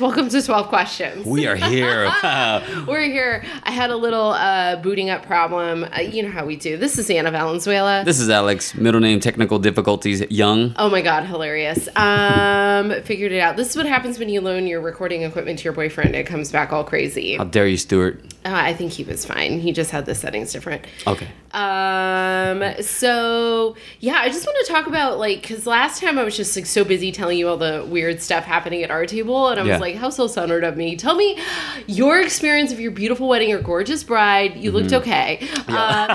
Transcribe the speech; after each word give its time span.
guys, 0.00 0.16
welcome 0.16 0.28
to 0.28 0.42
12 0.42 0.68
Questions. 0.68 1.26
We 1.26 1.46
are 1.46 1.56
here. 1.56 2.04
We're 2.86 3.02
here. 3.02 3.44
I 3.62 3.70
had 3.70 3.90
a 3.90 3.96
little 3.96 4.30
uh, 4.30 4.76
booting 4.76 5.10
up 5.10 5.24
problem. 5.24 5.84
Uh, 5.84 6.00
you 6.00 6.22
know 6.22 6.30
how 6.30 6.46
we 6.46 6.56
do. 6.56 6.76
This 6.76 6.98
is 6.98 7.10
Anna 7.10 7.30
Valenzuela. 7.30 8.02
this 8.04 8.20
is 8.20 8.30
Alex. 8.30 8.74
Middle 8.74 9.00
name 9.00 9.20
technical 9.20 9.58
difficulties. 9.58 10.20
Young. 10.30 10.74
Oh 10.76 10.88
my 10.90 11.02
god, 11.02 11.24
hilarious. 11.24 11.88
Um, 11.96 13.02
figured 13.04 13.32
it 13.32 13.40
out. 13.40 13.56
This 13.56 13.70
is 13.70 13.76
what 13.76 13.86
happens 13.86 14.18
when 14.18 14.28
you 14.28 14.40
loan 14.40 14.66
your 14.66 14.80
recording 14.80 15.22
equipment 15.22 15.58
to 15.60 15.64
your 15.64 15.72
boyfriend. 15.72 16.14
It 16.14 16.26
comes 16.26 16.50
back 16.50 16.72
all 16.72 16.84
crazy. 16.84 17.36
How 17.36 17.44
dare 17.44 17.66
you, 17.66 17.76
Stuart? 17.76 18.29
I 18.44 18.72
think 18.72 18.92
he 18.92 19.04
was 19.04 19.26
fine. 19.26 19.60
He 19.60 19.72
just 19.72 19.90
had 19.90 20.06
the 20.06 20.14
settings 20.14 20.50
different. 20.52 20.86
Okay. 21.06 21.26
Um, 21.52 22.80
so 22.82 23.76
yeah, 24.00 24.16
I 24.20 24.28
just 24.28 24.46
want 24.46 24.56
to 24.64 24.72
talk 24.72 24.86
about 24.86 25.18
like 25.18 25.42
because 25.42 25.66
last 25.66 26.00
time 26.00 26.18
I 26.18 26.22
was 26.24 26.34
just 26.36 26.56
like 26.56 26.64
so 26.64 26.82
busy 26.84 27.12
telling 27.12 27.36
you 27.36 27.48
all 27.48 27.58
the 27.58 27.84
weird 27.88 28.22
stuff 28.22 28.44
happening 28.44 28.82
at 28.82 28.90
our 28.90 29.04
table, 29.04 29.48
and 29.48 29.60
I 29.60 29.62
was 29.62 29.70
Yeah. 29.70 29.78
like, 29.78 29.96
how 29.96 30.08
so 30.10 30.26
centered 30.26 30.64
of 30.64 30.76
me. 30.78 30.96
Tell 30.96 31.16
me 31.16 31.38
your 31.86 32.18
experience 32.20 32.72
of 32.72 32.80
your 32.80 32.92
beautiful 32.92 33.28
wedding, 33.28 33.50
your 33.50 33.60
gorgeous 33.60 34.02
bride. 34.04 34.56
You 34.56 34.72
looked 34.72 34.92
okay. 34.94 35.46
Um, 35.68 36.08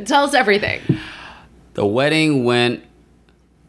tell 0.04 0.24
us 0.24 0.34
everything. 0.34 0.80
The 1.74 1.84
wedding 1.86 2.44
went 2.44 2.84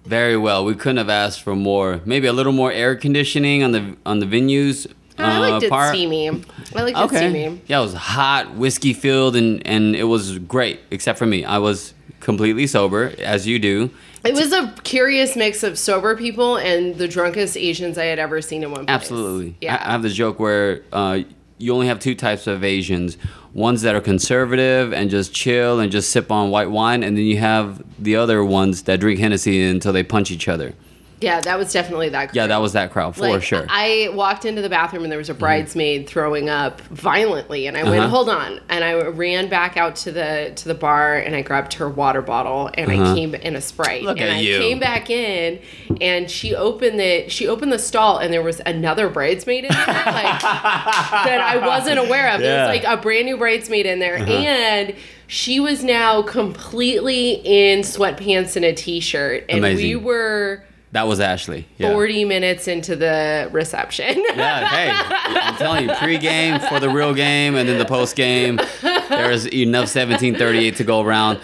very 0.06 0.38
well. 0.38 0.64
We 0.64 0.76
couldn't 0.76 0.98
have 0.98 1.10
asked 1.10 1.42
for 1.42 1.56
more. 1.56 2.02
Maybe 2.06 2.28
a 2.28 2.34
little 2.34 2.54
more 2.54 2.72
air 2.72 2.96
conditioning 2.96 3.64
on 3.64 3.72
the 3.72 3.98
on 4.06 4.20
the 4.20 4.28
venues. 4.28 4.86
I 5.18 5.40
liked 5.40 5.64
uh, 5.72 5.76
it 5.76 5.90
steamy. 5.90 6.30
I 6.30 6.82
liked 6.84 6.98
it 6.98 7.04
Okay. 7.04 7.18
steamy. 7.18 7.62
Yeah, 7.68 7.80
it 7.80 7.84
was 7.84 7.94
hot, 7.94 8.56
whiskey 8.56 8.94
filled, 8.94 9.36
and 9.36 9.66
and 9.66 9.96
it 9.96 10.06
was 10.06 10.40
great. 10.40 10.80
Except 10.92 11.18
for 11.18 11.26
me, 11.26 11.46
I 11.46 11.58
was 11.58 11.94
completely 12.20 12.68
sober, 12.68 13.14
as 13.20 13.48
you 13.48 13.60
do. 13.60 13.90
It 14.24 14.34
was 14.34 14.52
a 14.52 14.74
curious 14.84 15.36
mix 15.36 15.62
of 15.62 15.78
sober 15.78 16.16
people 16.18 16.58
and 16.58 16.96
the 16.96 17.08
drunkest 17.08 17.56
Asians 17.56 17.98
I 17.98 18.06
had 18.06 18.18
ever 18.18 18.42
seen 18.42 18.64
in 18.64 18.72
one 18.72 18.88
place. 18.88 18.96
Absolutely. 18.96 19.56
Yeah. 19.62 19.76
I, 19.76 19.90
I 19.90 19.92
have 19.92 20.02
this 20.02 20.16
joke 20.16 20.40
where 20.40 20.82
uh, 20.92 21.20
you 21.60 21.72
only 21.74 21.86
have 21.88 22.00
two 22.00 22.16
types 22.16 22.48
of 22.48 22.64
Asians 22.64 23.18
ones 23.54 23.84
that 23.84 23.96
are 23.96 24.02
conservative 24.02 24.92
and 24.94 25.10
just 25.10 25.34
chill 25.34 25.80
and 25.80 25.90
just 25.92 26.10
sip 26.10 26.30
on 26.32 26.50
white 26.50 26.70
wine, 26.70 27.04
and 27.04 27.16
then 27.16 27.24
you 27.24 27.38
have 27.38 27.82
the 27.98 28.16
other 28.18 28.44
ones 28.44 28.84
that 28.84 29.00
drink 29.00 29.20
Hennessy 29.20 29.64
until 29.64 29.94
they 29.94 30.04
punch 30.04 30.30
each 30.32 30.48
other. 30.50 30.74
Yeah, 31.22 31.40
that 31.42 31.58
was 31.58 31.72
definitely 31.72 32.10
that. 32.10 32.26
Crowd. 32.30 32.36
Yeah, 32.36 32.48
that 32.48 32.58
was 32.58 32.74
that 32.74 32.92
crowd 32.92 33.16
for 33.16 33.22
Like, 33.22 33.42
sure. 33.44 33.62
Mm-hmm. 33.62 33.70
I 33.72 34.10
walked 34.14 34.44
into 34.46 34.62
the 34.62 34.70
bathroom 34.70 35.04
and 35.04 35.12
there 35.12 35.18
was 35.18 35.30
a 35.30 35.34
bridesmaid 35.34 36.08
throwing 36.08 36.50
up 36.50 36.82
violently, 36.82 37.68
and 37.68 37.78
I 37.78 37.84
went, 37.84 38.00
Uh-huh. 38.00 38.08
"Hold 38.10 38.30
on!" 38.30 38.60
And 38.70 38.84
I 38.84 38.94
ran 39.08 39.48
back 39.50 39.78
out 39.78 39.96
to 39.98 40.12
the 40.12 40.52
to 40.56 40.68
the 40.68 40.74
bar 40.76 41.16
and 41.18 41.36
I 41.36 41.42
grabbed 41.42 41.74
her 41.76 41.90
water 41.90 42.22
bottle 42.22 42.70
and 42.74 42.92
I 42.92 43.14
came 43.16 43.34
in 43.36 43.56
a 43.56 43.62
sprite. 43.62 44.02
Uh-huh. 44.02 44.10
Look 44.10 44.20
and 44.20 44.30
at 44.30 44.36
I 44.38 44.40
you. 44.40 44.58
came 44.60 44.80
back 44.80 45.10
in 45.10 45.60
and 46.02 46.30
she 46.30 46.54
opened 46.56 47.00
the 47.00 47.30
she 47.30 47.48
opened 47.48 47.72
the 47.72 47.80
stall 47.80 48.18
and 48.18 48.34
there 48.34 48.44
was 48.44 48.62
another 48.66 49.10
bridesmaid 49.10 49.64
in 49.66 49.72
there 49.72 49.86
like 49.88 50.42
that 50.42 51.42
I 51.42 51.66
wasn't 51.66 52.00
aware 52.00 52.30
of. 52.34 52.42
There 52.42 52.52
Yeah. 52.52 52.64
Uh-huh. 52.66 52.74
was 52.74 52.84
like 52.84 53.00
a 53.00 53.02
brand 53.02 53.26
new 53.26 53.38
bridesmaid 53.38 53.86
in 53.86 54.00
there 54.00 54.18
and. 54.18 54.94
She 55.28 55.60
was 55.60 55.84
now 55.84 56.22
completely 56.22 57.42
in 57.44 57.80
sweatpants 57.80 58.56
and 58.56 58.64
a 58.64 58.74
t-shirt, 58.74 59.46
and 59.50 59.64
we 59.64 59.96
were 59.96 60.64
that 60.96 61.08
was 61.08 61.20
Ashley. 61.20 61.68
Yeah. 61.78 61.92
40 61.94 62.26
minutes 62.26 62.68
into 62.68 62.96
the 62.96 63.50
reception. 63.52 64.24
Yeah, 64.36 64.68
hey, 64.68 64.90
I'm 64.92 65.56
telling 65.56 65.90
you, 65.90 65.96
pre-game 65.96 66.60
for 66.62 66.80
the 66.80 66.90
real 66.90 67.14
game, 67.14 67.56
and 67.56 67.68
then 67.70 67.78
the 67.78 67.86
post-game. 67.86 68.60
There's 68.82 69.46
enough 69.48 69.94
1738 69.94 70.76
to 70.78 70.84
go 70.84 71.02
around, 71.02 71.38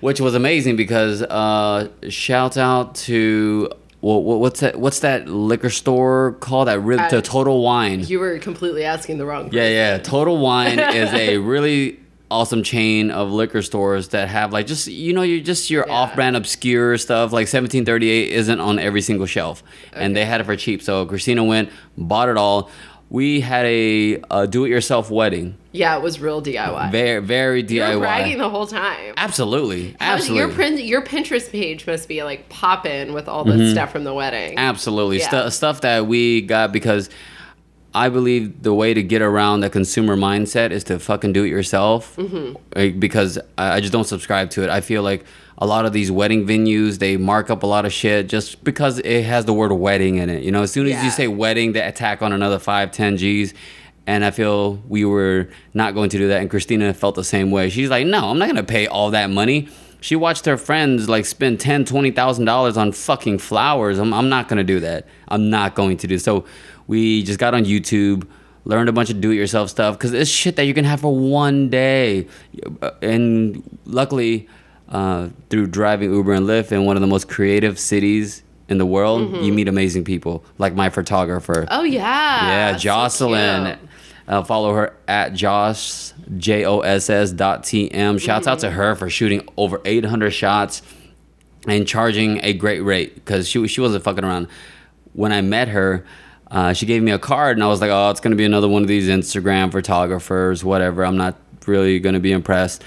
which 0.00 0.20
was 0.20 0.34
amazing 0.34 0.76
because 0.76 1.22
uh, 1.22 1.88
shout 2.08 2.56
out 2.56 2.94
to 2.96 3.70
well, 4.00 4.22
what's 4.22 4.60
that? 4.60 4.78
What's 4.78 5.00
that 5.00 5.28
liquor 5.28 5.70
store 5.70 6.36
called? 6.40 6.68
That 6.68 6.80
really 6.80 7.02
Uh, 7.02 7.08
to 7.08 7.20
Total 7.22 7.60
Wine. 7.62 8.00
you 8.00 8.20
were 8.20 8.38
completely 8.38 8.84
asking 8.84 9.18
the 9.18 9.26
wrong 9.26 9.46
person. 9.46 9.58
Yeah, 9.58 9.68
yeah. 9.68 9.98
Total 9.98 10.38
Wine 10.38 10.78
is 10.78 11.12
a 11.12 11.38
really 11.38 11.98
awesome 12.30 12.62
chain 12.62 13.10
of 13.10 13.30
liquor 13.30 13.62
stores 13.62 14.08
that 14.08 14.28
have 14.28 14.52
like 14.52 14.66
just 14.66 14.86
you 14.86 15.12
know 15.12 15.22
you 15.22 15.40
just 15.40 15.70
your 15.70 15.84
Yeah. 15.86 15.94
off-brand 15.94 16.36
obscure 16.36 16.98
stuff 16.98 17.32
like 17.32 17.44
1738 17.46 18.32
isn't 18.32 18.60
on 18.60 18.78
every 18.78 19.00
single 19.00 19.26
shelf 19.26 19.62
and 19.94 20.14
they 20.14 20.24
had 20.26 20.40
it 20.40 20.44
for 20.44 20.54
cheap 20.56 20.82
so 20.82 21.06
christina 21.06 21.42
went 21.42 21.70
bought 21.96 22.28
it 22.28 22.36
all 22.36 22.70
we 23.10 23.40
had 23.40 23.64
a, 23.64 24.22
a 24.30 24.46
do-it-yourself 24.46 25.10
wedding 25.10 25.56
Yeah, 25.72 25.96
it 25.96 26.02
was 26.02 26.20
real 26.20 26.42
DIY. 26.42 26.90
very 26.92 27.22
very 27.22 27.64
diy 27.64 27.92
you 27.92 27.94
were 27.98 28.00
bragging 28.00 28.36
the 28.36 28.50
whole 28.50 28.66
time. 28.66 29.14
absolutely 29.16 29.96
absolutely 29.98 30.38
Your, 30.40 30.48
print, 30.50 30.80
your 30.82 31.00
Pinterest 31.02 31.50
page 31.50 31.86
must 31.86 32.06
be 32.08 32.22
like 32.22 32.50
popping 32.50 33.14
with 33.14 33.26
all 33.26 33.44
the 33.44 33.52
mm-hmm. 33.52 33.72
stuff 33.72 33.90
from 33.92 34.04
the 34.04 34.12
wedding. 34.12 34.58
Absolutely. 34.58 35.20
Yeah. 35.20 35.44
Stu- 35.44 35.50
stuff 35.50 35.80
that 35.80 36.06
we 36.06 36.42
got 36.42 36.70
because 36.72 37.08
I 38.04 38.08
believe 38.08 38.62
the 38.62 38.72
way 38.74 38.94
to 38.94 39.02
get 39.02 39.22
around 39.22 39.60
the 39.60 39.70
consumer 39.70 40.16
mindset 40.16 40.70
is 40.70 40.84
to 40.84 40.98
fucking 40.98 41.32
do 41.32 41.44
it 41.44 41.48
yourself. 41.48 42.16
Mm-hmm. 42.16 42.98
because 42.98 43.38
I, 43.56 43.76
I 43.76 43.80
just 43.80 43.92
don't 43.92 44.04
subscribe 44.06 44.50
to 44.50 44.62
it. 44.64 44.70
I 44.70 44.80
feel 44.80 45.02
like 45.02 45.24
a 45.58 45.66
lot 45.66 45.84
of 45.86 45.92
these 45.92 46.10
wedding 46.10 46.46
venues, 46.46 46.98
they 46.98 47.16
mark 47.16 47.50
up 47.50 47.62
a 47.64 47.66
lot 47.66 47.84
of 47.84 47.92
shit 47.92 48.28
just 48.28 48.62
because 48.62 49.00
it 49.00 49.24
has 49.24 49.44
the 49.44 49.52
word 49.52 49.72
wedding 49.72 50.16
in 50.16 50.30
it. 50.30 50.42
You 50.44 50.52
know, 50.52 50.62
as 50.62 50.70
soon 50.72 50.86
as 50.86 50.92
Yeah. 50.92 51.04
you 51.04 51.10
say 51.10 51.26
wedding, 51.28 51.72
they 51.72 51.80
attack 51.82 52.22
on 52.22 52.32
another 52.32 52.58
five, 52.60 52.92
ten 52.92 53.16
G's. 53.16 53.54
And 54.06 54.24
I 54.24 54.30
feel 54.30 54.76
we 54.88 55.04
were 55.04 55.48
not 55.74 55.94
going 55.94 56.08
to 56.10 56.18
do 56.18 56.28
that. 56.28 56.40
And 56.40 56.48
Christina 56.48 56.94
felt 56.94 57.14
the 57.16 57.24
same 57.24 57.50
way. 57.50 57.68
She's 57.68 57.90
like, 57.90 58.06
no, 58.06 58.30
I'm 58.30 58.38
not 58.38 58.46
going 58.46 58.56
to 58.56 58.62
pay 58.62 58.86
all 58.86 59.10
that 59.10 59.28
money. 59.28 59.68
She 60.00 60.14
watched 60.16 60.44
her 60.46 60.56
friends 60.56 61.08
like 61.08 61.26
spend 61.26 61.58
ten, 61.58 61.84
twenty 61.84 62.12
thousand 62.12 62.44
dollars 62.44 62.76
on 62.76 62.92
fucking 62.92 63.38
flowers. 63.38 63.98
I'm, 63.98 64.14
I'm 64.14 64.28
not 64.28 64.46
gonna 64.48 64.62
do 64.62 64.78
that. 64.80 65.06
I'm 65.26 65.50
not 65.50 65.74
going 65.74 65.96
to 65.98 66.06
do 66.06 66.18
so. 66.18 66.44
We 66.88 67.22
just 67.22 67.38
got 67.38 67.54
on 67.54 67.64
YouTube, 67.64 68.26
learned 68.64 68.88
a 68.88 68.92
bunch 68.92 69.10
of 69.10 69.20
do-it-yourself 69.20 69.70
stuff 69.70 69.96
because 69.96 70.12
it's 70.12 70.28
shit 70.30 70.56
that 70.56 70.64
you 70.64 70.74
can 70.74 70.84
have 70.84 71.00
for 71.00 71.14
one 71.14 71.68
day. 71.70 72.26
And 73.02 73.62
luckily, 73.84 74.48
uh, 74.88 75.28
through 75.50 75.66
driving 75.68 76.12
Uber 76.12 76.32
and 76.32 76.46
Lyft 76.46 76.72
in 76.72 76.84
one 76.84 76.96
of 76.96 77.00
the 77.00 77.06
most 77.06 77.28
creative 77.28 77.78
cities 77.78 78.42
in 78.68 78.78
the 78.78 78.86
world, 78.86 79.36
you 79.44 79.52
meet 79.52 79.68
amazing 79.68 80.04
people 80.04 80.44
like 80.58 80.74
my 80.74 80.88
photographer. 80.90 81.66
oh, 81.70 81.82
yeah. 81.84 82.00
Yeah, 82.02 82.72
So 82.72 82.78
Jocelyn. 82.78 83.76
cute. 83.78 83.90
uh, 84.28 84.42
follow 84.44 84.74
her 84.74 84.94
at 85.06 85.32
Joss 85.34 86.12
J 86.36 86.64
O 86.64 86.80
S 86.80 87.08
S 87.08 87.30
dot 87.32 87.64
T 87.64 87.90
M. 87.90 88.18
Shouts 88.18 88.46
out 88.46 88.58
to 88.60 88.70
her 88.70 88.94
for 88.94 89.08
shooting 89.08 89.46
over 89.56 89.80
800 89.84 90.30
shots 90.30 90.82
and 91.66 91.86
charging 91.86 92.42
a 92.44 92.52
great 92.52 92.80
rate 92.80 93.14
because 93.14 93.48
she 93.48 93.66
she 93.68 93.80
wasn't 93.80 94.04
fucking 94.04 94.24
around. 94.24 94.48
When 95.14 95.32
I 95.32 95.40
met 95.40 95.68
her, 95.68 96.04
uh, 96.50 96.72
she 96.72 96.86
gave 96.86 97.02
me 97.02 97.10
a 97.12 97.18
card 97.18 97.56
and 97.56 97.64
I 97.64 97.66
was 97.68 97.80
like, 97.80 97.90
oh, 97.90 98.10
it's 98.10 98.20
gonna 98.20 98.36
be 98.36 98.44
another 98.44 98.68
one 98.68 98.82
of 98.82 98.88
these 98.88 99.08
Instagram 99.08 99.70
photographers, 99.72 100.64
whatever. 100.64 101.04
I'm 101.04 101.16
not 101.16 101.36
really 101.66 101.98
gonna 102.00 102.20
be 102.20 102.32
impressed. 102.32 102.82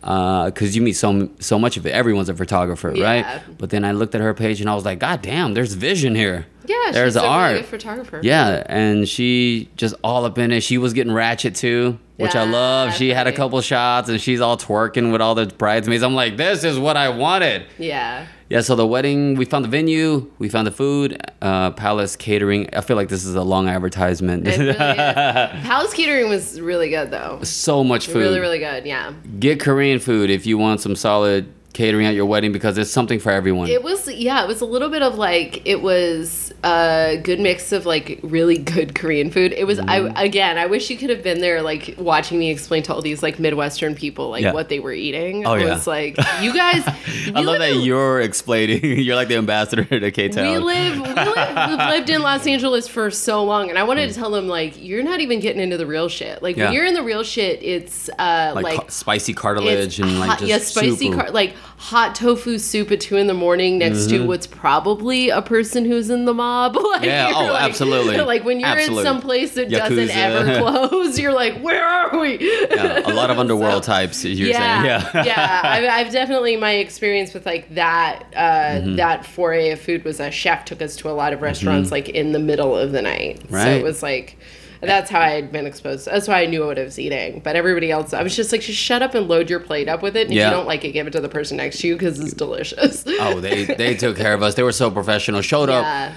Because 0.00 0.74
you 0.74 0.82
meet 0.82 0.94
so 0.94 1.28
so 1.38 1.58
much 1.60 1.76
of 1.76 1.86
it, 1.86 1.90
everyone's 1.90 2.28
a 2.28 2.34
photographer, 2.34 2.92
Yeah. 2.94 3.04
right? 3.04 3.42
But 3.58 3.70
then 3.70 3.84
I 3.84 3.92
looked 3.92 4.14
at 4.16 4.20
her 4.20 4.34
page 4.34 4.60
and 4.60 4.68
I 4.68 4.74
was 4.74 4.84
like, 4.84 4.98
God 4.98 5.22
damn, 5.22 5.54
there's 5.54 5.74
vision 5.74 6.16
here. 6.16 6.46
Yeah, 6.66 6.90
there's 6.92 7.12
she's 7.14 7.22
a 7.22 7.24
art. 7.24 7.52
really 7.52 7.62
photographer. 7.62 8.18
Yeah, 8.22 8.62
and 8.66 9.08
she 9.08 9.68
just 9.76 9.94
all 10.02 10.24
up 10.24 10.38
in 10.38 10.50
it. 10.50 10.62
She 10.62 10.76
was 10.78 10.92
getting 10.92 11.12
ratchet 11.12 11.54
too, 11.54 11.98
which 12.16 12.34
I 12.34 12.44
Yeah, 12.44 12.50
love. 12.50 12.94
She 12.94 13.10
had 13.10 13.26
a 13.28 13.32
couple 13.32 13.60
shots 13.60 14.08
and 14.08 14.20
she's 14.20 14.40
all 14.40 14.56
twerking 14.56 15.12
with 15.12 15.20
all 15.20 15.36
the 15.36 15.46
bridesmaids. 15.46 16.02
I'm 16.02 16.14
like, 16.14 16.36
this 16.36 16.64
is 16.64 16.78
what 16.80 16.96
I 16.96 17.08
wanted. 17.10 17.66
Yeah. 17.78 18.26
Yeah, 18.52 18.60
so 18.60 18.76
the 18.76 18.86
wedding, 18.86 19.36
we 19.36 19.46
found 19.46 19.64
the 19.64 19.70
venue, 19.70 20.30
we 20.38 20.50
found 20.50 20.66
the 20.66 20.72
food, 20.72 21.18
uh, 21.40 21.70
Palace 21.70 22.16
Catering. 22.16 22.68
I 22.74 22.82
feel 22.82 22.96
like 22.96 23.08
this 23.08 23.24
is 23.24 23.34
a 23.34 23.40
long 23.40 23.66
advertisement. 23.66 24.46
Really. 24.46 24.74
Palace 24.74 25.94
Catering 25.94 26.28
was 26.28 26.60
really 26.60 26.90
good, 26.90 27.10
though. 27.10 27.42
so 27.44 27.82
much 27.82 28.08
food. 28.08 28.16
Really, 28.16 28.40
really 28.40 28.58
good. 28.58 28.84
Yeah. 28.84 29.14
Get 29.38 29.58
Korean 29.58 30.00
food 30.00 30.28
if 30.28 30.44
you 30.44 30.58
want 30.58 30.82
some 30.82 30.94
solid 30.96 31.50
catering 31.72 32.04
at 32.04 32.14
your 32.14 32.26
wedding 32.26 32.52
because 32.52 32.76
it's 32.76 32.90
something 32.90 33.18
for 33.18 33.32
everyone. 33.32 33.68
It 33.68 33.82
was, 33.82 34.06
yeah, 34.12 34.44
it 34.44 34.48
was 34.48 34.60
a 34.60 34.66
little 34.66 34.90
bit 34.90 35.00
of 35.00 35.16
like, 35.16 35.66
it 35.66 35.80
was 35.80 36.51
a 36.64 37.20
good 37.22 37.40
mix 37.40 37.72
of 37.72 37.86
like 37.86 38.20
really 38.22 38.56
good 38.58 38.94
Korean 38.94 39.30
food. 39.30 39.52
It 39.52 39.64
was, 39.66 39.78
Mm-hmm. 39.78 40.16
I 40.16 40.22
again, 40.24 40.58
I 40.58 40.66
wish 40.66 40.90
you 40.90 40.96
could 40.96 41.10
have 41.10 41.22
been 41.22 41.40
there, 41.40 41.60
like 41.62 41.94
watching 41.98 42.38
me 42.38 42.50
explain 42.50 42.82
to 42.84 42.94
all 42.94 43.02
these 43.02 43.22
like 43.22 43.38
Midwestern 43.38 43.94
people, 43.94 44.30
like 44.30 44.42
Yeah. 44.44 44.52
what 44.52 44.68
they 44.68 44.78
were 44.78 44.92
eating. 44.92 45.44
Oh, 45.46 45.52
I 45.54 45.58
yeah. 45.58 45.72
was 45.74 45.86
like, 45.86 46.16
you 46.40 46.54
guys, 46.54 46.82
I 47.34 47.40
love 47.40 47.58
that 47.58 47.72
in- 47.72 47.80
you're 47.80 48.20
explaining. 48.20 48.82
you're 49.00 49.16
like 49.16 49.28
the 49.28 49.36
ambassador 49.36 49.84
to 49.84 50.10
K 50.12 50.28
We 50.28 50.32
Town. 50.32 50.62
live, 50.62 50.94
we 51.00 51.08
live, 51.08 51.68
we've 51.68 51.78
lived 51.88 52.10
in 52.10 52.22
Los 52.22 52.46
Angeles 52.46 52.86
for 52.86 53.10
so 53.10 53.42
long, 53.44 53.68
and 53.70 53.78
I 53.78 53.82
wanted 53.82 54.08
to 54.10 54.14
tell 54.14 54.30
them 54.30 54.46
like, 54.46 54.80
you're 54.82 55.02
not 55.02 55.20
even 55.20 55.40
getting 55.40 55.60
into 55.60 55.76
the 55.76 55.86
real 55.86 56.08
shit. 56.08 56.42
Like 56.42 56.52
Mm. 56.56 56.58
Yeah. 56.58 56.64
when 56.66 56.72
you're 56.74 56.86
in 56.86 56.94
the 56.94 57.02
real 57.02 57.22
shit, 57.24 57.62
it's 57.62 58.08
uh 58.18 58.52
Like, 58.54 58.64
like, 58.64 58.78
ca- 58.80 58.88
spicy 58.88 59.32
cartilage 59.34 59.98
and 59.98 60.18
like 60.20 60.28
hot, 60.30 60.38
just 60.38 60.48
yeah, 60.50 60.58
spicy 60.58 61.10
car- 61.10 61.30
like 61.30 61.54
hot 61.78 62.14
tofu 62.14 62.58
soup 62.58 62.90
at 62.92 63.00
two 63.00 63.16
in 63.16 63.26
the 63.26 63.34
morning 63.34 63.78
next 63.78 64.08
to 64.10 64.24
what's 64.26 64.46
probably 64.46 65.30
a 65.30 65.40
person 65.42 65.84
who's 65.86 66.10
in 66.10 66.24
the 66.26 66.34
mob. 66.52 66.76
Like, 66.92 67.02
Mm-hmm. 67.02 67.04
Yeah, 67.04 67.32
oh, 67.34 67.56
absolutely. 67.56 68.18
Like 68.32 68.44
when 68.44 68.60
you're 68.60 68.68
Absolutely. 68.68 68.98
in 69.00 69.04
some 69.06 69.20
place 69.20 69.54
that 69.54 69.70
doesn't 69.70 70.10
ever 70.10 70.58
close, 70.88 71.18
you're 71.18 71.32
like, 71.32 71.58
where 71.60 71.84
are 71.84 72.18
we? 72.20 72.38
Yeah, 72.70 73.00
a 73.04 73.12
lot 73.12 73.30
of 73.30 73.38
underworld 73.38 73.84
So- 73.84 73.92
types. 73.92 74.24
You're 74.24 74.48
yeah, 74.48 75.02
saying, 75.12 75.26
yeah, 75.26 75.34
yeah. 75.34 75.60
I've, 75.64 76.06
I've 76.06 76.12
definitely 76.12 76.56
my 76.56 76.72
experience 76.72 77.34
with 77.34 77.46
like 77.46 77.74
that. 77.74 78.24
Uh, 78.34 78.62
Mm-hmm. 78.72 78.96
That 78.96 79.26
foray 79.26 79.70
of 79.70 79.80
food 79.80 80.04
was 80.04 80.20
a 80.20 80.30
chef 80.30 80.64
took 80.64 80.80
us 80.82 80.96
to 80.96 81.10
a 81.10 81.12
lot 81.12 81.32
of 81.32 81.40
restaurants 81.42 81.90
like 81.90 82.08
in 82.08 82.32
the 82.32 82.38
middle 82.38 82.76
of 82.76 82.92
the 82.92 83.02
night. 83.02 83.42
Right. 83.50 83.64
So 83.64 83.70
it 83.70 83.82
was 83.82 84.02
like. 84.02 84.38
That's 84.80 85.08
how 85.08 85.20
I 85.20 85.28
had 85.30 85.52
been 85.52 85.64
exposed. 85.64 86.06
That's 86.06 86.26
why 86.26 86.42
I 86.42 86.46
knew 86.46 86.66
what 86.66 86.76
I 86.76 86.82
was 86.82 86.98
eating. 86.98 87.40
But 87.44 87.54
everybody 87.54 87.92
else, 87.92 88.12
I 88.12 88.20
was 88.24 88.34
just 88.34 88.50
like, 88.50 88.62
just 88.62 88.80
shut 88.80 89.00
up 89.00 89.14
and 89.14 89.28
load 89.28 89.48
your 89.48 89.60
plate 89.60 89.88
up 89.88 90.02
with 90.02 90.16
it. 90.16 90.26
And 90.26 90.34
Yeah. 90.34 90.46
if 90.48 90.50
you 90.50 90.56
don't 90.56 90.66
like 90.66 90.84
it, 90.84 90.90
give 90.90 91.06
it 91.06 91.12
to 91.12 91.20
the 91.20 91.28
person 91.28 91.58
next 91.58 91.78
to 91.82 91.86
you 91.86 91.94
because 91.94 92.18
it's 92.18 92.32
delicious. 92.32 93.04
Oh, 93.06 93.38
they 93.38 93.64
they 93.64 93.94
took 93.94 94.16
care 94.16 94.34
of 94.34 94.42
us. 94.42 94.56
They 94.56 94.64
were 94.64 94.72
so 94.72 94.90
professional. 94.90 95.40
Showed 95.40 95.68
up. 95.70 96.12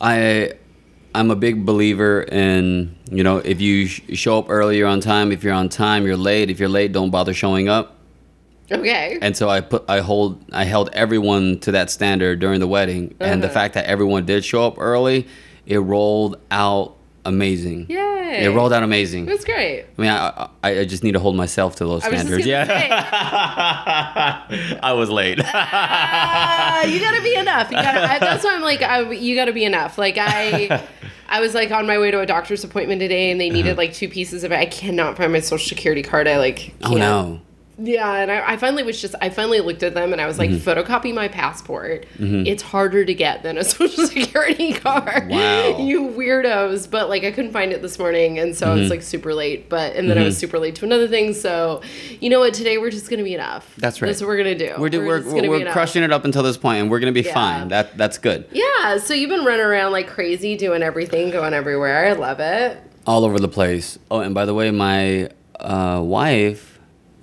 Yeah. 0.00 0.06
I 0.06 0.52
I'm 1.14 1.30
a 1.30 1.36
big 1.36 1.64
believer 1.64 2.22
in 2.22 2.94
you 3.10 3.22
know 3.24 3.38
if 3.38 3.60
you 3.60 3.86
sh- 3.86 4.02
show 4.14 4.38
up 4.38 4.46
early, 4.50 4.76
you're 4.78 4.88
on 4.88 5.00
time. 5.00 5.32
If 5.32 5.42
you're 5.44 5.54
on 5.54 5.68
time, 5.68 6.04
you're 6.06 6.16
late. 6.16 6.50
If 6.50 6.60
you're 6.60 6.68
late, 6.68 6.92
don't 6.92 7.10
bother 7.10 7.32
showing 7.34 7.68
up. 7.68 7.94
Okay. 8.70 9.18
And 9.22 9.36
so 9.36 9.48
I 9.48 9.60
put 9.60 9.84
I 9.88 10.00
hold 10.00 10.44
I 10.52 10.64
held 10.64 10.90
everyone 10.92 11.58
to 11.60 11.72
that 11.72 11.90
standard 11.90 12.40
during 12.40 12.60
the 12.60 12.66
wedding, 12.68 13.14
and 13.20 13.42
the 13.42 13.46
Uh-huh. 13.46 13.54
fact 13.54 13.74
that 13.74 13.86
everyone 13.86 14.26
did 14.26 14.44
show 14.44 14.66
up 14.66 14.74
early, 14.78 15.26
it 15.66 15.78
rolled 15.78 16.36
out 16.50 16.96
amazing. 17.24 17.86
It 18.32 18.48
rolled 18.54 18.72
out 18.72 18.82
amazing. 18.82 19.28
It 19.28 19.32
was 19.32 19.44
great. 19.44 19.84
I 19.98 20.00
mean, 20.02 20.10
I, 20.10 20.48
I 20.62 20.80
I 20.80 20.84
just 20.84 21.02
need 21.04 21.12
to 21.12 21.20
hold 21.20 21.36
myself 21.36 21.76
to 21.76 21.84
those 21.84 22.04
I 22.04 22.08
standards. 22.08 22.46
yeah, 22.46 22.66
I 24.82 24.92
was 24.92 25.10
late. 25.10 25.38
Uh, 25.40 26.82
you 26.88 27.00
gotta 27.00 27.22
be 27.22 27.34
enough. 27.36 27.70
You 27.70 27.76
gotta, 27.76 28.02
I, 28.12 28.18
that's 28.18 28.44
why 28.44 28.54
I'm 28.54 28.62
like, 28.62 28.82
I, 28.82 29.10
you 29.12 29.34
gotta 29.34 29.52
be 29.52 29.64
enough. 29.64 29.98
Like 29.98 30.16
I, 30.18 30.82
I 31.28 31.40
was 31.40 31.54
like 31.54 31.70
on 31.70 31.86
my 31.86 31.98
way 31.98 32.10
to 32.10 32.20
a 32.20 32.26
doctor's 32.26 32.64
appointment 32.64 33.00
today, 33.00 33.30
and 33.30 33.40
they 33.40 33.50
needed 33.50 33.70
Uh-huh. 33.72 33.78
like 33.78 33.92
two 33.94 34.08
pieces 34.08 34.44
of 34.44 34.52
it. 34.52 34.56
I 34.58 34.66
cannot 34.66 35.16
find 35.16 35.32
my 35.32 35.40
social 35.40 35.66
security 35.68 36.02
card. 36.02 36.28
I 36.28 36.38
like, 36.38 36.74
oh 36.82 36.88
can't. 36.88 36.98
no. 37.00 37.40
Yeah, 37.78 38.10
and 38.14 38.30
I, 38.32 38.52
I 38.52 38.56
finally 38.56 38.82
was 38.82 38.98
just, 39.00 39.14
I 39.20 39.28
finally 39.28 39.60
looked 39.60 39.82
at 39.82 39.92
them, 39.92 40.12
and 40.12 40.20
I 40.22 40.26
was 40.26 40.38
like, 40.38 40.48
Mm-hmm. 40.48 40.66
photocopy 40.66 41.12
my 41.12 41.28
passport. 41.28 42.06
It's 42.18 42.62
harder 42.62 43.04
to 43.04 43.12
get 43.14 43.42
than 43.42 43.58
a 43.58 43.64
social 43.76 44.06
security 44.06 44.72
card. 44.72 45.28
Wow. 45.28 45.76
you 45.78 46.08
weirdos. 46.08 46.90
But 46.90 47.10
like, 47.10 47.24
I 47.24 47.30
couldn't 47.32 47.52
find 47.52 47.72
it 47.72 47.82
this 47.82 47.98
morning, 47.98 48.38
and 48.38 48.56
so 48.56 48.66
I 48.66 48.70
Mm-hmm. 48.70 48.80
was 48.80 48.90
like 48.90 49.02
super 49.02 49.34
late. 49.34 49.68
But 49.68 49.94
and 49.94 50.08
then 50.10 50.16
I 50.16 50.22
was 50.22 50.38
super 50.38 50.58
late 50.58 50.74
to 50.76 50.84
another 50.86 51.06
thing. 51.06 51.34
So, 51.34 51.82
you 52.20 52.30
know 52.30 52.40
what? 52.40 52.54
Today 52.54 52.78
we're 52.78 52.90
just 52.90 53.10
gonna 53.10 53.24
be 53.24 53.34
enough. 53.34 53.70
That's 53.76 54.00
right. 54.00 54.08
That's 54.08 54.20
what 54.22 54.28
we're 54.28 54.38
gonna 54.38 54.54
do. 54.54 54.74
We're, 54.78 54.88
do, 54.88 55.04
we're, 55.04 55.22
we're, 55.22 55.48
we're 55.48 55.70
crushing 55.72 56.02
it 56.02 56.12
up 56.12 56.24
until 56.24 56.42
this 56.42 56.56
point, 56.56 56.80
and 56.80 56.90
we're 56.90 57.00
gonna 57.00 57.12
be 57.12 57.20
Yeah. 57.22 57.34
fine. 57.34 57.68
That 57.68 57.96
that's 57.98 58.16
good. 58.16 58.46
Yeah, 58.52 58.96
so 58.98 59.12
you've 59.12 59.28
been 59.30 59.44
running 59.44 59.66
around 59.66 59.92
like 59.92 60.06
crazy, 60.08 60.56
doing 60.56 60.82
everything, 60.82 61.30
going 61.30 61.52
everywhere. 61.52 62.06
I 62.06 62.12
love 62.12 62.40
it. 62.40 62.78
All 63.06 63.24
over 63.26 63.38
the 63.38 63.48
place. 63.48 63.98
Oh, 64.10 64.20
and 64.20 64.34
by 64.34 64.46
the 64.46 64.54
way, 64.54 64.70
my 64.70 65.28
uh, 65.60 66.00
wife 66.02 66.75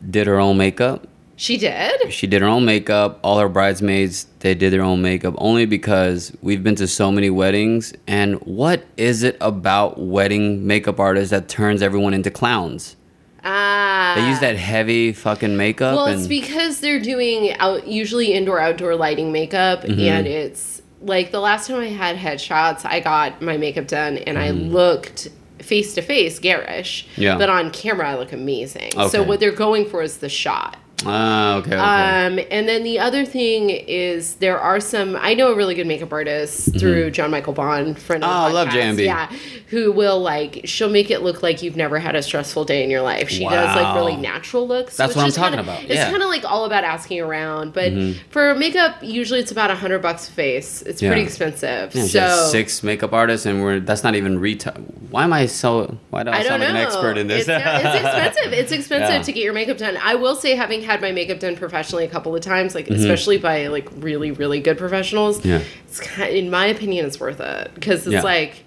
did 0.10 0.28
her 0.28 0.40
own 0.40 0.58
makeup. 0.58 1.08
She 1.36 1.58
did. 1.58 2.14
She 2.14 2.28
did 2.28 2.42
her 2.42 2.48
own 2.48 2.64
makeup. 2.64 3.20
All 3.24 3.40
her 3.40 3.50
bridesmaids, 3.50 4.28
they 4.40 4.54
did 4.54 4.72
their 4.72 4.84
own 4.84 5.02
makeup 5.02 5.34
only 5.40 5.66
because 5.66 6.32
we've 6.42 6.64
been 6.64 6.76
to 6.76 6.88
so 6.88 7.12
many 7.12 7.30
weddings. 7.30 7.94
And 8.08 8.36
what 8.42 8.86
is 8.98 9.24
it 9.24 9.36
about 9.42 10.00
wedding 10.00 10.68
makeup 10.68 11.00
artists 11.00 11.32
that 11.32 11.50
turns 11.50 11.82
everyone 11.82 12.14
into 12.14 12.30
clowns? 12.30 12.96
Ah. 13.44 14.14
They 14.16 14.30
use 14.30 14.40
that 14.40 14.56
heavy 14.56 15.12
fucking 15.12 15.58
makeup. 15.58 15.96
Well, 15.96 16.06
it's 16.06 16.28
because 16.28 16.80
they're 16.80 17.02
doing 17.02 17.52
out 17.58 17.88
usually 17.88 18.32
indoor 18.34 18.60
outdoor 18.60 18.96
lighting 18.96 19.32
makeup, 19.32 19.82
Mm-hmm. 19.82 20.00
and 20.00 20.28
it's 20.28 20.82
like 21.02 21.32
the 21.32 21.42
last 21.42 21.68
time 21.68 21.80
I 21.82 21.88
had 21.88 22.16
headshots, 22.16 22.86
I 22.86 23.00
got 23.02 23.42
my 23.42 23.58
makeup 23.58 23.88
done, 23.88 24.18
and 24.20 24.38
I 24.38 24.50
Mm-hmm. 24.52 24.70
looked 24.72 25.28
face 25.64 25.94
to 25.96 26.02
face 26.02 26.40
garish. 26.40 27.08
Yeah. 27.16 27.38
But 27.38 27.50
on 27.50 27.72
camera, 27.72 28.10
I 28.10 28.16
look 28.16 28.32
amazing. 28.32 28.92
Okay. 28.96 29.10
So 29.10 29.24
what 29.24 29.40
they're 29.40 29.52
going 29.52 29.86
for 29.88 30.02
is 30.02 30.18
the 30.18 30.30
shot. 30.30 30.78
Ah, 31.06 31.56
okay, 31.58 31.72
okay. 31.72 31.76
Um, 31.78 32.40
and 32.52 32.68
then 32.68 32.84
the 32.84 33.00
other 33.00 33.26
thing 33.26 33.70
is 33.70 34.36
there 34.36 34.60
are 34.60 34.80
some. 34.80 35.16
I 35.16 35.34
know 35.34 35.52
a 35.52 35.56
really 35.56 35.76
good 35.76 35.88
makeup 35.88 36.12
artist 36.12 36.78
through 36.80 37.12
John 37.12 37.32
Michael 37.32 37.54
Bond, 37.54 37.98
friend 38.00 38.24
of 38.24 38.30
the 38.30 38.34
Mm-hmm. 38.34 38.44
Oh, 38.46 38.48
I 38.50 38.52
love 38.52 38.68
podcast, 38.70 38.96
JMB. 38.98 39.04
Yeah, 39.06 39.32
who 39.68 39.92
will 39.92 40.20
like 40.22 40.62
she'll 40.66 40.90
make 40.90 41.12
it 41.12 41.22
look 41.22 41.44
like 41.44 41.62
you've 41.62 41.76
never 41.76 42.00
had 42.00 42.16
a 42.16 42.22
stressful 42.24 42.66
day 42.66 42.84
in 42.84 42.90
your 42.90 43.02
life. 43.02 43.30
She 43.30 43.44
does 43.48 43.76
like 43.76 43.96
really 43.96 44.16
natural 44.16 44.68
looks. 44.68 44.96
That's 44.98 45.16
what 45.16 45.26
I'm 45.26 45.32
talking 45.32 45.58
kinda- 45.58 45.72
about, 45.72 45.84
It's 45.84 45.94
yeah. 45.94 46.04
Mm-hmm. 46.06 46.12
kind 46.12 46.24
of 46.24 46.30
like 46.30 46.46
all 46.46 46.66
about 46.66 46.84
asking 46.84 47.20
around, 47.22 47.74
but 47.74 47.92
for 48.30 48.56
makeup, 48.56 48.98
usually 49.02 49.40
it's 49.40 49.52
about 49.52 49.72
a 49.72 49.76
hundred 49.76 50.02
bucks 50.02 50.30
a 50.30 50.32
face. 50.32 50.82
It's 50.84 51.02
Yeah. 51.02 51.10
pretty 51.10 51.24
expensive. 51.24 51.94
Yeah, 51.96 52.06
so 52.06 52.48
six 52.52 52.84
makeup 52.84 53.14
artists, 53.14 53.46
and 53.46 53.62
we're 53.64 53.80
that's 53.80 54.04
not 54.04 54.16
even 54.16 54.40
retail. 54.40 54.74
Why 55.10 55.24
am 55.24 55.34
I 55.34 55.46
so? 55.48 55.98
Why 56.10 56.24
do 56.24 56.30
I, 56.32 56.38
I 56.40 56.44
sound 56.44 56.62
like 56.62 56.70
an 56.70 56.76
expert 56.78 57.18
in 57.18 57.28
this? 57.28 57.48
It's, 57.48 57.50
it's 57.50 57.96
expensive. 57.96 58.54
It's 58.54 58.72
expensive 58.80 59.24
to 59.26 59.32
get 59.32 59.44
your 59.44 59.54
makeup 59.54 59.78
done. 59.78 59.98
I 60.02 60.16
will 60.16 60.36
say, 60.36 60.56
having 60.56 60.82
had 60.82 60.93
my 61.02 61.12
makeup 61.12 61.40
done 61.40 61.56
professionally 61.56 62.06
a 62.06 62.10
couple 62.10 62.36
of 62.36 62.42
times, 62.42 62.76
like 62.76 62.86
Mm-hmm. 62.86 62.96
especially 63.02 63.38
by 63.38 63.68
like 63.68 63.88
really, 63.96 64.32
really 64.32 64.60
good 64.60 64.78
professionals, 64.78 65.44
Yeah. 65.46 65.62
it's 65.88 66.00
kind, 66.00 66.30
of, 66.30 66.36
in 66.36 66.50
my 66.50 66.66
opinion, 66.68 67.06
it's 67.06 67.20
worth 67.20 67.40
it 67.40 67.72
because 67.76 68.06
it's 68.08 68.14
Yeah. 68.14 68.22
like. 68.24 68.64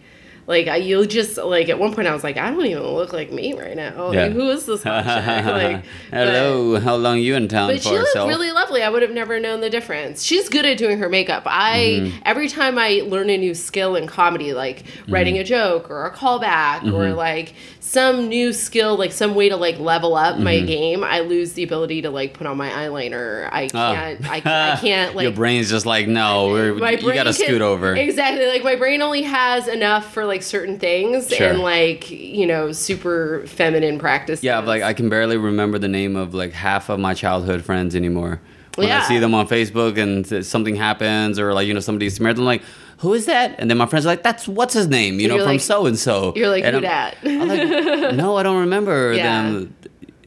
Like 0.49 0.69
I, 0.69 0.77
you'll 0.77 1.07
just 1.07 1.39
like 1.39 1.69
at 1.69 1.81
one 1.81 1.93
point 1.93 2.07
I 2.07 2.13
was 2.15 2.23
like 2.23 2.37
I 2.37 2.53
don't 2.53 2.65
even 2.65 2.85
look 2.85 3.13
like 3.13 3.33
me 3.33 3.59
right 3.59 3.77
now. 3.77 4.13
Yeah. 4.13 4.27
Like, 4.27 4.33
who 4.33 4.49
is 4.51 4.65
this? 4.65 4.85
Like, 4.85 5.85
Hello, 6.13 6.79
how 6.79 6.95
long 6.95 7.19
you 7.19 7.35
in 7.35 7.49
town 7.49 7.69
but 7.69 7.79
for? 7.83 7.89
she 7.89 7.99
looked 7.99 8.13
so? 8.13 8.29
really 8.29 8.53
lovely. 8.53 8.81
I 8.85 8.89
would 8.89 9.03
have 9.03 9.11
never 9.11 9.41
known 9.41 9.61
the 9.61 9.69
difference. 9.71 10.23
She's 10.23 10.49
good 10.49 10.65
at 10.65 10.79
doing 10.79 10.99
her 11.01 11.09
makeup. 11.09 11.43
I 11.47 11.77
Mm-hmm. 12.01 12.19
every 12.25 12.49
time 12.49 12.79
I 12.79 13.03
learn 13.05 13.29
a 13.29 13.37
new 13.37 13.55
skill 13.55 13.97
in 13.97 14.07
comedy, 14.07 14.53
like 14.53 14.85
Mm-hmm. 14.85 15.13
writing 15.13 15.39
a 15.39 15.43
joke 15.43 15.91
or 15.91 16.07
a 16.07 16.15
callback 16.15 16.93
or 16.93 17.13
like 17.13 17.55
some 17.89 18.29
new 18.29 18.53
skill, 18.53 18.97
like 18.97 19.13
some 19.13 19.35
way 19.37 19.49
to 19.49 19.57
like 19.57 19.79
level 19.79 20.17
up 20.17 20.39
my 20.39 20.57
Mm-hmm. 20.57 20.67
game, 20.67 21.05
I 21.05 21.21
lose 21.21 21.53
the 21.53 21.63
ability 21.63 22.03
to 22.03 22.11
like 22.11 22.35
put 22.35 22.47
on 22.47 22.57
my 22.57 22.69
eyeliner. 22.69 23.49
I 23.53 23.67
Oh. 23.67 23.69
can't. 23.69 24.29
I, 24.29 24.37
I 24.73 24.77
can't 24.81 25.15
like. 25.17 25.23
Your 25.23 25.33
brain's 25.33 25.71
just 25.71 25.87
like 25.87 26.09
no. 26.09 26.49
We're, 26.49 26.75
my 26.75 26.91
you 26.93 26.99
brain 27.03 27.15
gotta 27.15 27.33
can- 27.33 27.47
scoot 27.47 27.63
over. 27.63 27.95
Exactly. 27.95 28.47
Like 28.47 28.65
my 28.65 28.75
brain 28.77 29.03
only 29.03 29.23
has 29.23 29.69
enough 29.69 30.13
for 30.13 30.25
like 30.25 30.43
certain 30.43 30.79
things 30.81 31.29
Sure. 31.29 31.49
and 31.51 31.61
like, 31.61 32.11
you 32.11 32.47
know, 32.47 32.73
super 32.73 33.45
feminine 33.47 33.99
practices. 34.01 34.43
Yeah, 34.43 34.59
like 34.59 34.83
I 34.83 34.93
can 34.93 35.09
barely 35.09 35.37
remember 35.37 35.79
the 35.79 35.89
name 35.89 36.17
of 36.17 36.35
like 36.35 36.53
half 36.53 36.89
of 36.89 36.99
my 36.99 37.15
childhood 37.15 37.65
friends 37.65 37.95
anymore. 37.95 38.41
When 38.75 38.91
I 38.91 39.03
see 39.05 39.19
them 39.19 39.33
on 39.35 39.49
Facebook 39.49 39.97
and 39.97 40.45
something 40.45 40.77
happens 40.77 41.39
or 41.39 41.55
like 41.55 41.67
you 41.67 41.73
know 41.73 41.81
somebody 41.81 42.11
smeared 42.11 42.37
them 42.37 42.45
like 42.45 42.61
who 42.99 43.13
is 43.15 43.27
that? 43.27 43.55
And 43.59 43.69
then 43.71 43.77
my 43.79 43.87
friends 43.87 44.07
are 44.07 44.09
like 44.11 44.23
that's 44.23 44.49
what's 44.49 44.75
his 44.75 44.87
name? 44.89 45.21
You 45.21 45.29
know 45.29 45.45
from 45.45 45.59
so 45.59 45.87
and 45.87 45.99
so. 45.99 46.33
You're 46.37 46.49
like, 46.49 46.65
and 46.65 46.77
who 46.77 46.83
I'm- 46.87 47.13
dat? 47.15 47.17
I'm 47.25 47.49
like, 47.49 48.15
no, 48.15 48.37
I 48.37 48.43
don't 48.43 48.61
remember 48.61 49.13
Yeah. 49.13 49.43
them. 49.43 49.77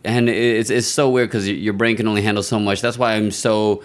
And 0.05 0.29
it's 0.29 0.69
it's 0.69 0.87
so 0.87 1.09
weird 1.09 1.29
because 1.29 1.47
your 1.49 1.73
brain 1.73 1.97
can 1.97 2.07
only 2.07 2.21
handle 2.21 2.43
so 2.43 2.59
much. 2.59 2.81
That's 2.81 2.97
why 2.97 3.13
I'm 3.15 3.31
so 3.31 3.83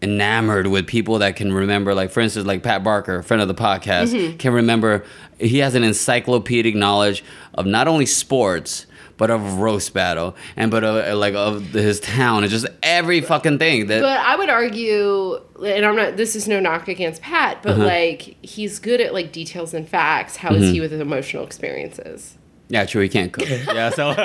enamored 0.00 0.66
with 0.66 0.86
people 0.86 1.18
that 1.20 1.36
can 1.36 1.52
remember. 1.52 1.94
Like 1.94 2.10
for 2.10 2.20
instance, 2.20 2.46
like 2.46 2.62
Pat 2.62 2.82
Barker, 2.82 3.22
friend 3.22 3.40
of 3.42 3.48
the 3.48 3.54
podcast, 3.54 4.12
Mm-hmm. 4.14 4.36
can 4.38 4.52
remember. 4.52 5.04
He 5.38 5.58
has 5.58 5.74
an 5.74 5.82
encyclopedic 5.84 6.74
knowledge 6.74 7.24
of 7.54 7.66
not 7.66 7.88
only 7.88 8.06
sports. 8.06 8.86
But 9.22 9.30
of 9.30 9.58
roast 9.60 9.94
battle 9.94 10.34
and 10.56 10.68
but 10.72 10.82
uh, 10.82 11.14
like 11.16 11.34
of 11.34 11.62
his 11.72 12.00
town 12.00 12.42
and 12.42 12.50
just 12.50 12.66
every 12.82 13.20
fucking 13.20 13.58
thing 13.60 13.86
that 13.86 14.00
But 14.02 14.18
I 14.18 14.34
would 14.34 14.50
argue, 14.50 15.40
and 15.64 15.86
I'm 15.86 15.94
not. 15.94 16.16
This 16.16 16.34
is 16.34 16.48
no 16.48 16.58
knock 16.58 16.88
against 16.88 17.22
Pat, 17.22 17.62
but 17.62 17.72
Uh-huh. 17.74 17.84
like 17.84 18.20
he's 18.42 18.80
good 18.80 19.00
at 19.00 19.12
like 19.14 19.30
details 19.30 19.74
and 19.74 19.88
facts. 19.88 20.34
How 20.36 20.52
is 20.54 20.64
Mm-hmm. 20.64 20.72
he 20.72 20.80
with 20.80 20.92
emotional 20.92 21.44
experiences? 21.44 22.36
Yeah 22.72 22.84
true 22.86 23.02
he 23.02 23.08
can't 23.08 23.32
cook 23.32 23.48
yeah 23.48 23.90
so 23.90 24.08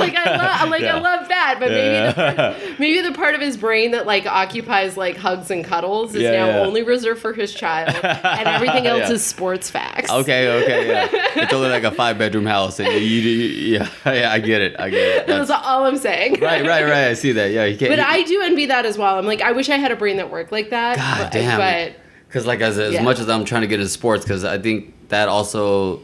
Like 0.00 0.14
I 0.16 0.36
love, 0.36 0.68
like 0.70 0.82
Yeah. 0.82 0.96
I 0.96 1.00
love 1.00 1.28
that, 1.28 1.56
but 1.58 1.70
maybe 1.70 2.06
the 2.06 2.12
part, 2.14 2.56
maybe 2.78 3.00
the 3.00 3.12
part 3.12 3.34
of 3.34 3.40
his 3.40 3.56
brain 3.56 3.90
that 3.92 4.06
like 4.06 4.26
occupies 4.26 4.96
like 4.96 5.16
hugs 5.16 5.50
and 5.50 5.64
cuddles 5.64 6.14
is 6.14 6.22
Yeah, 6.22 6.32
now 6.32 6.46
yeah. 6.46 6.58
only 6.60 6.82
reserved 6.82 7.20
for 7.20 7.32
his 7.32 7.52
child, 7.52 7.88
and 8.02 8.48
everything 8.48 8.86
else 8.86 9.08
Yeah. 9.08 9.12
is 9.14 9.24
sports 9.24 9.70
facts. 9.70 10.10
okay 10.10 10.62
okay 10.62 10.86
yeah 10.88 11.08
it's 11.42 11.52
only 11.52 11.68
like 11.70 11.84
a 11.84 11.90
five 11.90 12.18
bedroom 12.18 12.46
house 12.46 12.78
and 12.80 12.92
you, 12.92 12.98
you, 13.00 13.78
yeah 13.78 13.88
yeah 14.06 14.32
I 14.32 14.38
get 14.38 14.60
it 14.60 14.78
I 14.78 14.90
get 14.90 15.00
it 15.00 15.26
That's- 15.26 15.48
That's 15.48 15.66
all 15.66 15.84
I'm 15.86 15.96
saying. 15.96 16.40
right 16.40 16.66
right 16.66 16.84
right 16.84 17.08
I 17.08 17.14
see 17.14 17.32
that 17.32 17.50
yeah 17.52 17.64
you 17.64 17.76
can't 17.78 17.90
But 17.90 18.00
I 18.00 18.22
do 18.22 18.40
envy 18.42 18.66
that 18.66 18.84
as 18.86 18.96
well. 18.98 19.18
I'm 19.18 19.26
like, 19.26 19.40
I 19.42 19.52
wish 19.52 19.68
I 19.68 19.76
had 19.76 19.92
a 19.92 19.96
brain 19.96 20.16
that 20.18 20.30
worked 20.30 20.52
like 20.52 20.70
that. 20.70 20.96
God 20.96 21.18
but, 21.24 21.32
damn. 21.32 21.58
But 21.58 21.96
Because 22.28 22.46
like 22.46 22.60
as 22.60 22.78
as 22.78 22.94
Yeah. 22.94 23.02
much 23.02 23.18
as 23.18 23.28
I'm 23.28 23.44
trying 23.44 23.62
to 23.62 23.66
get 23.66 23.80
into 23.80 23.88
sports, 23.90 24.24
because 24.24 24.44
I 24.44 24.58
think 24.58 24.94
that 25.08 25.28
also 25.28 26.00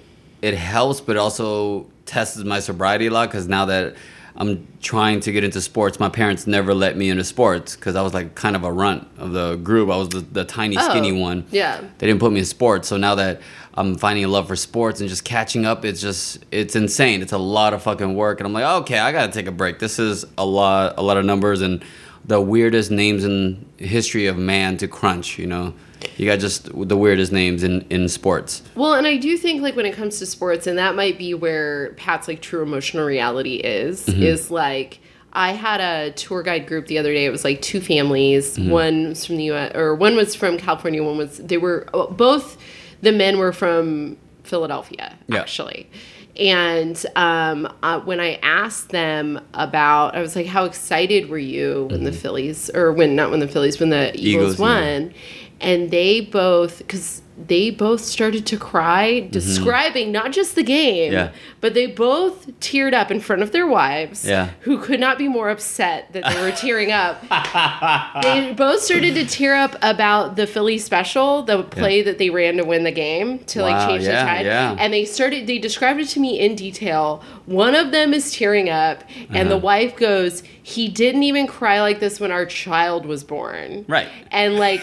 it 0.46 0.54
helps, 0.54 1.00
but 1.00 1.16
it 1.16 1.18
also 1.18 1.86
tests 2.04 2.38
my 2.38 2.60
sobriety 2.60 3.06
a 3.06 3.10
lot. 3.10 3.28
Because 3.28 3.48
now 3.48 3.64
that 3.66 3.96
I'm 4.38 4.66
trying 4.80 5.20
to 5.20 5.32
get 5.32 5.44
into 5.44 5.60
sports. 5.62 5.98
My 5.98 6.10
parents 6.10 6.46
never 6.46 6.74
let 6.74 6.96
me 6.96 7.08
into 7.08 7.24
sports 7.24 7.74
because 7.74 7.96
I 7.96 8.02
was 8.02 8.12
like 8.12 8.34
kind 8.34 8.54
of 8.54 8.64
a 8.64 8.72
runt 8.72 9.08
of 9.16 9.32
the 9.32 9.56
group. 9.56 9.90
I 9.90 9.96
was 9.96 10.10
the, 10.10 10.20
the 10.20 10.44
tiny, 10.44 10.76
oh, 10.76 10.88
skinny 10.90 11.12
one. 11.12 11.46
yeah. 11.50 11.80
They 11.98 12.06
didn't 12.06 12.20
put 12.20 12.32
me 12.32 12.40
in 12.40 12.44
sports. 12.44 12.88
So 12.88 12.98
now 12.98 13.14
that 13.14 13.40
I'm 13.74 13.96
finding 13.96 14.24
a 14.24 14.28
love 14.28 14.48
for 14.48 14.56
sports 14.56 15.00
and 15.00 15.08
just 15.08 15.24
catching 15.24 15.64
up, 15.64 15.84
it's 15.84 16.00
just 16.00 16.44
it's 16.50 16.76
insane. 16.76 17.22
It's 17.22 17.32
a 17.32 17.38
lot 17.38 17.72
of 17.72 17.82
fucking 17.82 18.14
work, 18.14 18.40
and 18.40 18.46
I'm 18.46 18.52
like, 18.52 18.82
okay, 18.82 18.98
I 18.98 19.12
gotta 19.12 19.32
take 19.32 19.46
a 19.46 19.52
break. 19.52 19.78
This 19.78 19.98
is 19.98 20.24
a 20.36 20.44
lot, 20.44 20.94
a 20.98 21.02
lot 21.02 21.16
of 21.16 21.24
numbers 21.24 21.62
and 21.62 21.82
the 22.24 22.40
weirdest 22.40 22.90
names 22.90 23.24
in 23.24 23.64
history 23.78 24.26
of 24.26 24.36
man 24.36 24.76
to 24.78 24.88
crunch. 24.88 25.38
You 25.38 25.46
know, 25.46 25.74
you 26.16 26.26
got 26.26 26.38
just 26.38 26.68
the 26.88 26.96
weirdest 26.96 27.32
names 27.32 27.62
in 27.62 27.82
in 27.90 28.08
sports. 28.08 28.62
Well, 28.74 28.94
and 28.94 29.06
I 29.06 29.16
do 29.16 29.36
think 29.36 29.62
like 29.62 29.76
when 29.76 29.86
it 29.86 29.94
comes 29.94 30.18
to 30.20 30.26
sports, 30.26 30.66
and 30.66 30.78
that 30.78 30.94
might 30.96 31.18
be 31.18 31.34
where 31.34 31.90
Pat's 31.96 32.28
like 32.28 32.40
true 32.40 32.62
emotional 32.62 33.04
reality 33.06 33.56
is, 33.56 34.06
Mm-hmm. 34.06 34.22
is 34.22 34.50
like 34.50 35.00
I 35.32 35.52
had 35.52 35.80
a 35.82 36.12
tour 36.12 36.42
guide 36.42 36.66
group 36.66 36.86
the 36.86 36.96
other 36.98 37.12
day. 37.12 37.26
It 37.26 37.30
was 37.30 37.44
like 37.44 37.60
two 37.60 37.80
families. 37.80 38.56
Mm-hmm. 38.56 38.70
One 38.70 39.08
was 39.10 39.26
from 39.26 39.36
the 39.36 39.44
U.S. 39.44 39.72
or 39.74 39.94
one 39.94 40.16
was 40.16 40.34
from 40.34 40.56
California. 40.56 41.02
One 41.04 41.18
was 41.18 41.36
they 41.38 41.58
were 41.58 41.86
oh, 41.92 42.06
both 42.10 42.56
the 43.02 43.12
men 43.12 43.38
were 43.38 43.52
from 43.52 44.16
Philadelphia 44.44 45.14
Yeah. 45.28 45.40
actually. 45.40 45.90
And 46.38 47.02
um, 47.16 47.66
uh, 47.82 48.00
when 48.00 48.20
I 48.20 48.34
asked 48.42 48.90
them 48.90 49.40
about, 49.54 50.14
I 50.14 50.20
was 50.20 50.36
like, 50.36 50.44
"How 50.46 50.64
excited 50.66 51.30
were 51.30 51.38
you 51.38 51.88
when 51.90 52.04
the 52.04 52.12
Phillies, 52.12 52.68
or 52.74 52.92
when 52.92 53.16
not 53.16 53.30
when 53.30 53.40
the 53.40 53.48
Phillies, 53.48 53.80
when 53.80 53.88
the 53.90 54.12
Eagles, 54.14 54.56
Mm-hmm. 54.56 54.62
Eagles, 54.64 55.12
yeah. 55.12 55.45
Won?" 55.60 55.68
And 55.68 55.90
they 55.90 56.20
both, 56.20 56.78
because 56.78 57.22
they 57.38 57.70
both 57.70 58.00
started 58.00 58.46
to 58.46 58.56
cry, 58.56 59.20
describing 59.30 60.10
not 60.12 60.32
just 60.32 60.54
the 60.54 60.62
game, 60.62 61.12
Mm-hmm. 61.12 61.12
Yeah. 61.12 61.30
but 61.60 61.74
they 61.74 61.86
both 61.86 62.46
teared 62.60 62.94
up 62.94 63.10
in 63.10 63.20
front 63.20 63.42
of 63.42 63.52
their 63.52 63.66
wives, 63.66 64.24
Yeah. 64.24 64.50
who 64.60 64.78
could 64.78 65.00
not 65.00 65.18
be 65.18 65.28
more 65.28 65.50
upset 65.50 66.12
that 66.14 66.24
they 66.24 66.40
were 66.40 66.50
tearing 66.52 66.92
up. 66.92 67.20
they 68.22 68.52
both 68.54 68.80
started 68.80 69.14
to 69.14 69.26
tear 69.26 69.54
up 69.54 69.76
about 69.82 70.36
the 70.36 70.46
Philly 70.46 70.78
special, 70.78 71.42
the 71.42 71.62
play 71.62 72.02
that 72.02 72.18
they 72.18 72.30
ran 72.30 72.56
to 72.56 72.64
win 72.64 72.84
the 72.84 72.92
game 72.92 73.40
to 73.46 73.62
like 73.62 73.86
change 73.88 74.04
yeah, 74.04 74.24
the 74.24 74.30
tide. 74.30 74.46
yeah. 74.46 74.76
And 74.78 74.92
they 74.92 75.04
started, 75.04 75.46
they 75.46 75.58
described 75.58 76.00
it 76.00 76.08
to 76.08 76.20
me 76.20 76.38
in 76.40 76.54
detail. 76.54 77.22
One 77.46 77.74
of 77.74 77.90
them 77.92 78.14
is 78.14 78.32
tearing 78.32 78.70
up, 78.70 79.02
and 79.30 79.50
the 79.50 79.56
Uh-huh. 79.56 79.64
wife 79.66 79.96
goes, 79.96 80.42
He 80.62 80.88
didn't 80.88 81.22
even 81.24 81.46
cry 81.46 81.80
like 81.80 82.00
this 82.00 82.18
when 82.18 82.32
our 82.32 82.46
child 82.46 83.04
was 83.06 83.22
born. 83.24 83.84
Right. 83.88 84.08
And 84.30 84.56
like, 84.56 84.80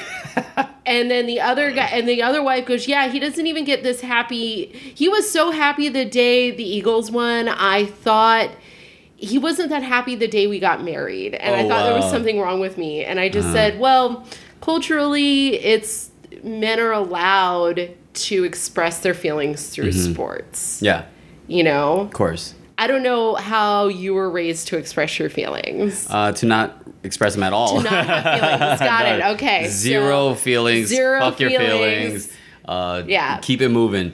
and 0.86 1.10
then 1.10 1.26
the 1.26 1.42
other 1.42 1.72
guy, 1.72 1.86
and 1.88 2.08
the 2.08 2.22
other 2.24 2.43
wife 2.44 2.66
goes, 2.66 2.88
Yeah, 2.88 3.08
he 3.10 3.20
doesn't 3.20 3.46
even 3.48 3.64
get 3.66 3.84
this 3.84 4.02
happy. 4.02 4.66
He 4.68 5.10
was 5.10 5.30
so 5.32 5.52
happy 5.52 5.90
the 5.90 6.06
day 6.06 6.52
the 6.52 6.64
Eagles 6.64 7.12
won. 7.12 7.48
I 7.48 7.86
thought 7.86 8.52
he 9.16 9.38
wasn't 9.38 9.70
that 9.70 9.84
happy 9.84 10.16
the 10.16 10.28
day 10.28 10.48
we 10.48 10.60
got 10.60 10.84
married. 10.84 11.34
And 11.36 11.56
I 11.56 11.64
Oh, 11.64 11.68
thought 11.70 11.84
there 11.86 11.96
was 11.96 12.10
something 12.12 12.40
wrong 12.40 12.60
with 12.60 12.78
me. 12.78 13.06
And 13.06 13.20
I 13.20 13.30
just 13.30 13.46
uh-huh. 13.48 13.54
said, 13.54 13.80
Well, 13.80 14.26
culturally, 14.62 15.56
it's 15.56 16.12
men 16.44 16.80
are 16.80 16.92
allowed 16.92 17.92
to 18.14 18.44
express 18.44 19.00
their 19.00 19.14
feelings 19.14 19.70
through 19.70 19.90
mm-hmm. 19.90 20.14
sports. 20.14 20.82
Yeah, 20.82 21.06
You 21.48 21.64
know? 21.64 22.02
of 22.02 22.14
course. 22.14 22.54
I 22.84 22.88
don't 22.88 23.02
know 23.02 23.36
how 23.36 23.88
you 23.88 24.14
were 24.14 24.30
raised 24.30 24.68
to 24.68 24.78
express 24.78 25.18
your 25.18 25.30
feelings. 25.30 26.06
Uh, 26.10 26.34
to 26.34 26.46
not 26.46 26.84
express 27.04 27.34
them 27.34 27.44
at 27.44 27.54
all. 27.54 27.78
To 27.78 27.84
not 27.84 28.06
have 28.06 28.24
feelings. 28.42 28.80
Got 28.92 29.06
it. 29.06 29.26
Okay. 29.36 29.68
Zero 29.70 30.32
so- 30.32 30.36
feelings. 30.36 30.90
zero 30.90 31.22
Fuck 31.22 31.40
your 31.40 31.50
feelings. 31.52 32.26
feelings. 32.26 32.38
Uh, 32.66 33.04
Yeah. 33.08 33.38
Keep 33.42 33.62
it 33.62 33.70
moving. 33.70 34.12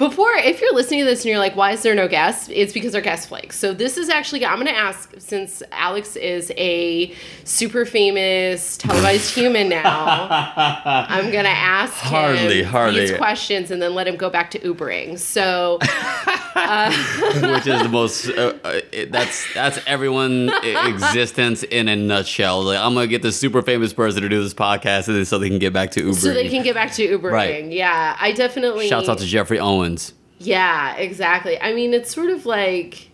Before, 0.00 0.32
if 0.32 0.62
you're 0.62 0.72
listening 0.72 1.00
to 1.00 1.04
this 1.04 1.20
and 1.20 1.26
you're 1.26 1.38
like, 1.38 1.54
why 1.56 1.72
is 1.72 1.82
there 1.82 1.94
no 1.94 2.08
guest? 2.08 2.48
It's 2.50 2.72
because 2.72 2.94
our 2.94 3.02
guest 3.02 3.28
flakes. 3.28 3.58
So 3.58 3.74
this 3.74 3.98
is 3.98 4.08
actually, 4.08 4.46
I'm 4.46 4.54
going 4.54 4.66
to 4.66 4.74
ask, 4.74 5.12
since 5.18 5.62
Alex 5.72 6.16
is 6.16 6.50
a 6.56 7.14
super 7.44 7.84
famous 7.84 8.78
televised 8.78 9.34
human 9.34 9.68
now, 9.68 10.26
I'm 10.56 11.30
going 11.30 11.44
to 11.44 11.50
ask 11.50 11.92
Hardly, 11.92 12.62
him 12.62 12.70
hardly. 12.70 13.00
these 13.00 13.16
questions 13.18 13.70
and 13.70 13.82
then 13.82 13.94
let 13.94 14.08
him 14.08 14.16
go 14.16 14.30
back 14.30 14.50
to 14.52 14.58
Ubering. 14.60 15.18
So 15.18 15.76
which 15.80 17.66
is 17.66 17.82
the 17.82 17.88
most 17.90 18.28
uh, 18.30 18.54
uh, 18.64 18.80
that's 19.10 19.52
that's 19.54 19.78
everyone 19.86 20.50
existence 20.64 21.62
in 21.62 21.88
a 21.88 21.94
nutshell 21.94 22.64
like 22.64 22.78
i'm 22.78 22.92
gonna 22.94 23.06
get 23.06 23.22
this 23.22 23.38
super 23.38 23.62
famous 23.62 23.92
person 23.92 24.20
to 24.22 24.28
do 24.28 24.42
this 24.42 24.52
podcast 24.52 25.06
and 25.06 25.16
then 25.16 25.24
so 25.24 25.38
they 25.38 25.48
can 25.48 25.58
get 25.60 25.72
back 25.72 25.92
to 25.92 26.02
Ubering. 26.02 26.14
so 26.16 26.34
they 26.34 26.48
can 26.48 26.64
get 26.64 26.74
back 26.74 26.92
to 26.94 27.06
Ubering. 27.06 27.30
Right. 27.32 27.64
Yeah, 27.66 28.16
I 28.18 28.32
definitely. 28.32 28.88
shouts 28.88 29.08
out 29.08 29.18
to 29.18 29.26
geoffrey 29.26 29.60
owens 29.60 29.89
Yeah, 30.38 30.96
exactly. 30.96 31.60
I 31.60 31.74
mean, 31.74 31.92
it's 31.92 32.12
sort 32.14 32.30
of 32.30 32.46
like 32.46 33.09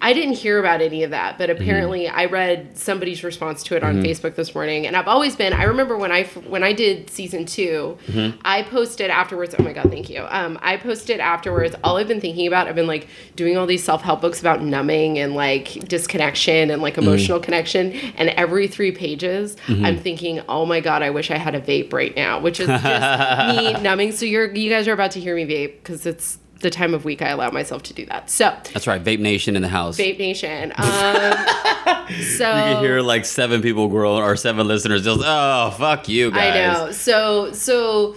I 0.00 0.12
didn't 0.12 0.34
hear 0.34 0.60
about 0.60 0.80
any 0.80 1.02
of 1.02 1.10
that, 1.10 1.38
but 1.38 1.50
mm-hmm. 1.50 1.60
apparently 1.60 2.08
I 2.08 2.26
read 2.26 2.78
somebody's 2.78 3.24
response 3.24 3.64
to 3.64 3.76
it 3.76 3.82
on 3.82 3.96
mm-hmm. 3.96 4.04
Facebook 4.04 4.36
this 4.36 4.54
morning, 4.54 4.86
and 4.86 4.96
I've 4.96 5.08
always 5.08 5.34
been. 5.34 5.52
I 5.52 5.64
remember 5.64 5.96
when 5.96 6.12
I 6.12 6.24
when 6.24 6.62
I 6.62 6.72
did 6.72 7.10
season 7.10 7.46
2 7.46 7.98
mm-hmm. 8.06 8.40
I 8.44 8.62
posted 8.62 9.10
afterwards. 9.10 9.56
Oh 9.58 9.62
my 9.62 9.72
god, 9.72 9.90
thank 9.90 10.08
you. 10.08 10.24
Um, 10.28 10.58
I 10.62 10.76
posted 10.76 11.18
afterwards. 11.18 11.74
All 11.82 11.96
I've 11.96 12.06
been 12.06 12.20
thinking 12.20 12.46
about, 12.46 12.68
I've 12.68 12.76
been 12.76 12.86
like 12.86 13.08
doing 13.34 13.56
all 13.56 13.66
these 13.66 13.82
self 13.82 14.02
help 14.02 14.20
books 14.20 14.40
about 14.40 14.62
numbing 14.62 15.18
and 15.18 15.34
like 15.34 15.66
disconnection 15.88 16.70
and 16.70 16.80
like 16.80 16.96
emotional 16.96 17.40
connection, 17.40 17.92
and 17.92 18.28
every 18.30 18.68
three 18.68 18.92
pages, 18.92 19.56
I'm 19.68 19.98
thinking, 19.98 20.40
oh 20.48 20.64
my 20.64 20.80
god, 20.80 21.02
I 21.02 21.10
wish 21.10 21.30
I 21.30 21.38
had 21.38 21.54
a 21.56 21.60
vape 21.60 21.92
right 21.92 22.14
now, 22.14 22.40
which 22.40 22.60
is 22.60 22.68
just 22.68 23.56
me 23.56 23.72
numbing. 23.82 24.12
So 24.12 24.26
you're 24.26 24.54
you 24.54 24.70
guys 24.70 24.86
are 24.86 24.92
about 24.92 25.10
to 25.12 25.20
hear 25.20 25.34
me 25.34 25.44
vape 25.44 25.78
because 25.82 26.06
it's 26.06 26.38
the 26.60 26.70
time 26.70 26.94
of 26.94 27.04
week 27.04 27.22
I 27.22 27.28
allow 27.28 27.50
myself 27.50 27.82
to 27.84 27.94
do 27.94 28.04
that. 28.06 28.30
So, 28.30 28.56
that's 28.72 28.86
right 28.86 29.02
vape 29.02 29.20
nation 29.20 29.54
in 29.56 29.62
the 29.62 29.68
house 29.68 29.98
Vape 29.98 30.18
Nation. 30.18 30.72
Um, 30.76 30.86
so 32.22 32.48
you 32.56 32.74
can 32.74 32.82
hear 32.82 33.00
like 33.00 33.24
seven 33.24 33.62
people 33.62 33.88
grow 33.88 34.16
or 34.16 34.36
seven 34.36 34.66
listeners 34.66 35.04
just 35.04 35.22
oh 35.24 35.74
fuck 35.78 36.08
you 36.08 36.30
guys. 36.30 36.54
I 36.54 36.84
know. 36.84 36.92
So 36.92 37.52
so 37.52 38.16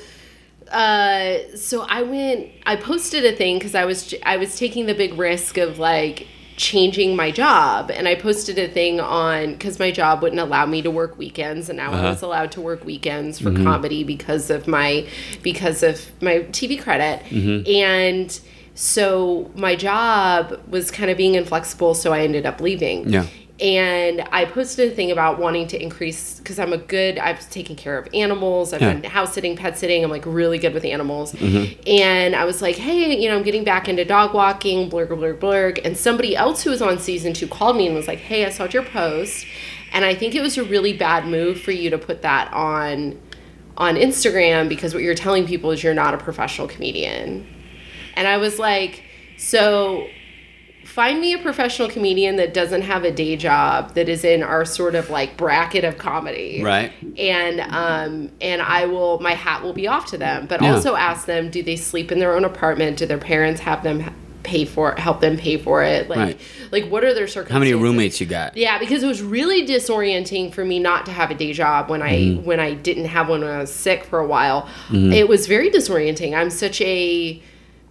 uh 0.72 1.38
so 1.56 1.82
I 1.82 2.02
went 2.04 2.50
I 2.66 2.76
posted 2.78 3.26
a 3.26 3.36
thing 3.36 3.60
cuz 3.60 3.76
I 3.76 3.86
was 3.86 4.14
I 4.24 4.38
was 4.38 4.58
taking 4.58 4.86
the 4.86 4.94
big 4.96 5.16
risk 5.16 5.58
of 5.58 5.80
like 5.80 6.28
changing 6.62 7.16
my 7.16 7.32
job. 7.32 7.90
And 7.92 8.08
I 8.08 8.14
posted 8.14 8.60
a 8.60 8.68
thing 8.68 9.00
on 9.00 9.58
cuz 9.58 9.80
my 9.80 9.90
job 9.90 10.22
wouldn't 10.22 10.40
allow 10.40 10.66
me 10.68 10.84
to 10.84 10.92
work 10.92 11.18
weekends 11.18 11.70
and 11.70 11.78
now 11.78 11.92
I 11.92 11.96
Uh-huh. 11.96 12.10
was 12.10 12.22
allowed 12.22 12.52
to 12.52 12.62
work 12.62 12.86
weekends 12.86 13.40
for 13.40 13.52
comedy 13.52 14.04
because 14.04 14.50
of 14.52 14.68
my 14.68 15.06
because 15.42 15.82
of 15.82 15.96
my 16.22 16.36
TV 16.52 16.78
credit. 16.80 17.18
And 17.68 18.40
so 18.76 19.50
my 19.56 19.76
job 19.76 20.60
was 20.70 20.92
kind 20.92 21.10
of 21.12 21.18
being 21.18 21.36
inflexible 21.36 21.94
so 21.94 22.14
I 22.14 22.20
ended 22.22 22.46
up 22.46 22.62
leaving. 22.62 23.10
Yeah. 23.10 23.26
And 23.62 24.28
I 24.32 24.46
posted 24.46 24.92
a 24.92 24.96
thing 24.96 25.12
about 25.12 25.38
wanting 25.38 25.68
to 25.68 25.82
increase 25.82 26.40
because 26.40 26.58
I'm 26.58 26.74
a 26.74 26.78
good. 26.78 27.20
I've 27.20 27.48
taken 27.52 27.76
care 27.76 27.98
of 27.98 28.08
animals. 28.14 28.74
I've 28.74 28.82
Yeah. 28.82 28.94
been 28.94 29.04
house 29.10 29.34
sitting, 29.34 29.56
pet 29.56 29.78
sitting. 29.78 30.04
I'm 30.04 30.10
like 30.10 30.26
really 30.26 30.58
good 30.58 30.74
with 30.74 30.84
animals. 30.84 31.34
Mm-hmm. 31.34 31.80
And 31.88 32.36
I 32.36 32.46
was 32.46 32.62
like, 32.62 32.76
hey, 32.76 33.16
you 33.16 33.30
know, 33.30 33.38
I'm 33.38 33.44
getting 33.44 33.64
back 33.64 33.88
into 33.88 34.04
dog 34.04 34.34
walking. 34.34 34.90
Blurg 34.90 35.10
blurg 35.10 35.38
blurg. 35.40 35.80
And 35.86 35.96
somebody 35.96 36.36
else 36.36 36.64
who 36.64 36.72
was 36.72 36.82
on 36.82 36.98
season 36.98 37.34
two 37.34 37.48
called 37.48 37.78
me 37.78 37.86
and 37.86 37.96
was 37.96 38.08
like, 38.08 38.20
hey, 38.20 38.46
I 38.46 38.50
saw 38.50 38.66
your 38.66 38.84
post, 38.84 39.46
and 39.94 40.04
I 40.06 40.16
think 40.16 40.34
it 40.34 40.42
was 40.42 40.58
a 40.58 40.64
really 40.64 40.94
bad 40.94 41.28
move 41.28 41.62
for 41.62 41.72
you 41.72 41.90
to 41.92 41.98
put 41.98 42.24
that 42.24 42.52
on 42.52 43.20
on 43.78 43.96
Instagram 43.96 44.70
because 44.70 44.94
what 44.94 45.04
you're 45.04 45.16
telling 45.16 45.46
people 45.46 45.72
is 45.72 45.84
you're 45.84 45.94
not 45.94 46.14
a 46.14 46.18
professional 46.18 46.68
comedian. 46.68 47.48
And 48.16 48.28
I 48.28 48.38
was 48.38 48.60
like, 48.60 49.04
so 49.38 50.08
find 50.86 51.22
me 51.22 51.34
a 51.34 51.38
professional 51.38 51.88
comedian 51.90 52.36
that 52.38 52.54
doesn't 52.54 52.82
have 52.82 53.04
a 53.04 53.12
day 53.12 53.36
job 53.38 53.94
that 53.94 54.10
is 54.10 54.24
in 54.24 54.44
our 54.44 54.66
sort 54.66 54.96
of 54.96 55.10
like 55.10 55.38
bracket 55.38 55.84
of 55.84 55.98
comedy 55.98 56.62
right 56.64 56.92
and 57.18 57.62
um 57.62 58.30
and 58.42 58.62
i 58.62 58.86
will 58.86 59.20
my 59.20 59.34
hat 59.34 59.62
will 59.64 59.74
be 59.74 59.88
off 59.88 60.06
to 60.08 60.18
them 60.18 60.46
but 60.48 60.62
Yeah. 60.62 60.74
also 60.74 60.96
ask 60.96 61.26
them 61.28 61.50
do 61.50 61.62
they 61.64 61.76
sleep 61.76 62.12
in 62.12 62.20
their 62.20 62.36
own 62.36 62.44
apartment 62.46 62.98
do 62.98 63.06
their 63.06 63.18
parents 63.18 63.62
have 63.62 63.84
them 63.84 64.14
pay 64.44 64.66
for 64.66 64.92
it 64.92 64.98
help 64.98 65.22
them 65.22 65.38
pay 65.38 65.56
for 65.58 65.84
it 65.84 66.10
like 66.10 66.18
Right. 66.18 66.42
like 66.72 66.86
what 66.90 67.04
are 67.04 67.14
their 67.14 67.28
circumstances 67.28 67.54
how 67.54 67.60
many 67.60 67.74
roommates 67.76 68.20
you 68.20 68.26
got 68.26 68.58
yeah, 68.58 68.80
because 68.80 69.04
it 69.04 69.08
was 69.08 69.22
really 69.22 69.68
disorienting 69.68 70.52
for 70.52 70.66
me 70.66 70.80
not 70.80 71.06
to 71.06 71.12
have 71.12 71.30
a 71.30 71.36
day 71.36 71.54
job 71.54 71.90
when 71.92 72.02
I 72.02 72.14
Mm-hmm. 72.22 72.46
when 72.46 72.60
I 72.60 72.74
didn't 72.74 73.06
have 73.06 73.30
one 73.30 73.42
when 73.42 73.52
I 73.52 73.60
was 73.60 73.72
sick 73.72 74.04
for 74.04 74.18
a 74.20 74.26
while. 74.26 74.68
It 74.92 75.28
was 75.28 75.46
very 75.48 75.70
disorienting. 75.70 76.34
I'm 76.36 76.50
such 76.50 76.82
a 76.82 77.40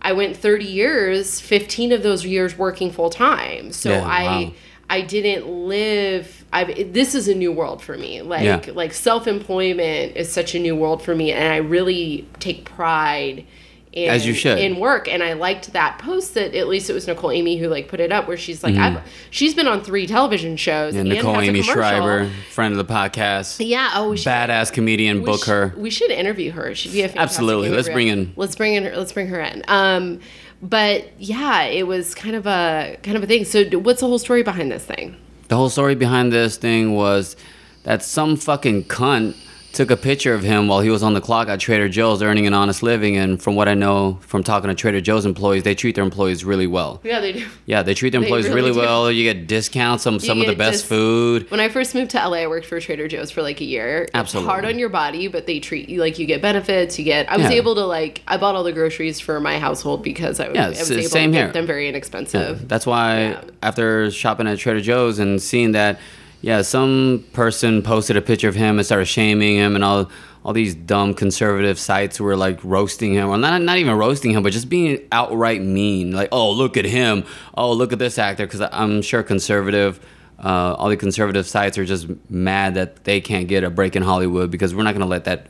I 0.02 0.12
went 0.12 0.36
30 0.36 0.64
years, 0.64 1.40
15 1.40 1.92
of 1.92 2.02
those 2.02 2.24
years 2.24 2.56
working 2.56 2.90
full 2.90 3.10
time. 3.10 3.72
So 3.72 3.90
Yeah, 3.90 4.04
I 4.06 4.24
wow. 4.44 4.52
I 4.88 5.00
didn't 5.02 5.46
live 5.46 6.44
I 6.52 6.64
this 6.64 7.14
is 7.14 7.28
a 7.28 7.34
new 7.34 7.52
world 7.52 7.80
for 7.82 7.96
me. 7.96 8.22
Like 8.22 8.66
Yeah. 8.66 8.72
like 8.74 8.92
self-employment 8.92 10.16
is 10.16 10.32
such 10.32 10.54
a 10.54 10.58
new 10.58 10.74
world 10.74 11.02
for 11.02 11.14
me 11.14 11.32
and 11.32 11.52
I 11.52 11.58
really 11.58 12.26
take 12.40 12.64
pride 12.64 13.44
in, 13.92 14.08
As 14.08 14.24
you 14.24 14.34
should. 14.34 14.58
in 14.58 14.78
work 14.78 15.08
and 15.08 15.20
i 15.22 15.32
liked 15.32 15.72
that 15.72 15.98
post 15.98 16.34
that 16.34 16.54
at 16.54 16.68
least 16.68 16.88
it 16.88 16.92
was 16.92 17.06
nicole 17.08 17.32
aimee 17.32 17.56
who 17.58 17.66
like 17.68 17.88
put 17.88 17.98
it 17.98 18.12
up 18.12 18.28
where 18.28 18.36
she's 18.36 18.62
like 18.62 18.76
i've 18.76 19.00
she's 19.30 19.52
been 19.54 19.66
on 19.66 19.82
three 19.82 20.06
television 20.06 20.56
shows 20.56 20.94
And 20.94 21.08
and 21.08 21.16
Nicole 21.16 21.40
Aimee. 21.40 21.62
Schreiber, 21.62 22.30
friend 22.50 22.72
of 22.72 22.78
the 22.86 22.92
podcast, 22.92 23.56
yeah 23.66 23.90
oh 23.94 24.10
we 24.10 24.16
should, 24.16 24.28
badass 24.28 24.72
comedian, 24.72 25.24
book 25.24 25.42
sh- 25.44 25.48
her. 25.48 25.74
we 25.76 25.90
should 25.90 26.10
interview 26.12 26.52
her 26.52 26.72
she'd 26.74 26.92
be 26.92 27.02
a 27.02 27.12
Absolutely. 27.16 27.68
Let's 27.70 27.88
bring 27.88 28.06
in- 28.08 28.32
let's 28.36 28.54
bring 28.54 28.74
in 28.74 28.84
her 28.84 28.96
let's 28.96 29.12
bring 29.12 29.26
her 29.26 29.40
in 29.40 29.64
um 29.66 30.20
but 30.62 31.10
yeah 31.18 31.62
it 31.62 31.86
was 31.86 32.14
kind 32.14 32.36
of 32.36 32.46
a 32.46 32.96
kind 33.02 33.16
of 33.16 33.22
a 33.24 33.26
thing 33.26 33.44
so 33.44 33.64
what's 33.80 34.00
the 34.00 34.06
whole 34.06 34.18
story 34.20 34.42
behind 34.44 34.70
this 34.70 34.84
thing 34.84 35.16
The 35.48 35.56
whole 35.56 35.68
story 35.70 35.96
behind 35.96 36.32
this 36.32 36.56
thing 36.56 36.94
was 36.94 37.34
that 37.82 38.04
some 38.04 38.36
fucking 38.36 38.84
cunt 38.84 39.34
took 39.72 39.90
a 39.90 39.96
picture 39.96 40.34
of 40.34 40.42
him 40.42 40.66
while 40.66 40.80
he 40.80 40.90
was 40.90 41.02
on 41.02 41.14
the 41.14 41.20
clock 41.20 41.48
at 41.48 41.60
Trader 41.60 41.88
Joe's 41.88 42.22
earning 42.22 42.46
an 42.46 42.54
honest 42.54 42.82
living. 42.82 43.16
And 43.16 43.40
from 43.40 43.54
what 43.54 43.68
I 43.68 43.74
know 43.74 44.18
from 44.22 44.42
talking 44.42 44.68
to 44.68 44.74
Trader 44.74 45.00
Joe's 45.00 45.24
employees, 45.24 45.62
they 45.62 45.74
treat 45.74 45.94
their 45.94 46.02
employees 46.04 46.44
really 46.44 46.66
well. 46.66 47.00
yeah 47.04 47.20
they 47.20 47.32
do 47.32 47.46
Yeah, 47.66 47.82
they 47.82 47.94
treat 47.94 48.10
their 48.10 48.20
They 48.20 48.26
employees 48.26 48.48
really 48.48 48.70
really, 48.72 48.78
well. 48.80 49.10
You 49.12 49.22
get 49.32 49.46
discounts 49.46 50.06
on 50.06 50.18
some 50.18 50.40
of 50.40 50.46
the 50.48 50.56
best 50.56 50.80
dis- 50.80 50.84
food. 50.88 51.50
When 51.50 51.60
I 51.60 51.68
first 51.68 51.94
moved 51.94 52.10
to 52.12 52.18
LA, 52.18 52.38
I 52.38 52.46
worked 52.48 52.66
for 52.66 52.80
Trader 52.80 53.06
Joe's 53.08 53.30
for 53.30 53.42
like 53.42 53.60
a 53.60 53.64
year. 53.64 54.02
It's 54.02 54.10
Absolutely. 54.14 54.50
hard 54.50 54.64
on 54.64 54.78
your 54.78 54.88
body, 54.88 55.28
but 55.28 55.46
they 55.46 55.60
treat 55.60 55.88
you 55.88 56.00
like 56.00 56.18
you 56.18 56.26
get 56.26 56.42
benefits. 56.42 56.98
You 56.98 57.04
get. 57.04 57.30
I 57.30 57.36
was 57.36 57.46
Yeah. 57.50 57.56
able 57.58 57.74
to 57.76 57.84
like. 57.84 58.22
I 58.26 58.36
bought 58.38 58.54
all 58.56 58.64
the 58.64 58.72
groceries 58.72 59.20
for 59.20 59.38
my 59.40 59.58
household 59.58 60.02
because 60.02 60.40
I, 60.40 60.48
was- 60.48 60.56
Yeah, 60.56 60.66
I 60.66 60.68
was 60.70 60.90
able 60.90 61.02
same 61.08 61.32
to 61.32 61.38
get 61.38 61.52
them 61.52 61.66
very 61.66 61.88
inexpensive. 61.88 62.68
That's 62.68 62.86
why 62.86 63.20
Yeah. 63.20 63.40
after 63.62 64.10
shopping 64.10 64.46
at 64.48 64.58
Trader 64.58 64.80
Joe's 64.80 65.18
and 65.20 65.40
seeing 65.40 65.72
that, 65.72 66.00
yeah, 66.42 66.62
some 66.62 67.24
person 67.32 67.82
posted 67.82 68.16
a 68.16 68.22
picture 68.22 68.48
of 68.48 68.54
him 68.54 68.78
and 68.78 68.86
started 68.86 69.06
shaming 69.06 69.56
him, 69.56 69.74
and 69.74 69.84
all 69.84 70.10
all 70.42 70.54
these 70.54 70.74
dumb 70.74 71.12
conservative 71.12 71.78
sites 71.78 72.18
were 72.18 72.34
like 72.34 72.58
roasting 72.64 73.12
him, 73.12 73.28
or 73.28 73.36
not 73.36 73.60
not 73.60 73.76
even 73.76 73.96
roasting 73.96 74.30
him, 74.30 74.42
but 74.42 74.52
just 74.52 74.68
being 74.68 75.06
outright 75.12 75.60
mean. 75.60 76.12
Like, 76.12 76.30
oh, 76.32 76.50
look 76.50 76.76
at 76.76 76.86
him. 76.86 77.24
Oh, 77.54 77.72
look 77.72 77.92
at 77.92 77.98
this 77.98 78.18
actor. 78.18 78.46
Because 78.46 78.62
I'm 78.72 79.02
sure 79.02 79.22
conservative. 79.22 80.00
Uh, 80.42 80.74
all 80.78 80.88
the 80.88 80.96
conservative 80.96 81.46
sites 81.46 81.76
are 81.76 81.84
just 81.84 82.08
mad 82.30 82.74
that 82.74 83.04
they 83.04 83.20
can't 83.20 83.46
get 83.46 83.62
a 83.62 83.68
break 83.68 83.94
in 83.94 84.02
Hollywood 84.02 84.50
because 84.50 84.74
we're 84.74 84.82
not 84.82 84.94
gonna 84.94 85.04
let 85.04 85.24
that 85.24 85.48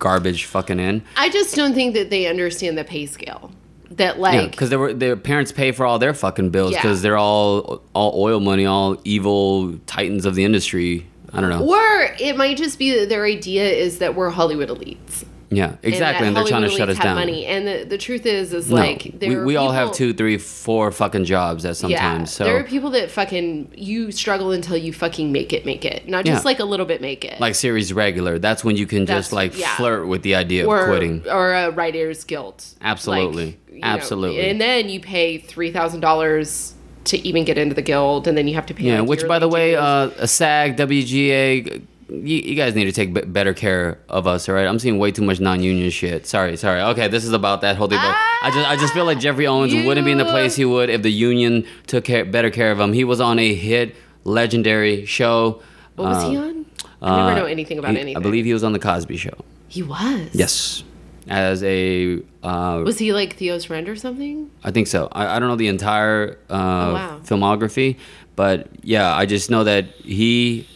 garbage 0.00 0.46
fucking 0.46 0.80
in. 0.80 1.04
I 1.16 1.28
just 1.28 1.54
don't 1.54 1.74
think 1.74 1.94
that 1.94 2.10
they 2.10 2.26
understand 2.26 2.76
the 2.76 2.82
pay 2.82 3.06
scale. 3.06 3.52
That 3.96 4.18
like 4.18 4.50
because 4.52 4.70
were 4.74 4.92
their 4.92 5.16
parents 5.16 5.52
pay 5.52 5.72
for 5.72 5.84
all 5.84 5.98
their 5.98 6.14
fucking 6.14 6.50
bills 6.50 6.72
Yeah. 6.72 6.78
because 6.82 7.02
they're 7.02 7.16
all 7.18 7.82
all 7.94 8.12
oil 8.16 8.40
money, 8.40 8.66
all 8.66 8.96
evil 9.04 9.76
titans 9.86 10.24
of 10.26 10.34
the 10.34 10.44
industry. 10.44 11.06
I 11.32 11.40
don't 11.40 11.50
know. 11.50 11.64
Or 11.66 12.14
it 12.20 12.36
might 12.36 12.56
just 12.58 12.78
be 12.78 12.98
that 12.98 13.08
their 13.08 13.24
idea 13.24 13.64
is 13.64 13.98
that 13.98 14.14
we're 14.14 14.30
Hollywood 14.30 14.68
elites. 14.68 15.24
Yeah, 15.54 15.76
exactly, 15.82 16.26
and, 16.26 16.34
that 16.34 16.44
they're 16.44 16.48
trying 16.48 16.62
to 16.62 16.70
shut 16.70 16.88
us 16.88 16.96
have 16.96 17.04
down. 17.04 17.16
Money. 17.16 17.44
And 17.44 17.66
the, 17.68 17.84
the 17.84 17.98
truth 17.98 18.24
is, 18.24 18.54
is 18.54 18.70
No, 18.70 18.76
like 18.76 19.12
we, 19.20 19.36
we 19.36 19.56
all 19.56 19.70
have 19.70 19.92
two, 19.92 20.14
three, 20.14 20.38
four 20.38 20.90
fucking 20.90 21.26
jobs 21.26 21.66
at 21.66 21.76
sometimes. 21.76 22.32
so 22.32 22.44
there 22.44 22.58
are 22.58 22.64
people 22.64 22.88
that 22.92 23.10
fucking 23.10 23.70
you 23.76 24.12
struggle 24.12 24.52
until 24.52 24.78
you 24.78 24.94
fucking 24.94 25.30
make 25.30 25.52
it, 25.52 25.66
make 25.66 25.84
it, 25.84 26.08
not 26.08 26.24
just 26.24 26.42
Yeah. 26.42 26.48
like 26.48 26.58
a 26.60 26.64
little 26.64 26.86
bit 26.86 27.02
make 27.02 27.26
it, 27.26 27.38
like 27.38 27.54
series 27.54 27.92
regular, 27.92 28.38
that's 28.38 28.64
when 28.64 28.76
you 28.78 28.86
can 28.86 29.04
That's- 29.04 29.24
just 29.26 29.32
like 29.34 29.58
yeah. 29.58 29.76
flirt 29.76 30.06
with 30.08 30.22
the 30.22 30.36
idea 30.36 30.66
or 30.66 30.80
of 30.80 30.86
quitting. 30.88 31.22
or 31.30 31.52
a 31.52 31.70
writer's 31.70 32.24
guilt. 32.24 32.74
Absolutely. 32.80 33.46
Like, 33.46 33.58
you 33.72 33.80
know, 33.80 33.86
Absolutely. 33.86 34.48
and 34.48 34.60
then 34.60 34.88
you 34.88 35.00
pay 35.00 35.38
three 35.38 35.70
thousand 35.72 36.00
dollars 36.00 36.74
to 37.04 37.18
even 37.26 37.44
get 37.44 37.58
into 37.58 37.74
the 37.74 37.82
guild, 37.82 38.28
and 38.28 38.36
then 38.38 38.46
you 38.46 38.54
have 38.54 38.66
to 38.66 38.74
pay. 38.74 38.84
Yeah, 38.84 39.00
which 39.00 39.26
by 39.26 39.38
the 39.38 39.48
way, 39.48 39.74
uh, 39.76 40.10
a 40.18 40.28
SAG, 40.28 40.76
WGA, 40.76 41.82
you, 42.08 42.16
you 42.18 42.54
guys 42.54 42.74
need 42.76 42.84
to 42.84 42.92
take 42.92 43.12
b- 43.12 43.22
better 43.22 43.52
care 43.54 43.98
of 44.08 44.26
us, 44.28 44.48
all 44.48 44.54
right? 44.54 44.66
I'm 44.66 44.78
seeing 44.78 44.98
way 44.98 45.10
too 45.10 45.22
much 45.22 45.40
non-union 45.40 45.90
shit. 45.90 46.26
Sorry, 46.26 46.56
sorry. 46.56 46.80
Okay, 46.80 47.08
this 47.08 47.24
is 47.24 47.32
about 47.32 47.60
that 47.62 47.76
whole 47.76 47.88
thing. 47.88 47.98
but 47.98 48.14
I 48.14 48.50
just, 48.54 48.68
I 48.68 48.76
just 48.76 48.92
feel 48.94 49.04
like 49.04 49.18
Geoffrey 49.18 49.46
Owens 49.48 49.74
wouldn't 49.74 50.04
be 50.04 50.12
in 50.12 50.18
the 50.18 50.24
place 50.26 50.54
he 50.54 50.64
would 50.64 50.90
if 50.90 51.02
the 51.02 51.10
union 51.10 51.66
took 51.88 52.04
care, 52.04 52.24
better 52.24 52.50
care 52.50 52.70
of 52.70 52.78
him. 52.78 52.92
He 52.92 53.02
was 53.02 53.20
on 53.20 53.38
a 53.40 53.52
hit, 53.54 53.96
legendary 54.24 55.04
show. 55.06 55.60
what 55.96 56.08
was 56.10 56.22
he 56.24 56.36
uh, 56.36 56.42
on? 56.42 56.66
I 57.02 57.16
never 57.16 57.30
uh, 57.30 57.34
know 57.40 57.46
anything 57.46 57.78
about 57.78 57.92
he- 57.94 58.00
anything. 58.00 58.16
I 58.16 58.20
believe 58.20 58.44
he 58.44 58.52
was 58.52 58.62
on 58.62 58.72
the 58.74 58.78
Cosby 58.78 59.16
Show. 59.16 59.36
he 59.68 59.82
was. 59.82 60.28
Yes, 60.32 60.84
as 61.28 61.62
a, 61.62 62.20
uh, 62.42 62.82
Was 62.84 62.98
he 62.98 63.12
like 63.12 63.36
Theo's 63.36 63.64
friend 63.66 63.88
or 63.88 63.96
something? 63.96 64.50
I 64.64 64.70
think 64.70 64.86
so. 64.88 65.08
I, 65.12 65.36
I 65.36 65.38
don't 65.38 65.48
know 65.48 65.56
the 65.56 65.68
entire 65.68 66.38
uh, 66.50 66.54
Oh, 66.54 66.92
wow. 66.94 67.20
filmography, 67.24 67.96
but 68.36 68.68
yeah, 68.82 69.14
I 69.14 69.26
just 69.26 69.50
know 69.50 69.64
that 69.64 69.86
he 70.02 70.66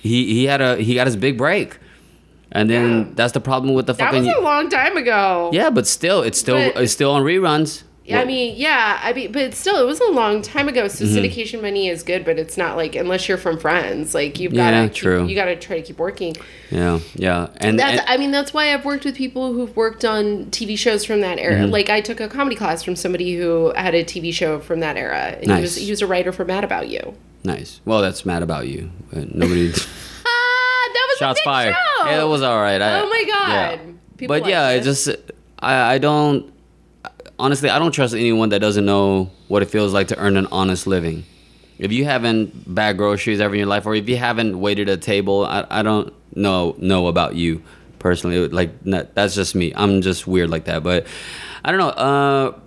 he 0.00 0.32
he 0.32 0.44
had 0.44 0.60
a 0.60 0.76
he 0.76 0.94
got 0.94 1.06
his 1.06 1.16
big 1.16 1.36
break, 1.36 1.78
and 2.52 2.70
then 2.70 2.98
Yeah. 2.98 3.06
that's 3.14 3.32
the 3.32 3.40
problem 3.40 3.74
with 3.74 3.86
the 3.86 3.92
That 3.94 4.12
fucking 4.12 4.26
was 4.26 4.36
a 4.36 4.40
long 4.40 4.70
time 4.70 4.96
ago. 4.96 5.50
yeah. 5.52 5.70
But 5.70 5.86
still, 5.86 6.22
it's 6.22 6.38
still 6.38 6.72
But- 6.72 6.82
it's 6.82 6.92
still 6.92 7.10
on 7.12 7.22
reruns. 7.22 7.82
Yeah, 8.10 8.20
I 8.20 8.24
mean, 8.24 8.54
yeah, 8.56 9.00
I 9.02 9.12
mean, 9.12 9.32
but 9.32 9.54
still, 9.54 9.76
it 9.80 9.86
was 9.86 10.00
a 10.00 10.10
long 10.10 10.42
time 10.42 10.68
ago. 10.68 10.88
So 10.88 11.04
Mm-hmm. 11.04 11.16
syndication 11.16 11.62
money 11.62 11.88
is 11.88 12.02
good, 12.02 12.24
but 12.24 12.38
it's 12.38 12.56
not 12.56 12.76
like 12.76 12.94
unless 12.96 13.28
you're 13.28 13.38
from 13.38 13.58
Friends, 13.58 14.14
like 14.14 14.38
you've 14.40 14.52
got 14.54 14.72
Yeah, 14.72 14.88
to, 14.88 15.26
you 15.26 15.34
got 15.34 15.46
to 15.46 15.56
try 15.56 15.80
to 15.80 15.82
keep 15.86 15.98
working. 15.98 16.36
yeah, 16.70 16.98
yeah, 17.14 17.48
and, 17.58 17.78
That's, 17.78 18.00
and- 18.00 18.08
I 18.08 18.16
mean, 18.16 18.30
that's 18.30 18.52
why 18.52 18.74
I've 18.74 18.84
worked 18.84 19.04
with 19.04 19.14
people 19.16 19.52
who've 19.52 19.74
worked 19.76 20.04
on 20.04 20.46
TV 20.46 20.76
shows 20.76 21.04
from 21.04 21.20
that 21.22 21.38
era. 21.38 21.60
Mm-hmm. 21.62 21.70
Like 21.72 21.88
I 21.90 22.00
took 22.00 22.20
a 22.20 22.28
comedy 22.28 22.56
class 22.56 22.82
from 22.82 22.96
somebody 22.96 23.36
who 23.36 23.72
had 23.76 23.94
a 23.94 24.04
TV 24.04 24.32
show 24.32 24.58
from 24.60 24.80
that 24.80 24.96
era, 24.96 25.36
and 25.40 25.50
he 25.50 25.60
was 25.60 25.76
Nice. 25.76 25.84
he 25.84 25.90
was 25.90 26.02
a 26.02 26.06
writer 26.06 26.32
for 26.32 26.44
Mad 26.44 26.64
About 26.64 26.88
You. 26.88 27.14
nice. 27.44 27.80
Well, 27.84 28.02
that's 28.02 28.26
mad 28.26 28.42
about 28.42 28.66
you. 28.68 28.90
But 29.12 29.34
nobody 29.34 29.70
Ah, 29.72 29.74
that 30.94 31.06
was 31.10 31.16
a 31.16 31.18
shots 31.18 31.40
fired. 31.42 31.74
show. 31.74 32.06
Yeah, 32.06 32.22
it 32.24 32.28
was 32.28 32.42
all 32.42 32.60
right. 32.60 32.80
I, 32.80 33.00
Oh 33.00 33.08
my 33.08 33.24
God. 33.26 33.48
yeah. 33.50 33.76
People 34.16 34.34
But 34.36 34.42
like 34.42 34.50
yeah, 34.50 34.70
it 34.70 34.82
just 34.82 35.08
I 35.58 35.94
I 35.94 35.98
don't 35.98 36.52
honestly 37.40 37.68
I 37.70 37.78
don't 37.78 37.92
trust 37.92 38.14
anyone 38.14 38.50
that 38.50 38.60
doesn't 38.60 38.84
know 38.84 39.30
what 39.48 39.62
it 39.62 39.70
feels 39.70 39.92
like 39.92 40.08
to 40.08 40.18
earn 40.18 40.36
an 40.36 40.46
honest 40.52 40.86
living. 40.86 41.24
If 41.78 41.92
you 41.92 42.04
haven't 42.04 42.72
bagged 42.74 42.98
groceries 42.98 43.40
ever 43.40 43.54
in 43.54 43.58
your 43.60 43.66
life, 43.68 43.86
or 43.86 43.94
if 43.94 44.08
you 44.08 44.16
haven't 44.16 44.60
waited 44.60 44.88
a 44.88 44.96
table, 44.96 45.46
I, 45.46 45.66
I 45.70 45.82
don't 45.82 46.12
know 46.36 46.74
know 46.78 47.06
about 47.08 47.34
you 47.36 47.62
personally. 47.98 48.48
Like 48.48 48.84
not, 48.84 49.14
that's 49.14 49.34
just 49.34 49.54
me. 49.54 49.72
I'm 49.74 50.02
just 50.02 50.26
weird 50.26 50.50
like 50.50 50.64
that. 50.66 50.82
But 50.82 51.06
I 51.64 51.72
don't 51.72 51.80
know. 51.80 51.88
Uh, 51.88 52.58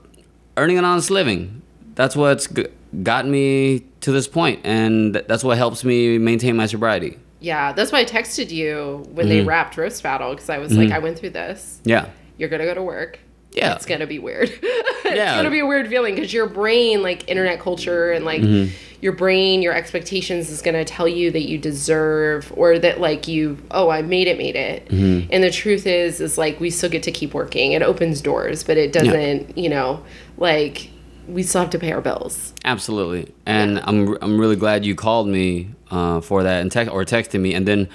earning 0.58 0.78
an 0.80 0.86
honest 0.86 1.12
living. 1.12 1.62
That's 1.96 2.16
what's 2.16 2.48
g- 2.48 2.68
got 3.04 3.28
me 3.28 3.84
to 4.02 4.12
this 4.12 4.28
point, 4.28 4.62
and 4.64 5.14
th- 5.14 5.26
that's 5.28 5.44
what 5.44 5.58
helps 5.60 5.84
me 5.84 6.18
maintain 6.18 6.56
my 6.58 6.66
sobriety. 6.66 7.20
yeah, 7.40 7.72
that's 7.74 7.92
why 7.92 8.00
I 8.00 8.06
texted 8.06 8.50
you 8.50 9.04
when 9.12 9.28
Mm-hmm. 9.28 9.30
they 9.30 9.42
wrapped 9.44 9.78
roast 9.78 10.02
battle 10.02 10.32
because 10.32 10.50
I 10.50 10.58
was 10.58 10.76
like, 10.76 10.92
I 10.92 10.98
went 11.00 11.20
through 11.20 11.32
this. 11.32 11.80
Yeah. 11.84 12.10
You're 12.38 12.50
gonna 12.50 12.66
go 12.66 12.74
to 12.74 12.82
work. 12.82 13.20
Yeah. 13.54 13.76
it's 13.76 13.86
gonna 13.86 14.08
be 14.08 14.20
weird. 14.20 14.50
it's 14.62 15.06
Yeah. 15.06 15.36
gonna 15.38 15.50
be 15.52 15.60
a 15.60 15.66
weird 15.66 15.88
feeling 15.88 16.16
because 16.16 16.34
your 16.34 16.48
brain, 16.48 17.02
like 17.04 17.30
internet 17.30 17.60
culture 17.60 18.12
and 18.12 18.26
like 18.26 18.42
Mm-hmm. 18.42 18.74
your 19.02 19.14
brain, 19.14 19.62
your 19.62 19.74
expectations 19.74 20.50
is 20.50 20.62
gonna 20.62 20.86
tell 20.86 21.08
you 21.08 21.30
that 21.32 21.44
you 21.44 21.58
deserve 21.58 22.52
or 22.56 22.80
that 22.80 23.00
like 23.00 23.28
you, 23.28 23.58
oh, 23.72 23.90
I 23.90 24.02
made 24.02 24.28
it, 24.28 24.38
made 24.38 24.56
it. 24.56 24.88
Mm-hmm. 24.88 25.30
And 25.32 25.44
the 25.44 25.52
truth 25.52 25.86
is, 25.86 26.20
is 26.22 26.38
like 26.38 26.60
we 26.60 26.70
still 26.70 26.90
get 26.90 27.04
to 27.04 27.12
keep 27.12 27.34
working. 27.34 27.74
It 27.74 27.82
opens 27.84 28.22
doors, 28.22 28.64
but 28.64 28.78
it 28.78 28.92
doesn't, 28.92 29.58
you 29.58 29.70
know, 29.70 30.04
like 30.38 30.90
we 31.28 31.44
still 31.44 31.62
have 31.62 31.70
to 31.72 31.80
pay 31.80 31.92
our 31.94 32.02
bills. 32.02 32.54
Absolutely, 32.66 33.32
and 33.46 33.80
I'm 33.86 34.18
I'm 34.22 34.38
really 34.40 34.56
glad 34.58 34.86
you 34.86 34.94
called 34.96 35.28
me 35.28 35.70
uh, 35.92 36.20
for 36.22 36.44
that 36.44 36.62
and 36.62 36.72
text 36.72 36.92
or 36.92 37.04
texted 37.06 37.40
me, 37.40 37.54
and 37.54 37.66
then 37.68 37.88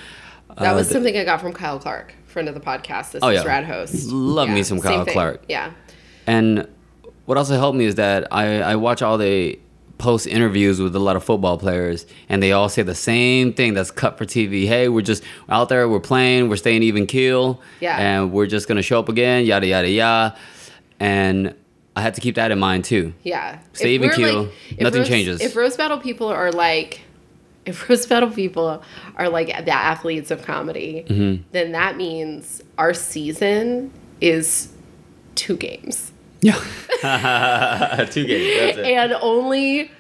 That 0.57 0.73
uh, 0.73 0.75
was 0.77 0.87
th- 0.89 0.95
something 0.95 1.17
I 1.17 1.25
got 1.25 1.41
from 1.41 1.53
Kyle 1.53 1.79
Clark, 1.79 2.15
friend 2.39 2.49
of 2.49 2.55
the 2.55 2.61
podcast. 2.61 3.11
This 3.13 3.23
Oh, 3.23 3.29
is 3.31 3.43
yeah. 3.43 3.49
Rad 3.49 3.65
Host. 3.65 4.07
Love 4.13 4.49
me 4.49 4.63
some 4.63 4.81
Kyle. 4.81 5.05
Clark. 5.05 5.43
Yeah. 5.49 5.73
and 6.27 6.69
what 7.25 7.37
also 7.37 7.57
helped 7.57 7.77
me 7.77 7.85
is 7.85 7.97
that 7.97 8.29
I 8.33 8.63
I 8.63 8.77
watch 8.77 9.03
all 9.03 9.19
the 9.19 9.59
post 9.99 10.29
interviews 10.29 10.79
with 10.81 10.95
a 10.95 11.01
lot 11.01 11.17
of 11.17 11.25
football 11.25 11.59
players, 11.59 12.07
and 12.29 12.41
they 12.41 12.53
all 12.53 12.69
say 12.69 12.83
the 12.83 12.95
same 12.95 13.53
thing 13.53 13.75
that's 13.75 13.91
cut 13.91 14.17
for 14.17 14.25
TV. 14.25 14.67
Hey, 14.69 14.89
we're 14.89 15.03
just 15.03 15.25
out 15.49 15.69
there, 15.69 15.89
we're 15.89 15.99
playing, 15.99 16.49
we're 16.49 16.57
staying 16.57 16.85
even 16.85 17.07
keel, 17.09 17.61
Yeah. 17.81 17.99
and 17.99 18.33
we're 18.33 18.47
just 18.47 18.69
gonna 18.69 18.83
show 18.83 19.01
up 19.01 19.09
again, 19.09 19.45
yada 19.45 19.67
yada 19.67 19.91
yada, 19.91 20.37
and 21.01 21.55
I 21.97 22.01
had 22.03 22.15
to 22.15 22.21
keep 22.21 22.37
that 22.37 22.53
in 22.53 22.59
mind 22.61 22.85
too. 22.85 23.13
Yeah. 23.25 23.59
Stay 23.73 23.97
If 23.97 24.03
even 24.03 24.11
keel. 24.11 24.49
if 24.71 24.81
Nothing 24.81 25.01
roast- 25.01 25.11
changes. 25.11 25.41
If 25.41 25.57
roast 25.57 25.77
battle 25.77 25.99
people 25.99 26.29
are 26.29 26.53
like, 26.53 27.01
if 27.69 27.89
roast 27.89 28.09
battle 28.09 28.31
people 28.31 28.83
are 29.17 29.29
like 29.29 29.49
the 29.65 29.73
athletes 29.75 30.31
of 30.31 30.43
comedy, 30.45 31.05
Mm-hmm. 31.09 31.43
then 31.53 31.73
that 31.73 31.97
means 31.97 32.63
our 32.79 32.95
season 32.95 33.91
is 34.21 34.73
two 35.35 35.57
games, 35.57 36.13
Yeah, 36.41 36.55
two 38.11 38.27
games. 38.27 38.57
That's 38.59 38.79
it. 38.79 38.85
and 38.87 39.13
only 39.21 39.91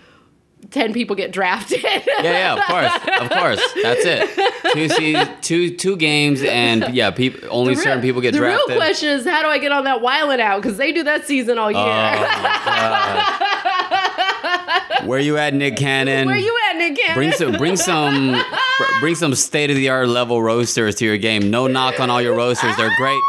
ten 0.70 0.92
people 0.92 1.14
get 1.16 1.30
drafted. 1.32 1.82
Yeah, 1.84 2.02
yeah, 2.22 2.54
of 2.54 2.60
course, 2.64 2.92
of 3.20 3.30
course. 3.30 3.62
That's 3.82 4.04
it. 4.04 4.28
Two 4.74 4.88
se- 4.88 5.28
two 5.40 5.76
two 5.76 5.96
games, 5.96 6.42
and 6.42 6.92
yeah, 6.92 7.10
peop- 7.12 7.44
only 7.48 7.74
real- 7.74 7.82
certain 7.82 8.02
people 8.02 8.20
get 8.20 8.32
the 8.32 8.38
drafted. 8.38 8.66
The 8.68 8.72
real 8.72 8.80
question 8.80 9.08
is, 9.10 9.24
how 9.24 9.42
do 9.42 9.48
I 9.48 9.58
get 9.58 9.70
on 9.72 9.84
that 9.84 10.00
Wild 10.00 10.30
'N 10.32 10.40
Out? 10.40 10.60
Because 10.60 10.76
they 10.76 10.90
do 10.92 11.04
that 11.04 11.26
season 11.26 11.56
all 11.58 11.70
year. 11.70 11.80
Oh, 11.80 11.84
Where 15.04 15.18
you 15.20 15.36
at, 15.38 15.54
Nick 15.54 15.76
Cannon? 15.76 16.26
Where 16.26 16.36
you 16.36 16.56
at, 16.70 16.76
Nick 16.76 16.96
Cannon? 16.96 17.14
Bring 17.14 17.32
some, 17.32 17.52
bring 17.52 17.76
some, 17.76 18.42
bring 19.00 19.14
some 19.14 19.34
state 19.34 19.70
of 19.70 19.76
the 19.76 19.88
art 19.88 20.08
level 20.08 20.42
roasters 20.42 20.96
to 20.96 21.04
your 21.04 21.18
game. 21.18 21.50
No 21.50 21.66
knock 21.66 22.00
on 22.00 22.10
all 22.10 22.20
your 22.20 22.34
roasters; 22.36 22.76
they're 22.76 22.94
great. 22.96 23.20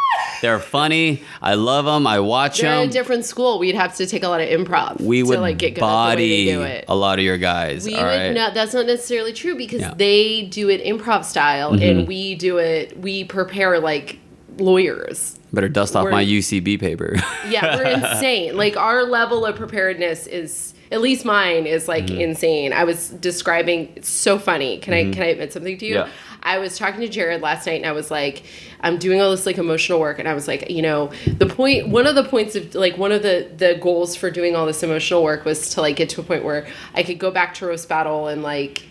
They're 0.41 0.59
funny. 0.59 1.21
I 1.41 1.55
love 1.55 1.83
them. 1.85 2.07
I 2.07 2.21
watch 2.21 2.61
They're 2.61 2.71
in 2.73 2.79
them. 2.81 2.89
a 2.89 2.91
different 2.91 3.25
school. 3.25 3.59
We'd 3.59 3.75
have 3.75 3.95
to 3.97 4.05
take 4.07 4.23
a 4.23 4.29
lot 4.29 4.39
of 4.39 4.47
improv. 4.47 5.01
we 5.01 5.17
to, 5.21 5.23
would 5.27 5.39
like 5.39 5.57
get 5.57 5.75
good 5.75 5.83
at 5.83 6.15
the 6.15 6.17
way 6.17 6.53
body 6.79 6.85
a 6.87 6.95
lot 6.95 7.19
of 7.19 7.25
your 7.25 7.37
guys. 7.37 7.85
We 7.85 7.93
would 7.95 8.01
right. 8.01 8.31
not. 8.31 8.53
That's 8.53 8.73
not 8.73 8.85
necessarily 8.85 9.33
true 9.33 9.55
because 9.57 9.81
Yeah. 9.81 9.89
Mm-hmm. 9.89 9.97
they 9.97 10.43
do 10.43 10.69
it 10.69 10.81
improv 10.85 11.25
style, 11.25 11.73
and 11.73 12.07
we 12.07 12.35
do 12.35 12.57
it. 12.57 12.97
We 12.97 13.25
prepare 13.25 13.79
like 13.81 14.17
lawyers. 14.57 15.37
Better 15.51 15.67
dust 15.69 15.95
off 15.95 16.03
We're- 16.05 16.15
my 16.15 16.23
UCB 16.25 16.79
paper. 16.79 17.15
Yeah, 17.49 17.77
we're 17.77 17.83
insane. 17.85 18.55
Like 18.55 18.77
our 18.77 19.03
level 19.03 19.43
of 19.45 19.55
preparedness 19.55 20.27
is 20.27 20.73
at 20.91 21.01
least 21.01 21.23
mine 21.25 21.65
is 21.67 21.87
like 21.87 22.05
Mm-hmm. 22.05 22.21
insane. 22.21 22.73
I 22.73 22.83
was 22.83 23.09
describing 23.09 23.91
it's 23.95 24.09
so 24.09 24.39
funny. 24.39 24.77
Can 24.79 24.93
I 24.93 25.11
can 25.11 25.23
I 25.23 25.27
admit 25.27 25.53
something 25.53 25.77
to 25.77 25.85
you? 25.85 25.95
Yeah. 25.95 26.09
I 26.41 26.57
was 26.59 26.77
talking 26.77 27.01
to 27.01 27.09
Jared 27.09 27.41
last 27.41 27.65
night 27.67 27.81
and 27.81 27.85
I 27.85 27.91
was 27.91 28.09
like, 28.09 28.43
I'm 28.79 28.97
doing 28.97 29.19
all 29.21 29.29
this 29.31 29.45
like 29.45 29.57
emotional 29.57 29.99
work 29.99 30.19
and 30.19 30.27
I 30.27 30.33
was 30.33 30.47
like, 30.47 30.69
you 30.69 30.81
know, 30.81 31.11
the 31.27 31.45
point 31.47 31.89
one 31.89 32.07
of 32.07 32.15
the 32.15 32.23
points 32.23 32.55
of 32.55 32.73
like 32.75 32.97
one 32.97 33.11
of 33.11 33.23
the 33.23 33.51
the 33.57 33.77
goals 33.81 34.15
for 34.15 34.31
doing 34.31 34.55
all 34.55 34.65
this 34.65 34.81
emotional 34.81 35.21
work 35.23 35.43
was 35.45 35.69
to 35.71 35.81
like 35.81 35.97
get 35.97 36.09
to 36.11 36.21
a 36.21 36.23
point 36.23 36.43
where 36.45 36.65
I 36.95 37.03
could 37.03 37.19
go 37.19 37.29
back 37.29 37.53
to 37.55 37.67
roast 37.67 37.89
battle 37.89 38.27
and 38.27 38.41
like 38.41 38.83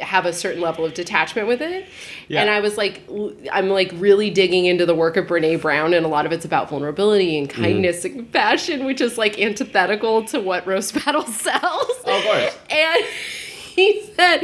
have 0.00 0.26
a 0.26 0.32
certain 0.32 0.60
level 0.60 0.84
of 0.84 0.94
detachment 0.94 1.48
with 1.48 1.60
it. 1.62 1.86
Yeah. 2.28 2.40
And 2.42 2.50
I 2.50 2.60
was 2.60 2.76
like, 2.76 3.02
I'm 3.52 3.68
like 3.70 3.90
really 3.94 4.30
digging 4.30 4.66
into 4.66 4.86
the 4.86 4.94
work 4.94 5.16
of 5.16 5.26
Brene 5.26 5.60
Brown, 5.60 5.94
and 5.94 6.04
a 6.04 6.08
lot 6.08 6.26
of 6.26 6.32
it's 6.32 6.44
about 6.44 6.70
vulnerability 6.70 7.38
and 7.38 7.48
Mm-hmm. 7.48 7.62
kindness 7.62 8.04
and 8.04 8.14
compassion, 8.16 8.84
which 8.84 9.00
is 9.00 9.16
like 9.18 9.38
antithetical 9.40 10.24
to 10.26 10.40
what 10.40 10.66
Roast 10.66 10.94
Battle 11.04 11.26
sells. 11.26 11.90
Of 12.04 12.22
course. 12.22 12.58
And 12.70 13.04
he 13.74 14.02
said, 14.16 14.38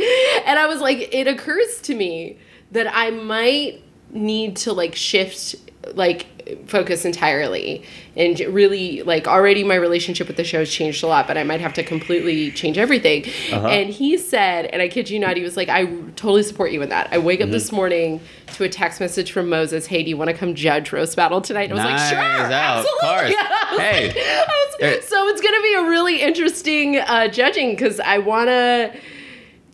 and 0.47 0.59
I 0.59 0.67
was 0.67 0.81
like, 0.81 1.13
it 1.15 1.27
occurs 1.27 1.81
to 1.83 1.95
me 1.95 2.39
that 2.73 2.87
I 2.95 3.11
might 3.11 3.83
need 4.11 4.57
to 4.59 4.73
like 4.73 4.95
shift, 4.95 5.57
like 5.95 6.27
focus 6.67 7.05
entirely 7.05 7.83
and 8.17 8.39
really 8.41 9.03
like 9.03 9.27
already 9.27 9.65
my 9.65 9.75
relationship 9.75 10.27
with 10.29 10.37
the 10.37 10.45
show 10.45 10.59
has 10.59 10.71
changed 10.71 11.03
a 11.03 11.07
lot 11.07 11.27
but 11.27 11.39
i 11.39 11.43
might 11.43 11.61
have 11.61 11.73
to 11.73 11.83
completely 11.83 12.51
change 12.53 12.77
everything 12.79 13.25
Uh-huh. 13.53 13.67
and 13.69 13.89
he 13.91 14.19
said 14.19 14.67
and 14.67 14.83
i 14.83 14.89
kid 14.89 15.09
you 15.09 15.19
not 15.19 15.37
he 15.37 15.43
was 15.43 15.57
like 15.57 15.69
i 15.71 15.87
totally 16.17 16.43
support 16.43 16.71
you 16.71 16.83
in 16.83 16.91
that 16.91 17.09
i 17.13 17.19
wake 17.19 17.41
up 17.41 17.51
this 17.51 17.67
Mm-hmm. 17.69 17.77
morning 17.77 18.21
to 18.55 18.65
a 18.65 18.69
text 18.69 19.01
message 19.01 19.33
from 19.33 19.49
moses 19.49 19.87
hey 19.87 20.03
do 20.03 20.11
you 20.11 20.17
want 20.17 20.29
to 20.31 20.37
come 20.37 20.55
judge 20.55 20.93
roast 20.93 21.17
battle 21.17 21.41
tonight 21.41 21.71
and 21.71 21.81
i 21.81 21.85
was 21.85 21.93
like 22.03 22.11
sure 22.11 22.19
yeah, 22.19 22.45
of 22.45 22.53
absolutely 22.53 23.37
was 23.73 23.81
Hey. 23.81 24.07
like- 24.09 24.97
was- 24.99 25.09
so 25.09 25.29
it's 25.29 25.41
gonna 25.41 25.63
be 25.63 25.75
a 25.75 25.83
really 25.89 26.21
interesting 26.21 26.99
uh, 26.99 27.29
judging 27.29 27.71
because 27.71 28.01
i 28.01 28.19
want 28.19 28.49
to 28.49 28.93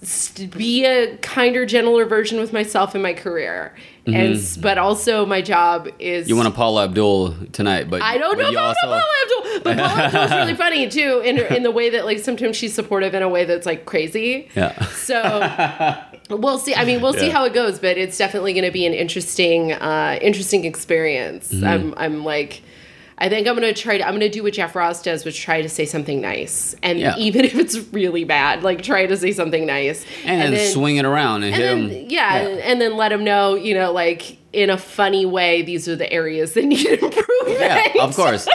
st- 0.02 0.56
be 0.56 0.84
a 0.84 1.16
kinder, 1.18 1.66
gentler 1.66 2.04
version 2.04 2.40
with 2.40 2.52
myself 2.52 2.94
in 2.94 3.02
my 3.02 3.14
career. 3.14 3.74
And 4.06 4.40
but 4.60 4.76
also 4.76 5.24
my 5.24 5.40
job 5.40 5.88
is 6.00 6.24
Mm-hmm. 6.24 6.28
You 6.30 6.36
want 6.36 6.48
to 6.48 6.54
Paula 6.54 6.84
Abdul 6.84 7.34
tonight, 7.52 7.88
but 7.88 8.02
I 8.02 8.18
don't 8.18 8.38
know 8.38 8.50
about 8.50 8.76
also- 8.82 8.86
Paula 8.86 9.04
Abdul, 9.22 9.60
but 9.62 9.76
Paula 9.78 10.02
Abdul's 10.06 10.30
really 10.32 10.54
funny 10.54 10.88
too 10.88 11.20
in 11.24 11.38
in 11.38 11.62
the 11.62 11.70
way 11.70 11.90
that 11.90 12.04
like 12.06 12.18
sometimes 12.18 12.56
she's 12.56 12.74
supportive 12.74 13.14
in 13.14 13.22
a 13.22 13.28
way 13.28 13.44
that's 13.44 13.66
like 13.66 13.84
crazy. 13.86 14.48
Yeah. 14.56 14.72
So 14.86 15.96
we'll 16.30 16.58
see. 16.58 16.74
I 16.74 16.84
mean, 16.84 17.00
we'll 17.02 17.12
see 17.12 17.28
how 17.28 17.44
it 17.44 17.54
goes, 17.54 17.78
but 17.78 17.96
it's 17.98 18.18
definitely 18.18 18.52
going 18.52 18.64
to 18.64 18.72
be 18.72 18.86
an 18.86 18.94
interesting, 18.94 19.72
uh, 19.72 20.18
interesting 20.20 20.64
experience. 20.64 21.52
Mm-hmm. 21.52 21.64
I'm, 21.64 21.94
I'm 21.96 22.24
like, 22.24 22.62
I 23.20 23.28
think 23.28 23.46
I'm 23.46 23.54
going 23.54 23.72
to 23.72 23.78
try 23.78 23.98
to, 23.98 24.04
I'm 24.04 24.12
going 24.12 24.20
to 24.20 24.30
do 24.30 24.42
what 24.42 24.54
Jeff 24.54 24.74
Ross 24.74 25.02
does, 25.02 25.24
which 25.26 25.40
try 25.42 25.61
to 25.61 25.68
say 25.68 25.85
something 25.85 26.20
nice, 26.20 26.74
and 26.83 26.98
Yeah. 26.98 27.14
even 27.18 27.44
if 27.44 27.54
it's 27.54 27.76
really 27.92 28.24
bad, 28.24 28.62
like 28.62 28.83
try 28.83 29.06
to 29.06 29.16
say 29.16 29.33
something 29.33 29.66
nice, 29.66 30.04
and, 30.24 30.54
then 30.54 30.72
swing 30.72 30.96
it 30.96 31.04
around 31.04 31.42
and, 31.42 31.54
and 31.54 31.62
hit 31.62 31.66
then, 31.68 31.90
him. 32.04 32.06
yeah, 32.11 32.37
and 32.64 32.80
then 32.80 32.96
let 32.96 33.12
him 33.12 33.22
know, 33.24 33.54
you 33.56 33.74
know, 33.74 33.92
like 33.92 34.38
in 34.52 34.70
a 34.70 34.78
funny 34.78 35.26
way, 35.26 35.62
these 35.62 35.87
are 35.88 35.96
the 35.96 36.11
areas 36.12 36.54
that 36.54 36.64
need 36.64 36.87
improvement. 37.02 37.26
Yeah, 37.61 37.92
of 38.00 38.16
course. 38.16 38.48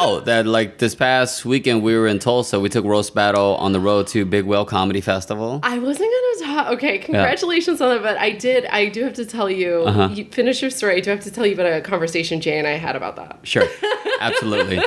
Oh, 0.00 0.20
that 0.20 0.46
like 0.46 0.78
this 0.78 0.94
past 0.94 1.44
weekend 1.44 1.82
we 1.82 1.96
were 1.96 2.06
in 2.06 2.20
Tulsa. 2.20 2.60
We 2.60 2.68
took 2.68 2.84
roast 2.84 3.16
battle 3.16 3.56
on 3.56 3.72
the 3.72 3.80
road 3.80 4.06
to 4.08 4.24
Big 4.24 4.44
Whale 4.44 4.64
Comedy 4.64 5.00
Festival. 5.00 5.58
I 5.64 5.80
wasn't 5.80 6.08
gonna 6.12 6.54
talk. 6.54 6.72
Okay, 6.74 6.98
congratulations 6.98 7.80
on 7.80 7.88
that, 7.96 8.02
but 8.04 8.16
I 8.16 8.30
did. 8.30 8.66
I 8.66 8.90
do 8.90 9.02
have 9.02 9.14
to 9.14 9.26
tell 9.26 9.50
you. 9.50 9.82
Uh-huh. 9.86 10.10
You 10.12 10.24
finish 10.26 10.62
your 10.62 10.70
story. 10.70 10.98
I 10.98 11.00
do 11.00 11.10
have 11.10 11.20
to 11.20 11.32
tell 11.32 11.44
you 11.44 11.54
about 11.54 11.66
a 11.66 11.80
conversation 11.80 12.40
Jay 12.40 12.58
and 12.58 12.66
I 12.68 12.72
had 12.72 12.94
about 12.94 13.16
that. 13.16 13.40
Sure, 13.42 13.66
absolutely. 14.20 14.80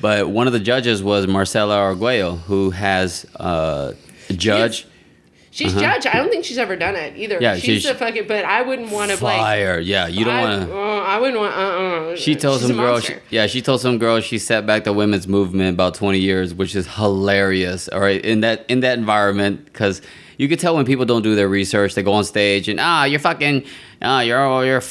But 0.00 0.30
one 0.30 0.46
of 0.46 0.54
the 0.54 0.60
judges 0.60 1.02
was 1.02 1.26
Marcella 1.26 1.76
Arguello, 1.76 2.36
who 2.36 2.70
has 2.70 3.26
uh, 3.36 3.92
a 4.30 4.32
judge. 4.32 4.86
She's 5.54 5.72
judge. 5.72 6.04
I 6.04 6.14
don't 6.14 6.30
think 6.30 6.44
she's 6.44 6.58
ever 6.58 6.74
done 6.74 6.96
it 6.96 7.16
either. 7.16 7.36
Uh-huh. 7.36 7.44
Yeah, 7.44 7.54
she's, 7.54 7.82
she's- 7.82 7.94
a 7.94 7.94
fucking. 7.96 8.26
But 8.26 8.44
I 8.44 8.62
wouldn't 8.62 8.90
want 8.90 9.12
to 9.12 9.24
like. 9.24 9.38
Fire, 9.38 9.78
yeah. 9.78 10.08
You 10.08 10.24
don't 10.24 10.40
want 10.40 10.68
to. 10.68 10.76
uh, 10.76 11.00
I 11.02 11.20
wouldn't 11.20 11.38
want. 11.38 11.54
Uh, 11.54 11.58
uh, 12.12 12.16
She 12.16 12.34
told 12.34 12.58
she's 12.58 12.66
some 12.68 12.76
girl, 12.76 12.98
she, 12.98 13.14
yeah, 13.30 13.46
she 13.46 13.62
told 13.62 13.80
some 13.80 13.98
girl 13.98 14.20
she 14.20 14.38
set 14.38 14.66
back 14.66 14.82
the 14.82 14.92
women's 14.92 15.28
movement 15.28 15.74
about 15.74 15.94
20 15.94 16.18
years, 16.18 16.52
which 16.52 16.74
is 16.74 16.88
hilarious. 16.88 17.86
All 17.88 18.00
right, 18.00 18.20
in 18.24 18.40
that 18.40 18.64
in 18.68 18.80
that 18.80 18.98
environment, 18.98 19.64
because 19.66 20.02
you 20.38 20.48
could 20.48 20.58
tell 20.58 20.74
when 20.74 20.84
people 20.86 21.04
don't 21.04 21.22
do 21.22 21.36
their 21.36 21.48
research, 21.48 21.94
they 21.94 22.02
go 22.02 22.14
on 22.14 22.24
stage 22.24 22.68
and 22.68 22.80
ah, 22.80 23.04
you're 23.04 23.20
fucking, 23.20 23.64
ah, 24.02 24.22
you're 24.22 24.64
you're. 24.64 24.82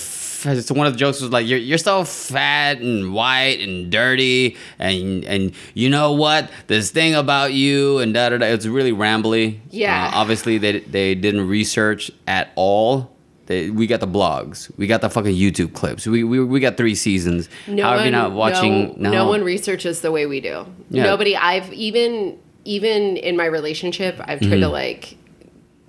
So 0.44 0.76
one 0.76 0.88
of 0.88 0.94
the 0.94 1.00
jokes 1.00 1.22
was 1.22 1.32
like, 1.32 1.48
"You're 1.48 1.60
you're 1.60 1.78
so 1.78 2.04
fat 2.04 2.80
and 2.80 3.14
white 3.14 3.60
and 3.62 3.92
dirty, 3.92 4.58
and 4.80 5.24
and 5.26 5.54
you 5.74 5.90
know 5.90 6.12
what? 6.12 6.52
This 6.68 6.92
thing 6.92 7.16
about 7.16 7.54
you 7.54 8.00
and 8.00 8.14
da 8.14 8.30
da 8.30 8.38
da." 8.38 8.46
It's 8.48 8.66
really 8.66 8.92
rambly. 8.92 9.60
Yeah. 9.70 10.12
Uh, 10.14 10.18
obviously, 10.18 10.58
they 10.58 10.80
they 10.80 11.16
didn't 11.16 11.48
research 11.48 12.12
at 12.28 12.52
all. 12.56 13.10
They, 13.46 13.70
we 13.70 13.88
got 13.88 14.00
the 14.00 14.08
blogs. 14.08 14.72
We 14.78 14.88
got 14.88 15.02
the 15.02 15.10
fucking 15.10 15.36
YouTube 15.36 15.74
clips. 15.74 16.08
We, 16.08 16.24
we, 16.24 16.42
we 16.42 16.62
got 16.62 16.78
three 16.78 16.96
seasons. 16.96 17.50
No 17.68 17.84
How 17.84 17.96
one, 17.98 18.06
you 18.06 18.12
not 18.12 18.32
watching? 18.32 18.96
No, 18.98 19.12
no 19.12 19.28
one 19.28 19.44
researches 19.44 20.00
the 20.00 20.14
way 20.14 20.26
we 20.26 20.40
do. 20.40 20.66
Yeah. 20.90 21.04
Nobody. 21.04 21.36
I've 21.36 21.72
even 21.74 22.40
even 22.64 23.18
in 23.18 23.36
my 23.36 23.46
relationship, 23.46 24.16
I've 24.22 24.40
tried 24.40 24.52
Mm-hmm. 24.52 24.62
to 24.62 24.70
like 24.70 25.18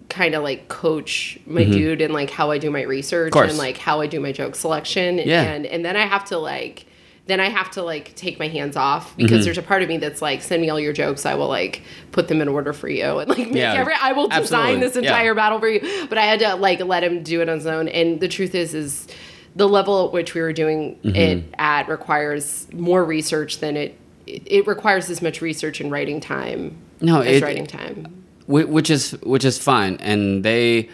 kind 0.08 0.34
of 0.34 0.42
like 0.42 0.68
coach 0.68 1.38
my 1.46 1.64
dude 1.64 2.00
and 2.00 2.12
like 2.14 2.30
how 2.30 2.50
I 2.50 2.58
do 2.58 2.70
my 2.70 2.82
research 2.82 3.34
and 3.34 3.56
like 3.58 3.78
how 3.78 4.00
I 4.00 4.06
do 4.06 4.20
my 4.20 4.32
joke 4.32 4.54
selection. 4.54 5.18
Yeah. 5.18 5.42
And 5.42 5.66
and 5.66 5.84
then 5.84 5.96
I 5.96 6.06
have 6.06 6.24
to 6.26 6.38
like 6.38 6.86
then 7.26 7.40
I 7.40 7.48
have 7.48 7.70
to 7.70 7.82
like 7.82 8.14
take 8.16 8.38
my 8.38 8.48
hands 8.48 8.76
off 8.76 9.16
because 9.16 9.38
Mm-hmm. 9.38 9.44
there's 9.46 9.58
a 9.58 9.62
part 9.62 9.82
of 9.82 9.88
me 9.88 9.96
that's 9.96 10.20
like 10.20 10.42
send 10.42 10.60
me 10.60 10.68
all 10.68 10.78
your 10.78 10.92
jokes. 10.92 11.24
I 11.24 11.34
will 11.34 11.48
like 11.48 11.80
put 12.12 12.28
them 12.28 12.42
in 12.42 12.48
order 12.48 12.74
for 12.74 12.86
you 12.88 13.18
and 13.18 13.28
like 13.30 13.38
make 13.38 13.54
Yeah, 13.54 13.72
every. 13.72 13.94
I 13.98 14.12
will 14.12 14.28
design 14.28 14.42
absolutely. 14.76 14.80
this 14.86 14.94
Yeah. 14.96 15.00
entire 15.10 15.34
battle 15.34 15.58
for 15.58 15.68
you. 15.68 16.06
But 16.08 16.18
I 16.18 16.26
had 16.26 16.38
to 16.40 16.54
like 16.56 16.80
let 16.80 17.02
him 17.02 17.22
do 17.22 17.40
it 17.40 17.48
on 17.48 17.56
his 17.56 17.66
own. 17.66 17.88
And 17.88 18.20
the 18.20 18.28
truth 18.28 18.54
is, 18.54 18.74
is 18.74 19.08
the 19.56 19.66
level 19.66 20.06
at 20.06 20.12
which 20.12 20.34
we 20.34 20.42
were 20.42 20.52
doing 20.52 20.96
Mm-hmm. 20.96 21.16
it 21.16 21.44
at 21.58 21.88
requires 21.88 22.68
more 22.74 23.02
research 23.02 23.60
than 23.60 23.76
it. 23.78 23.98
It 24.26 24.66
requires 24.66 25.08
as 25.08 25.22
much 25.22 25.40
research 25.40 25.80
and 25.80 25.90
writing 25.90 26.20
time 26.20 26.76
No, 27.00 27.22
as 27.22 27.38
it- 27.38 27.42
writing 27.42 27.66
time. 27.66 28.23
Whi- 28.46 28.64
which 28.64 28.90
is 28.90 29.12
which 29.22 29.44
is 29.44 29.58
fine, 29.58 29.96
and 29.96 30.44
they 30.44 30.88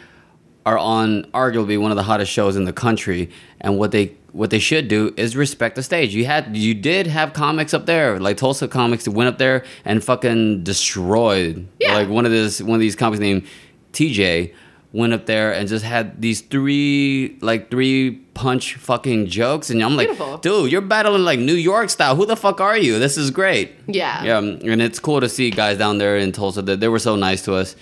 are 0.66 0.78
on 0.78 1.24
arguably 1.32 1.80
one 1.80 1.90
of 1.90 1.96
the 1.96 2.02
hottest 2.04 2.30
shows 2.30 2.56
in 2.56 2.64
the 2.64 2.72
country. 2.72 3.30
And 3.60 3.78
what 3.78 3.90
they 3.92 4.14
what 4.32 4.50
they 4.50 4.58
should 4.58 4.86
do 4.88 5.12
is 5.16 5.36
respect 5.36 5.74
the 5.74 5.82
stage. 5.82 6.14
You 6.14 6.26
had 6.26 6.56
you 6.56 6.74
did 6.74 7.06
have 7.06 7.32
comics 7.32 7.74
up 7.74 7.86
there, 7.86 8.20
like 8.20 8.36
Tulsa 8.36 8.68
comics 8.68 9.04
that 9.04 9.12
went 9.12 9.28
up 9.28 9.38
there 9.38 9.64
and 9.84 10.04
fucking 10.04 10.62
destroyed. 10.62 11.66
Yeah. 11.80 11.94
Like 11.94 12.08
one 12.08 12.26
of 12.26 12.32
this 12.32 12.60
one 12.60 12.74
of 12.74 12.80
these 12.80 12.96
comics 12.96 13.20
named 13.20 13.46
TJ 13.92 14.54
went 14.92 15.12
up 15.12 15.26
there 15.26 15.52
and 15.52 15.68
just 15.68 15.84
had 15.84 16.20
these 16.20 16.40
three 16.40 17.38
like 17.40 17.70
three 17.70 18.12
punch 18.34 18.74
fucking 18.74 19.26
jokes 19.26 19.70
and 19.70 19.82
I'm 19.82 19.96
like, 19.96 20.08
Beautiful. 20.08 20.38
dude, 20.38 20.72
you're 20.72 20.80
battling 20.80 21.24
like 21.24 21.38
New 21.38 21.54
York 21.54 21.90
style. 21.90 22.16
Who 22.16 22.26
the 22.26 22.36
fuck 22.36 22.60
are 22.60 22.76
you? 22.76 22.98
This 22.98 23.16
is 23.16 23.30
great. 23.30 23.72
Yeah. 23.86 24.24
Yeah, 24.24 24.36
um, 24.38 24.58
and 24.64 24.82
it's 24.82 24.98
cool 24.98 25.20
to 25.20 25.28
see 25.28 25.50
guys 25.50 25.78
down 25.78 25.98
there 25.98 26.16
in 26.16 26.32
Tulsa 26.32 26.62
that 26.62 26.80
they 26.80 26.88
were 26.88 26.98
so 26.98 27.14
nice 27.16 27.42
to 27.44 27.54
us. 27.54 27.76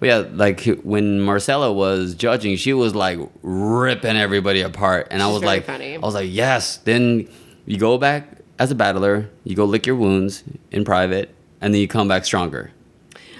But 0.00 0.06
yeah, 0.06 0.24
like 0.32 0.64
when 0.82 1.20
Marcella 1.20 1.72
was 1.72 2.14
judging, 2.14 2.56
she 2.56 2.72
was 2.72 2.94
like 2.94 3.18
ripping 3.42 4.16
everybody 4.16 4.60
apart, 4.60 5.08
and 5.10 5.22
I 5.22 5.28
was 5.28 5.42
like, 5.42 5.64
funny. 5.64 5.94
I 5.94 5.98
was 5.98 6.14
like, 6.14 6.30
yes. 6.30 6.78
Then 6.78 7.28
you 7.66 7.78
go 7.78 7.96
back 7.96 8.38
as 8.58 8.70
a 8.70 8.74
battler, 8.74 9.30
you 9.44 9.54
go 9.54 9.64
lick 9.64 9.86
your 9.86 9.96
wounds 9.96 10.42
in 10.70 10.84
private, 10.84 11.34
and 11.60 11.72
then 11.72 11.80
you 11.80 11.88
come 11.88 12.08
back 12.08 12.24
stronger. 12.24 12.72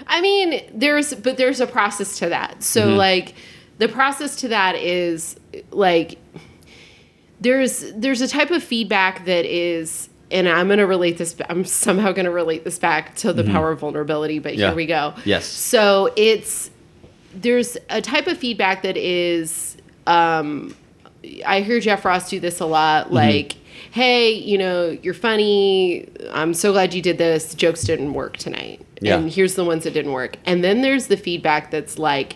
I 0.07 0.21
mean, 0.21 0.61
there's 0.73 1.13
but 1.13 1.37
there's 1.37 1.59
a 1.61 1.67
process 1.67 2.19
to 2.19 2.29
that. 2.29 2.63
So 2.63 2.87
Mm-hmm. 2.87 2.97
like 2.97 3.35
the 3.77 3.87
process 3.87 4.35
to 4.37 4.47
that 4.49 4.75
is 4.75 5.35
like 5.71 6.17
there's 7.41 7.91
there's 7.93 8.21
a 8.21 8.27
type 8.27 8.51
of 8.51 8.63
feedback 8.63 9.25
that 9.25 9.45
is 9.45 10.09
and 10.31 10.47
I'm 10.49 10.67
going 10.67 10.79
to 10.79 10.87
relate 10.87 11.17
this 11.17 11.35
I'm 11.49 11.65
somehow 11.65 12.11
going 12.11 12.25
to 12.25 12.31
relate 12.31 12.63
this 12.63 12.79
back 12.79 13.15
to 13.17 13.33
the 13.33 13.43
power 13.43 13.71
of 13.71 13.79
vulnerability, 13.79 14.39
but 14.39 14.53
Mm-hmm. 14.53 14.61
Yeah. 14.61 14.67
here 14.67 14.75
we 14.75 14.85
go. 14.85 15.13
Yes. 15.25 15.45
So 15.45 16.11
it's 16.15 16.71
there's 17.33 17.77
a 17.89 18.01
type 18.01 18.27
of 18.27 18.37
feedback 18.37 18.83
that 18.83 18.97
is 18.97 19.75
um 20.07 20.75
I 21.45 21.61
hear 21.61 21.79
Jeff 21.79 22.05
Ross 22.05 22.29
do 22.29 22.39
this 22.39 22.59
a 22.59 22.65
lot 22.65 23.05
Mm-hmm. 23.07 23.15
like 23.15 23.55
hey, 23.91 24.31
you 24.31 24.57
know, 24.57 24.89
you're 25.03 25.13
funny. 25.13 26.09
I'm 26.33 26.53
so 26.53 26.73
glad 26.73 26.93
you 26.93 27.01
did 27.01 27.17
this. 27.17 27.53
Jokes 27.55 27.81
didn't 27.83 28.13
work 28.13 28.35
tonight. 28.35 28.84
Yeah. 29.01 29.17
And 29.17 29.29
here's 29.31 29.55
the 29.55 29.65
ones 29.65 29.83
that 29.83 29.93
didn't 29.93 30.11
work. 30.13 30.37
And 30.45 30.63
then 30.63 30.81
there's 30.81 31.07
the 31.07 31.17
feedback 31.17 31.69
that's 31.71 31.97
like, 31.99 32.35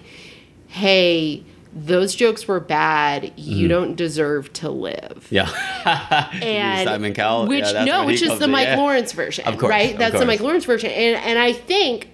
hey, 0.68 1.44
those 1.74 2.16
jokes 2.16 2.48
were 2.48 2.60
bad. 2.60 3.32
You 3.38 3.68
Mm. 3.68 3.70
don't 3.70 3.96
deserve 3.96 4.52
to 4.54 4.70
live. 4.70 5.28
Yeah. 5.30 5.50
And 6.42 6.88
Simon 6.88 7.14
Cowell. 7.14 7.48
which 7.48 7.64
Yeah, 7.66 7.86
no, 7.86 8.06
which 8.06 8.22
is 8.22 8.38
the 8.40 8.46
in, 8.46 8.52
Mike 8.52 8.68
yeah. 8.68 8.78
Lawrence 8.78 9.12
version, 9.14 9.46
Of 9.48 9.58
course, 9.58 9.70
right? 9.70 9.94
of 9.94 10.00
That's 10.00 10.20
the. 10.20 10.26
Mike 10.26 10.40
Lawrence 10.42 10.66
version, 10.66 10.90
and 10.92 11.16
and 11.18 11.40
I 11.40 11.54
think 11.54 12.10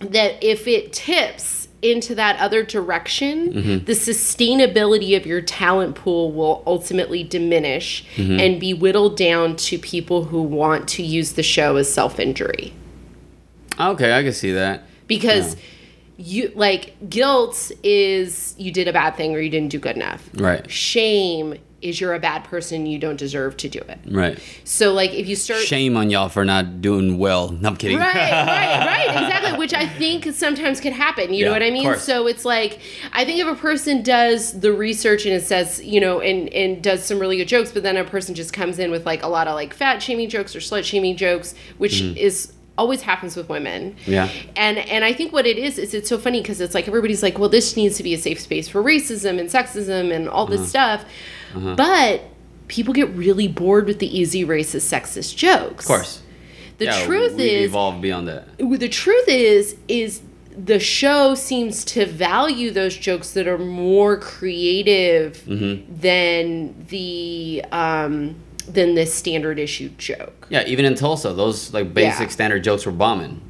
that 0.00 0.42
if 0.42 0.66
it 0.68 0.92
tips 0.92 1.68
into 1.80 2.14
that 2.14 2.38
other 2.38 2.62
direction, 2.62 3.52
Mm-hmm. 3.52 3.84
the 3.86 3.92
sustainability 3.94 5.16
of 5.16 5.26
your 5.26 5.40
talent 5.40 5.94
pool 5.96 6.30
will 6.32 6.62
ultimately 6.66 7.22
diminish 7.24 8.04
Mm-hmm. 8.16 8.38
and 8.40 8.60
be 8.60 8.72
whittled 8.74 9.16
down 9.16 9.56
to 9.56 9.78
people 9.78 10.24
who 10.24 10.42
want 10.42 10.88
to 10.90 11.02
use 11.02 11.32
the 11.32 11.42
show 11.42 11.76
as 11.76 11.92
self 11.92 12.20
injury 12.20 12.72
Okay, 13.78 14.16
I 14.16 14.22
can 14.22 14.32
see 14.32 14.52
that. 14.52 14.84
because. 15.06 15.56
You 16.18 16.52
like 16.54 16.94
guilt 17.08 17.72
is 17.82 18.54
you 18.56 18.70
did 18.70 18.86
a 18.86 18.92
bad 18.92 19.16
thing 19.16 19.34
or 19.34 19.40
you 19.40 19.50
didn't 19.50 19.70
do 19.70 19.78
good 19.80 19.96
enough. 19.96 20.28
Right. 20.34 20.70
Shame 20.70 21.56
is 21.82 22.00
you're 22.00 22.14
a 22.14 22.18
bad 22.18 22.44
person, 22.44 22.86
you 22.86 22.98
don't 22.98 23.16
deserve 23.16 23.56
to 23.58 23.68
do 23.68 23.80
it. 23.80 23.98
Right. 24.08 24.38
So 24.64 24.92
like 24.92 25.12
if 25.12 25.28
you 25.28 25.36
start 25.36 25.60
Shame 25.60 25.96
on 25.96 26.10
y'all 26.10 26.28
for 26.28 26.44
not 26.44 26.80
doing 26.80 27.18
well. 27.18 27.50
No, 27.50 27.70
I'm 27.70 27.76
kidding. 27.76 27.98
right, 27.98 28.14
right, 28.14 28.86
right, 28.86 29.08
exactly. 29.08 29.58
Which 29.58 29.74
I 29.74 29.86
think 29.86 30.32
sometimes 30.32 30.80
can 30.80 30.92
happen. 30.92 31.34
You 31.34 31.44
know 31.44 31.50
what 31.50 31.62
I 31.62 31.70
mean? 31.70 31.96
So 31.96 32.26
it's 32.26 32.44
like 32.44 32.80
I 33.12 33.24
think 33.24 33.40
if 33.40 33.48
a 33.48 33.56
person 33.56 34.02
does 34.02 34.58
the 34.58 34.72
research 34.72 35.26
and 35.26 35.34
it 35.34 35.44
says, 35.44 35.82
you 35.82 36.00
know, 36.00 36.20
and 36.20 36.48
and 36.50 36.82
does 36.82 37.04
some 37.04 37.18
really 37.18 37.36
good 37.36 37.48
jokes, 37.48 37.72
but 37.72 37.82
then 37.82 37.96
a 37.96 38.04
person 38.04 38.34
just 38.34 38.52
comes 38.52 38.78
in 38.78 38.90
with 38.90 39.04
like 39.04 39.22
a 39.22 39.28
lot 39.28 39.48
of 39.48 39.54
like 39.54 39.74
fat 39.74 40.00
shaming 40.00 40.28
jokes 40.28 40.54
or 40.54 40.60
slut 40.60 40.84
shaming 40.84 41.16
jokes, 41.16 41.54
which 41.78 41.94
mm-hmm. 41.94 42.16
is 42.16 42.52
always 42.78 43.02
happens 43.02 43.36
with 43.36 43.48
women. 43.48 43.96
Yeah. 44.06 44.28
And 44.56 44.78
and 44.78 45.04
I 45.04 45.12
think 45.12 45.32
what 45.32 45.46
it 45.46 45.58
is 45.58 45.78
is 45.78 45.92
it's 45.94 46.08
so 46.08 46.18
funny 46.18 46.40
because 46.40 46.60
it's 46.60 46.74
like 46.74 46.88
everybody's 46.88 47.22
like, 47.22 47.38
well, 47.38 47.48
this 47.50 47.76
needs 47.76 47.96
to 47.98 48.02
be 48.02 48.14
a 48.14 48.18
safe 48.18 48.40
space 48.40 48.68
for 48.68 48.82
racism 48.82 49.38
and 49.38 49.48
sexism 49.50 50.12
and 50.14 50.28
all 50.28 50.44
Uh-huh. 50.44 50.56
this 50.56 50.68
stuff, 50.68 51.04
but 51.54 52.22
people 52.68 52.94
get 52.94 53.08
really 53.10 53.48
bored 53.48 53.86
with 53.86 53.98
the 53.98 54.18
easy 54.18 54.44
racist 54.44 54.88
sexist 54.90 55.36
jokes. 55.36 55.84
Of 55.84 55.88
course. 55.88 56.22
The 56.78 56.86
Yeah, 56.86 57.04
truth 57.04 57.34
we 57.34 57.48
is 57.50 57.68
evolved 57.70 58.00
beyond 58.00 58.26
that. 58.28 58.48
the 58.58 58.88
truth 58.88 59.28
is 59.28 59.76
is 59.88 60.22
the 60.56 60.78
show 60.78 61.34
seems 61.34 61.82
to 61.84 62.04
value 62.06 62.70
those 62.70 62.96
jokes 62.96 63.30
that 63.32 63.46
are 63.46 63.58
more 63.58 64.16
creative 64.18 65.42
Mm-hmm. 65.46 66.00
than 66.00 66.86
the 66.88 67.64
um 67.72 68.36
than 68.62 68.94
this 68.94 69.12
standard 69.14 69.58
issue 69.58 69.90
joke. 69.98 70.46
Yeah, 70.50 70.64
even 70.66 70.84
in 70.84 70.94
Tulsa, 70.94 71.32
those 71.32 71.72
like 71.74 71.92
basic 71.94 72.20
Yeah. 72.28 72.28
standard 72.28 72.64
jokes 72.64 72.86
were 72.86 72.92
bombing. 72.92 73.40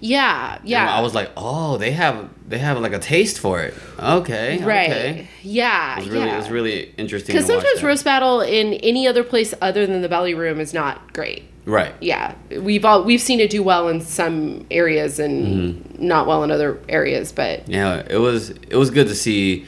Yeah, 0.00 0.56
And 0.60 0.68
yeah. 0.68 0.94
I 0.94 1.00
was 1.00 1.14
like, 1.14 1.30
oh, 1.36 1.76
they 1.78 1.92
have 1.92 2.28
they 2.48 2.58
have 2.58 2.78
like 2.80 2.92
a 2.92 2.98
taste 2.98 3.38
for 3.38 3.60
it. 3.62 3.74
Okay. 3.98 4.58
right. 4.62 4.90
Okay. 4.90 5.28
Yeah, 5.42 5.94
It 5.96 6.00
was 6.00 6.10
really 6.10 6.26
yeah. 6.26 6.34
it 6.34 6.38
was 6.38 6.50
really 6.50 6.94
interesting. 6.98 7.34
because 7.34 7.46
sometimes 7.46 7.82
roast 7.82 8.04
battle 8.04 8.40
in 8.42 8.74
any 8.74 9.06
other 9.08 9.24
place 9.24 9.54
other 9.62 9.86
than 9.86 10.02
the 10.02 10.08
belly 10.08 10.34
room 10.34 10.60
is 10.60 10.74
not 10.74 11.12
great. 11.14 11.44
Right. 11.64 11.94
Yeah, 12.00 12.34
we've 12.60 12.84
all 12.84 13.02
we've 13.04 13.20
seen 13.20 13.40
it 13.40 13.48
do 13.50 13.62
well 13.62 13.88
in 13.88 14.00
some 14.00 14.66
areas 14.70 15.18
and 15.18 15.46
Mm-hmm. 15.82 16.06
not 16.06 16.26
well 16.26 16.42
in 16.44 16.50
other 16.50 16.78
areas, 16.88 17.32
but 17.32 17.66
Yeah, 17.68 18.02
it 18.10 18.18
was 18.18 18.50
it 18.50 18.76
was 18.76 18.90
good 18.90 19.08
to 19.08 19.14
see 19.14 19.64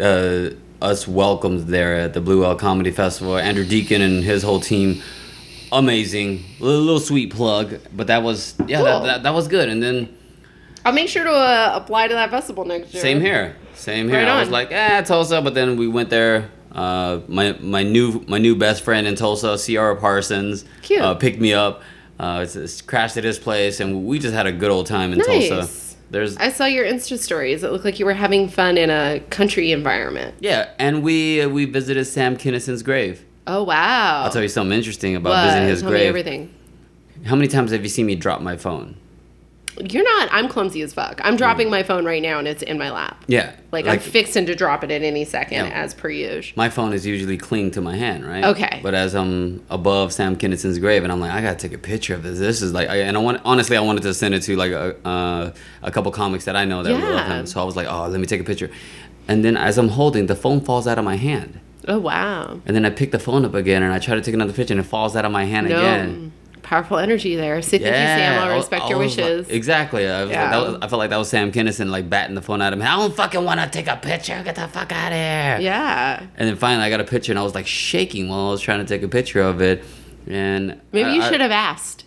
uh, 0.00 0.50
us 0.82 1.06
welcomed 1.08 1.68
there 1.68 1.94
at 1.96 2.14
the 2.14 2.20
Blue 2.20 2.42
Whale 2.42 2.56
Comedy 2.56 2.90
Festival. 2.90 3.36
Andrew 3.38 3.64
Deacon 3.64 4.02
and 4.02 4.22
his 4.22 4.42
whole 4.42 4.60
team, 4.60 5.02
amazing. 5.72 6.44
Little, 6.60 6.80
little 6.82 7.00
sweet 7.00 7.32
plug, 7.32 7.78
but 7.94 8.06
that 8.08 8.22
was 8.22 8.54
yeah, 8.66 8.82
that, 8.82 8.96
Cool. 8.98 9.06
that, 9.06 9.22
that 9.22 9.34
was 9.34 9.48
good. 9.48 9.68
And 9.68 9.82
then 9.82 10.14
I'll 10.84 10.92
make 10.92 11.08
sure 11.08 11.24
to 11.24 11.30
uh, 11.32 11.72
apply 11.74 12.08
to 12.08 12.14
that 12.14 12.30
festival 12.30 12.64
next 12.64 12.92
year. 12.94 13.02
same 13.02 13.20
here, 13.20 13.56
same 13.74 14.08
here. 14.08 14.18
Right 14.20 14.28
I 14.28 14.40
was 14.40 14.50
like, 14.50 14.70
eh, 14.70 15.02
Tulsa, 15.02 15.40
but 15.42 15.54
then 15.54 15.76
we 15.76 15.88
went 15.88 16.10
there. 16.10 16.50
Uh, 16.72 17.20
my 17.26 17.52
my 17.60 17.82
new 17.82 18.22
my 18.28 18.38
new 18.38 18.54
best 18.54 18.82
friend 18.84 19.06
in 19.06 19.16
Tulsa, 19.16 19.56
Ciara 19.58 19.96
Parsons, 19.96 20.64
Cute. 20.82 21.00
Uh, 21.00 21.14
picked 21.14 21.40
me 21.40 21.54
up. 21.54 21.82
Uh, 22.20 22.40
it's, 22.42 22.56
it's 22.56 22.80
crashed 22.82 23.16
at 23.16 23.24
his 23.24 23.38
place, 23.38 23.80
and 23.80 24.04
we 24.06 24.18
just 24.18 24.34
had 24.34 24.46
a 24.46 24.52
good 24.52 24.70
old 24.70 24.86
time 24.86 25.12
in 25.12 25.18
Nice. 25.18 25.48
Tulsa. 25.48 25.72
There's 26.10 26.36
I 26.36 26.50
saw 26.50 26.66
your 26.66 26.84
Insta 26.84 27.18
stories. 27.18 27.62
It 27.64 27.72
looked 27.72 27.84
like 27.84 27.98
you 27.98 28.06
were 28.06 28.14
having 28.14 28.48
fun 28.48 28.78
in 28.78 28.90
a 28.90 29.20
country 29.30 29.72
environment. 29.72 30.34
yeah, 30.40 30.70
and 30.78 31.02
we 31.02 31.40
uh, 31.42 31.48
we 31.48 31.64
visited 31.64 32.04
Sam 32.04 32.36
Kinison's 32.36 32.82
grave. 32.82 33.24
Oh 33.46 33.62
wow! 33.64 34.22
I'll 34.24 34.30
tell 34.32 34.42
you 34.42 34.48
something 34.48 34.76
interesting 34.76 35.16
about 35.16 35.30
What? 35.30 35.44
visiting 35.46 35.68
his 35.68 35.80
Tell 35.82 35.90
me 35.90 35.96
grave. 35.98 36.08
everything. 36.08 36.54
How 37.24 37.34
many 37.34 37.48
times 37.48 37.70
have 37.72 37.82
you 37.82 37.88
seen 37.88 38.06
me 38.06 38.14
drop 38.14 38.40
my 38.40 38.56
phone? 38.56 38.96
You're 39.78 40.04
not. 40.04 40.28
I'm 40.32 40.48
clumsy 40.48 40.80
as 40.82 40.92
fuck. 40.94 41.20
I'm 41.22 41.36
dropping 41.36 41.68
my 41.70 41.82
phone 41.82 42.04
right 42.04 42.22
now, 42.22 42.38
and 42.38 42.48
it's 42.48 42.62
in 42.62 42.78
my 42.78 42.90
lap. 42.90 43.22
Yeah, 43.26 43.52
Like, 43.72 43.86
I'm 43.86 43.98
fixing 43.98 44.46
to 44.46 44.54
drop 44.54 44.82
it 44.84 44.90
at 44.90 45.02
any 45.02 45.24
second, 45.24 45.66
Yeah. 45.66 45.72
as 45.72 45.92
per 45.94 46.08
usual. 46.08 46.52
my 46.56 46.68
phone 46.68 46.92
is 46.92 47.04
usually 47.06 47.36
clean 47.36 47.70
to 47.72 47.80
my 47.80 47.96
hand, 47.96 48.26
right? 48.26 48.44
Okay. 48.44 48.80
But 48.82 48.94
as 48.94 49.14
I'm 49.14 49.62
above 49.70 50.12
Sam 50.12 50.36
Kinison's 50.36 50.78
grave, 50.78 51.02
and 51.02 51.12
I'm 51.12 51.20
like, 51.20 51.30
I 51.32 51.40
gotta 51.42 51.56
take 51.58 51.72
a 51.74 51.78
picture 51.78 52.14
of 52.14 52.22
this. 52.22 52.38
This 52.38 52.62
is 52.62 52.72
like, 52.72 52.88
I, 52.88 52.96
and 53.02 53.16
I 53.16 53.20
want 53.20 53.40
honestly, 53.44 53.76
I 53.76 53.80
wanted 53.80 54.02
to 54.04 54.14
send 54.14 54.34
it 54.34 54.40
to 54.44 54.56
like 54.56 54.72
a 54.72 54.96
uh, 55.06 55.52
a 55.82 55.90
couple 55.90 56.10
comics 56.12 56.44
that 56.46 56.56
I 56.56 56.64
know 56.64 56.82
that 56.82 56.92
love 56.92 57.00
Yeah. 57.02 57.38
him. 57.40 57.46
So 57.46 57.60
I 57.60 57.64
was 57.64 57.76
like, 57.76 57.86
oh, 57.88 58.08
let 58.08 58.18
me 58.20 58.26
take 58.26 58.40
a 58.40 58.44
picture. 58.44 58.70
And 59.28 59.44
then 59.44 59.56
as 59.56 59.76
I'm 59.76 59.88
holding, 59.88 60.26
the 60.26 60.36
phone 60.36 60.60
falls 60.60 60.86
out 60.86 60.98
of 60.98 61.04
my 61.04 61.16
hand. 61.16 61.60
Oh 61.88 61.98
wow! 62.00 62.60
And 62.66 62.74
then 62.74 62.84
I 62.84 62.90
pick 62.90 63.12
the 63.12 63.18
phone 63.20 63.44
up 63.44 63.54
again, 63.54 63.82
and 63.82 63.92
I 63.92 63.98
try 64.00 64.14
to 64.16 64.20
take 64.20 64.34
another 64.34 64.52
picture, 64.52 64.72
and 64.72 64.80
it 64.80 64.84
falls 64.84 65.14
out 65.14 65.24
of 65.24 65.30
my 65.30 65.44
hand 65.44 65.68
No, 65.68 65.76
again. 65.78 66.32
Powerful 66.66 66.98
energy 66.98 67.36
there. 67.36 67.62
Say 67.62 67.78
thank 67.78 67.84
you, 67.84 67.90
Sam. 67.92 68.42
I'll 68.42 68.56
respect 68.56 68.88
your 68.88 68.98
was 68.98 69.16
like- 69.16 69.24
wishes. 69.24 69.48
exactly. 69.48 70.08
I, 70.08 70.22
was 70.22 70.30
like, 70.30 70.36
Yeah. 70.36 70.50
that 70.50 70.66
was, 70.66 70.74
I 70.82 70.88
felt 70.88 70.98
like 70.98 71.10
that 71.10 71.16
was 71.16 71.28
Sam 71.28 71.52
Kinison 71.52 71.90
like 71.90 72.10
batting 72.10 72.34
the 72.34 72.42
phone 72.42 72.60
at 72.60 72.72
him. 72.72 72.82
I 72.82 72.96
don't 72.96 73.14
fucking 73.14 73.44
want 73.44 73.60
to 73.60 73.68
take 73.68 73.86
a 73.86 73.96
picture. 73.96 74.42
Get 74.44 74.56
the 74.56 74.66
fuck 74.66 74.90
out 74.90 75.12
of 75.12 75.18
here. 75.18 75.58
yeah. 75.60 76.20
And 76.36 76.48
then 76.48 76.56
finally, 76.56 76.84
I 76.84 76.90
got 76.90 77.00
a 77.00 77.04
picture, 77.04 77.30
and 77.30 77.38
I 77.38 77.42
was 77.42 77.54
like 77.54 77.66
shaking 77.68 78.28
while 78.28 78.48
I 78.48 78.50
was 78.50 78.60
trying 78.60 78.80
to 78.80 78.84
take 78.84 79.02
a 79.04 79.08
picture 79.08 79.40
of 79.42 79.62
it. 79.62 79.84
And 80.26 80.80
Maybe 80.90 81.10
I- 81.10 81.14
you 81.14 81.22
should 81.22 81.40
have 81.40 81.52
asked. 81.52 82.04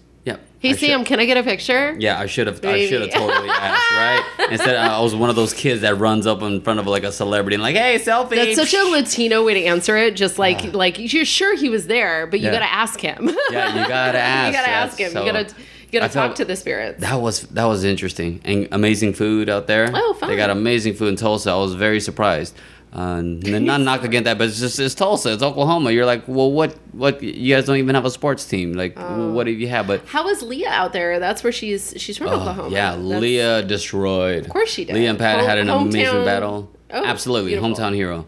Yeah. 0.62 0.68
Hey 0.68 0.74
I 0.74 0.78
should- 0.78 0.88
Sam, 0.90 1.06
can 1.06 1.20
I 1.20 1.26
get 1.26 1.38
a 1.38 1.44
picture? 1.44 1.96
Yeah, 2.00 2.20
I 2.20 2.26
should 2.26 2.48
have. 2.48 2.64
I 2.66 2.86
should 2.88 3.02
have 3.02 3.12
totally 3.12 3.50
asked, 3.50 3.92
right? 3.92 4.24
Instead, 4.52 4.76
I 4.76 5.00
was 5.00 5.16
one 5.16 5.30
of 5.30 5.36
those 5.36 5.54
kids 5.54 5.82
that 5.82 5.96
runs 5.98 6.28
up 6.28 6.42
in 6.42 6.60
front 6.62 6.80
of 6.80 6.88
like 6.88 7.04
a 7.04 7.12
celebrity 7.12 7.56
and 7.56 7.64
like, 7.64 7.76
"Hey, 7.76 7.98
selfie." 7.98 8.36
That's 8.36 8.56
such 8.56 8.74
a 8.74 8.84
Latino 8.90 9.46
way 9.46 9.54
to 9.54 9.64
answer 9.66 9.96
it. 9.98 10.16
Just 10.16 10.38
like 10.38 10.74
like 10.74 10.98
you're 11.14 11.24
sure 11.26 11.56
he 11.56 11.70
was 11.70 11.88
there, 11.88 12.28
but 12.28 12.40
you 12.42 12.48
Yeah. 12.48 12.54
gotta 12.54 12.72
ask 12.72 13.00
him. 13.00 13.30
Yeah, 13.52 13.82
you 13.82 13.88
gotta 13.88 14.18
ask. 14.20 14.48
you 14.54 14.54
gotta 14.60 14.70
ask 14.70 15.00
him. 15.00 15.12
so- 15.12 15.26
you 15.26 15.32
gotta 15.32 15.54
you 15.92 16.00
gotta 16.00 16.14
talk 16.14 16.36
to 16.36 16.46
the 16.46 16.56
spirits. 16.56 17.00
That 17.02 17.16
was 17.22 17.42
that 17.48 17.66
was 17.66 17.84
interesting 17.86 18.42
and 18.44 18.68
amazing 18.72 19.14
food 19.14 19.50
out 19.50 19.68
there. 19.68 19.90
Oh, 19.94 20.14
fun. 20.14 20.30
They 20.30 20.36
got 20.36 20.50
amazing 20.50 20.94
food 20.96 21.08
in 21.08 21.16
Tulsa. 21.16 21.52
I 21.52 21.56
was 21.56 21.74
very 21.76 22.00
surprised. 22.02 22.56
Uh, 22.92 23.18
and 23.20 23.66
not 23.68 23.82
knock 23.82 24.04
against 24.04 24.26
that, 24.26 24.40
but 24.40 24.48
it's 24.48 24.60
just 24.60 24.80
it's 24.80 24.96
Tulsa, 24.96 25.34
it's 25.34 25.44
Oklahoma. 25.44 25.92
You're 25.92 26.08
like, 26.08 26.24
well, 26.28 26.52
what 26.52 26.76
what? 26.92 27.22
You 27.22 27.56
guys 27.56 27.66
don't 27.66 27.78
even 27.78 27.94
have 27.94 28.06
a 28.06 28.10
sports 28.10 28.46
team. 28.46 28.74
Like, 28.74 28.94
Oh. 28.98 29.32
what 29.32 29.44
do 29.46 29.52
you 29.52 29.68
have? 29.68 29.86
But 29.86 30.08
How 30.08 30.28
is 30.28 30.42
Leah 30.42 30.70
out 30.70 30.92
there? 30.92 31.20
That's 31.20 31.44
where 31.44 31.52
she's 31.54 31.94
she's 31.98 32.18
from 32.18 32.30
Oklahoma. 32.30 32.64
Oh, 32.64 32.70
yeah, 32.72 32.96
That's- 32.96 33.22
Leah 33.22 33.62
destroyed. 33.62 34.46
Of 34.46 34.50
course 34.52 34.70
she 34.72 34.86
did. 34.86 34.96
Leah 34.96 35.12
and 35.12 35.20
Pat 35.20 35.38
Home- 35.40 35.48
had 35.48 35.60
an 35.60 35.70
amazing 35.70 36.26
battle. 36.26 36.72
Oh, 36.92 37.06
Absolutely, 37.06 37.52
beautiful. 37.52 37.76
hometown 37.76 37.94
hero. 37.94 38.26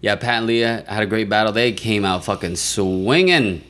Yeah, 0.00 0.14
Pat 0.14 0.34
and 0.38 0.46
Leah 0.46 0.84
had 0.86 1.02
a 1.02 1.06
great 1.06 1.28
battle. 1.28 1.50
They 1.52 1.72
came 1.72 2.04
out 2.04 2.24
fucking 2.24 2.54
swinging, 2.54 3.62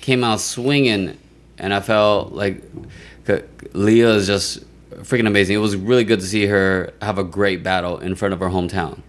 came 0.00 0.24
out 0.24 0.40
swinging, 0.40 1.16
and 1.58 1.72
I 1.72 1.78
felt 1.78 2.32
like 2.32 2.60
Leah 3.72 4.14
is 4.14 4.26
just 4.26 4.64
freaking 5.02 5.28
amazing. 5.28 5.54
It 5.54 5.60
was 5.60 5.76
really 5.76 6.02
good 6.02 6.18
to 6.20 6.26
see 6.26 6.46
her 6.46 6.92
have 7.00 7.18
a 7.18 7.24
great 7.24 7.62
battle 7.62 7.98
in 7.98 8.16
front 8.16 8.34
of 8.34 8.40
her 8.40 8.48
hometown. 8.48 9.02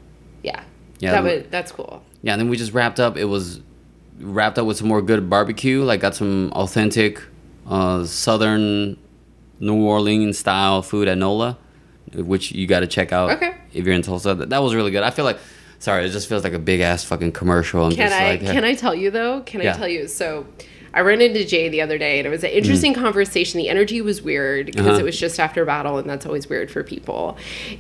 Yeah. 0.43 0.63
Yeah, 0.99 1.12
That 1.13 1.23
would 1.23 1.51
that's 1.51 1.71
cool. 1.71 2.04
Yeah, 2.21 2.34
and 2.34 2.39
then 2.41 2.49
we 2.49 2.58
just 2.58 2.73
wrapped 2.73 2.99
up. 2.99 3.17
It 3.17 3.25
was 3.25 3.62
wrapped 4.19 4.60
up 4.60 4.67
with 4.67 4.77
some 4.77 4.88
more 4.88 5.01
good 5.01 5.30
barbecue. 5.30 5.84
Like 5.84 5.99
got 6.01 6.13
some 6.15 6.51
authentic 6.54 7.21
uh, 7.67 8.06
southern 8.06 8.97
New 9.60 9.84
Orleans 9.84 10.38
style 10.38 10.82
food 10.84 11.08
at 11.08 11.17
Nola, 11.17 11.58
which 12.13 12.51
you 12.51 12.67
got 12.67 12.82
to 12.82 12.88
check 12.88 13.12
out 13.12 13.32
Okay. 13.32 13.56
if 13.73 13.86
you're 13.86 13.95
in 13.95 14.01
Tulsa. 14.04 14.36
That, 14.36 14.49
that 14.51 14.62
was 14.62 14.75
really 14.75 14.91
good. 14.91 15.01
I 15.04 15.10
feel 15.10 15.25
like, 15.25 15.39
sorry, 15.80 16.06
it 16.06 16.10
just 16.10 16.30
feels 16.30 16.43
like 16.43 16.54
a 16.54 16.60
big 16.60 16.82
ass 16.82 17.04
fucking 17.04 17.32
commercial. 17.32 17.86
I'm 17.86 17.91
Can 17.91 18.10
just 18.10 18.15
I 18.21 18.30
like, 18.32 18.41
can 18.56 18.63
I 18.63 18.75
tell 18.75 18.93
you 18.93 19.10
though? 19.12 19.41
Can 19.41 19.62
Yeah. 19.62 19.73
I 19.73 19.77
tell 19.77 19.88
you? 19.88 20.08
So 20.08 20.45
I 20.93 21.01
ran 21.01 21.21
into 21.21 21.45
Jay 21.45 21.69
the 21.69 21.82
other 21.82 21.97
day 21.97 22.19
and 22.19 22.27
it 22.27 22.30
was 22.30 22.43
an 22.43 22.49
interesting 22.51 22.93
conversation. 22.93 23.58
The 23.58 23.69
energy 23.69 24.01
was 24.01 24.21
weird 24.21 24.65
because 24.67 24.82
Mm. 24.86 24.89
Uh-huh. 24.89 24.99
it 24.99 25.04
was 25.04 25.19
just 25.19 25.39
after 25.39 25.63
a 25.63 25.65
battle 25.65 25.97
and 25.97 26.10
that's 26.10 26.25
always 26.25 26.49
weird 26.49 26.69
for 26.69 26.84
people. 26.84 27.38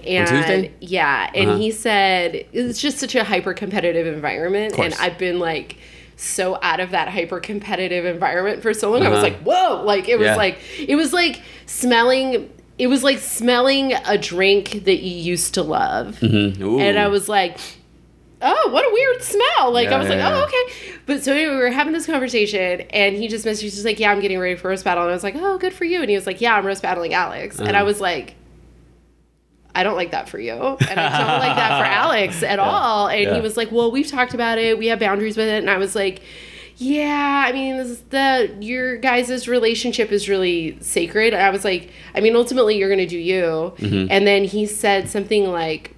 And 0.07 0.69
yeah, 0.79 1.29
and 1.35 1.49
Uh-huh. 1.49 1.59
he 1.59 1.71
said 1.71 2.45
it's 2.53 2.79
just 2.81 2.97
such 2.99 3.15
a 3.15 3.23
hyper 3.23 3.53
competitive 3.53 4.07
environment 4.07 4.77
and. 4.79 4.93
I've 4.99 5.17
been 5.17 5.39
like 5.39 5.77
so 6.15 6.57
out 6.61 6.79
of 6.79 6.91
that 6.91 7.09
hyper 7.09 7.39
competitive 7.39 8.05
environment 8.05 8.61
for 8.61 8.73
so 8.73 8.91
long. 8.91 9.03
I 9.03 9.09
was 9.09 9.17
Uh-huh. 9.19 9.23
like, 9.23 9.39
"Whoa." 9.39 9.83
Like 9.83 10.07
it 10.07 10.17
was 10.19 10.27
Yeah. 10.27 10.35
like 10.35 10.57
it 10.87 10.95
was 10.95 11.11
like 11.13 11.39
smelling 11.65 12.49
it 12.77 12.87
was 12.87 13.03
like 13.03 13.19
smelling 13.19 13.93
a 14.07 14.17
drink 14.17 14.85
that 14.85 15.01
you 15.03 15.15
used 15.15 15.53
to 15.55 15.61
love. 15.63 16.17
Mhm. 16.21 16.79
And 16.81 16.97
I 16.97 17.07
was 17.09 17.27
like, 17.29 17.57
oh, 18.41 18.69
what 18.71 18.83
a 18.85 18.89
weird 18.93 19.21
smell. 19.23 19.71
Like, 19.71 19.89
Yeah, 19.89 19.95
I 19.95 19.99
was 19.99 20.09
yeah, 20.09 20.27
like, 20.29 20.43
oh, 20.43 20.45
okay. 20.45 20.93
But 21.05 21.23
so 21.23 21.33
anyway, 21.33 21.51
we 21.55 21.57
were 21.61 21.69
having 21.71 21.93
this 21.93 22.05
conversation, 22.05 22.81
and 22.91 23.15
he 23.15 23.27
just 23.27 23.45
messaged, 23.45 23.61
he's 23.61 23.73
just 23.73 23.85
like, 23.85 23.99
yeah, 23.99 24.11
I'm 24.11 24.19
getting 24.19 24.39
ready 24.39 24.55
for 24.55 24.69
roast 24.69 24.83
battle. 24.83 25.03
And 25.03 25.11
I 25.11 25.13
was 25.13 25.23
like, 25.23 25.35
oh, 25.37 25.57
good 25.57 25.73
for 25.73 25.85
you. 25.85 26.01
And 26.01 26.09
he 26.09 26.15
was 26.15 26.25
like, 26.25 26.41
yeah, 26.41 26.55
I'm 26.55 26.65
roast 26.65 26.81
battling 26.81 27.13
Alex. 27.13 27.59
And 27.59 27.69
Uh-huh. 27.69 27.79
I 27.79 27.83
was 27.83 27.99
like, 28.01 28.35
I 29.73 29.83
don't 29.83 29.95
like 29.95 30.11
that 30.11 30.27
for 30.27 30.39
you. 30.39 30.51
And 30.53 30.99
I 30.99 31.17
don't 31.19 31.39
like 31.39 31.55
that 31.55 31.79
for 31.79 31.85
Alex 31.89 32.43
at 32.43 32.59
all. 32.59 33.07
And 33.07 33.21
Yeah. 33.21 33.35
he 33.35 33.41
was 33.41 33.55
like, 33.55 33.71
Well, 33.71 33.89
we've 33.91 34.07
talked 34.07 34.33
about 34.33 34.57
it. 34.57 34.77
We 34.77 34.87
have 34.87 34.99
boundaries 34.99 35.37
with 35.37 35.47
it. 35.47 35.59
And 35.59 35.69
I 35.69 35.77
was 35.77 35.95
like, 35.95 36.21
Yeah, 36.75 37.45
I 37.47 37.53
mean, 37.53 37.77
this 37.77 37.87
is 37.87 38.01
the 38.09 38.53
your 38.59 38.97
guys' 38.97 39.47
relationship 39.47 40.11
is 40.11 40.27
really 40.27 40.77
sacred. 40.81 41.33
And 41.33 41.41
I 41.41 41.51
was 41.51 41.63
like, 41.63 41.89
I 42.13 42.19
mean, 42.19 42.35
ultimately, 42.35 42.77
you're 42.77 42.89
going 42.89 42.99
to 42.99 43.05
do 43.07 43.17
you. 43.17 43.73
And 43.79 44.27
then 44.27 44.43
he 44.43 44.65
said 44.65 45.07
something 45.07 45.49
like, 45.49 45.95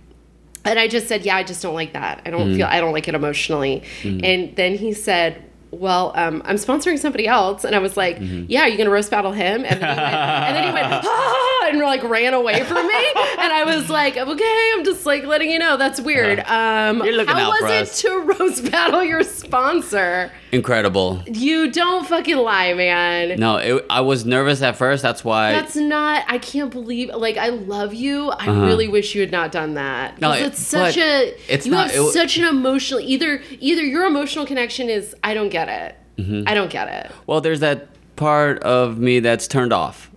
and 0.65 0.79
I 0.79 0.87
just 0.87 1.07
said, 1.07 1.23
yeah, 1.25 1.35
I 1.35 1.43
just 1.43 1.61
don't 1.61 1.75
like 1.75 1.93
that. 1.93 2.21
I 2.25 2.29
don't 2.29 2.55
feel, 2.55 2.67
I 2.67 2.79
don't 2.79 2.93
like 2.93 3.07
it 3.07 3.15
emotionally. 3.15 3.83
And 4.03 4.55
then 4.55 4.75
he 4.75 4.93
said, 4.93 5.43
well, 5.71 6.11
um, 6.15 6.41
I'm 6.45 6.57
sponsoring 6.57 6.99
somebody 6.99 7.27
else. 7.27 7.63
And 7.63 7.75
I 7.75 7.79
was 7.79 7.97
like, 7.97 8.17
yeah, 8.21 8.61
are 8.61 8.67
you 8.69 8.77
going 8.77 8.85
to 8.85 8.91
roast 8.91 9.09
battle 9.11 9.31
him? 9.31 9.65
And 9.65 9.81
then 9.81 9.97
he 9.97 10.01
went, 10.01 10.13
and 10.15 10.55
then 10.55 10.67
he 10.67 10.73
went, 10.73 10.87
ah, 11.05 11.67
and 11.69 11.79
like 11.79 12.03
ran 12.03 12.33
away 12.33 12.63
from 12.63 12.85
me. 12.87 13.05
And 13.39 13.51
I 13.51 13.63
was 13.65 13.89
like, 13.89 14.15
okay, 14.15 14.71
I'm 14.75 14.83
just 14.85 15.05
like 15.05 15.23
letting 15.25 15.49
you 15.49 15.59
know 15.59 15.75
that's 15.77 15.99
weird. 15.99 16.39
Um, 16.41 17.03
You're 17.03 17.15
looking 17.15 17.35
how 17.35 17.51
out 17.51 17.61
was 17.61 17.93
for 17.95 18.05
it 18.05 18.09
to 18.09 18.19
roast 18.39 18.71
battle 18.71 19.03
your 19.03 19.23
sponsor? 19.23 20.31
Incredible. 20.53 21.21
You 21.25 21.71
don't 21.71 22.07
fucking 22.07 22.37
lie, 22.37 22.73
man. 22.73 23.39
No, 23.39 23.57
it, 23.57 23.85
I 23.89 24.01
was 24.01 24.25
nervous 24.25 24.61
at 24.61 24.75
first. 24.75 25.01
That's 25.01 25.23
why. 25.25 25.51
That's 25.51 25.75
not. 25.75 26.23
I 26.27 26.37
can't 26.37 26.71
believe. 26.71 27.09
Like, 27.09 27.37
I 27.37 27.49
love 27.49 27.93
you. 27.93 28.29
I 28.29 28.45
really 28.65 28.87
wish 28.87 29.15
you 29.15 29.21
had 29.21 29.31
not 29.31 29.51
done 29.51 29.73
that. 29.73 30.21
Uh-huh. 30.23 30.35
It- 30.37 30.43
it's 30.47 30.59
such 30.59 30.97
a. 30.97 31.33
it's 31.51 31.65
you 31.65 31.71
not- 31.71 31.89
have 31.91 31.99
it 31.99 32.11
such 32.13 32.37
an 32.37 32.45
emotional. 32.45 32.99
Either 32.99 33.41
either 33.59 33.81
your 33.83 34.05
emotional 34.05 34.45
connection 34.45 34.89
is 34.89 35.15
I 35.23 35.33
don't 35.33 35.49
get 35.49 35.67
it. 35.69 35.95
Mm-hmm. 36.21 36.47
I 36.47 36.53
don't 36.53 36.69
get 36.69 36.87
it. 36.87 37.11
Well, 37.25 37.41
there's 37.41 37.61
that 37.61 37.87
part 38.15 38.61
of 38.63 38.99
me 38.99 39.19
that's 39.19 39.47
turned 39.47 39.73
off. 39.73 40.11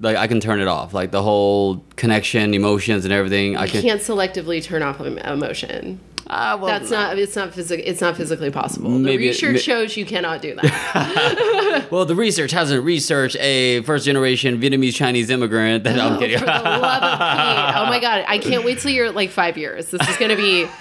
Like 0.00 0.16
I 0.16 0.26
can 0.26 0.38
turn 0.40 0.60
it 0.60 0.68
off. 0.68 0.92
Like 0.94 1.10
the 1.10 1.22
whole 1.22 1.82
connection, 1.96 2.52
emotions, 2.54 3.04
and 3.04 3.12
everything. 3.12 3.56
I 3.56 3.64
You 3.64 3.70
can. 3.70 3.82
can't 3.82 4.00
selectively 4.00 4.62
turn 4.62 4.82
off 4.82 5.00
emotion. 5.00 5.98
Ah, 6.30 6.56
well, 6.56 6.66
That's 6.66 6.90
not. 6.90 7.18
It's 7.18 7.34
not 7.34 7.54
physic. 7.54 7.80
It's 7.86 8.00
not 8.02 8.16
physically 8.16 8.50
possible. 8.50 8.90
The 8.98 9.12
it- 9.12 9.16
research 9.18 9.52
ma- 9.54 9.58
shows 9.60 9.96
you 9.96 10.04
cannot 10.04 10.42
do 10.42 10.54
that. 10.56 11.86
Well, 11.90 12.04
the 12.04 12.14
research 12.14 12.50
hasn't 12.50 12.84
researched 12.84 13.36
a 13.36 13.80
first 13.82 14.04
generation 14.04 14.60
Vietnamese 14.60 14.94
Chinese 14.94 15.30
immigrant. 15.30 15.84
That 15.88 15.98
I'm 15.98 16.18
kidding. 16.18 16.38
For 16.38 16.44
the 16.44 16.50
love 16.50 17.02
of 17.02 17.18
Pete. 17.18 17.76
Oh 17.76 17.86
my 17.86 17.98
god, 18.00 18.24
I 18.28 18.38
can't 18.38 18.62
wait 18.64 18.78
till 18.80 18.90
you're 18.90 19.10
like 19.10 19.30
five 19.30 19.56
years. 19.56 19.90
This 19.90 20.06
is 20.08 20.16
gonna 20.18 20.36
be. 20.36 20.66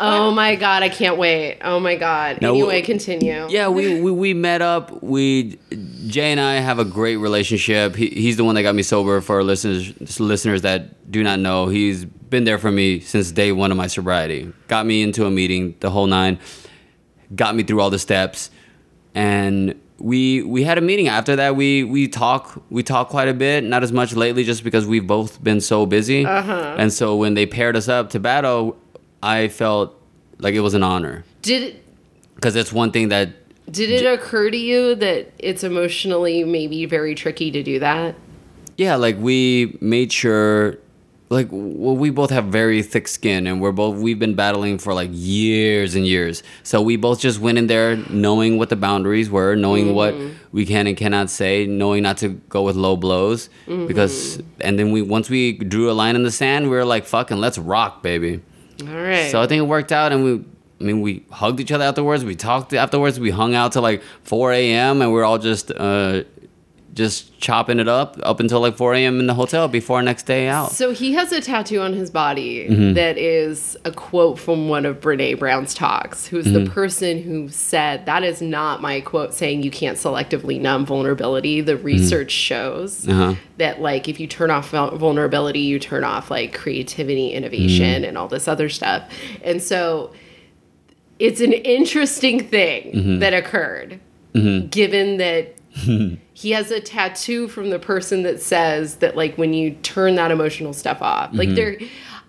Oh 0.00 0.32
my 0.32 0.56
god, 0.56 0.82
I 0.82 0.88
can't 0.88 1.16
wait. 1.16 1.58
Oh 1.62 1.78
my 1.78 1.94
god. 1.96 2.40
No, 2.42 2.50
anyway, 2.50 2.80
we- 2.80 2.82
continue. 2.82 3.46
Yeah, 3.48 3.68
we, 3.68 4.00
we 4.00 4.10
we 4.10 4.34
met 4.34 4.60
up. 4.60 5.02
We 5.02 5.58
Jay 6.08 6.32
and 6.32 6.40
I 6.40 6.54
have 6.54 6.78
a 6.80 6.84
great 6.84 7.16
relationship. 7.16 7.94
He, 7.94 8.08
he's 8.08 8.36
the 8.36 8.44
one 8.44 8.56
that 8.56 8.62
got 8.62 8.74
me 8.74 8.82
sober. 8.82 9.20
For 9.20 9.36
our 9.36 9.44
listeners 9.44 10.18
listeners 10.20 10.62
that 10.62 11.10
do 11.10 11.22
not 11.22 11.38
know, 11.38 11.68
he's 11.68 12.04
been 12.34 12.44
there 12.44 12.58
for 12.58 12.72
me 12.72 12.98
since 12.98 13.30
day 13.30 13.52
one 13.52 13.70
of 13.70 13.76
my 13.76 13.86
sobriety. 13.86 14.52
Got 14.66 14.86
me 14.86 15.02
into 15.02 15.24
a 15.24 15.30
meeting, 15.30 15.76
the 15.78 15.88
whole 15.88 16.08
nine. 16.08 16.40
Got 17.34 17.54
me 17.54 17.62
through 17.62 17.80
all 17.80 17.90
the 17.90 17.98
steps, 17.98 18.50
and 19.14 19.80
we 19.98 20.42
we 20.42 20.64
had 20.64 20.76
a 20.76 20.80
meeting 20.80 21.06
after 21.06 21.36
that. 21.36 21.54
We 21.54 21.84
we 21.84 22.08
talk 22.08 22.60
we 22.70 22.82
talk 22.82 23.08
quite 23.08 23.28
a 23.28 23.34
bit. 23.34 23.62
Not 23.62 23.84
as 23.84 23.92
much 23.92 24.14
lately, 24.14 24.42
just 24.42 24.64
because 24.64 24.84
we've 24.84 25.06
both 25.06 25.42
been 25.44 25.60
so 25.60 25.86
busy. 25.86 26.26
Uh-huh. 26.26 26.74
And 26.76 26.92
so 26.92 27.16
when 27.16 27.34
they 27.34 27.46
paired 27.46 27.76
us 27.76 27.88
up 27.88 28.10
to 28.10 28.18
battle, 28.18 28.76
I 29.22 29.46
felt 29.46 29.94
like 30.38 30.54
it 30.54 30.60
was 30.60 30.74
an 30.74 30.82
honor 30.82 31.24
Did 31.42 31.62
it, 31.62 31.84
because 32.34 32.56
it's 32.56 32.72
one 32.72 32.90
thing 32.90 33.08
that 33.10 33.30
did 33.70 33.88
it 33.88 34.04
occur 34.04 34.50
to 34.50 34.56
you 34.56 34.96
that 34.96 35.32
it's 35.38 35.62
emotionally 35.62 36.42
maybe 36.44 36.84
very 36.84 37.14
tricky 37.14 37.50
to 37.52 37.62
do 37.62 37.78
that? 37.78 38.16
yeah 38.76 38.96
like 38.96 39.16
we 39.20 39.78
made 39.80 40.12
sure 40.12 40.76
like 41.34 41.48
well 41.50 41.96
we 41.96 42.08
both 42.10 42.30
have 42.30 42.46
very 42.46 42.82
thick 42.82 43.06
skin 43.08 43.46
and 43.46 43.60
we're 43.60 43.72
both 43.72 43.96
we've 43.96 44.18
been 44.18 44.34
battling 44.34 44.78
for 44.78 44.94
like 44.94 45.10
years 45.12 45.94
and 45.94 46.06
years 46.06 46.42
so 46.62 46.80
we 46.80 46.96
both 46.96 47.20
just 47.20 47.38
went 47.40 47.58
in 47.58 47.66
there 47.66 47.96
knowing 48.08 48.56
what 48.58 48.68
the 48.70 48.76
boundaries 48.76 49.28
were 49.28 49.54
knowing 49.56 49.94
what 49.94 50.14
we 50.52 50.64
can 50.64 50.86
and 50.86 50.96
cannot 50.96 51.28
say 51.28 51.66
knowing 51.66 52.02
not 52.02 52.16
to 52.16 52.28
go 52.48 52.62
with 52.62 52.76
low 52.76 52.96
blows 52.96 53.50
because 53.66 54.40
and 54.60 54.78
then 54.78 54.90
we 54.92 55.02
once 55.02 55.28
we 55.28 55.52
drew 55.52 55.90
a 55.90 55.92
line 56.02 56.16
in 56.16 56.22
the 56.22 56.30
sand 56.32 56.64
we 56.70 56.76
were 56.76 56.84
like 56.84 57.04
fucking 57.04 57.38
let's 57.38 57.58
rock 57.58 58.02
baby 58.02 58.40
All 58.82 58.94
right. 58.94 59.30
so 59.30 59.42
i 59.42 59.46
think 59.46 59.58
it 59.60 59.66
worked 59.66 59.92
out 59.92 60.12
and 60.12 60.24
we 60.24 60.44
I 60.80 60.86
mean, 60.86 61.00
we 61.02 61.24
hugged 61.30 61.60
each 61.60 61.70
other 61.70 61.84
afterwards. 61.84 62.24
We 62.24 62.34
talked 62.34 62.74
afterwards. 62.74 63.18
We 63.20 63.30
hung 63.30 63.54
out 63.54 63.72
till 63.72 63.80
like 63.80 64.02
4 64.24 64.52
a.m. 64.52 65.00
and 65.02 65.12
we 65.14 65.20
are 65.20 65.24
all 65.24 65.38
just, 65.38 65.70
uh, 65.70 66.24
just 66.94 67.36
chopping 67.40 67.80
it 67.80 67.88
up 67.88 68.16
up 68.22 68.38
until 68.40 68.60
like 68.60 68.76
4 68.76 68.94
a.m. 68.94 69.18
in 69.20 69.26
the 69.26 69.34
hotel 69.34 69.66
before 69.68 69.96
our 69.96 70.02
next 70.02 70.26
day 70.26 70.46
out. 70.48 70.70
So 70.70 70.92
he 70.92 71.12
has 71.14 71.32
a 71.32 71.40
tattoo 71.40 71.80
on 71.80 71.92
his 71.92 72.08
body 72.10 72.68
Mm-hmm. 72.68 72.92
that 72.94 73.18
is 73.18 73.76
a 73.84 73.90
quote 73.90 74.38
from 74.38 74.68
one 74.68 74.86
of 74.86 75.00
Brene 75.00 75.38
Brown's 75.38 75.74
talks, 75.74 76.26
who's 76.26 76.46
Mm-hmm. 76.46 76.64
the 76.64 76.70
person 76.70 77.20
who 77.22 77.48
said, 77.48 78.06
That 78.06 78.22
is 78.22 78.40
not 78.40 78.80
my 78.80 79.00
quote 79.00 79.34
saying 79.34 79.62
you 79.64 79.70
can't 79.70 79.98
selectively 79.98 80.60
numb 80.60 80.86
vulnerability. 80.86 81.60
The 81.60 81.76
research 81.76 82.30
shows 82.30 83.04
Mm-hmm. 83.06 83.20
Uh-huh. 83.20 83.34
that, 83.58 83.80
like, 83.80 84.08
if 84.08 84.20
you 84.20 84.26
turn 84.26 84.50
off 84.50 84.70
vulnerability, 84.70 85.60
you 85.60 85.78
turn 85.78 86.04
off, 86.04 86.30
like, 86.30 86.54
creativity, 86.54 87.30
innovation, 87.32 87.84
Mm-hmm. 87.86 88.04
and 88.04 88.16
all 88.16 88.28
this 88.28 88.46
other 88.46 88.68
stuff. 88.68 89.02
And 89.42 89.60
so 89.62 90.12
it's 91.18 91.40
an 91.40 91.52
interesting 91.52 92.40
thing 92.46 92.92
Mm-hmm. 92.92 93.18
that 93.18 93.34
occurred, 93.34 94.00
given 94.70 95.16
that 95.18 95.54
he 96.36 96.50
has 96.50 96.70
a 96.72 96.80
tattoo 96.80 97.46
from 97.48 97.70
the 97.70 97.78
person 97.78 98.22
that 98.24 98.42
says 98.42 98.96
that 98.96 99.16
like 99.16 99.36
when 99.38 99.54
you 99.54 99.70
turn 99.82 100.16
that 100.16 100.30
emotional 100.30 100.72
stuff 100.72 101.00
off 101.00 101.30
like 101.32 101.48
Mm-hmm. 101.48 101.54
there 101.54 101.76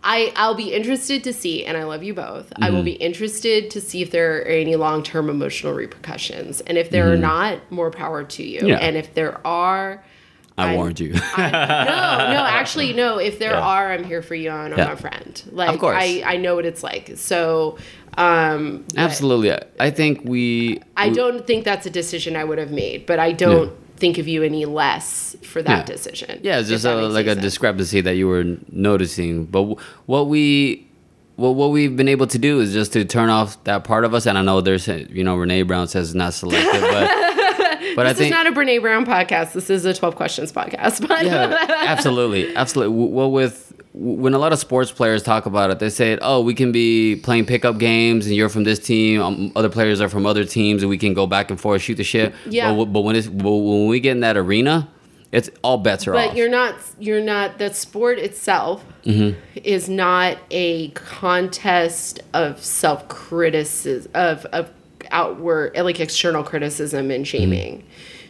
i 0.03 0.31
i'll 0.35 0.53
be 0.53 0.71
interested 0.71 1.23
to 1.23 1.33
see 1.33 1.65
and 1.65 1.75
i 1.75 1.83
love 1.83 2.03
you 2.03 2.13
both 2.13 2.53
i 2.57 2.67
Mm-hmm. 2.67 2.75
will 2.75 2.83
be 2.83 2.91
interested 2.93 3.71
to 3.71 3.81
see 3.81 4.03
if 4.03 4.11
there 4.11 4.37
are 4.37 4.41
any 4.43 4.75
long-term 4.75 5.27
emotional 5.29 5.73
repercussions 5.73 6.61
and 6.61 6.77
if 6.77 6.91
there 6.91 7.11
are 7.11 7.17
not 7.17 7.59
more 7.71 7.89
power 7.91 8.23
to 8.23 8.43
you 8.43 8.59
Mm-hmm. 8.59 8.67
Yeah. 8.67 8.77
and 8.77 8.95
if 8.95 9.13
there 9.15 9.45
are 9.45 10.03
I 10.57 10.67
I'm- 10.67 10.75
warned 10.77 11.01
you. 11.01 11.13
I, 11.35 11.51
no, 11.51 12.33
no, 12.33 12.45
actually, 12.45 12.93
no. 12.93 13.17
If 13.17 13.39
there 13.39 13.51
Yeah. 13.51 13.59
are, 13.59 13.91
I'm 13.91 14.05
here 14.05 14.21
for 14.21 14.35
you, 14.35 14.49
and 14.51 14.71
I'm 14.73 14.77
Yeah. 14.79 14.93
a 14.93 14.95
friend. 14.95 15.43
Like, 15.51 15.77
course. 15.81 15.97
I, 15.99 16.23
I 16.25 16.37
know 16.37 16.55
what 16.55 16.65
it's 16.65 16.81
like. 16.81 17.11
So, 17.17 17.77
um, 18.17 18.85
Absolutely. 18.95 19.51
I 19.81 19.89
think 19.91 20.21
we. 20.23 20.79
I 20.95 21.09
we- 21.09 21.13
don't 21.13 21.45
think 21.45 21.65
that's 21.65 21.85
a 21.85 21.89
decision 21.89 22.37
I 22.37 22.45
would 22.45 22.57
have 22.57 22.71
made, 22.71 23.05
but 23.05 23.19
I 23.19 23.33
don't 23.33 23.73
think 23.97 24.17
of 24.17 24.27
you 24.27 24.43
any 24.43 24.65
less 24.65 25.35
for 25.41 25.61
that 25.63 25.79
Yeah. 25.79 25.83
decision. 25.95 26.39
Yeah, 26.43 26.59
it's 26.59 26.69
just 26.69 26.85
a, 26.85 26.95
like 27.07 27.25
a 27.27 27.33
sense. 27.33 27.41
discrepancy 27.41 28.01
that 28.01 28.15
you 28.15 28.27
were 28.27 28.43
noticing. 28.71 29.45
But 29.45 29.59
w- 29.61 29.77
what 30.05 30.27
we, 30.27 30.87
what 31.37 31.55
what 31.55 31.71
we've 31.71 31.95
been 31.95 32.07
able 32.07 32.27
to 32.27 32.37
do 32.39 32.59
is 32.59 32.73
just 32.73 32.93
to 32.93 33.05
turn 33.05 33.29
off 33.29 33.61
that 33.65 33.83
part 33.83 34.05
of 34.05 34.13
us. 34.13 34.25
And 34.25 34.37
I 34.37 34.41
know 34.41 34.61
there's, 34.61 34.87
you 34.87 35.23
know, 35.23 35.35
Brene 35.37 35.67
Brown 35.67 35.87
says 35.87 36.13
not 36.15 36.33
selective, 36.33 36.81
but 36.81 37.09
but 37.95 38.05
I 38.05 38.09
This 38.13 38.17
think 38.19 38.25
is 38.27 38.31
not 38.31 38.47
a 38.47 38.51
Brene 38.51 38.81
Brown 38.81 39.05
podcast. 39.05 39.53
This 39.53 39.69
is 39.69 39.85
a 39.85 39.93
12 39.93 40.15
questions 40.15 40.51
podcast. 40.51 41.05
But 41.07 41.25
yeah, 41.25 41.57
absolutely, 41.87 42.55
absolutely. 42.55 42.95
Well, 43.09 43.31
with 43.31 43.73
when 43.97 44.33
a 44.33 44.37
lot 44.37 44.51
of 44.51 44.59
sports 44.59 44.91
players 44.91 45.23
talk 45.23 45.45
about 45.45 45.69
it, 45.71 45.79
they 45.79 45.89
say, 45.89 46.17
"Oh, 46.21 46.41
we 46.41 46.53
can 46.53 46.71
be 46.73 47.15
playing 47.15 47.45
pickup 47.45 47.77
games, 47.77 48.25
and 48.25 48.35
you're 48.35 48.49
from 48.49 48.65
this 48.65 48.77
team. 48.79 49.21
Um, 49.21 49.51
other 49.55 49.69
players 49.69 50.01
are 50.01 50.09
from 50.09 50.25
other 50.25 50.43
teams, 50.43 50.83
and 50.83 50.89
we 50.89 50.97
can 50.97 51.13
go 51.13 51.25
back 51.27 51.49
and 51.49 51.59
forth, 51.59 51.81
shoot 51.81 51.95
the 51.95 52.03
shit." 52.03 52.33
Yeah. 52.49 52.73
But, 52.75 52.85
but 52.85 53.01
when 53.01 53.15
it's 53.15 53.27
but 53.27 53.51
when 53.51 53.87
we 53.87 53.99
get 54.01 54.11
in 54.11 54.19
that 54.19 54.35
arena, 54.35 54.89
it's 55.31 55.49
all 55.63 55.77
bets 55.77 56.07
are 56.07 56.11
but 56.13 56.29
off. 56.31 56.35
you're 56.35 56.49
not 56.49 56.75
you're 56.99 57.21
not 57.23 57.57
the 57.57 57.73
sport 57.73 58.19
itself 58.19 58.83
Mm-hmm. 59.05 59.37
is 59.63 59.87
not 59.87 60.37
a 60.49 60.89
contest 60.89 62.19
of 62.33 62.63
self 62.63 63.07
criticism 63.07 64.11
of 64.15 64.45
of 64.45 64.69
outward 65.11 65.75
like 65.77 65.99
external 65.99 66.43
criticism 66.43 67.11
and 67.11 67.27
shaming. 67.27 67.83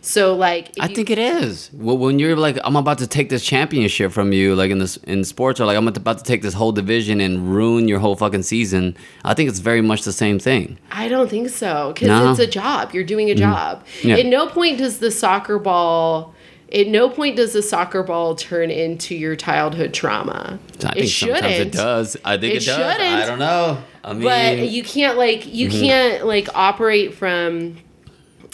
So 0.05 0.35
like. 0.35 0.71
I 0.79 0.87
you- 0.87 0.95
think 0.95 1.09
it 1.09 1.17
is. 1.17 1.69
Well, 1.73 1.97
when 1.97 2.19
you're 2.19 2.35
like, 2.35 2.57
I'm 2.63 2.75
about 2.75 2.99
to 2.99 3.07
take 3.07 3.29
this 3.29 3.43
championship 3.43 4.11
from 4.11 4.31
you, 4.33 4.55
like 4.55 4.71
in 4.71 4.79
this 4.79 4.97
in 4.97 5.23
sports, 5.23 5.59
or 5.59 5.65
like 5.65 5.77
I'm 5.77 5.87
about 5.87 6.19
to 6.19 6.23
take 6.23 6.41
this 6.41 6.53
whole 6.53 6.71
division 6.71 7.19
and 7.19 7.53
ruin 7.53 7.87
your 7.87 7.99
whole 7.99 8.15
fucking 8.15 8.43
season. 8.43 8.95
I 9.23 9.33
think 9.33 9.49
it's 9.49 9.59
very 9.59 9.81
much 9.81 10.03
the 10.03 10.13
same 10.13 10.37
thing. 10.39 10.77
I 10.91 11.07
don't 11.07 11.29
think 11.29 11.49
so 11.49 11.91
because 11.93 12.07
No? 12.07 12.29
It's 12.31 12.39
a 12.39 12.47
job. 12.47 12.93
You're 12.93 13.03
doing 13.03 13.29
a 13.31 13.35
job. 13.35 13.83
Yeah. 14.03 14.17
At 14.17 14.25
no 14.27 14.47
point 14.47 14.77
does 14.77 14.99
the 14.99 15.11
soccer 15.11 15.57
ball. 15.59 16.33
At 16.73 16.87
no 16.87 17.09
point 17.09 17.35
does 17.35 17.53
the 17.53 17.61
soccer 17.61 18.01
ball 18.03 18.35
turn 18.35 18.71
into 18.71 19.15
your 19.15 19.35
childhood 19.35 19.93
trauma. 19.93 20.59
I 20.83 20.93
think 20.93 20.97
it 21.05 21.07
sometimes 21.09 21.45
it 21.45 21.49
shouldn't. 21.57 21.73
does. 21.73 22.17
I 22.25 22.37
think 22.37 22.55
It 22.55 22.63
it, 22.63 22.65
does. 22.65 22.79
I 22.79 22.93
shouldn't. 22.93 23.27
don't 23.27 23.39
know. 23.39 23.77
I 24.03 24.13
mean, 24.13 24.23
But 24.23 24.69
you 24.69 24.83
can't 24.83 25.17
like 25.17 25.45
you 25.51 25.69
Mm-hmm. 25.69 25.79
can't 25.79 26.25
like 26.25 26.49
operate 26.55 27.13
from 27.13 27.77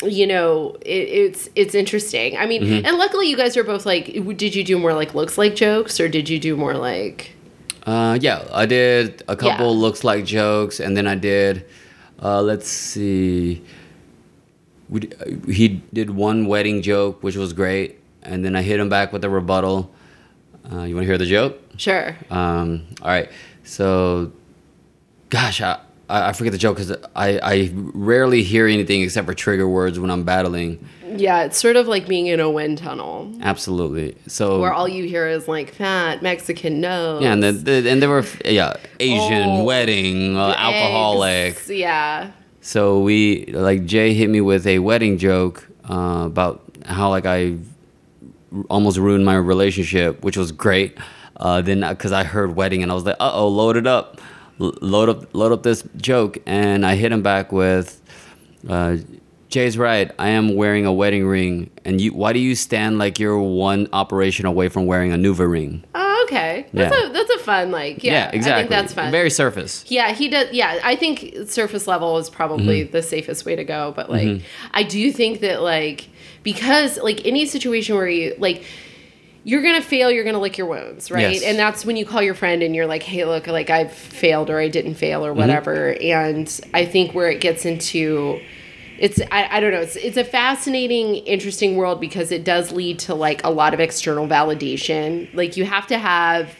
you 0.03 0.25
know 0.27 0.75
it, 0.81 1.07
it's 1.09 1.49
it's 1.55 1.75
interesting 1.75 2.37
i 2.37 2.45
mean 2.45 2.61
Mm-hmm. 2.63 2.85
and 2.85 2.97
luckily 2.97 3.27
you 3.29 3.37
guys 3.37 3.55
are 3.57 3.63
both 3.63 3.85
like 3.85 4.05
did 4.37 4.55
you 4.55 4.63
do 4.63 4.77
more 4.79 4.93
like 4.93 5.13
looks 5.15 5.37
like 5.37 5.55
jokes 5.55 5.99
or 5.99 6.07
did 6.09 6.29
you 6.29 6.39
do 6.39 6.55
more 6.57 6.73
like 6.75 7.31
Uh, 7.85 8.13
yeah, 8.21 8.45
I 8.53 8.67
did 8.67 9.23
a 9.27 9.35
couple 9.35 9.73
Yeah. 9.73 9.81
looks 9.85 10.03
like 10.03 10.23
jokes, 10.23 10.79
and 10.79 10.93
then 10.95 11.07
I 11.07 11.15
did. 11.17 11.65
Uh, 12.21 12.39
let's 12.39 12.69
see. 12.69 13.63
We, 14.87 15.09
uh, 15.19 15.49
he 15.51 15.81
did 15.91 16.09
one 16.13 16.45
wedding 16.45 16.83
joke, 16.83 17.23
which 17.23 17.35
was 17.35 17.53
great, 17.53 17.97
and 18.21 18.45
then 18.45 18.55
I 18.55 18.61
hit 18.61 18.79
him 18.79 18.87
back 18.87 19.11
with 19.11 19.23
a 19.25 19.29
rebuttal. 19.29 19.89
Uh, 20.71 20.83
you 20.85 20.93
want 20.93 21.05
to 21.05 21.09
hear 21.09 21.17
the 21.17 21.25
joke? 21.25 21.57
Sure. 21.77 22.15
Um, 22.29 22.85
all 23.01 23.09
right. 23.09 23.29
So, 23.63 24.31
gosh, 25.33 25.59
I, 25.61 25.79
I 26.11 26.29
I 26.29 26.33
forget 26.33 26.51
the 26.51 26.57
joke 26.65 26.77
because 26.77 26.91
I, 27.15 27.39
I 27.55 27.71
rarely 27.73 28.43
hear 28.43 28.67
anything 28.67 29.01
except 29.01 29.25
for 29.27 29.33
trigger 29.33 29.67
words 29.67 29.99
when 29.99 30.09
I'm 30.11 30.23
battling. 30.23 30.87
Yeah, 31.15 31.43
it's 31.43 31.57
sort 31.59 31.75
of 31.75 31.87
like 31.87 32.07
being 32.07 32.27
in 32.27 32.39
a 32.39 32.49
wind 32.49 32.77
tunnel 32.77 33.29
Absolutely. 33.41 34.15
So, 34.27 34.61
where 34.61 34.71
all 34.73 34.87
you 34.87 35.03
hear 35.05 35.27
is 35.27 35.45
like 35.47 35.73
fat 35.73 36.21
Mexican 36.21 36.79
nose. 36.79 37.21
yeah, 37.21 37.33
and, 37.33 37.43
the, 37.43 37.51
the, 37.51 37.89
and 37.91 38.01
there 38.01 38.09
were, 38.09 38.23
yeah, 38.45 38.73
Asian, 39.01 39.49
Oh. 39.49 39.63
wedding, 39.65 40.37
uh, 40.37 40.53
alcoholic. 40.57 41.55
Eggs, 41.57 41.69
Yeah. 41.69 42.31
So 42.61 43.01
we 43.01 43.45
like 43.47 43.85
Jay 43.85 44.13
hit 44.13 44.29
me 44.29 44.39
with 44.39 44.65
a 44.67 44.79
wedding 44.79 45.17
joke 45.17 45.67
uh, 45.89 46.23
about 46.27 46.61
how 46.85 47.09
like 47.09 47.25
I 47.25 47.57
almost 48.69 48.97
ruined 48.97 49.25
my 49.25 49.35
relationship, 49.35 50.23
which 50.23 50.37
was 50.37 50.51
great. 50.51 50.97
Uh, 51.37 51.59
then 51.61 51.81
because 51.89 52.11
I 52.11 52.23
heard 52.23 52.55
wedding 52.55 52.83
and 52.83 52.91
I 52.91 52.95
was 52.95 53.03
like, 53.03 53.17
uh 53.19 53.31
oh, 53.33 53.47
load 53.47 53.75
it 53.77 53.87
up, 53.87 54.21
load 54.61 55.09
up, 55.09 55.33
load 55.35 55.51
up 55.51 55.63
this 55.63 55.83
joke, 55.97 56.37
and 56.45 56.85
I 56.85 56.95
hit 56.95 57.11
him 57.11 57.21
back 57.21 57.51
with, 57.51 58.01
uh, 58.69 58.97
Jay's 59.49 59.77
right. 59.77 60.09
I 60.17 60.29
am 60.29 60.55
wearing 60.55 60.85
a 60.85 60.93
wedding 60.93 61.25
ring, 61.27 61.69
and 61.83 61.99
you. 61.99 62.13
Why 62.13 62.31
do 62.31 62.39
you 62.39 62.55
stand 62.55 62.97
like 62.99 63.19
you're 63.19 63.37
one 63.37 63.89
operation 63.91 64.45
away 64.45 64.69
from 64.69 64.85
wearing 64.85 65.11
a 65.11 65.17
Nuva 65.17 65.49
ring? 65.49 65.83
Oh, 65.93 66.25
okay. 66.25 66.67
That's 66.71 66.95
Yeah. 66.95 67.09
a 67.09 67.11
that's 67.11 67.29
a 67.31 67.39
fun 67.39 67.69
like 67.69 68.01
yeah. 68.01 68.29
exactly. 68.31 68.51
I 68.53 68.55
think 68.59 68.69
that's 68.69 68.93
fun. 68.93 69.11
Very 69.11 69.29
surface. 69.29 69.83
Yeah, 69.89 70.13
he 70.13 70.29
does. 70.29 70.53
Yeah, 70.53 70.79
I 70.85 70.95
think 70.95 71.35
surface 71.49 71.85
level 71.85 72.17
is 72.17 72.29
probably 72.29 72.83
the 72.83 73.01
safest 73.03 73.45
way 73.45 73.57
to 73.57 73.65
go. 73.65 73.91
But 73.93 74.09
like, 74.09 74.41
I 74.73 74.83
do 74.83 75.11
think 75.11 75.41
that 75.41 75.61
like 75.61 76.07
because 76.43 76.97
like 76.99 77.25
any 77.25 77.45
situation 77.45 77.95
where 77.97 78.07
you 78.07 78.33
like 78.37 78.63
you're 79.43 79.63
gonna 79.63 79.81
fail, 79.81 80.11
you're 80.11 80.23
gonna 80.23 80.39
lick 80.39 80.57
your 80.57 80.67
wounds, 80.67 81.09
right? 81.09 81.33
Yes. 81.33 81.43
And 81.43 81.57
that's 81.57 81.85
when 81.85 81.95
you 81.95 82.05
call 82.05 82.21
your 82.21 82.35
friend 82.35 82.61
and 82.61 82.75
you're 82.75 82.85
like, 82.85 83.03
hey, 83.03 83.25
look, 83.25 83.47
like 83.47 83.69
I've 83.69 83.91
failed 83.91 84.49
or 84.49 84.59
I 84.59 84.67
didn't 84.67 84.95
fail 84.95 85.25
or 85.25 85.29
mm-hmm. 85.29 85.39
whatever. 85.39 85.95
And 86.01 86.59
I 86.73 86.85
think 86.85 87.13
where 87.13 87.29
it 87.29 87.41
gets 87.41 87.65
into 87.65 88.39
it's 89.01 89.19
I, 89.31 89.57
I 89.57 89.59
don't 89.59 89.71
know 89.71 89.81
it's 89.81 89.95
it's 89.95 90.17
a 90.17 90.23
fascinating 90.23 91.15
interesting 91.25 91.75
world 91.75 91.99
because 91.99 92.31
it 92.31 92.45
does 92.45 92.71
lead 92.71 92.99
to 92.99 93.15
like 93.15 93.43
a 93.43 93.49
lot 93.49 93.73
of 93.73 93.79
external 93.79 94.27
validation 94.27 95.33
like 95.33 95.57
you 95.57 95.65
have 95.65 95.87
to 95.87 95.97
have 95.97 96.55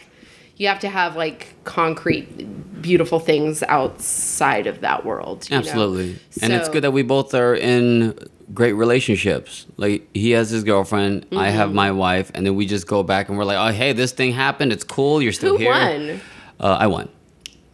you 0.56 0.66
have 0.66 0.80
to 0.80 0.88
have 0.88 1.14
like 1.14 1.54
concrete 1.62 2.82
beautiful 2.82 3.20
things 3.20 3.62
outside 3.64 4.66
of 4.66 4.80
that 4.80 5.04
world 5.04 5.48
you 5.48 5.54
know? 5.54 5.60
Absolutely. 5.60 6.18
And 6.42 6.52
it's 6.52 6.68
good 6.68 6.82
that 6.82 6.90
we 6.90 7.02
both 7.02 7.32
are 7.32 7.54
in 7.54 8.18
great 8.54 8.72
relationships. 8.74 9.66
Like 9.76 10.08
he 10.14 10.32
has 10.32 10.50
his 10.50 10.64
girlfriend, 10.64 11.26
I 11.32 11.34
Mm-hmm. 11.34 11.56
have 11.56 11.72
my 11.74 11.90
wife, 11.92 12.30
and 12.34 12.44
then 12.46 12.54
we 12.56 12.66
just 12.66 12.86
go 12.86 13.02
back 13.02 13.28
and 13.28 13.36
we're 13.38 13.44
like, 13.44 13.58
"Oh, 13.58 13.72
hey, 13.76 13.92
this 13.92 14.12
thing 14.12 14.32
happened. 14.32 14.72
It's 14.72 14.84
cool. 14.84 15.22
You're 15.22 15.32
still 15.32 15.52
who 15.56 15.62
here." 15.64 15.70
won 15.72 16.20
Uh, 16.60 16.76
I 16.80 16.86
won. 16.86 17.08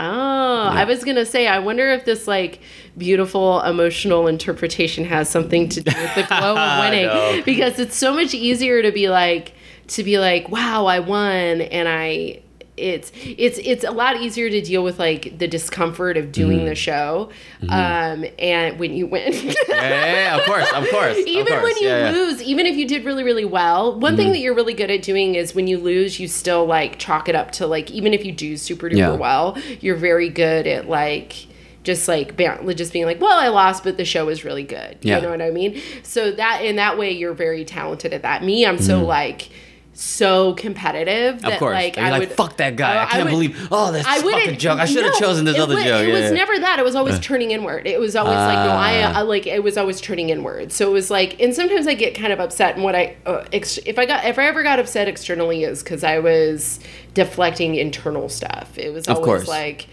Oh, 0.00 0.68
I 0.70 0.84
was 0.84 1.02
gonna 1.02 1.26
say. 1.26 1.48
I 1.48 1.58
wonder 1.58 1.88
if 1.90 2.04
this 2.04 2.28
like 2.28 2.60
beautiful 2.96 3.60
emotional 3.62 4.28
interpretation 4.28 5.04
has 5.04 5.28
something 5.28 5.68
to 5.70 5.80
do 5.80 5.90
with 5.92 6.14
the 6.14 6.22
glow 6.28 6.56
of 6.56 6.78
winning, 6.80 7.06
No. 7.06 7.42
because 7.44 7.80
it's 7.80 7.96
so 7.96 8.14
much 8.14 8.32
easier 8.32 8.80
to 8.82 8.92
be 8.92 9.08
like 9.08 9.54
to 9.88 10.04
be 10.04 10.18
like, 10.20 10.48
"Wow, 10.50 10.86
I 10.86 11.00
won," 11.00 11.60
and 11.62 11.88
I. 11.88 12.42
It's 12.78 13.12
it's 13.24 13.58
it's 13.58 13.84
a 13.84 13.90
lot 13.90 14.16
easier 14.20 14.48
to 14.50 14.60
deal 14.60 14.82
with 14.84 14.98
like 14.98 15.36
the 15.38 15.46
discomfort 15.48 16.16
of 16.16 16.32
doing 16.32 16.58
Mm-hmm. 16.58 16.66
the 16.68 16.74
show, 16.74 17.30
um, 17.68 18.24
and 18.38 18.78
when 18.78 18.92
you 18.94 19.06
win. 19.06 19.32
Yeah, 19.32 19.52
yeah, 19.68 20.12
yeah, 20.14 20.36
of 20.38 20.44
course, 20.46 20.72
of 20.72 20.88
course. 20.90 21.18
of 21.18 21.26
even 21.26 21.46
course. 21.46 21.62
when 21.62 21.76
you 21.82 21.88
Yeah, 21.88 22.10
lose, 22.10 22.42
even 22.42 22.66
if 22.66 22.76
you 22.76 22.86
did 22.88 23.04
really, 23.04 23.22
really 23.24 23.44
well, 23.44 23.98
one 23.98 24.12
Mm-hmm. 24.12 24.16
thing 24.16 24.28
that 24.32 24.38
you're 24.38 24.54
really 24.54 24.74
good 24.74 24.90
at 24.90 25.02
doing 25.02 25.34
is 25.34 25.54
when 25.54 25.66
you 25.66 25.78
lose, 25.78 26.18
you 26.18 26.26
still 26.28 26.64
like 26.66 26.98
chalk 26.98 27.28
it 27.28 27.34
up 27.34 27.52
to 27.52 27.66
like 27.66 27.90
even 27.90 28.14
if 28.14 28.24
you 28.24 28.32
do 28.32 28.56
super 28.56 28.88
duper 28.88 29.18
well, 29.18 29.56
you're 29.80 29.96
very 29.96 30.28
good 30.30 30.66
at 30.66 30.88
like 30.88 31.46
just 31.84 32.08
like 32.08 32.36
just 32.36 32.92
being 32.92 33.04
like, 33.06 33.20
well, 33.20 33.38
I 33.38 33.48
lost, 33.48 33.84
but 33.84 33.96
the 33.96 34.04
show 34.04 34.26
was 34.26 34.44
really 34.44 34.64
good. 34.64 34.98
Yeah. 35.02 35.16
You 35.16 35.22
know 35.22 35.30
what 35.30 35.40
I 35.40 35.50
mean? 35.50 35.80
So 36.02 36.32
that 36.32 36.64
in 36.64 36.76
that 36.76 36.98
way, 36.98 37.12
you're 37.12 37.32
very 37.34 37.64
talented 37.64 38.12
at 38.12 38.22
that. 38.22 38.42
Me, 38.44 38.66
I'm 38.66 38.78
so 38.78 39.02
like 39.04 39.48
so 40.00 40.54
competitive 40.54 41.42
that. 41.42 41.54
Of 41.54 41.58
course. 41.58 41.74
like 41.74 41.98
I 41.98 42.10
like, 42.10 42.20
would 42.20 42.32
fuck 42.32 42.56
that 42.58 42.76
guy. 42.76 42.96
Oh, 42.96 43.00
I 43.00 43.06
can't 43.06 43.24
would- 43.24 43.30
believe, 43.30 43.68
oh, 43.72 43.90
this 43.90 44.06
I 44.06 44.20
fucking 44.22 44.58
joke. 44.58 44.78
I 44.78 44.84
should 44.84 45.02
have 45.04 45.14
no, 45.14 45.18
chosen 45.18 45.44
this 45.44 45.58
other 45.58 45.74
wa- 45.74 45.82
joke. 45.82 46.04
It 46.06 46.08
yeah. 46.14 46.22
was 46.22 46.30
never 46.32 46.56
that. 46.58 46.78
It 46.78 46.84
was 46.84 46.94
always 46.94 47.18
turning 47.18 47.50
inward. 47.50 47.86
It 47.86 47.98
was 47.98 48.14
always 48.14 48.36
like 48.36 48.54
no, 48.64 48.70
I, 48.72 49.02
Ah. 49.02 49.18
I 49.18 49.22
like 49.22 49.46
it 49.48 49.62
was 49.62 49.76
always 49.76 50.00
turning 50.00 50.30
inward. 50.30 50.70
So 50.70 50.88
it 50.88 50.92
was 50.92 51.10
like, 51.10 51.40
and 51.40 51.52
sometimes 51.54 51.86
I 51.88 51.94
get 51.94 52.14
kind 52.14 52.32
of 52.32 52.38
upset. 52.38 52.76
And 52.76 52.84
what 52.84 52.94
I, 52.94 53.16
uh, 53.26 53.44
ex- 53.52 53.78
if 53.86 53.98
I 53.98 54.06
got, 54.06 54.24
if 54.24 54.38
I 54.38 54.44
ever 54.46 54.62
got 54.62 54.78
upset 54.78 55.08
externally, 55.08 55.64
is 55.64 55.82
because 55.82 56.04
I 56.04 56.20
was 56.20 56.78
deflecting 57.14 57.74
internal 57.74 58.28
stuff. 58.28 58.78
It 58.78 58.92
was 58.92 59.08
Of 59.08 59.16
always 59.16 59.26
course. 59.26 59.48
like. 59.48 59.86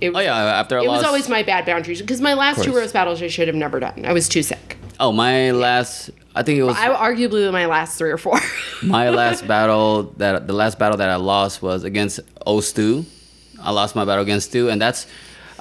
It 0.00 0.10
was, 0.10 0.18
Oh, 0.18 0.20
yeah. 0.20 0.36
After 0.36 0.78
I 0.78 0.82
It 0.82 0.86
lost. 0.86 0.98
was 0.98 1.06
always 1.08 1.28
my 1.28 1.42
bad 1.42 1.66
boundaries 1.66 2.00
because 2.00 2.20
my 2.20 2.34
last 2.34 2.62
two 2.62 2.72
roast 2.72 2.92
battles 2.94 3.20
I 3.20 3.26
should 3.26 3.48
have 3.48 3.56
never 3.56 3.80
done. 3.80 4.04
I 4.06 4.12
was 4.12 4.28
too 4.28 4.44
sick. 4.44 4.76
Oh, 5.00 5.12
my 5.12 5.50
last, 5.50 6.10
I 6.34 6.42
think 6.42 6.58
it 6.58 6.62
was. 6.62 6.76
I 6.76 6.88
arguably 6.88 7.50
my 7.52 7.66
last 7.66 7.98
three 7.98 8.10
or 8.10 8.18
four. 8.18 8.38
my 8.82 9.10
last 9.10 9.46
battle 9.48 10.14
that 10.18 10.46
the 10.46 10.52
last 10.52 10.78
battle 10.78 10.98
that 10.98 11.08
I 11.08 11.16
lost 11.16 11.62
was 11.62 11.84
against 11.84 12.20
O 12.46 12.60
Stu. 12.60 13.04
I 13.60 13.72
lost 13.72 13.96
my 13.96 14.04
battle 14.04 14.22
against 14.22 14.50
Stu, 14.50 14.68
and 14.70 14.80
that's 14.80 15.06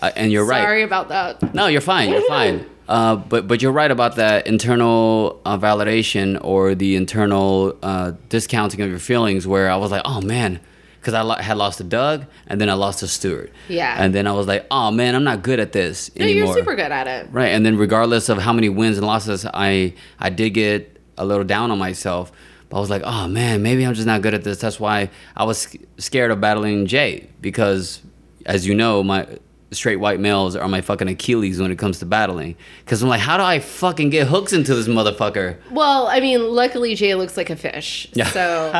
uh, 0.01 0.11
and 0.15 0.31
you're 0.31 0.45
right. 0.45 0.61
Sorry 0.61 0.83
about 0.83 1.09
that. 1.09 1.53
No, 1.53 1.67
you're 1.67 1.81
fine. 1.81 2.09
You're 2.09 2.27
fine. 2.27 2.65
Uh, 2.87 3.17
but 3.17 3.49
but 3.49 3.61
you're 3.61 3.73
right 3.73 3.91
about 3.91 4.15
that 4.15 4.47
internal 4.47 5.41
uh, 5.43 5.57
validation 5.57 6.39
or 6.41 6.73
the 6.73 6.95
internal 6.95 7.77
uh, 7.83 8.13
discounting 8.29 8.79
of 8.79 8.89
your 8.89 8.97
feelings. 8.97 9.45
Where 9.45 9.69
I 9.69 9.75
was 9.75 9.91
like, 9.91 10.03
oh 10.05 10.21
man, 10.21 10.61
because 11.07 11.13
I 11.17 11.21
lo- 11.21 11.35
had 11.35 11.55
lost 11.55 11.77
to 11.77 11.85
Doug 11.85 12.25
and 12.47 12.59
then 12.59 12.69
I 12.69 12.73
lost 12.73 12.99
to 12.99 13.07
Stewart. 13.07 13.49
Yeah. 13.69 13.95
And 13.97 14.13
then 14.13 14.27
I 14.27 14.33
was 14.33 14.45
like, 14.45 14.67
oh 14.69 14.91
man, 14.91 15.15
I'm 15.15 15.23
not 15.23 15.41
good 15.41 15.57
at 15.61 15.71
this 15.71 16.13
No, 16.17 16.25
anymore. 16.25 16.47
you're 16.47 16.55
super 16.57 16.75
good 16.75 16.91
at 16.91 17.07
it. 17.07 17.29
Right, 17.31 17.47
and 17.53 17.65
then 17.65 17.77
regardless 17.77 18.27
of 18.27 18.39
how 18.39 18.51
many 18.51 18.67
wins 18.67 18.97
and 18.97 19.07
losses, 19.07 19.45
I 19.53 19.93
I 20.19 20.29
did 20.29 20.49
get 20.49 20.99
a 21.17 21.23
little 21.25 21.45
down 21.45 21.71
on 21.71 21.79
myself. 21.79 22.33
But 22.67 22.75
I 22.75 22.79
was 22.81 22.89
like, 22.89 23.03
oh 23.05 23.29
man, 23.29 23.63
maybe 23.63 23.85
I'm 23.85 23.93
just 23.93 24.05
not 24.05 24.21
good 24.21 24.33
at 24.33 24.43
this. 24.43 24.57
That's 24.57 24.81
why 24.81 25.09
I 25.37 25.45
was 25.45 25.59
sc- 25.59 25.77
scared 25.97 26.31
of 26.31 26.41
battling 26.41 26.85
Jay 26.87 27.29
because, 27.39 28.01
as 28.45 28.67
you 28.67 28.75
know, 28.75 29.01
my 29.01 29.25
straight 29.71 29.97
white 29.97 30.19
males 30.19 30.55
are 30.55 30.67
my 30.67 30.79
fucking 30.81 31.07
Achilles 31.09 31.59
when 31.61 31.71
it 31.71 31.77
comes 31.77 31.99
to 31.99 32.05
battling. 32.05 32.55
Because 32.85 33.01
I'm 33.03 33.09
like, 33.09 33.19
how 33.19 33.35
do 33.37 33.43
I 33.43 33.59
fucking 33.59 34.09
get 34.11 34.27
hooks 34.27 34.53
into 34.53 34.73
this 34.73 34.87
motherfucker? 34.87 35.57
Well, 35.71 36.07
I 36.07 36.19
mean, 36.21 36.41
luckily 36.53 36.95
Jay 36.95 37.15
looks 37.15 37.35
like 37.35 37.49
a 37.49 37.55
fish. 37.55 38.07
So 38.31 38.71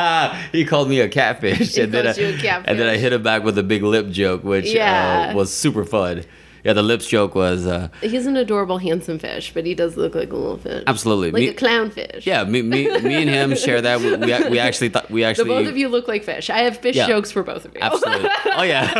he 0.52 0.64
called 0.64 0.88
me 0.88 1.00
a 1.00 1.08
catfish, 1.08 1.74
He 1.74 1.82
and 1.82 1.92
then 1.92 2.06
I, 2.06 2.14
you 2.14 2.28
a 2.34 2.38
catfish. 2.38 2.70
and 2.70 2.78
then 2.80 2.88
I 2.88 2.96
hit 2.96 3.12
him 3.12 3.22
back 3.22 3.42
with 3.44 3.58
a 3.58 3.62
big 3.62 3.82
lip 3.82 4.08
joke, 4.10 4.44
which 4.44 4.66
Yeah. 4.72 5.30
uh, 5.32 5.36
was 5.36 5.52
super 5.52 5.84
fun. 5.84 6.24
Yeah, 6.68 6.74
the 6.74 6.82
lips 6.82 7.06
joke 7.06 7.34
was. 7.34 7.66
Uh, 7.66 7.88
he's 8.02 8.26
an 8.26 8.36
adorable, 8.36 8.76
handsome 8.76 9.18
fish, 9.18 9.54
but 9.54 9.64
he 9.64 9.74
does 9.74 9.96
look 9.96 10.14
like 10.14 10.30
a 10.30 10.36
little 10.36 10.58
fish. 10.58 10.84
Absolutely. 10.86 11.30
Like 11.30 11.40
Me- 11.40 11.48
a 11.48 11.54
clownfish. 11.54 12.26
Yeah, 12.26 12.44
me, 12.44 12.60
me, 12.60 12.90
me 13.00 13.14
and 13.22 13.30
him 13.30 13.56
share 13.56 13.80
that. 13.80 14.00
We, 14.00 14.14
we, 14.16 14.50
we 14.50 14.58
actually 14.58 14.90
thought 14.90 15.10
we 15.10 15.22
The 15.22 15.28
actually 15.28 15.48
both 15.48 15.66
of 15.66 15.78
you 15.78 15.88
look 15.88 16.06
like 16.08 16.24
fish. 16.24 16.50
I 16.50 16.58
have 16.58 16.76
fish 16.76 16.94
Yeah. 16.96 17.06
jokes 17.06 17.32
for 17.32 17.42
both 17.42 17.64
of 17.64 17.72
you. 17.72 17.80
absolutely. 17.80 18.28
Oh 18.44 18.64
yeah, 18.64 18.92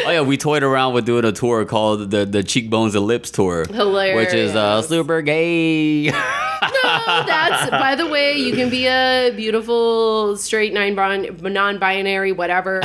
oh 0.06 0.10
yeah. 0.10 0.22
We 0.22 0.36
toyed 0.36 0.64
around 0.64 0.94
with 0.94 1.06
doing 1.06 1.24
a 1.24 1.30
tour 1.30 1.64
called 1.64 2.10
the 2.10 2.26
the 2.26 2.42
Cheekbones 2.42 2.96
and 2.96 3.06
Lips 3.06 3.30
tour, 3.30 3.64
which 3.64 4.34
is 4.34 4.56
uh, 4.56 4.82
super 4.82 5.22
gay. 5.22 6.10
no, 6.10 7.24
that's 7.26 7.70
by 7.70 7.94
the 7.94 8.06
way, 8.06 8.36
you 8.38 8.54
can 8.54 8.70
be 8.70 8.86
a 8.86 9.32
beautiful 9.36 10.36
straight 10.36 10.72
nine 10.72 10.94
non-binary 11.40 12.32
whatever 12.32 12.80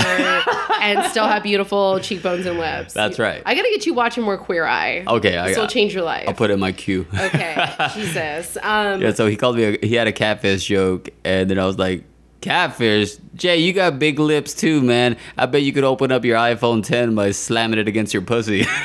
and 0.82 1.04
still 1.10 1.28
have 1.28 1.44
beautiful 1.44 2.00
cheekbones 2.00 2.46
and 2.46 2.60
lips. 2.60 2.94
That's 2.94 3.20
right. 3.20 3.42
I 3.46 3.56
gotta 3.56 3.70
get 3.70 3.86
you 3.86 3.94
watching 3.94 4.19
more 4.22 4.38
Queer 4.38 4.66
Eye. 4.66 5.04
Okay, 5.08 5.38
I, 5.38 5.52
will 5.58 5.68
change 5.68 5.94
your 5.94 6.04
life. 6.04 6.26
I'll 6.28 6.34
put 6.34 6.50
it 6.50 6.54
in 6.54 6.60
my 6.60 6.72
queue. 6.72 7.06
okay, 7.14 7.74
Jesus. 7.94 8.58
Um, 8.62 9.02
Yeah, 9.02 9.14
so 9.14 9.28
he 9.28 9.36
called 9.36 9.56
me. 9.58 9.64
A, 9.64 9.86
he 9.86 9.96
had 9.96 10.08
a 10.08 10.12
catfish 10.12 10.66
joke, 10.66 11.10
and 11.24 11.50
then 11.50 11.60
I 11.60 11.66
was 11.66 11.78
like, 11.78 12.04
"Catfish, 12.42 13.16
Jay, 13.36 13.58
you 13.58 13.74
got 13.74 14.00
big 14.00 14.20
lips 14.20 14.54
too, 14.54 14.82
man. 14.82 15.18
I 15.38 15.46
bet 15.46 15.64
you 15.64 15.74
could 15.74 15.84
open 15.84 16.12
up 16.12 16.24
your 16.26 16.38
iPhone 16.38 16.84
10 16.84 17.16
by 17.16 17.32
slamming 17.32 17.80
it 17.80 17.88
against 17.88 18.14
your 18.14 18.24
pussy." 18.24 18.66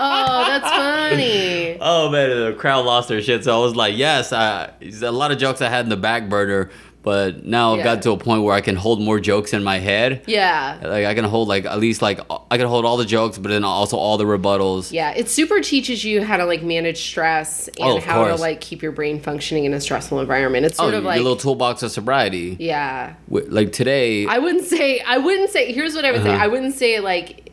Oh, 0.00 0.44
that's 0.46 0.64
funny. 0.70 1.76
Oh 1.80 2.08
man, 2.08 2.30
the 2.30 2.52
crowd 2.56 2.84
lost 2.86 3.08
their 3.08 3.20
shit. 3.20 3.42
So 3.42 3.56
I 3.56 3.60
was 3.60 3.74
like, 3.74 3.96
yes, 3.96 4.32
I, 4.32 4.70
a 5.02 5.10
lot 5.10 5.32
of 5.32 5.38
jokes 5.38 5.60
I 5.60 5.68
had 5.68 5.84
in 5.84 5.88
the 5.88 5.96
back 5.96 6.28
burner, 6.28 6.70
but 7.08 7.46
now 7.46 7.72
I've 7.72 7.78
Yeah. 7.78 7.84
got 7.94 8.02
to 8.02 8.10
a 8.10 8.18
point 8.18 8.42
where 8.42 8.54
I 8.54 8.60
can 8.60 8.76
hold 8.76 9.00
more 9.00 9.18
jokes 9.18 9.54
in 9.54 9.64
my 9.64 9.78
head. 9.78 10.20
Yeah. 10.26 10.76
Like 10.82 11.06
I 11.06 11.14
can 11.14 11.24
hold 11.24 11.48
like 11.48 11.64
at 11.64 11.78
least 11.80 12.02
like 12.02 12.20
I 12.50 12.58
can 12.58 12.66
hold 12.66 12.84
all 12.84 12.98
the 12.98 13.06
jokes, 13.06 13.38
but 13.38 13.48
then 13.48 13.64
also 13.64 13.96
all 13.96 14.18
the 14.18 14.24
rebuttals. 14.26 14.92
Yeah, 14.92 15.12
it 15.12 15.30
super 15.30 15.60
teaches 15.60 16.04
you 16.04 16.22
how 16.22 16.36
to 16.36 16.44
like 16.44 16.62
manage 16.62 16.98
stress 16.98 17.68
and 17.68 17.76
Oh, 17.80 17.96
of 17.96 18.04
how 18.04 18.26
to 18.28 18.34
like 18.36 18.60
keep 18.60 18.82
your 18.82 18.92
brain 18.92 19.20
functioning 19.20 19.64
in 19.64 19.72
a 19.72 19.80
stressful 19.80 20.20
environment. 20.20 20.66
It's 20.66 20.78
Oh, 20.78 20.82
sort 20.84 20.94
of 20.94 21.02
your 21.04 21.10
like 21.12 21.18
little 21.22 21.36
toolbox 21.36 21.82
of 21.82 21.90
sobriety. 21.92 22.56
yeah. 22.60 23.14
Like 23.30 23.72
today, 23.72 24.26
I 24.26 24.38
wouldn't 24.38 24.64
say 24.66 25.00
I 25.00 25.16
wouldn't 25.16 25.48
say 25.50 25.72
here's 25.72 25.94
what 25.94 26.04
I 26.04 26.12
would 26.12 26.22
say. 26.22 26.30
Uh-huh. 26.34 26.44
I 26.44 26.48
wouldn't 26.48 26.74
say 26.74 27.00
like 27.00 27.44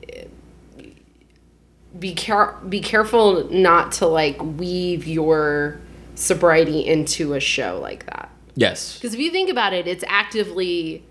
be 1.98 2.14
care 2.14 2.56
be 2.68 2.82
careful 2.82 3.48
not 3.52 3.94
to 3.94 4.06
like 4.06 4.38
weave 4.44 5.08
your 5.08 5.80
sobriety 6.16 6.86
into 6.86 7.34
a 7.34 7.40
show 7.40 7.80
like 7.82 8.06
that. 8.08 8.25
Yes, 8.56 8.96
Because 8.96 9.14
if 9.14 9.20
you 9.20 9.32
think 9.32 9.50
about 9.50 9.74
it, 9.74 9.88
it's 9.88 10.04
actively 10.08 11.04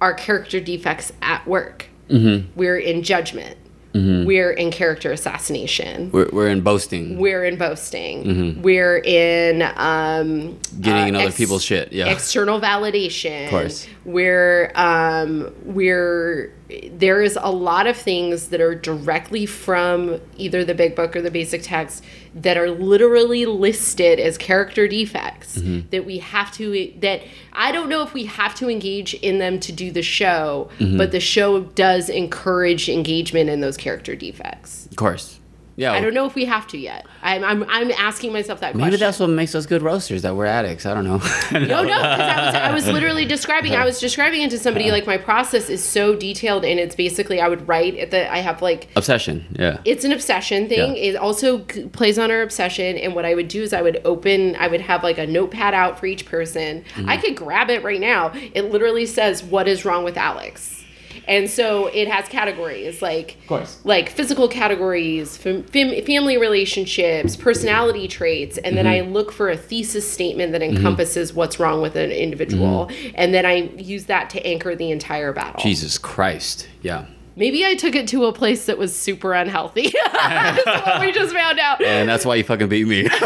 our 0.00 0.14
character 0.14 0.60
defects 0.60 1.12
at 1.22 1.46
work. 1.46 1.86
Mm-hmm. 2.08 2.58
We're 2.58 2.78
in 2.78 3.02
judgment. 3.02 3.58
We're 3.94 4.52
in 4.52 4.70
character 4.70 5.12
assassination. 5.12 6.10
We're, 6.12 6.30
we're 6.32 6.48
in 6.48 6.62
boasting, 6.62 7.18
We're 7.18 7.44
in 7.44 7.58
boasting. 7.58 8.62
We're 8.62 8.96
in 8.96 9.60
um, 9.76 10.58
getting 10.80 11.08
in 11.08 11.14
uh, 11.14 11.18
other 11.18 11.28
ex- 11.28 11.36
people's 11.36 11.62
shit. 11.62 11.92
Yeah. 11.92 12.08
external 12.08 12.58
validation. 12.58 13.44
Of 13.44 13.50
course. 13.50 13.86
We're 14.06 14.72
um, 14.76 15.54
we're 15.64 16.54
there 16.92 17.22
is 17.22 17.38
a 17.40 17.50
lot 17.50 17.86
of 17.86 17.96
things 17.96 18.48
that 18.48 18.60
are 18.60 18.74
directly 18.74 19.46
from 19.46 20.20
either 20.36 20.64
the 20.64 20.74
big 20.74 20.94
book 20.96 21.14
or 21.16 21.22
the 21.22 21.30
basic 21.30 21.62
text 21.62 22.04
that 22.34 22.56
are 22.56 22.70
literally 22.70 23.44
listed 23.46 24.18
as 24.18 24.38
character 24.38 24.88
defects 24.88 25.58
Mm-hmm. 25.58 25.88
that 25.90 26.06
we 26.06 26.18
have 26.18 26.50
to 26.52 26.92
that 27.00 27.20
I 27.52 27.72
don't 27.72 27.88
know 27.88 28.02
if 28.02 28.14
we 28.14 28.24
have 28.24 28.54
to 28.56 28.70
engage 28.70 29.12
in 29.14 29.38
them 29.38 29.60
to 29.60 29.72
do 29.72 29.90
the 29.90 30.02
show, 30.02 30.70
Mm-hmm. 30.78 30.96
but 30.96 31.12
the 31.12 31.20
show 31.20 31.60
does 31.60 32.08
encourage 32.08 32.88
engagement 32.88 33.50
in 33.50 33.60
those 33.60 33.76
character 33.76 34.14
defects. 34.16 34.86
of 34.86 34.96
course. 34.96 35.38
Yeah. 35.76 35.92
I 35.92 36.00
don't 36.00 36.14
know 36.14 36.26
if 36.26 36.34
we 36.34 36.44
have 36.44 36.66
to 36.68 36.78
yet. 36.78 37.06
I'm 37.22 37.42
I'm, 37.44 37.62
I'm 37.68 37.90
asking 37.92 38.32
myself 38.32 38.60
that 38.60 38.72
question. 38.72 38.78
Maybe 38.78 38.90
question. 38.90 39.06
that's 39.06 39.18
what 39.20 39.30
makes 39.30 39.54
us 39.54 39.66
good 39.66 39.82
roasters. 39.82 40.22
That 40.22 40.36
we're 40.36 40.46
addicts. 40.46 40.86
I 40.86 40.94
don't 40.94 41.04
know. 41.04 41.20
No, 41.52 41.82
no, 41.82 41.84
because 41.84 42.02
I 42.02 42.44
was, 42.46 42.54
I 42.54 42.72
was 42.72 42.88
literally 42.88 43.24
describing. 43.36 43.74
I 43.74 43.84
was 43.84 44.00
describing 44.00 44.42
it 44.42 44.50
to 44.50 44.58
somebody 44.58 44.90
like 44.90 45.06
my 45.06 45.16
process 45.16 45.70
is 45.70 45.84
so 45.84 46.14
detailed, 46.16 46.64
and 46.64 46.80
it's 46.80 46.94
basically 46.94 47.40
I 47.40 47.48
would 47.48 47.66
write 47.68 47.96
at 47.96 48.10
the. 48.10 48.30
I 48.32 48.38
have 48.38 48.62
like 48.62 48.88
Obsession. 48.96 49.46
Yeah. 49.58 49.78
it's 49.84 50.04
an 50.04 50.12
obsession 50.12 50.68
thing. 50.68 50.96
Yeah. 50.96 51.02
It 51.02 51.16
also 51.16 51.58
plays 51.58 52.18
on 52.18 52.30
our 52.30 52.42
obsession, 52.42 52.96
and 52.98 53.14
what 53.14 53.24
I 53.24 53.34
would 53.34 53.48
do 53.48 53.62
is 53.62 53.72
I 53.72 53.82
would 53.82 54.00
open. 54.04 54.56
I 54.56 54.68
would 54.68 54.80
have 54.80 55.02
like 55.02 55.18
a 55.18 55.26
notepad 55.26 55.74
out 55.74 55.98
for 55.98 56.06
each 56.06 56.26
person. 56.26 56.84
Mm-hmm. 56.94 57.08
I 57.08 57.16
could 57.16 57.36
grab 57.36 57.70
it 57.70 57.82
right 57.84 58.00
now. 58.00 58.32
It 58.34 58.70
literally 58.70 59.06
says 59.06 59.42
what 59.42 59.68
is 59.68 59.84
wrong 59.84 60.04
with 60.04 60.16
Alex. 60.16 60.81
And 61.28 61.48
so 61.48 61.86
it 61.86 62.08
has 62.08 62.28
categories 62.28 63.00
like 63.02 63.36
of 63.42 63.46
course. 63.46 63.80
like 63.84 64.10
physical 64.10 64.48
categories, 64.48 65.36
fam- 65.36 65.62
fam- 65.64 66.04
family 66.04 66.36
relationships, 66.38 67.36
personality 67.36 68.08
traits, 68.08 68.58
and 68.58 68.76
then 68.76 68.86
I 68.86 69.00
Mm-hmm. 69.00 69.12
look 69.12 69.32
for 69.32 69.48
a 69.50 69.56
thesis 69.56 70.10
statement 70.10 70.52
that 70.52 70.62
encompasses 70.62 71.32
what's 71.32 71.58
wrong 71.60 71.80
with 71.82 71.96
an 71.96 72.10
individual, 72.10 72.90
and 73.14 73.32
then 73.34 73.44
I 73.46 73.70
use 73.76 74.04
that 74.06 74.30
to 74.30 74.46
anchor 74.46 74.74
the 74.76 74.90
entire 74.90 75.32
battle. 75.32 75.60
Mm-hmm. 75.60 75.68
Jesus 75.68 75.98
Christ. 75.98 76.68
Yeah. 76.82 77.06
Maybe 77.34 77.64
I 77.64 77.74
took 77.74 77.94
it 77.94 78.08
to 78.08 78.26
a 78.26 78.32
place 78.32 78.66
that 78.66 78.76
was 78.76 78.94
super 78.94 79.32
unhealthy. 79.32 79.92
That's 80.12 80.66
what 80.86 81.00
we 81.00 81.12
just 81.12 81.32
found 81.34 81.58
out. 81.58 81.82
And 81.82 82.08
that's 82.08 82.26
why 82.26 82.34
you 82.34 82.44
fucking 82.44 82.68
beat 82.68 82.86
me. 82.86 83.08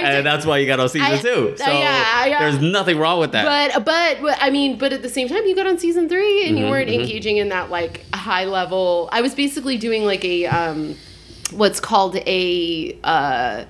And 0.00 0.24
that's 0.26 0.46
why 0.46 0.58
you 0.58 0.66
got 0.66 0.80
on 0.80 0.88
season 0.88 1.12
I- 1.12 1.18
two. 1.18 1.54
So 1.56 1.70
yeah, 1.70 2.24
yeah. 2.26 2.38
there's 2.40 2.60
nothing 2.62 2.98
wrong 2.98 3.20
with 3.20 3.32
that. 3.32 3.74
but 3.74 3.84
but 3.84 4.38
I 4.40 4.50
mean, 4.50 4.78
but 4.78 4.92
at 4.92 5.02
the 5.02 5.08
same 5.08 5.28
time, 5.28 5.44
you 5.46 5.54
got 5.54 5.66
on 5.66 5.78
season 5.78 6.08
three 6.08 6.46
and 6.46 6.56
Mm-hmm, 6.56 6.64
you 6.64 6.70
weren't 6.70 6.88
engaging 6.90 7.36
in 7.36 7.48
that 7.50 7.70
like 7.70 8.04
high 8.14 8.44
level. 8.44 9.08
I 9.12 9.20
was 9.20 9.34
basically 9.34 9.76
doing 9.76 10.04
like 10.04 10.24
a 10.24 10.46
um, 10.46 10.96
what's 11.52 11.80
called 11.80 12.16
a. 12.16 12.98
Uh, 13.04 13.64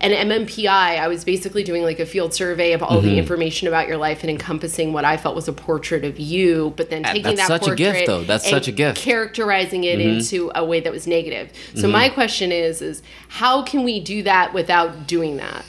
an 0.00 0.12
MMPI, 0.12 0.68
I 0.68 1.08
was 1.08 1.24
basically 1.24 1.64
doing 1.64 1.82
like 1.82 1.98
a 1.98 2.06
field 2.06 2.32
survey 2.32 2.72
of 2.72 2.82
all 2.82 2.98
Mm-hmm. 2.98 3.06
the 3.08 3.18
information 3.18 3.66
about 3.68 3.88
your 3.88 3.96
life 3.96 4.22
and 4.22 4.30
encompassing 4.30 4.92
what 4.92 5.04
I 5.04 5.16
felt 5.16 5.34
was 5.34 5.48
a 5.48 5.52
portrait 5.52 6.04
of 6.04 6.18
you, 6.18 6.72
but 6.76 6.88
then 6.90 7.02
taking 7.02 7.22
that's 7.22 7.48
that 7.48 7.62
such 7.64 7.68
a 7.72 7.74
gift, 7.74 7.98
portrait 7.98 8.06
though. 8.06 8.24
That's 8.24 8.44
and 8.44 8.50
such 8.50 8.68
a 8.68 8.72
gift. 8.72 9.00
Mm-hmm. 9.00 9.10
characterizing 9.10 9.84
it 9.84 10.00
into 10.00 10.50
a 10.54 10.64
way 10.64 10.80
that 10.80 10.92
was 10.92 11.06
negative. 11.06 11.52
So 11.74 11.88
my 11.88 12.08
question 12.08 12.52
is, 12.52 12.80
is 12.80 13.02
how 13.28 13.62
can 13.62 13.82
we 13.84 13.98
do 14.00 14.22
that 14.22 14.54
without 14.54 15.06
doing 15.06 15.36
that? 15.38 15.64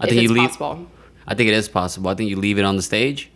I 0.00 0.04
if 0.04 0.10
think 0.10 0.22
you 0.22 0.28
leave. 0.28 0.48
possible. 0.48 0.86
I 1.26 1.34
think 1.34 1.48
it 1.48 1.54
is 1.54 1.68
possible. 1.68 2.10
I 2.10 2.14
think 2.14 2.30
you 2.30 2.36
leave 2.36 2.58
it 2.58 2.64
on 2.64 2.76
the 2.76 2.82
stage. 2.82 3.30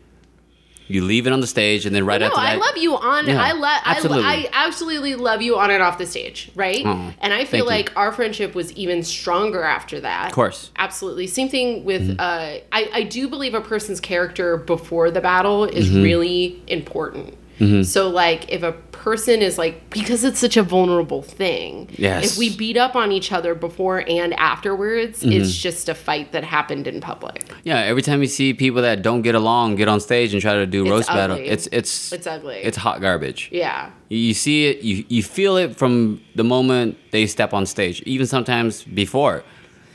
You 0.89 1.05
leave 1.05 1.27
it 1.27 1.33
on 1.33 1.41
the 1.41 1.47
stage, 1.47 1.87
and 1.87 1.95
then 1.95 2.05
right 2.07 2.21
No, 2.21 2.27
after 2.29 2.39
I 2.41 2.55
that, 2.57 2.61
love 2.61 2.77
you 2.79 2.97
on. 2.97 3.27
Yeah, 3.27 3.43
I 3.43 3.53
love. 3.53 3.63
I, 3.85 3.93
absolutely. 3.97 4.25
I 4.25 4.49
absolutely 4.53 5.15
love 5.15 5.43
you 5.43 5.59
on 5.59 5.71
and 5.71 5.83
off 5.83 5.99
the 5.99 6.07
stage, 6.07 6.51
right? 6.55 6.83
Oh, 6.85 7.13
and 7.21 7.33
I 7.33 7.45
feel 7.45 7.51
thank 7.51 7.63
you. 7.65 7.65
like 7.65 7.93
our 7.97 8.11
friendship 8.13 8.55
was 8.55 8.73
even 8.73 9.03
stronger 9.03 9.63
after 9.63 10.01
that. 10.01 10.27
Of 10.29 10.33
course. 10.33 10.67
Mm-hmm. 10.67 10.75
absolutely. 10.83 11.27
Same 11.27 11.49
thing 11.49 11.85
with. 11.85 12.17
Uh, 12.19 12.59
I 12.73 12.91
I 12.93 13.03
do 13.05 13.29
believe 13.29 13.55
a 13.55 13.61
person's 13.61 14.01
character 14.01 14.57
before 14.57 15.11
the 15.11 15.21
battle 15.21 15.65
is 15.65 15.89
Mm-hmm. 15.91 16.03
really 16.03 16.63
important. 16.69 17.37
So 17.83 18.09
like 18.09 18.51
if 18.53 18.63
a 18.63 18.73
person 18.93 19.41
is 19.43 19.59
like 19.59 19.91
because 19.91 20.23
it's 20.25 20.39
such 20.39 20.57
a 20.57 20.63
vulnerable 20.63 21.23
thing. 21.23 21.89
Yes. 21.97 22.33
If 22.33 22.39
we 22.39 22.55
beat 22.57 22.77
up 22.77 22.95
on 22.95 23.11
each 23.13 23.33
other 23.33 23.55
before 23.55 24.05
and 24.09 24.33
afterwards, 24.35 25.21
Mm-hmm. 25.23 25.33
it's 25.33 25.55
just 25.57 25.89
a 25.89 25.95
fight 25.95 26.33
that 26.33 26.45
happened 26.45 26.87
in 26.87 27.01
public. 27.01 27.45
yeah. 27.65 27.79
Every 27.81 28.03
time 28.03 28.21
you 28.23 28.29
see 28.29 28.55
people 28.55 28.83
that 28.83 29.03
don't 29.03 29.23
get 29.23 29.35
along 29.35 29.77
get 29.77 29.89
on 29.89 30.01
stage 30.01 30.33
and 30.35 30.41
try 30.43 30.55
to 30.55 30.67
do 30.67 30.89
roast 30.89 31.09
battle, 31.09 31.37
it's 31.37 31.69
it's 31.73 32.13
It's 32.13 32.27
ugly. 32.27 32.57
It's 32.63 32.77
hot 32.77 33.01
garbage. 33.01 33.49
Yeah. 33.53 33.91
You- 34.09 34.19
You 34.29 34.35
see 34.35 34.67
it, 34.67 34.83
you, 34.83 35.05
you 35.09 35.23
feel 35.23 35.57
it 35.57 35.75
from 35.77 36.21
the 36.35 36.45
moment 36.45 36.97
they 37.11 37.27
step 37.27 37.53
on 37.53 37.67
stage, 37.67 38.03
even 38.03 38.27
sometimes 38.27 38.83
before. 38.85 39.43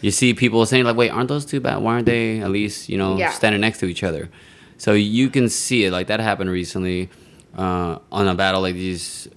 You 0.01 0.11
see 0.11 0.33
people 0.33 0.65
saying, 0.65 0.83
like, 0.85 0.97
wait, 0.97 1.09
aren't 1.11 1.29
those 1.29 1.45
two 1.45 1.59
bad? 1.61 1.77
Why 1.81 1.93
aren't 1.93 2.05
they 2.07 2.39
at 2.41 2.51
least, 2.51 2.89
you 2.89 2.97
know, 2.97 3.17
Yeah. 3.17 3.31
standing 3.31 3.61
next 3.61 3.79
to 3.79 3.85
each 3.85 4.03
other? 4.03 4.29
So 4.77 4.91
you 4.93 5.29
can 5.29 5.47
see 5.49 5.85
it. 5.85 5.91
Like, 5.91 6.07
that 6.07 6.19
happened 6.19 6.49
recently 6.51 7.09
uh, 7.57 7.99
on 8.11 8.27
a 8.27 8.35
battle 8.35 8.61
like 8.61 8.75
these. 8.75 9.27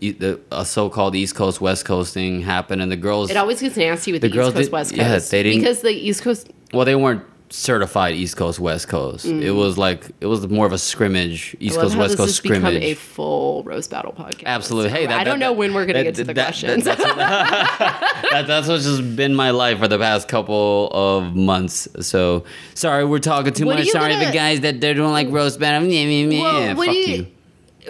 The, 0.00 0.40
a 0.50 0.64
so-called 0.64 1.14
East 1.14 1.36
Coast 1.36 1.60
West 1.60 1.84
Coast 1.84 2.12
thing 2.12 2.40
happened, 2.42 2.82
and 2.82 2.90
the 2.90 2.96
girls. 2.96 3.30
It 3.30 3.36
always 3.36 3.60
gets 3.60 3.76
nasty 3.76 4.10
with 4.10 4.22
the, 4.22 4.28
The 4.28 4.34
girls 4.34 4.48
East 4.48 4.56
Coast 4.56 4.66
did- 4.66 4.72
West 4.72 4.90
Coast. 4.96 5.00
yeah, 5.00 5.18
they 5.38 5.42
didn't- 5.44 5.60
because 5.60 5.80
the 5.82 5.90
East 5.92 6.22
Coast. 6.22 6.50
well, 6.72 6.84
they 6.84 6.96
weren't 6.96 7.22
certified 7.50 8.14
East 8.16 8.36
Coast 8.36 8.58
West 8.58 8.88
Coast. 8.88 9.26
Mm. 9.26 9.42
It 9.42 9.52
was 9.52 9.78
like 9.78 10.10
it 10.20 10.26
was 10.26 10.48
more 10.48 10.66
of 10.66 10.72
a 10.72 10.78
scrimmage, 10.78 11.54
East 11.60 11.78
Coast 11.78 11.94
West 11.96 12.16
Coast 12.16 12.30
has 12.30 12.40
become 12.40 12.62
scrimmage. 12.62 12.82
a 12.82 12.94
full 12.94 13.62
roast 13.62 13.90
battle 13.92 14.12
podcast. 14.12 14.44
Absolutely. 14.46 14.90
Hey, 14.90 15.06
that, 15.06 15.20
I 15.20 15.22
don't 15.22 15.38
that- 15.38 15.44
know 15.44 15.52
when 15.52 15.72
we're 15.72 15.86
gonna 15.86 16.00
that- 16.00 16.02
get 16.04 16.14
to 16.16 16.24
the 16.24 16.34
that- 16.34 16.46
questions. 16.46 16.82
that- 16.84 16.98
that's, 16.98 17.14
that- 18.30 18.46
that's 18.48 18.66
what's 18.66 18.82
just 18.84 19.14
been 19.14 19.36
my 19.36 19.50
life 19.50 19.78
for 19.78 19.86
the 19.86 19.98
past 19.98 20.26
couple 20.26 20.88
of 20.92 21.36
months. 21.36 21.86
So 22.00 22.42
sorry, 22.74 23.04
we're 23.04 23.20
talking 23.20 23.52
too 23.52 23.66
What 23.66 23.78
much. 23.78 23.88
Sorry, 23.88 24.14
gonna- 24.14 24.26
the 24.26 24.32
guys 24.32 24.60
that 24.62 24.80
they're 24.80 24.94
doing 24.94 25.12
like 25.12 25.28
roast 25.30 25.60
battle. 25.60 25.86
Yeah, 25.88 26.02
yeah. 26.06 26.72
Well, 26.74 26.86
Fuck 26.86 26.94
you. 26.96 27.02
you- 27.04 27.26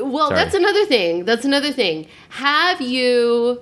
well, 0.00 0.28
Sorry. 0.28 0.36
that's 0.40 0.54
another 0.54 0.86
thing. 0.86 1.24
That's 1.24 1.44
another 1.44 1.72
thing. 1.72 2.06
Have 2.30 2.80
you 2.80 3.60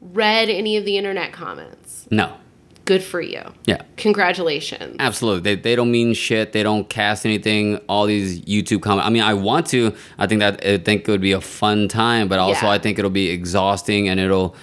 read 0.00 0.48
any 0.48 0.76
of 0.76 0.84
the 0.84 0.96
internet 0.96 1.32
comments? 1.32 2.06
No. 2.10 2.36
Good 2.84 3.02
for 3.02 3.20
you. 3.22 3.40
Yeah. 3.64 3.80
Congratulations. 3.96 4.96
Absolutely. 4.98 5.40
They, 5.54 5.60
they 5.60 5.74
don't 5.76 5.90
mean 5.90 6.12
shit. 6.12 6.52
They 6.52 6.62
don't 6.62 6.86
cast 6.90 7.24
anything. 7.24 7.78
All 7.88 8.04
these 8.04 8.42
YouTube 8.42 8.82
comments. 8.82 9.06
I 9.06 9.10
mean, 9.10 9.22
I 9.22 9.32
want 9.32 9.66
to. 9.68 9.94
I 10.18 10.26
think 10.26 10.40
that 10.40 10.62
I 10.66 10.76
think 10.76 11.08
it 11.08 11.10
would 11.10 11.22
be 11.22 11.32
a 11.32 11.40
fun 11.40 11.88
time, 11.88 12.28
but 12.28 12.38
also 12.38 12.66
Yeah. 12.66 12.72
I 12.72 12.78
think 12.78 12.98
it'll 12.98 13.10
be 13.10 13.30
exhausting 13.30 14.06
and 14.08 14.20
it'll 14.20 14.54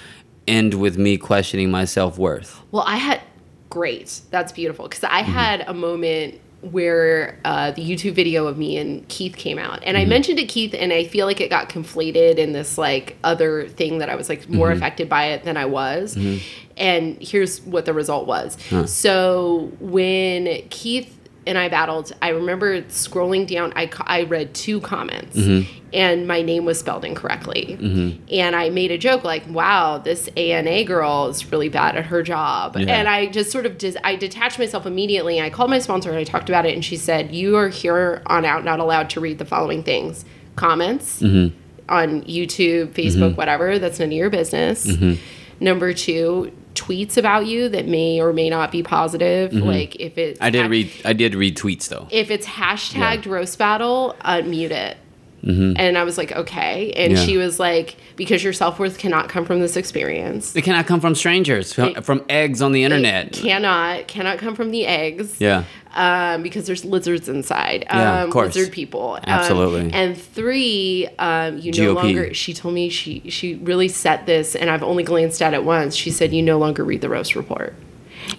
end 0.48 0.76
with 0.76 1.00
me 1.00 1.18
questioning 1.18 1.72
my 1.72 1.86
self 1.86 2.20
worth. 2.20 2.62
Well, 2.72 2.84
I 2.86 2.98
had 2.98 3.22
great. 3.72 4.22
That's 4.30 4.52
beautiful 4.52 4.88
because 4.88 5.04
I 5.04 5.24
Mm-hmm. 5.24 5.32
had 5.32 5.62
a 5.68 5.74
moment 5.74 6.40
where 6.62 7.40
uh, 7.44 7.72
the 7.72 7.82
YouTube 7.82 8.14
video 8.14 8.46
of 8.48 8.58
me 8.58 8.78
and 8.78 9.08
Keith 9.08 9.36
came 9.36 9.58
out, 9.58 9.80
and 9.84 9.98
Mm-hmm. 9.98 10.06
I 10.06 10.06
mentioned 10.06 10.38
to 10.40 10.46
Keith, 10.46 10.76
and 10.78 10.94
I 10.94 11.06
feel 11.06 11.26
like 11.26 11.42
it 11.42 11.50
got 11.50 11.70
conflated 11.70 12.36
in 12.38 12.54
this 12.54 12.78
like 12.78 13.18
other 13.24 13.68
thing 13.68 13.98
that 13.98 14.10
I 14.10 14.16
was 14.16 14.30
like 14.30 14.48
more 14.48 14.68
Mm-hmm. 14.70 14.78
affected 14.78 15.10
by 15.10 15.26
it 15.28 15.44
than 15.44 15.58
I 15.58 15.66
was. 15.66 16.18
And 16.78 17.18
here's 17.22 17.62
what 17.62 17.86
the 17.86 17.94
result 17.94 18.28
was. 18.28 18.58
So 18.90 19.72
when 19.80 20.64
Keith 20.70 21.18
and 21.48 21.58
I 21.58 21.70
battled, 21.70 22.14
I 22.22 22.30
remember 22.30 22.82
scrolling 22.84 23.48
down. 23.48 23.74
I 23.76 23.90
I 24.02 24.24
read 24.24 24.54
two 24.54 24.80
comments, 24.82 25.36
Mm-hmm. 25.36 25.72
and 25.92 26.28
my 26.28 26.42
name 26.42 26.66
was 26.66 26.80
spelled 26.80 27.04
incorrectly. 27.04 27.78
Mm-hmm. 27.80 28.24
And 28.32 28.56
I 28.56 28.70
made 28.70 28.92
a 28.92 28.98
joke 28.98 29.24
like, 29.24 29.44
"Wow, 29.50 29.98
this 29.98 30.30
ANA 30.38 30.84
girl 30.84 31.28
is 31.28 31.52
really 31.52 31.70
bad 31.70 31.96
at 31.96 32.06
her 32.06 32.22
job." 32.22 32.78
Yeah. 32.78 32.96
And 32.96 33.08
I 33.08 33.26
just 33.26 33.52
sort 33.52 33.66
of 33.66 33.78
dis- 33.78 33.98
I 34.04 34.16
detached 34.16 34.60
myself 34.60 34.86
immediately. 34.86 35.42
I 35.42 35.50
called 35.50 35.70
my 35.72 35.80
sponsor 35.80 36.10
and 36.10 36.20
I 36.20 36.24
talked 36.24 36.50
about 36.50 36.66
it, 36.66 36.76
and 36.76 36.86
she 36.86 36.96
said, 36.96 37.34
"You 37.34 37.58
are 37.58 37.70
here 37.70 38.22
on 38.28 38.46
out 38.46 38.64
not 38.64 38.80
allowed 38.80 39.10
to 39.12 39.20
read 39.20 39.40
the 39.40 39.46
following 39.46 39.84
things: 39.84 40.26
comments 40.56 41.22
mm-hmm. 41.22 41.58
on 41.90 42.22
YouTube, 42.24 42.90
Facebook, 42.94 43.30
mm-hmm. 43.30 43.36
whatever. 43.36 43.80
That's 43.80 44.00
none 44.00 44.10
of 44.10 44.14
your 44.14 44.30
business." 44.30 44.86
Number 45.60 45.94
two. 45.94 46.52
Tweets 46.76 47.18
about 47.18 47.46
you 47.48 47.68
that 47.70 47.88
may 47.88 48.22
or 48.22 48.32
may 48.34 48.50
not 48.50 48.72
be 48.72 48.82
positive. 48.82 49.54
Like 49.54 49.96
if 50.00 50.18
it's 50.18 50.40
I 50.42 50.50
did 50.50 50.70
read. 50.70 50.92
I 51.06 51.14
did 51.14 51.36
read 51.36 51.58
tweets 51.58 51.90
though. 51.90 52.08
if 52.12 52.32
it's 52.32 52.48
hashtagged 52.48 53.26
roast 53.26 53.58
battle, 53.58 54.16
unmute 54.22 54.72
it. 54.72 54.98
And 55.44 55.98
I 55.98 56.04
was 56.04 56.18
like, 56.20 56.32
okay. 56.34 56.92
And 56.94 57.14
Mm-hmm. 57.14 57.20
Yeah. 57.20 57.26
she 57.26 57.38
was 57.38 57.60
like, 57.60 57.98
because 58.16 58.44
your 58.44 58.54
self 58.54 58.78
worth 58.78 59.00
cannot 59.00 59.28
come 59.28 59.44
from 59.44 59.60
this 59.60 59.76
experience. 59.76 60.56
It 60.56 60.62
cannot 60.62 60.86
come 60.86 61.02
from 61.02 61.16
strangers, 61.16 61.74
from, 61.74 61.90
It- 61.90 62.06
from 62.06 62.24
eggs 62.30 62.62
on 62.62 62.72
the 62.74 62.84
internet. 62.84 63.34
Cannot, 63.34 64.08
cannot 64.08 64.38
come 64.38 64.56
from 64.56 64.70
the 64.70 64.86
eggs. 64.86 65.42
yeah. 65.42 65.64
Um, 65.94 66.42
because 66.42 66.68
there's 66.68 66.86
lizards 66.86 67.28
inside. 67.28 67.86
Um, 67.90 68.00
Yeah, 68.00 68.24
of 68.24 68.30
course. 68.30 68.56
Lizard 68.56 68.72
people. 68.72 69.16
Um, 69.16 69.24
Absolutely. 69.26 69.92
and 69.94 70.18
three, 70.18 71.08
um, 71.20 71.58
you 71.58 71.72
no 71.74 71.94
longer. 71.94 72.34
She 72.34 72.54
told 72.54 72.74
me 72.74 72.90
she 72.90 73.30
she 73.30 73.56
really 73.56 73.88
set 73.90 74.26
this, 74.26 74.56
and 74.56 74.70
I've 74.70 74.84
only 74.84 75.04
glanced 75.04 75.42
at 75.42 75.54
it 75.54 75.64
once. 75.66 75.96
She 75.96 76.10
said 76.12 76.32
you 76.34 76.42
no 76.42 76.58
longer 76.58 76.84
read 76.86 77.02
the 77.02 77.10
roast 77.10 77.36
report. 77.36 77.76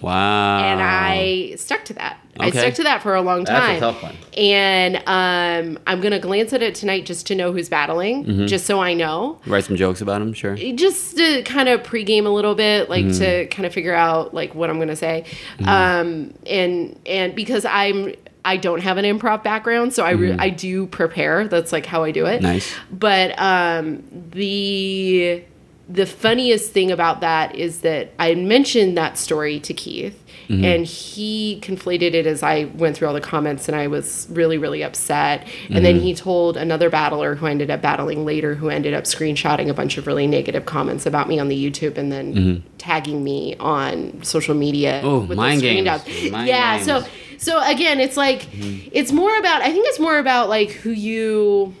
Wow. 0.01 0.59
and 0.59 0.81
I 0.81 1.55
stuck 1.57 1.85
to 1.85 1.93
that. 1.93 2.17
I 2.39 2.47
Okay. 2.47 2.59
stuck 2.59 2.73
to 2.75 2.83
that 2.83 3.03
for 3.03 3.13
a 3.15 3.21
long 3.21 3.45
time. 3.45 3.55
That's 3.55 3.77
a 3.77 3.79
tough 3.91 4.03
one. 4.03 4.15
And 4.35 4.95
um, 5.05 5.79
I'm 5.85 6.01
gonna 6.01 6.19
glance 6.19 6.51
at 6.53 6.63
it 6.63 6.73
tonight 6.73 7.05
just 7.05 7.27
to 7.27 7.35
know 7.35 7.51
who's 7.53 7.69
battling, 7.69 8.25
Mm-hmm. 8.25 8.45
just 8.47 8.65
so 8.65 8.79
I 8.81 8.93
know, 8.95 9.39
Write 9.45 9.65
some 9.65 9.75
jokes 9.75 10.01
about 10.01 10.21
him, 10.21 10.33
sure. 10.33 10.55
just 10.55 11.15
to 11.17 11.43
kind 11.43 11.69
of 11.69 11.83
pregame 11.83 12.25
a 12.25 12.29
little 12.29 12.55
bit, 12.55 12.89
like 12.89 13.05
Mm-hmm. 13.05 13.19
to 13.19 13.47
kind 13.47 13.65
of 13.67 13.73
figure 13.73 13.93
out 13.93 14.33
like 14.33 14.55
what 14.55 14.69
I'm 14.71 14.79
gonna 14.79 14.95
say, 14.95 15.25
um, 15.65 16.33
and 16.45 16.99
and 17.05 17.35
because 17.35 17.65
I'm. 17.65 18.13
I 18.45 18.57
don't 18.57 18.81
have 18.81 18.97
an 18.97 19.05
improv 19.05 19.41
background, 19.41 19.93
so 19.93 20.03
I, 20.03 20.11
re- 20.11 20.33
I 20.37 20.49
do 20.49 20.85
prepare. 20.87 21.47
That's 21.47 21.71
like 21.71 21.85
how 21.85 22.03
I 22.03 22.11
do 22.11 22.25
it. 22.25 22.41
Mm-hmm. 22.41 22.43
Nice. 22.43 22.73
But 22.91 23.39
um, 23.39 24.03
the 24.31 25.43
the 25.87 26.05
funniest 26.05 26.71
thing 26.71 26.91
about 26.91 27.21
that 27.21 27.55
is 27.55 27.79
that 27.81 28.11
I 28.19 28.35
mentioned 28.35 28.97
that 28.97 29.17
story 29.17 29.61
to 29.61 29.73
Keith, 29.73 30.21
Mm-hmm. 30.49 30.65
and 30.65 30.85
he 30.85 31.59
conflated 31.61 32.13
it 32.13 32.25
as 32.25 32.43
I 32.43 32.65
went 32.75 32.97
through 32.97 33.07
all 33.07 33.13
the 33.13 33.21
comments, 33.21 33.67
and 33.69 33.75
I 33.75 33.87
was 33.87 34.27
really 34.29 34.57
really 34.57 34.83
upset. 34.83 35.41
And 35.41 35.49
Mm-hmm. 35.75 35.83
then 35.83 35.99
he 35.99 36.13
told 36.13 36.57
another 36.57 36.89
battler 36.89 37.35
who 37.35 37.45
I 37.45 37.51
ended 37.51 37.71
up 37.71 37.81
battling 37.81 38.25
later, 38.25 38.55
who 38.55 38.69
ended 38.69 38.93
up 38.93 39.05
screenshotting 39.05 39.69
a 39.69 39.73
bunch 39.73 39.97
of 39.97 40.05
really 40.07 40.27
negative 40.27 40.65
comments 40.65 41.05
about 41.05 41.27
me 41.27 41.39
on 41.39 41.47
the 41.47 41.55
YouTube, 41.71 41.97
and 41.97 42.11
then 42.11 42.63
tagging 42.77 43.23
me 43.23 43.55
on 43.59 44.21
social 44.23 44.55
media. 44.55 44.93
Mm-hmm. 44.99 45.07
Oh, 45.07 45.19
with 45.19 45.37
mind 45.37 45.61
games. 45.61 45.87
Mind 46.31 46.47
yeah, 46.47 46.75
games. 46.77 46.85
so 46.85 47.05
so 47.37 47.61
again, 47.63 47.99
it's 47.99 48.17
like 48.17 48.47
it's 48.53 49.11
more 49.11 49.37
about. 49.37 49.61
I 49.61 49.71
think 49.71 49.87
it's 49.87 49.99
more 49.99 50.17
about 50.17 50.49
like 50.49 50.71
who 50.71 50.91
you 50.91 51.73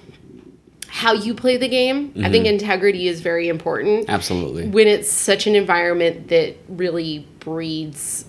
how 0.87 1.13
you 1.13 1.33
play 1.33 1.57
the 1.57 1.67
game. 1.67 2.11
I 2.15 2.19
Mm-hmm. 2.19 2.31
think 2.31 2.45
integrity 2.45 3.07
is 3.07 3.21
very 3.21 3.47
important 3.49 4.09
Absolutely. 4.09 4.67
when 4.67 4.87
it's 4.87 5.09
such 5.11 5.47
an 5.47 5.55
environment 5.55 6.27
that 6.27 6.55
really 6.69 7.27
breeds 7.39 8.25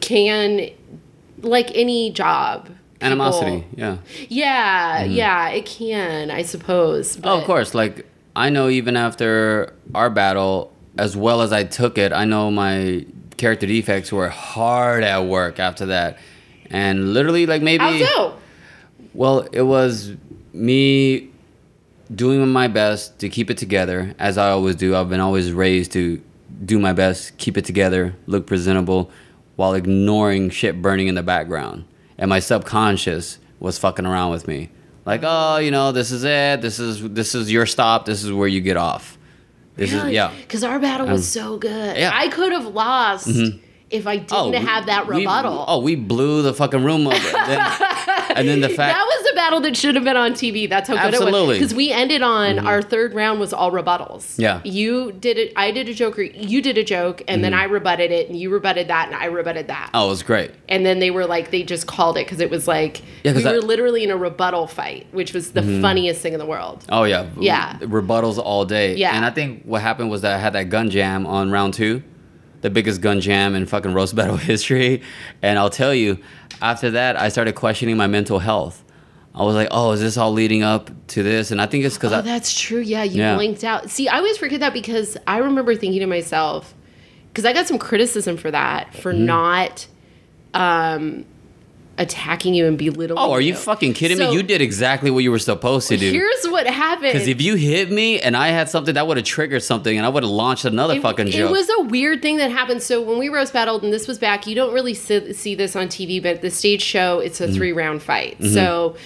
can 0.00 0.70
like 1.42 1.70
any 1.74 2.10
job 2.10 2.64
people- 2.66 2.76
Animosity, 3.06 3.66
yeah. 3.76 3.98
yeah 4.28 5.02
mm-hmm. 5.04 5.12
yeah 5.12 5.48
it 5.50 5.66
can 5.66 6.30
i 6.30 6.42
suppose 6.42 7.18
Oh, 7.22 7.38
of 7.38 7.44
course. 7.44 7.74
Like 7.74 8.06
I 8.34 8.48
know 8.50 8.68
even 8.68 8.96
after 8.96 9.74
our 9.94 10.10
battle, 10.10 10.72
as 10.98 11.16
well 11.16 11.42
as 11.42 11.52
I 11.52 11.64
took 11.64 11.98
it, 11.98 12.12
I 12.12 12.24
know 12.24 12.50
my 12.50 13.04
character 13.36 13.66
defects 13.66 14.10
were 14.12 14.28
hard 14.28 15.04
at 15.04 15.20
work 15.26 15.58
after 15.58 15.86
that. 15.86 16.18
And 16.70 17.12
literally 17.14 17.46
like 17.46 17.62
maybe 17.62 17.84
how 17.84 18.04
so 18.04 18.38
well, 19.14 19.40
it 19.52 19.62
was 19.62 20.12
me 20.52 21.30
doing 22.14 22.46
my 22.48 22.68
best 22.68 23.18
to 23.20 23.28
keep 23.28 23.50
it 23.50 23.58
together 23.58 24.14
as 24.18 24.38
I 24.38 24.50
always 24.50 24.76
do. 24.76 24.94
I've 24.96 25.08
been 25.08 25.20
always 25.20 25.52
raised 25.52 25.92
to 25.92 26.22
do 26.64 26.78
my 26.78 26.92
best, 26.92 27.36
keep 27.38 27.56
it 27.56 27.64
together, 27.64 28.14
look 28.26 28.46
presentable 28.46 29.10
while 29.56 29.74
ignoring 29.74 30.50
shit 30.50 30.80
burning 30.80 31.08
in 31.08 31.14
the 31.14 31.22
background. 31.22 31.84
And 32.18 32.28
my 32.28 32.38
subconscious 32.38 33.38
was 33.60 33.78
fucking 33.78 34.06
around 34.06 34.30
with 34.30 34.46
me. 34.46 34.70
Like, 35.04 35.20
oh, 35.22 35.58
you 35.58 35.70
know, 35.70 35.92
this 35.92 36.10
is 36.10 36.24
it. 36.24 36.60
This 36.62 36.78
is 36.78 37.02
this 37.10 37.34
is 37.34 37.50
your 37.52 37.66
stop. 37.66 38.06
This 38.06 38.24
is 38.24 38.32
where 38.32 38.48
you 38.48 38.60
get 38.60 38.76
off. 38.76 39.16
This 39.76 39.92
is 39.92 40.10
yeah. 40.10 40.32
because 40.40 40.64
our 40.64 40.78
battle 40.78 41.06
was 41.06 41.28
so 41.28 41.58
good 41.58 41.98
yeah. 41.98 42.10
Mm-hmm. 42.10 42.18
i 42.18 42.28
could 42.28 42.52
have 42.52 42.66
lost 42.66 43.28
if 43.90 44.06
i 44.06 44.16
didn't 44.16 44.52
we- 44.52 44.56
have 44.56 44.86
that 44.86 45.06
we- 45.06 45.16
rebuttal 45.18 45.66
oh, 45.68 45.80
we 45.80 45.94
blew 45.96 46.40
the 46.40 46.54
fucking 46.54 46.82
room 46.82 47.06
up. 47.06 47.20
Then, 47.46 47.58
and 48.38 48.48
then 48.48 48.60
the 48.60 48.68
fact 48.68 48.94
that 48.94 49.04
was 49.04 49.30
the 49.30 49.34
battle 49.36 49.60
that 49.60 49.76
should 49.76 49.94
have 49.94 50.04
been 50.04 50.16
on 50.16 50.32
TV. 50.32 50.68
That's 50.68 50.88
how 50.88 50.94
good 50.96 51.14
it 51.14 51.18
was. 51.18 51.22
Absolutely. 51.28 51.54
Mm-hmm. 51.56 51.62
Because 51.62 51.74
we 51.74 51.92
ended 51.92 52.22
on 52.22 52.58
our 52.66 52.82
third 52.82 53.14
round 53.14 53.40
was 53.40 53.52
all 53.52 53.70
rebuttals. 53.72 54.38
Yeah. 54.38 54.60
You 54.64 55.12
did 55.12 55.38
it. 55.38 55.52
I 55.56 55.70
did 55.70 55.88
a 55.88 55.94
joke. 55.94 56.18
or 56.18 56.22
You 56.22 56.60
did 56.62 56.78
a 56.78 56.84
joke, 56.84 57.22
and 57.28 57.42
then 57.44 57.54
I 57.54 57.64
rebutted 57.64 58.10
it, 58.10 58.28
and 58.28 58.38
you 58.38 58.50
rebutted 58.50 58.88
that, 58.88 59.06
and 59.08 59.16
I 59.16 59.26
rebutted 59.26 59.68
that. 59.68 59.86
Mm-hmm. 59.88 59.96
oh, 59.96 60.06
it 60.06 60.10
was 60.10 60.22
great. 60.22 60.50
And 60.68 60.84
then 60.86 60.98
they 60.98 61.10
were 61.10 61.26
like, 61.26 61.50
they 61.50 61.62
just 61.62 61.86
called 61.86 62.16
it 62.16 62.26
because 62.26 62.40
it 62.40 62.50
was 62.50 62.66
like 62.68 63.02
Yeah, 63.24 63.32
we 63.34 63.44
I- 63.44 63.52
were 63.52 63.60
literally 63.60 64.04
in 64.04 64.10
a 64.10 64.16
rebuttal 64.16 64.66
fight, 64.66 65.06
which 65.12 65.32
was 65.32 65.52
the 65.52 65.62
funniest 65.80 66.20
thing 66.20 66.32
in 66.32 66.38
the 66.38 66.46
world. 66.46 66.84
Oh 66.88 67.04
yeah, 67.04 67.26
Yeah. 67.38 67.78
rebuttals 67.80 68.38
all 68.38 68.64
day. 68.64 68.94
Yeah. 68.96 69.14
and 69.16 69.24
I 69.24 69.30
think 69.30 69.62
what 69.64 69.82
happened 69.82 70.10
was 70.10 70.22
that 70.22 70.34
I 70.34 70.38
had 70.38 70.52
that 70.54 70.68
gun 70.70 70.90
jam 70.90 71.26
on 71.26 71.50
round 71.50 71.74
two, 71.74 72.02
the 72.62 72.70
biggest 72.70 73.00
gun 73.00 73.20
jam 73.20 73.54
in 73.54 73.66
fucking 73.66 73.92
roast 73.94 74.16
battle 74.16 74.36
history. 74.52 75.02
And 75.42 75.58
I'll 75.58 75.70
tell 75.70 75.94
you, 75.94 76.18
after 76.62 76.90
that, 76.92 77.18
I 77.18 77.28
started 77.28 77.54
questioning 77.54 77.96
my 77.96 78.06
mental 78.06 78.38
health. 78.38 78.82
I 79.34 79.42
was 79.42 79.54
like, 79.54 79.68
oh, 79.70 79.92
is 79.92 80.00
this 80.00 80.16
all 80.16 80.32
leading 80.32 80.62
up 80.62 80.90
to 81.08 81.22
this? 81.22 81.50
And 81.50 81.60
I 81.60 81.66
think 81.66 81.84
it's 81.84 81.96
because 81.96 82.12
Oh, 82.12 82.18
I, 82.18 82.20
that's 82.22 82.58
true. 82.58 82.80
Yeah, 82.80 83.02
you 83.02 83.18
Yeah. 83.20 83.34
blinked 83.36 83.64
out. 83.64 83.90
See, 83.90 84.08
I 84.08 84.16
always 84.16 84.38
forget 84.38 84.60
that 84.60 84.72
because 84.72 85.16
I 85.26 85.38
remember 85.38 85.74
thinking 85.76 86.00
to 86.00 86.06
myself, 86.06 86.74
because 87.28 87.44
I 87.44 87.52
got 87.52 87.66
some 87.66 87.78
criticism 87.78 88.38
for 88.38 88.50
that, 88.50 88.94
for 88.94 89.12
Mm-hmm. 89.12 89.26
not 89.26 89.86
um, 90.54 91.26
attacking 91.98 92.52
you 92.54 92.66
and 92.66 92.76
belittling 92.76 93.18
oh, 93.18 93.32
are 93.32 93.40
you 93.40 93.54
fucking 93.54 93.94
kidding 93.94 94.18
So- 94.18 94.28
me? 94.28 94.34
You 94.36 94.42
did 94.42 94.60
exactly 94.60 95.10
what 95.10 95.20
you 95.24 95.30
were 95.30 95.38
supposed 95.38 95.88
to 95.88 95.96
do. 95.96 96.10
Here's 96.10 96.44
what 96.46 96.66
happened. 96.66 97.12
Because 97.12 97.26
if 97.28 97.40
you 97.40 97.54
hit 97.54 97.90
me 97.90 98.20
and 98.20 98.36
I 98.36 98.48
had 98.48 98.68
something, 98.68 98.94
that 98.94 99.06
would 99.06 99.16
have 99.16 99.24
triggered 99.26 99.62
something, 99.62 99.96
and 99.96 100.04
I 100.04 100.08
would 100.10 100.22
have 100.22 100.30
launched 100.30 100.64
another 100.66 100.94
it, 100.96 101.02
fucking 101.02 101.28
joke. 101.28 101.48
it 101.48 101.52
was 101.52 101.68
a 101.78 101.82
weird 101.84 102.20
thing 102.22 102.36
that 102.36 102.50
happened. 102.50 102.82
So 102.82 103.00
when 103.00 103.18
we 103.18 103.28
roast 103.30 103.52
battled, 103.52 103.82
and 103.82 103.92
this 103.92 104.06
was 104.06 104.18
back, 104.18 104.46
you 104.46 104.54
don't 104.54 104.74
really 104.74 104.94
see, 104.94 105.32
see 105.32 105.54
this 105.54 105.74
on 105.74 105.88
TV, 105.88 106.22
but 106.22 106.42
the 106.42 106.50
stage 106.50 106.82
show, 106.82 107.18
it's 107.20 107.40
Mm-hmm. 107.40 107.52
a 107.52 107.54
three 107.54 107.72
round 107.72 108.02
fight. 108.02 108.42
So 108.44 108.96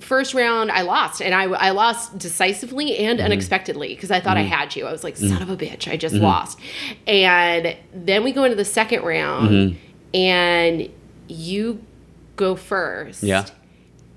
first 0.00 0.34
round, 0.34 0.70
I 0.70 0.82
lost, 0.82 1.22
and 1.22 1.34
I, 1.34 1.44
I 1.44 1.70
lost 1.70 2.18
decisively 2.18 2.98
and 2.98 3.18
Mm-hmm. 3.18 3.26
unexpectedly 3.26 3.88
because 3.94 4.10
I 4.10 4.20
thought 4.20 4.36
I 4.36 4.42
had 4.42 4.76
you. 4.76 4.86
I 4.86 4.92
was 4.92 5.02
like, 5.02 5.16
son 5.16 5.40
of 5.42 5.48
a 5.50 5.56
bitch, 5.56 5.90
I 5.90 5.96
just 5.96 6.14
lost. 6.14 6.58
And 7.06 7.74
then 7.94 8.22
we 8.22 8.32
go 8.32 8.44
into 8.44 8.56
the 8.56 8.64
second 8.64 9.02
round, 9.02 9.48
Mm-hmm. 9.50 10.16
and 10.16 10.88
you 11.28 11.82
go 12.42 12.56
first 12.56 13.22
yeah. 13.22 13.44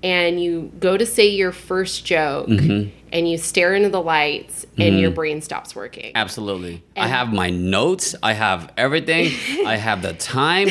and 0.02 0.42
you 0.42 0.70
go 0.80 0.96
to 0.96 1.06
say 1.06 1.28
your 1.28 1.52
first 1.52 2.04
joke 2.04 2.48
Mm-hmm. 2.48 2.90
and 3.12 3.30
you 3.30 3.38
stare 3.38 3.74
into 3.74 3.88
the 3.88 4.02
lights 4.02 4.66
and 4.76 4.98
your 5.00 5.10
brain 5.10 5.40
stops 5.40 5.74
working. 5.74 6.12
Absolutely. 6.14 6.82
I 6.96 7.06
have 7.06 7.32
my 7.32 7.50
notes. 7.50 8.14
I 8.22 8.32
have 8.32 8.72
everything. 8.76 9.26
I 9.66 9.76
have 9.76 10.02
the 10.02 10.12
time. 10.12 10.68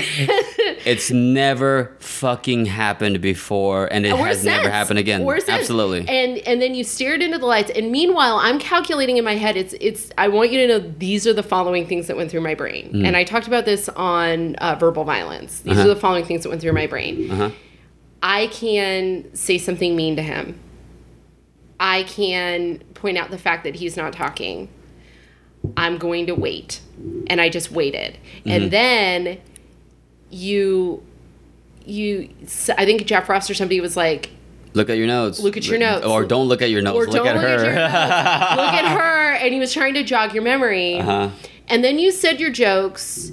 It's 0.86 1.09
never 1.09 1.95
fucking 1.99 2.67
happened 2.67 3.19
before, 3.19 3.91
and 3.91 4.05
it 4.05 4.13
Or 4.13 4.27
has 4.27 4.45
never 4.45 4.69
happened 4.69 4.99
again. 4.99 5.23
Or. 5.23 5.39
Absolutely. 5.47 6.07
And 6.07 6.38
and 6.39 6.61
then 6.61 6.75
you 6.75 6.83
stared 6.83 7.21
into 7.21 7.38
the 7.39 7.45
lights. 7.45 7.71
And 7.75 7.91
meanwhile, 7.91 8.38
I'm 8.38 8.59
calculating 8.59 9.17
in 9.17 9.25
my 9.25 9.36
head. 9.36 9.57
It's 9.57 9.73
it's. 9.81 10.11
I 10.17 10.27
want 10.27 10.51
you 10.51 10.59
to 10.59 10.67
know 10.67 10.79
these 10.79 11.25
are 11.25 11.33
the 11.33 11.43
following 11.43 11.88
things 11.88 12.07
that 12.07 12.15
went 12.15 12.29
through 12.29 12.41
my 12.41 12.53
brain. 12.55 12.91
Mm. 12.93 13.07
And 13.07 13.17
I 13.17 13.23
talked 13.23 13.47
about 13.47 13.65
this 13.65 13.89
on 13.89 14.55
uh, 14.57 14.75
verbal 14.75 15.03
violence. 15.03 15.61
These 15.61 15.73
Uh-huh. 15.77 15.89
are 15.89 15.93
the 15.93 15.99
following 15.99 16.23
things 16.25 16.43
that 16.43 16.49
went 16.49 16.61
through 16.61 16.73
my 16.73 16.88
brain. 16.88 17.31
Uh-huh. 17.31 17.49
I 18.21 18.47
can 18.47 19.33
say 19.36 19.57
something 19.57 19.95
mean 19.95 20.15
to 20.15 20.21
him. 20.21 20.59
I 21.79 22.03
can 22.03 22.79
point 22.93 23.17
out 23.17 23.31
the 23.31 23.38
fact 23.38 23.63
that 23.65 23.75
he's 23.75 23.97
not 23.97 24.13
talking. 24.13 24.69
I'm 25.75 25.97
going 25.97 26.27
to 26.27 26.36
wait. 26.36 26.79
And 27.27 27.41
I 27.41 27.49
just 27.49 27.71
waited. 27.71 28.13
Mm-hmm. 28.39 28.49
And 28.49 28.71
then 28.71 29.38
you 30.30 31.03
you 31.86 32.30
I 32.78 32.86
think 32.86 33.05
Jeff 33.05 33.30
Ross 33.30 33.49
or 33.49 33.53
somebody 33.53 33.80
was 33.82 33.95
like, 33.95 34.32
Look 34.73 34.89
at 34.89 34.97
your 34.97 35.07
notes. 35.07 35.39
Look 35.39 35.55
at 35.55 35.65
your 35.67 35.80
notes. 35.80 36.05
Or 36.05 36.26
don't 36.26 36.47
look 36.47 36.61
at 36.61 36.69
your 36.69 36.82
notes. 36.82 36.97
or 36.97 37.05
look 37.05 37.23
don't 37.23 37.28
at 37.28 37.36
look 37.36 37.43
her. 37.43 37.69
at 37.69 38.55
look 38.57 38.73
at 38.73 38.97
her 38.97 39.32
and 39.36 39.53
he 39.53 39.59
was 39.59 39.73
trying 39.73 39.93
to 39.93 40.03
jog 40.03 40.34
your 40.34 40.43
memory. 40.43 40.99
uh-huh. 40.99 41.30
And 41.67 41.84
then 41.84 41.97
you 41.97 42.11
said 42.11 42.39
your 42.39 42.51
jokes 42.51 43.32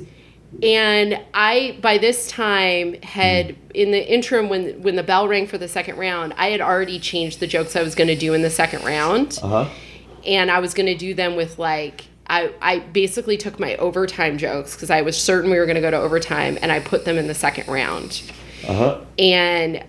and 0.63 1.21
I 1.33 1.79
by 1.81 1.99
this 1.99 2.29
time 2.29 2.95
had 3.03 3.57
in 3.75 3.91
the 3.91 4.13
interim 4.13 4.49
when 4.49 4.83
when 4.83 4.97
the 4.97 5.03
bell 5.03 5.27
rang 5.27 5.47
for 5.47 5.59
the 5.59 5.69
second 5.69 5.97
round, 5.97 6.35
I 6.37 6.51
had 6.51 6.61
already 6.61 6.99
changed 6.99 7.41
the 7.41 7.47
jokes 7.47 7.75
I 7.75 7.83
was 7.83 7.95
going 7.95 8.09
to 8.09 8.17
do 8.17 8.35
in 8.35 8.43
the 8.43 8.51
second 8.51 8.85
round. 8.85 9.39
Uh-huh. 9.43 9.69
And 10.25 10.51
I 10.51 10.61
was 10.61 10.75
going 10.75 10.87
to 10.87 10.97
do 10.97 11.15
them 11.15 11.35
with 11.35 11.59
like 11.59 12.05
I, 12.29 12.53
I 12.63 12.79
basically 12.79 13.37
took 13.37 13.59
my 13.61 13.77
overtime 13.77 14.39
jokes 14.39 14.75
because 14.75 14.91
I 14.91 15.03
was 15.03 15.21
certain 15.21 15.51
we 15.51 15.59
were 15.59 15.67
going 15.67 15.75
to 15.77 15.81
go 15.83 15.91
to 15.91 15.99
overtime 15.99 16.59
and 16.63 16.71
I 16.73 16.81
put 16.81 17.05
them 17.05 17.19
in 17.19 17.27
the 17.27 17.35
second 17.35 17.69
round. 17.69 18.23
Uh-huh. 18.67 19.01
And 19.19 19.85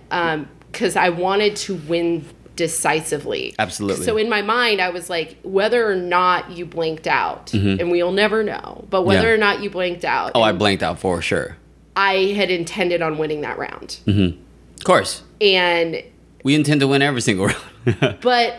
because 0.70 0.96
I 0.96 1.08
wanted 1.10 1.56
to 1.56 1.76
win 1.76 2.24
decisively. 2.56 3.54
Absolutely. 3.58 4.04
So 4.04 4.16
in 4.16 4.28
my 4.28 4.42
mind, 4.42 4.80
I 4.80 4.90
was 4.90 5.08
like, 5.10 5.38
whether 5.42 5.88
or 5.90 5.96
not 5.96 6.50
you 6.52 6.66
blinked 6.66 7.06
out, 7.06 7.52
and 7.52 7.90
we'll 7.90 8.12
never 8.12 8.42
know, 8.44 8.84
but 8.90 9.02
whether 9.02 9.20
Mm-hmm. 9.20 9.26
Yeah. 9.28 9.34
or 9.34 9.38
not 9.38 9.62
you 9.62 9.70
blinked 9.70 10.04
out, 10.04 10.32
Oh, 10.34 10.42
I 10.42 10.52
blanked 10.52 10.82
out 10.82 10.98
for 10.98 11.20
sure. 11.22 11.56
I 11.96 12.32
had 12.36 12.50
intended 12.50 13.02
on 13.02 13.18
winning 13.18 13.40
that 13.42 13.58
round. 13.58 13.98
Of 14.06 14.84
course. 14.84 15.22
And, 15.40 16.02
We 16.42 16.54
intend 16.54 16.80
to 16.80 16.88
win 16.88 17.02
every 17.02 17.20
single 17.20 17.46
round. 17.86 18.18
but 18.20 18.56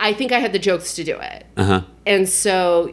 I 0.00 0.12
think 0.12 0.32
I 0.32 0.38
had 0.38 0.52
the 0.52 0.58
jokes 0.58 0.94
to 0.96 1.04
do 1.04 1.18
it. 1.18 1.44
uh-huh. 1.56 1.82
And 2.06 2.28
so, 2.28 2.90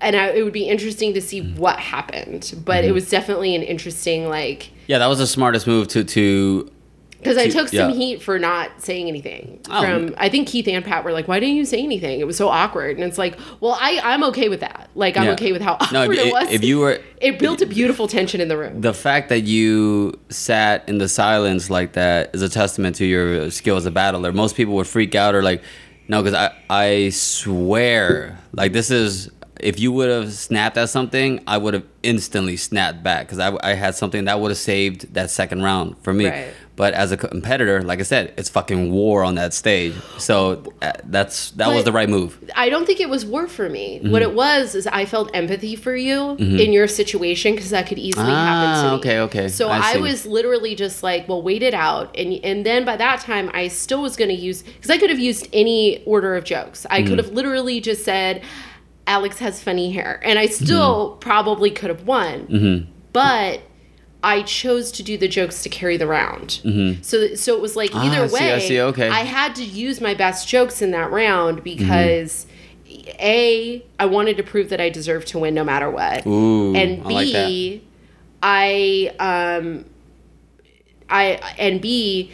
and 0.00 0.14
I, 0.16 0.28
it 0.30 0.42
would 0.44 0.52
be 0.52 0.68
interesting 0.68 1.14
to 1.14 1.20
see 1.20 1.40
what 1.54 1.78
happened, 1.78 2.54
but 2.64 2.78
Mm-hmm. 2.80 2.88
it 2.88 2.92
was 2.92 3.08
definitely 3.10 3.54
an 3.54 3.62
interesting, 3.62 4.28
like, 4.28 4.70
Yeah, 4.86 4.98
that 4.98 5.06
was 5.06 5.18
the 5.18 5.26
smartest 5.26 5.66
move 5.66 5.88
to 5.88 6.04
to 6.04 6.70
Because 7.18 7.36
I 7.36 7.48
took 7.48 7.68
some 7.68 7.90
yeah. 7.90 7.96
heat 7.96 8.22
for 8.22 8.38
not 8.38 8.80
saying 8.80 9.08
anything. 9.08 9.60
Oh. 9.68 9.82
From 9.82 10.14
I 10.18 10.28
think 10.28 10.46
Keith 10.46 10.68
and 10.68 10.84
Pat 10.84 11.02
were 11.04 11.12
like, 11.12 11.26
"Why 11.26 11.40
didn't 11.40 11.56
you 11.56 11.64
say 11.64 11.82
anything? 11.82 12.20
It 12.20 12.26
was 12.26 12.36
so 12.36 12.48
awkward." 12.48 12.96
And 12.96 13.04
it's 13.04 13.18
like, 13.18 13.38
well, 13.60 13.76
I 13.80 14.00
I'm 14.04 14.22
okay 14.24 14.48
with 14.48 14.60
that. 14.60 14.88
Like 14.94 15.16
I'm 15.16 15.24
Yeah. 15.24 15.32
okay 15.32 15.50
with 15.52 15.60
how 15.60 15.72
awkward 15.74 15.92
No, 15.92 16.02
if, 16.10 16.18
it 16.18 16.32
was. 16.32 16.48
if 16.50 16.62
you 16.62 16.78
were 16.78 17.00
it 17.20 17.38
built 17.40 17.60
a 17.60 17.66
beautiful 17.66 18.06
tension 18.06 18.40
in 18.40 18.46
the 18.48 18.56
room. 18.56 18.80
the 18.80 18.94
fact 18.94 19.28
that 19.30 19.40
you 19.40 20.18
sat 20.28 20.88
in 20.88 20.98
the 20.98 21.08
silence 21.08 21.68
like 21.70 21.94
that 21.94 22.30
is 22.34 22.42
a 22.42 22.48
testament 22.48 22.94
to 22.96 23.04
your 23.04 23.50
skill 23.50 23.76
as 23.76 23.84
a 23.86 23.90
battler. 23.90 24.32
Most 24.32 24.54
people 24.56 24.74
would 24.74 24.86
freak 24.86 25.14
out 25.16 25.34
or 25.34 25.42
like, 25.42 25.62
no, 26.06 26.22
because 26.22 26.34
I 26.34 26.54
I 26.70 27.08
swear 27.10 28.38
like 28.52 28.72
this 28.72 28.90
is 28.90 29.30
if 29.60 29.80
you 29.80 29.90
would 29.90 30.08
have 30.08 30.32
snapped 30.32 30.76
at 30.76 30.88
something, 30.88 31.42
I 31.46 31.58
would 31.58 31.74
have 31.74 31.84
instantly 32.04 32.56
snapped 32.56 33.02
back 33.02 33.26
because 33.26 33.40
I, 33.40 33.56
I 33.60 33.74
had 33.74 33.96
something 33.96 34.26
that 34.26 34.38
would 34.40 34.50
have 34.52 34.58
saved 34.58 35.14
that 35.14 35.30
second 35.30 35.62
round 35.62 35.96
for 36.02 36.14
me. 36.14 36.26
Right. 36.28 36.54
But 36.78 36.94
as 36.94 37.10
a 37.12 37.16
competitor, 37.16 37.82
like 37.82 37.98
I 37.98 38.04
said, 38.04 38.32
it's 38.38 38.48
fucking 38.48 38.92
war 38.92 39.24
on 39.24 39.34
that 39.34 39.52
stage. 39.52 39.94
So 40.18 40.62
uh, 40.80 40.92
that's 41.04 41.50
that 41.58 41.68
was 41.74 41.82
the 41.84 41.92
right 41.92 42.08
move. 42.08 42.38
I 42.54 42.68
don't 42.70 42.86
think 42.86 43.00
it 43.00 43.10
was 43.10 43.26
war 43.26 43.48
for 43.48 43.68
me. 43.68 43.98
Mm-hmm. 43.98 44.12
What 44.12 44.22
it 44.22 44.32
was 44.32 44.74
is 44.76 44.86
I 44.86 45.04
felt 45.04 45.28
empathy 45.34 45.74
for 45.76 45.94
you 45.96 46.36
in 46.36 46.72
your 46.72 46.86
situation 46.86 47.54
because 47.56 47.70
that 47.70 47.88
could 47.88 47.98
easily 47.98 48.30
happen 48.30 48.82
to 48.82 48.88
Ah, 48.88 48.90
me. 48.92 48.98
okay, 49.00 49.18
okay. 49.26 49.48
So 49.48 49.68
I 49.68 49.94
I, 49.94 49.96
was 49.98 50.24
literally 50.24 50.74
just 50.76 51.02
like, 51.02 51.28
well, 51.28 51.42
wait 51.42 51.62
it 51.64 51.74
out, 51.74 52.16
and 52.16 52.32
and 52.44 52.64
then 52.64 52.84
by 52.84 52.96
that 52.96 53.20
time 53.22 53.50
I 53.52 53.66
still 53.68 54.00
was 54.02 54.16
going 54.16 54.30
to 54.30 54.40
use 54.48 54.62
because 54.62 54.90
I 54.90 54.98
could 54.98 55.10
have 55.10 55.18
used 55.18 55.48
any 55.52 56.04
order 56.04 56.36
of 56.36 56.44
jokes. 56.44 56.86
I 56.88 57.00
Mm-hmm. 57.00 57.08
could 57.08 57.18
have 57.18 57.30
literally 57.32 57.80
just 57.80 58.04
said, 58.04 58.42
Alex 59.08 59.38
has 59.40 59.60
funny 59.62 59.90
hair, 59.90 60.20
and 60.24 60.38
I 60.38 60.46
still 60.46 61.10
Mm-hmm. 61.10 61.18
probably 61.18 61.70
could 61.72 61.90
have 61.90 62.04
won, 62.06 62.86
but. 63.12 63.62
I 64.22 64.42
chose 64.42 64.90
to 64.92 65.02
do 65.02 65.16
the 65.16 65.28
jokes 65.28 65.62
to 65.62 65.68
carry 65.68 65.96
the 65.96 66.06
round. 66.06 66.60
So 67.02 67.34
so 67.34 67.54
it 67.54 67.60
was 67.60 67.76
like 67.76 67.90
Ah, 67.94 68.04
either 68.06 68.28
see, 68.28 68.34
way, 68.34 68.52
I 68.52 68.58
see, 68.58 68.80
okay. 68.80 69.08
I 69.08 69.20
had 69.20 69.54
to 69.56 69.64
use 69.64 70.00
my 70.00 70.14
best 70.14 70.48
jokes 70.48 70.82
in 70.82 70.90
that 70.90 71.10
round 71.10 71.62
because 71.62 72.46
a 73.20 73.84
I 73.98 74.06
wanted 74.06 74.36
to 74.38 74.42
prove 74.42 74.70
that 74.70 74.80
I 74.80 74.88
deserved 74.88 75.28
to 75.28 75.38
win 75.38 75.54
no 75.54 75.62
matter 75.64 75.90
what, 75.90 76.26
Ooh, 76.26 76.74
and 76.74 77.02
I 77.02 77.10
like 77.10 77.26
b 77.26 77.84
I 78.42 79.14
um 79.20 79.84
I 81.08 81.40
and 81.58 81.80
b 81.80 82.30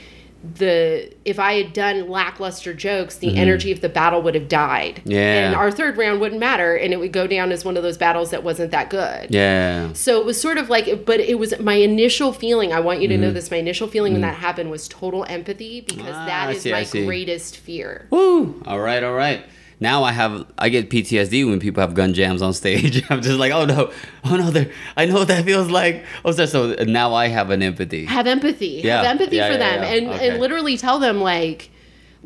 the 0.56 1.10
if 1.24 1.38
I 1.38 1.54
had 1.54 1.72
done 1.72 2.08
lackluster 2.08 2.74
jokes, 2.74 3.16
the 3.16 3.36
energy 3.36 3.72
of 3.72 3.80
the 3.80 3.88
battle 3.88 4.20
would 4.22 4.34
have 4.34 4.48
died. 4.48 4.96
Mm-hmm. 4.96 5.10
Yeah. 5.12 5.46
and 5.46 5.54
our 5.54 5.70
third 5.70 5.96
round 5.96 6.20
wouldn't 6.20 6.38
matter, 6.40 6.74
and 6.76 6.92
it 6.92 6.98
would 6.98 7.12
go 7.12 7.26
down 7.26 7.50
as 7.52 7.64
one 7.64 7.76
of 7.76 7.82
those 7.82 7.96
battles 7.96 8.30
that 8.30 8.44
wasn't 8.44 8.70
that 8.72 8.90
good. 8.90 9.28
Yeah. 9.34 9.92
So 9.94 10.20
it 10.20 10.26
was 10.26 10.40
sort 10.40 10.58
of 10.58 10.68
like, 10.68 11.04
but 11.06 11.20
it 11.20 11.38
was 11.38 11.58
my 11.60 11.74
initial 11.74 12.32
feeling. 12.32 12.72
I 12.72 12.80
want 12.80 13.00
you 13.00 13.08
to 13.08 13.14
Mm-hmm. 13.14 13.22
know 13.22 13.30
this. 13.32 13.50
My 13.50 13.56
initial 13.58 13.88
feeling 13.88 14.12
when 14.12 14.22
that 14.22 14.34
happened 14.36 14.70
was 14.70 14.88
total 14.88 15.24
empathy 15.28 15.80
because 15.80 16.14
Ah, 16.14 16.26
that 16.26 16.50
is 16.54 16.62
see, 16.62 16.72
my 16.72 16.84
greatest 16.84 17.56
fear. 17.56 18.06
Woo! 18.10 18.62
All 18.66 18.80
right, 18.80 19.02
all 19.02 19.14
right. 19.14 19.44
Now 19.84 20.02
I 20.02 20.12
have 20.12 20.46
I 20.56 20.70
get 20.70 20.88
PTSD 20.88 21.46
when 21.46 21.60
people 21.60 21.82
have 21.82 21.92
gun 21.92 22.14
jams 22.14 22.40
on 22.40 22.54
stage. 22.54 23.04
I'm 23.10 23.20
just 23.20 23.38
like, 23.38 23.52
oh 23.52 23.66
no, 23.66 23.92
oh 24.24 24.36
no, 24.36 24.50
they're, 24.50 24.70
I 24.96 25.04
know 25.04 25.16
what 25.16 25.28
that 25.28 25.44
feels 25.44 25.68
like. 25.70 26.04
Oh, 26.24 26.32
so, 26.32 26.46
so 26.46 26.74
now 26.84 27.12
I 27.12 27.28
have 27.28 27.50
an 27.50 27.62
empathy. 27.62 28.06
Have 28.06 28.26
empathy. 28.26 28.80
Yeah, 28.82 28.96
Have 29.02 29.06
empathy 29.16 29.36
yeah, 29.36 29.48
for 29.48 29.58
yeah, 29.58 29.76
them, 29.76 29.84
and 29.84 30.08
Okay. 30.14 30.30
and 30.30 30.40
literally 30.40 30.76
tell 30.78 30.98
them 30.98 31.20
like. 31.20 31.70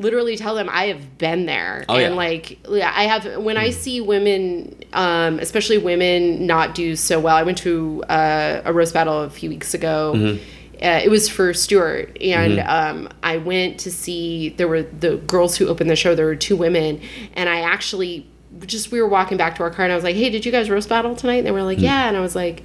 Literally 0.00 0.36
tell 0.36 0.54
them 0.54 0.68
I 0.70 0.84
have 0.92 1.18
been 1.18 1.46
there, 1.46 1.84
Oh, 1.88 1.96
and 1.96 2.14
like 2.14 2.60
I 2.64 3.02
have. 3.10 3.42
When 3.42 3.56
I 3.56 3.70
see 3.70 4.00
women, 4.00 4.76
um, 4.92 5.40
especially 5.40 5.78
women, 5.78 6.46
not 6.46 6.76
do 6.76 6.94
so 6.94 7.18
well. 7.18 7.34
I 7.34 7.42
went 7.42 7.58
to 7.58 8.04
uh, 8.08 8.62
a 8.64 8.72
roast 8.72 8.94
battle 8.94 9.22
a 9.22 9.30
few 9.30 9.50
weeks 9.50 9.74
ago. 9.74 10.12
Mm-hmm. 10.14 10.44
Uh, 10.82 11.00
it 11.02 11.10
was 11.10 11.28
for 11.28 11.52
Stewart, 11.52 12.16
and 12.20 12.60
um, 12.60 13.08
I 13.22 13.38
went 13.38 13.80
to 13.80 13.90
see. 13.90 14.50
There 14.50 14.68
were 14.68 14.82
the 14.82 15.16
girls 15.16 15.56
who 15.56 15.66
opened 15.68 15.90
the 15.90 15.96
show. 15.96 16.14
There 16.14 16.26
were 16.26 16.36
two 16.36 16.56
women, 16.56 17.00
and 17.34 17.48
I 17.48 17.60
actually 17.60 18.26
just 18.66 18.92
we 18.92 19.00
were 19.00 19.08
walking 19.08 19.36
back 19.36 19.56
to 19.56 19.62
our 19.62 19.70
car, 19.70 19.84
and 19.84 19.92
I 19.92 19.96
was 19.96 20.04
like, 20.04 20.16
"Hey, 20.16 20.30
did 20.30 20.46
you 20.46 20.52
guys 20.52 20.70
roast 20.70 20.88
battle 20.88 21.16
tonight?" 21.16 21.38
And 21.38 21.46
they 21.46 21.52
were 21.52 21.64
like, 21.64 21.80
"Yeah," 21.80 22.08
and 22.08 22.16
I 22.16 22.20
was 22.20 22.36
like. 22.36 22.62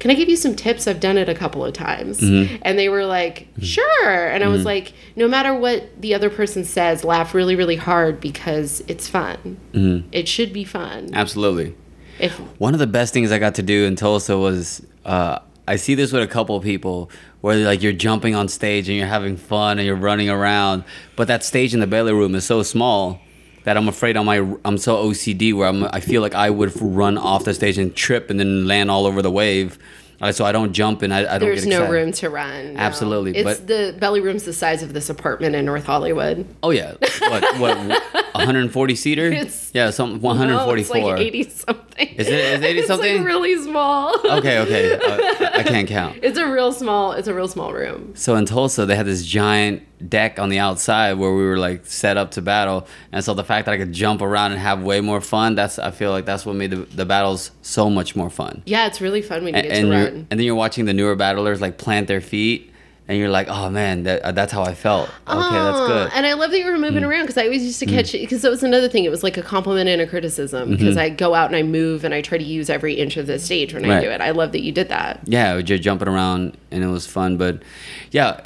Can 0.00 0.10
I 0.10 0.14
give 0.14 0.28
you 0.28 0.36
some 0.36 0.54
tips? 0.54 0.86
I've 0.86 1.00
done 1.00 1.16
it 1.16 1.28
a 1.28 1.34
couple 1.34 1.64
of 1.64 1.72
times. 1.72 2.20
Mm-hmm. 2.20 2.56
And 2.62 2.78
they 2.78 2.88
were 2.88 3.06
like, 3.06 3.48
sure. 3.62 4.28
And 4.28 4.44
I 4.44 4.48
was 4.48 4.64
like, 4.64 4.92
no 5.16 5.28
matter 5.28 5.54
what 5.54 5.98
the 5.98 6.14
other 6.14 6.28
person 6.28 6.64
says, 6.64 7.04
laugh 7.04 7.32
really, 7.32 7.56
really 7.56 7.76
hard 7.76 8.20
because 8.20 8.82
it's 8.88 9.08
fun. 9.08 9.56
Mm-hmm. 9.72 10.08
It 10.12 10.28
should 10.28 10.52
be 10.52 10.64
fun. 10.64 11.10
Absolutely. 11.14 11.74
If 12.18 12.36
One 12.58 12.74
of 12.74 12.80
the 12.80 12.86
best 12.86 13.14
things 13.14 13.32
I 13.32 13.38
got 13.38 13.54
to 13.54 13.62
do 13.62 13.84
in 13.84 13.96
Tulsa 13.96 14.36
was 14.36 14.84
uh, 15.04 15.38
I 15.66 15.76
see 15.76 15.94
this 15.94 16.12
with 16.12 16.22
a 16.22 16.26
couple 16.26 16.56
of 16.56 16.62
people 16.62 17.10
where 17.44 17.56
like 17.56 17.82
you're 17.82 17.92
jumping 17.92 18.34
on 18.34 18.48
stage 18.48 18.88
and 18.88 18.96
you're 18.96 19.06
having 19.06 19.36
fun 19.36 19.78
and 19.78 19.86
you're 19.86 19.94
running 19.94 20.30
around, 20.30 20.82
but 21.14 21.28
that 21.28 21.44
stage 21.44 21.74
in 21.74 21.80
the 21.80 21.86
belly 21.86 22.10
room 22.10 22.34
is 22.34 22.42
so 22.42 22.62
small 22.62 23.20
that 23.64 23.76
I'm 23.76 23.86
afraid 23.86 24.16
on 24.16 24.24
my 24.24 24.38
I'm 24.64 24.78
so 24.78 25.04
OCD 25.04 25.52
where 25.52 25.68
I'm 25.68 25.84
I 25.84 26.00
feel 26.00 26.22
like 26.22 26.34
I 26.34 26.48
would 26.48 26.72
run 26.80 27.18
off 27.18 27.44
the 27.44 27.52
stage 27.52 27.76
and 27.76 27.94
trip 27.94 28.30
and 28.30 28.40
then 28.40 28.66
land 28.66 28.90
all 28.90 29.04
over 29.04 29.20
the 29.20 29.30
wave. 29.30 29.78
Uh, 30.20 30.32
so 30.32 30.44
I 30.44 30.52
don't 30.52 30.72
jump 30.72 31.02
and 31.02 31.12
I, 31.12 31.20
I 31.20 31.38
don't 31.38 31.40
there's 31.48 31.66
no 31.66 31.88
room 31.90 32.12
to 32.12 32.30
run. 32.30 32.74
no. 32.74 32.80
Absolutely, 32.80 33.36
It's 33.36 33.58
but- 33.60 33.66
the 33.66 33.94
belly 33.98 34.20
room's 34.20 34.44
the 34.44 34.52
size 34.52 34.82
of 34.82 34.92
this 34.92 35.10
apartment 35.10 35.54
in 35.54 35.64
North 35.64 35.84
Hollywood. 35.84 36.46
Oh 36.62 36.70
yeah, 36.70 36.94
what 37.20 37.58
what 37.58 37.76
140 38.34 38.94
seater? 38.94 39.26
It's- 39.32 39.70
yeah, 39.74 39.90
some 39.90 40.12
No, 40.14 40.18
144. 40.18 40.76
it's 40.78 40.90
like 40.90 41.20
80 41.20 41.42
something. 41.50 42.08
Is 42.16 42.28
it- 42.28 42.32
is 42.32 42.60
it 42.60 42.64
80 42.64 42.78
It's 42.78 42.88
something? 42.88 43.16
like 43.18 43.26
really 43.26 43.62
small. 43.62 44.14
Okay, 44.38 44.58
okay, 44.60 44.94
uh, 44.94 45.50
I 45.54 45.62
can't 45.62 45.88
count. 45.88 46.18
It's 46.22 46.38
a 46.38 46.46
real 46.50 46.72
small. 46.72 47.12
It's 47.12 47.28
a 47.28 47.34
real 47.34 47.48
small 47.48 47.72
room. 47.72 48.12
So 48.16 48.34
in 48.36 48.46
Tulsa, 48.46 48.86
they 48.86 48.96
had 48.96 49.06
this 49.06 49.24
giant 49.24 49.82
deck 50.08 50.38
on 50.38 50.48
the 50.48 50.58
outside 50.58 51.14
where 51.14 51.32
we 51.34 51.44
were 51.44 51.56
like 51.58 51.86
set 51.86 52.16
up 52.16 52.30
to 52.32 52.42
battle, 52.42 52.86
and 53.12 53.24
so 53.24 53.34
the 53.34 53.44
fact 53.44 53.66
that 53.66 53.72
I 53.72 53.78
could 53.78 53.92
jump 53.92 54.22
around 54.22 54.52
and 54.52 54.60
have 54.60 54.82
way 54.82 55.00
more 55.00 55.20
fun, 55.20 55.54
that's 55.54 55.78
I 55.78 55.90
feel 55.90 56.10
like 56.10 56.24
that's 56.26 56.44
what 56.46 56.56
made 56.56 56.70
the, 56.70 56.76
the 56.76 57.04
battles 57.06 57.50
so 57.62 57.88
much 57.90 58.14
more 58.16 58.30
fun. 58.30 58.62
Yeah, 58.66 58.86
it's 58.86 59.00
really 59.00 59.22
fun 59.22 59.44
when 59.44 59.54
you 59.54 59.60
And, 59.60 59.68
get 59.68 59.76
and, 59.78 59.86
to 59.90 59.96
you're, 59.96 60.04
run. 60.04 60.14
and 60.30 60.40
then 60.40 60.40
you're 60.40 60.54
watching 60.54 60.84
the 60.84 60.92
newer 60.94 61.14
battlers 61.14 61.60
like 61.60 61.78
plant 61.78 62.08
their 62.08 62.20
feet, 62.20 62.70
and 63.06 63.18
you're 63.18 63.28
like, 63.28 63.48
oh 63.48 63.68
man, 63.68 64.04
that, 64.04 64.22
uh, 64.22 64.32
that's 64.32 64.50
how 64.52 64.62
I 64.62 64.74
felt. 64.74 65.08
Okay, 65.08 65.14
that's 65.28 65.78
Oh, 65.78 65.86
good. 65.88 66.08
Mm. 66.10 66.16
And 66.16 66.26
I 66.26 66.32
love 66.32 66.50
that 66.52 66.58
you 66.58 66.64
were 66.64 66.78
moving 66.78 67.04
around 67.04 67.22
because 67.24 67.36
I 67.36 67.44
always 67.44 67.62
used 67.62 67.78
to 67.80 67.86
catch 67.86 68.14
it 68.14 68.20
because 68.22 68.40
that 68.42 68.48
was 68.50 68.62
another 68.62 68.88
thing. 68.88 69.04
It 69.04 69.10
was 69.10 69.22
like 69.22 69.36
a 69.36 69.42
compliment 69.42 69.88
and 69.90 70.00
a 70.00 70.06
criticism 70.06 70.68
Mm-hmm. 70.68 70.76
because 70.76 70.96
I 70.96 71.10
go 71.10 71.34
out 71.34 71.48
and 71.48 71.56
I 71.56 71.62
move 71.62 72.04
and 72.04 72.14
I 72.14 72.22
try 72.22 72.38
to 72.38 72.44
use 72.44 72.70
every 72.70 72.94
inch 72.94 73.18
of 73.18 73.26
the 73.26 73.38
stage 73.38 73.74
when 73.74 73.84
I 73.90 74.00
do 74.00 74.08
it. 74.08 74.22
I 74.22 74.30
love 74.30 74.52
that 74.52 74.62
you 74.62 74.72
did 74.72 74.88
that. 74.88 75.20
yeah, 75.26 75.58
you're 75.58 75.76
jumping 75.78 76.08
around, 76.08 76.56
and 76.70 76.82
it 76.82 76.86
was 76.88 77.06
fun. 77.06 77.36
But 77.36 77.62
yeah, 78.10 78.40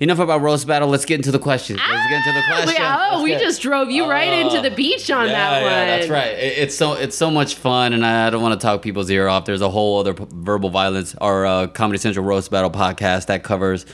enough 0.00 0.18
about 0.18 0.40
roast 0.40 0.66
battle. 0.66 0.88
Let's 0.88 1.04
get 1.04 1.16
into 1.16 1.30
the 1.32 1.38
questions. 1.38 1.78
Let's 1.88 2.08
get 2.08 2.16
into 2.18 2.32
the 2.32 2.40
Ah, 2.40 2.46
questions. 2.62 2.78
we- 2.78 2.84
oh, 2.84 3.08
Let's 3.12 3.22
we 3.22 3.30
get- 3.30 3.40
just 3.40 3.62
drove 3.62 3.90
you 3.90 4.08
right 4.08 4.32
into 4.32 4.60
the 4.60 4.70
beach 4.74 5.10
on 5.10 5.26
yeah, 5.28 5.32
that 5.32 5.62
one. 5.62 5.70
Yeah, 5.72 5.84
that's 5.86 6.08
right. 6.08 6.32
It, 6.32 6.58
it's 6.58 6.76
so 6.76 6.94
it's 6.94 7.16
so 7.16 7.30
much 7.30 7.54
fun, 7.56 7.92
and 7.92 8.04
I 8.04 8.30
don't 8.30 8.42
want 8.42 8.60
to 8.60 8.64
talk 8.64 8.82
people's 8.82 9.10
ear 9.10 9.28
off. 9.28 9.44
There's 9.44 9.60
a 9.60 9.70
whole 9.70 10.00
other 10.00 10.14
p- 10.14 10.26
verbal 10.30 10.70
violence 10.70 11.14
or 11.20 11.46
uh, 11.46 11.66
Comedy 11.68 11.98
Central 11.98 12.24
roast 12.24 12.50
battle 12.50 12.70
podcast 12.70 13.26
that 13.26 13.42
covers 13.44 13.86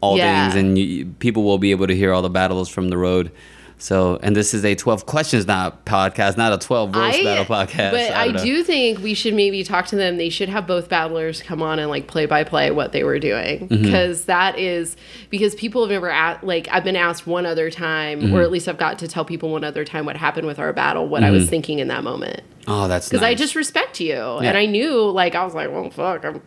all 0.00 0.16
Yeah. 0.16 0.50
things, 0.50 0.60
and 0.64 0.78
you, 0.78 1.06
people 1.18 1.42
will 1.42 1.58
be 1.58 1.70
able 1.72 1.86
to 1.88 1.94
hear 1.96 2.12
all 2.12 2.22
the 2.22 2.30
battles 2.30 2.68
from 2.68 2.88
the 2.88 2.96
road. 2.96 3.32
So, 3.80 4.18
and 4.24 4.34
this 4.34 4.54
is 4.54 4.64
a 4.64 4.74
12 4.74 5.06
questions 5.06 5.46
not 5.46 5.84
podcast, 5.84 6.36
not 6.36 6.52
a 6.52 6.58
12 6.58 6.94
roast 6.96 7.22
battle 7.22 7.44
podcast. 7.44 7.92
But 7.92 8.10
I, 8.12 8.32
don't 8.32 8.42
do 8.44 8.64
think 8.64 8.98
we 8.98 9.14
should 9.14 9.34
maybe 9.34 9.62
talk 9.62 9.86
to 9.86 9.96
them. 9.96 10.16
They 10.16 10.30
should 10.30 10.48
have 10.48 10.66
both 10.66 10.88
battlers 10.88 11.42
come 11.42 11.62
on 11.62 11.78
and 11.78 11.88
like 11.88 12.08
play 12.08 12.26
by 12.26 12.42
play 12.42 12.72
what 12.72 12.90
they 12.92 13.04
were 13.04 13.18
doing 13.20 13.68
Mm-hmm. 13.68 13.82
because 13.84 14.24
that 14.24 14.58
is 14.58 14.96
because 15.30 15.54
people 15.54 15.82
have 15.82 15.90
never 15.92 16.10
asked. 16.10 16.42
Like 16.42 16.66
I've 16.72 16.82
been 16.82 16.96
asked 16.96 17.26
one 17.26 17.46
other 17.46 17.70
time, 17.70 18.20
Mm-hmm. 18.20 18.34
or 18.34 18.42
at 18.42 18.50
least 18.50 18.66
I've 18.68 18.78
got 18.78 18.98
to 18.98 19.06
tell 19.08 19.24
people 19.24 19.50
one 19.50 19.62
other 19.62 19.84
time 19.84 20.04
what 20.06 20.16
happened 20.16 20.46
with 20.48 20.58
our 20.58 20.72
battle, 20.72 21.06
what 21.06 21.22
I 21.22 21.26
Mm-hmm. 21.26 21.34
was 21.34 21.48
thinking 21.48 21.78
in 21.78 21.86
that 21.88 22.02
moment. 22.02 22.42
Oh, 22.66 22.88
that's 22.88 23.08
because 23.08 23.22
I 23.22 23.34
just 23.34 23.54
respect 23.54 24.00
you, 24.00 24.14
Yeah. 24.14 24.40
and 24.42 24.58
I 24.58 24.66
knew 24.66 25.08
like 25.10 25.34
I 25.36 25.44
was 25.44 25.54
like, 25.54 25.70
well, 25.70 25.88
fuck, 25.90 26.24
I'm. 26.24 26.42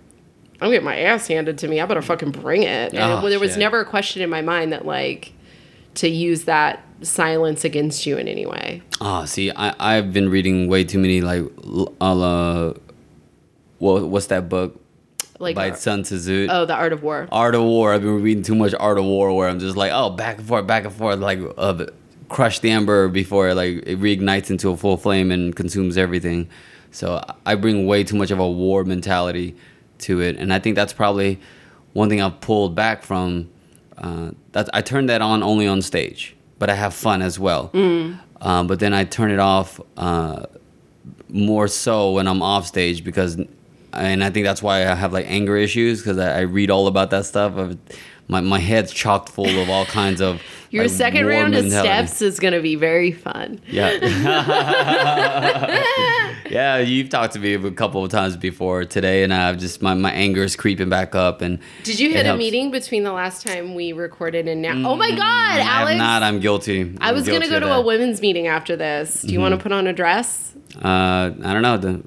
I'm 0.63 0.69
getting 0.69 0.86
my 0.86 0.95
ass 0.99 1.25
handed 1.25 1.57
to 1.57 1.67
me. 1.67 1.79
I 1.82 1.86
better 1.88 2.03
fucking 2.03 2.29
bring 2.29 2.61
it. 2.61 2.93
And 2.93 2.99
Oh, 2.99 3.27
there 3.27 3.39
was 3.39 3.53
shit. 3.53 3.59
never 3.59 3.79
a 3.79 3.86
question 3.86 4.21
in 4.21 4.29
my 4.29 4.43
mind 4.43 4.71
that 4.73 4.86
like 4.86 5.34
to 5.95 6.07
use 6.07 6.43
that 6.43 6.84
silence 7.01 7.63
against 7.65 8.05
you 8.05 8.17
in 8.17 8.27
any 8.27 8.45
way. 8.45 8.81
Oh, 8.99 9.25
see, 9.25 9.51
I 9.51 9.73
I've 9.79 10.13
been 10.13 10.29
reading 10.29 10.67
way 10.67 10.83
too 10.83 10.99
many 10.99 11.21
like 11.21 11.43
l- 11.63 11.93
uh, 12.01 12.73
what 13.79 14.07
what's 14.07 14.27
that 14.27 14.49
book 14.49 14.79
Like 15.39 15.55
by 15.55 15.71
uh, 15.71 15.75
Sun 15.75 16.03
Tzu? 16.03 16.47
oh, 16.49 16.65
the 16.65 16.75
art 16.75 16.93
of 16.93 17.03
war. 17.03 17.27
Art 17.31 17.55
of 17.55 17.63
War. 17.63 17.93
I've 17.93 18.01
been 18.01 18.21
reading 18.21 18.43
too 18.43 18.55
much 18.55 18.73
Art 18.79 18.97
of 18.97 19.05
War 19.05 19.35
where 19.35 19.49
I'm 19.49 19.59
just 19.59 19.75
like, 19.77 19.91
oh, 19.93 20.09
back 20.11 20.37
and 20.37 20.47
forth, 20.47 20.67
back 20.67 20.85
and 20.85 20.93
forth, 20.93 21.19
like 21.19 21.39
uh, 21.57 21.85
crush 22.29 22.59
the 22.59 22.69
ember 22.71 23.07
before 23.07 23.53
like 23.53 23.83
it 23.85 23.99
reignites 23.99 24.49
into 24.49 24.69
a 24.69 24.77
full 24.77 24.97
flame 24.97 25.31
and 25.31 25.55
consumes 25.55 25.97
everything. 25.97 26.47
So 26.91 27.23
I 27.45 27.55
bring 27.55 27.87
way 27.87 28.03
too 28.03 28.15
much 28.17 28.31
of 28.31 28.39
a 28.39 28.49
war 28.49 28.83
mentality 28.83 29.55
to 29.99 30.21
it, 30.21 30.35
and 30.37 30.53
I 30.53 30.59
think 30.59 30.75
that's 30.75 30.93
probably 30.93 31.39
one 31.93 32.09
thing 32.09 32.21
I've 32.21 32.39
pulled 32.41 32.75
back 32.75 33.03
from. 33.03 33.49
Uh, 33.97 34.31
that 34.53 34.67
I 34.73 34.81
turn 34.81 35.05
that 35.07 35.21
on 35.21 35.43
only 35.43 35.67
on 35.67 35.81
stage, 35.83 36.35
but 36.62 36.70
I 36.70 36.76
have 36.76 36.93
fun 36.93 37.24
as 37.24 37.39
well. 37.39 37.72
Um, 37.74 38.68
but 38.68 38.80
then 38.80 38.93
I 38.93 39.03
turn 39.03 39.32
it 39.32 39.39
off. 39.39 39.82
Uh, 39.97 40.45
more 41.28 41.68
so 41.68 42.12
when 42.12 42.28
I'm 42.28 42.43
off 42.43 42.68
stage 42.68 43.03
because, 43.03 43.39
and 43.93 44.24
I 44.24 44.30
think 44.30 44.45
that's 44.45 44.62
why 44.62 44.88
I 44.88 44.93
have 44.93 45.12
like 45.12 45.26
anger 45.28 45.57
issues 45.57 46.01
because 46.01 46.20
I, 46.20 46.38
I 46.38 46.41
read 46.41 46.70
all 46.70 46.86
about 46.86 47.09
that 47.09 47.26
stuff. 47.26 47.57
Of 47.57 47.80
my, 48.28 48.41
my 48.41 48.59
head's 48.59 48.93
chocked 48.93 49.30
full 49.30 49.59
of 49.59 49.70
all 49.70 49.86
kinds 49.86 50.22
of 50.22 50.39
Your 50.70 50.84
like, 50.84 50.91
second 50.91 51.26
round 51.26 51.55
of 51.55 51.68
steps 51.68 52.22
is 52.22 52.39
going 52.39 52.53
to 52.53 52.62
be 52.62 52.76
very 52.76 53.12
fun. 53.12 53.59
Yeah. 53.68 53.89
yeah, 56.51 56.77
you've 56.79 57.09
talked 57.09 57.33
to 57.33 57.39
me 57.39 57.53
a 57.53 57.71
couple 57.71 58.03
of 58.03 58.11
times 58.11 58.35
before 58.37 58.83
today, 58.85 59.23
and 59.23 59.33
I've 59.33 59.57
just 59.57 59.81
my, 59.81 59.93
my 59.93 60.11
anger 60.11 60.43
is 60.43 60.55
creeping 60.55 60.89
back 60.89 61.15
up. 61.15 61.41
And 61.41 61.59
Did 61.83 61.99
you 61.99 62.09
hit 62.11 62.21
a 62.21 62.29
helps. 62.29 62.39
meting 62.39 62.71
between 62.71 63.03
the 63.03 63.13
last 63.13 63.45
time 63.45 63.73
we 63.73 63.93
recorded 63.93 64.47
and 64.47 64.61
now? 64.61 64.73
oh 64.89 64.95
my 64.95 65.09
God, 65.11 65.19
I 65.21 65.59
Alex! 65.61 65.89
have 65.91 65.97
not. 65.97 66.23
I'm 66.23 66.39
guilty. 66.39 66.95
I 66.99 67.09
I'm 67.09 67.15
was 67.15 67.27
gonna 67.27 67.47
go 67.47 67.59
to 67.59 67.65
that. 67.65 67.79
a 67.79 67.81
women's 67.81 68.21
meeting 68.21 68.47
after 68.47 68.75
this. 68.75 69.21
Do 69.21 69.33
you 69.33 69.39
want 69.39 69.53
to 69.55 69.61
put 69.61 69.71
on 69.71 69.87
a 69.87 69.93
dress? 69.93 70.53
Uh, 70.75 71.31
I 71.43 71.53
don't 71.53 71.61
know. 71.61 71.77
The, 71.77 72.03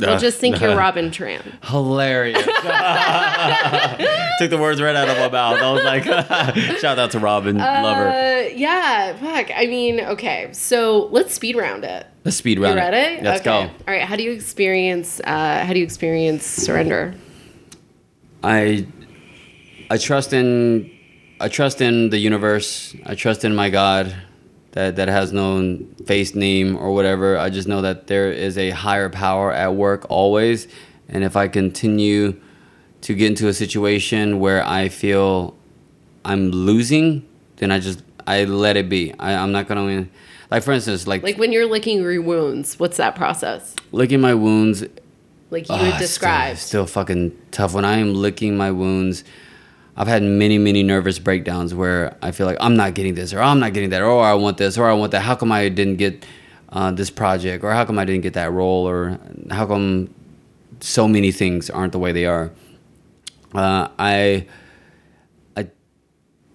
We'll 0.00 0.10
Uh, 0.16 0.18
just 0.18 0.38
think 0.38 0.60
you're 0.60 0.76
Robin 0.86 1.10
Tran. 1.10 1.42
Hilarious. 1.64 2.42
Took 4.38 4.50
the 4.50 4.58
words 4.58 4.80
right 4.80 4.96
out 4.96 5.08
of 5.08 5.16
my 5.18 5.28
mouth. 5.28 5.60
I 5.60 5.72
was 5.72 5.84
like, 5.84 6.04
shout 6.80 6.98
out 6.98 7.10
to 7.12 7.18
Robin, 7.18 7.58
lover. 7.58 8.08
Uh, 8.08 8.48
yeah, 8.54 9.14
fuck. 9.16 9.50
I 9.54 9.66
mean, 9.66 10.00
okay. 10.00 10.48
So 10.52 11.06
let's 11.10 11.34
speed 11.34 11.56
round 11.56 11.84
it. 11.84 12.06
Let's 12.24 12.36
speed 12.38 12.58
You 12.58 12.64
round 12.64 12.78
it. 12.78 12.82
ready? 12.82 13.22
Let's 13.22 13.40
okay. 13.40 13.66
go. 13.66 13.72
All 13.86 13.94
right. 13.94 14.02
How 14.02 14.16
do 14.16 14.22
you 14.22 14.32
experience? 14.32 15.20
Uh, 15.24 15.64
how 15.64 15.72
do 15.72 15.78
you 15.78 15.84
experience 15.84 16.44
surrender? 16.46 17.14
I 18.42 18.86
I 19.90 19.96
trust 19.98 20.32
in 20.32 20.90
I 21.40 21.48
trust 21.48 21.80
in 21.80 22.10
the 22.10 22.18
universe. 22.18 22.94
I 23.04 23.14
trust 23.14 23.44
in 23.44 23.54
my 23.54 23.68
God 23.70 24.14
that 24.72 24.96
that 24.96 25.08
has 25.08 25.32
no 25.32 25.78
face 26.06 26.34
name 26.34 26.76
or 26.76 26.92
whatever. 26.92 27.36
I 27.38 27.50
just 27.50 27.66
know 27.68 27.82
that 27.82 28.06
there 28.06 28.30
is 28.32 28.56
a 28.58 28.70
higher 28.70 29.08
power 29.08 29.52
at 29.52 29.74
work 29.74 30.06
always, 30.08 30.68
and 31.08 31.24
if 31.24 31.36
I 31.36 31.48
continue 31.48 32.40
to 33.02 33.14
get 33.14 33.28
into 33.28 33.48
a 33.48 33.54
situation 33.54 34.40
where 34.40 34.64
I 34.66 34.88
feel 34.88 35.56
I'm 36.24 36.50
losing, 36.50 37.26
then 37.56 37.70
I 37.70 37.78
just 37.80 38.02
I 38.26 38.44
let 38.44 38.76
it 38.76 38.88
be. 38.88 39.14
I, 39.18 39.34
I'm 39.34 39.52
not 39.52 39.66
gonna 39.68 39.84
win. 39.84 40.10
like 40.50 40.62
for 40.62 40.72
instance 40.72 41.06
like, 41.06 41.22
Like 41.22 41.38
when 41.38 41.50
you're 41.52 41.66
licking 41.66 42.00
your 42.02 42.20
wounds, 42.22 42.78
what's 42.78 42.96
that 42.98 43.14
process? 43.16 43.74
licking 43.92 44.20
my 44.20 44.34
wounds 44.34 44.84
Like 45.50 45.68
you 45.68 45.74
Ah, 45.74 45.82
would 45.90 45.98
describe. 45.98 46.58
Still, 46.58 46.84
still 46.84 46.86
fucking 46.86 47.36
tough. 47.50 47.74
When 47.74 47.84
I 47.84 47.96
am 47.96 48.14
licking 48.14 48.56
my 48.56 48.70
wounds, 48.70 49.24
I've 49.96 50.06
had 50.08 50.22
many, 50.22 50.56
many 50.58 50.82
nervous 50.82 51.18
breakdowns 51.18 51.74
where 51.74 52.16
I 52.22 52.30
feel 52.30 52.46
like 52.46 52.56
I'm 52.60 52.76
not 52.76 52.94
getting 52.94 53.14
this, 53.14 53.34
or 53.34 53.40
I'm 53.40 53.58
not 53.60 53.72
getting 53.74 53.90
that, 53.90 54.02
or 54.02 54.24
I 54.24 54.34
want 54.34 54.56
this, 54.56 54.78
or 54.78 54.88
I 54.88 54.92
want 54.94 55.12
that. 55.12 55.20
How 55.20 55.34
come 55.34 55.52
I 55.52 55.68
didn't 55.68 55.96
get 55.96 56.24
uh, 56.70 56.90
this 56.92 57.10
project, 57.10 57.64
or 57.64 57.72
how 57.72 57.84
come 57.84 57.98
I 57.98 58.04
didn't 58.04 58.22
get 58.22 58.34
that 58.34 58.52
role, 58.52 58.88
or 58.88 59.18
how 59.50 59.66
come 59.66 60.14
so 60.80 61.06
many 61.08 61.32
things 61.32 61.68
aren't 61.68 61.92
the 61.92 61.98
way 61.98 62.12
they 62.12 62.24
are? 62.26 62.50
Uh, 63.52 63.88
I, 63.98 64.46
I 65.56 65.68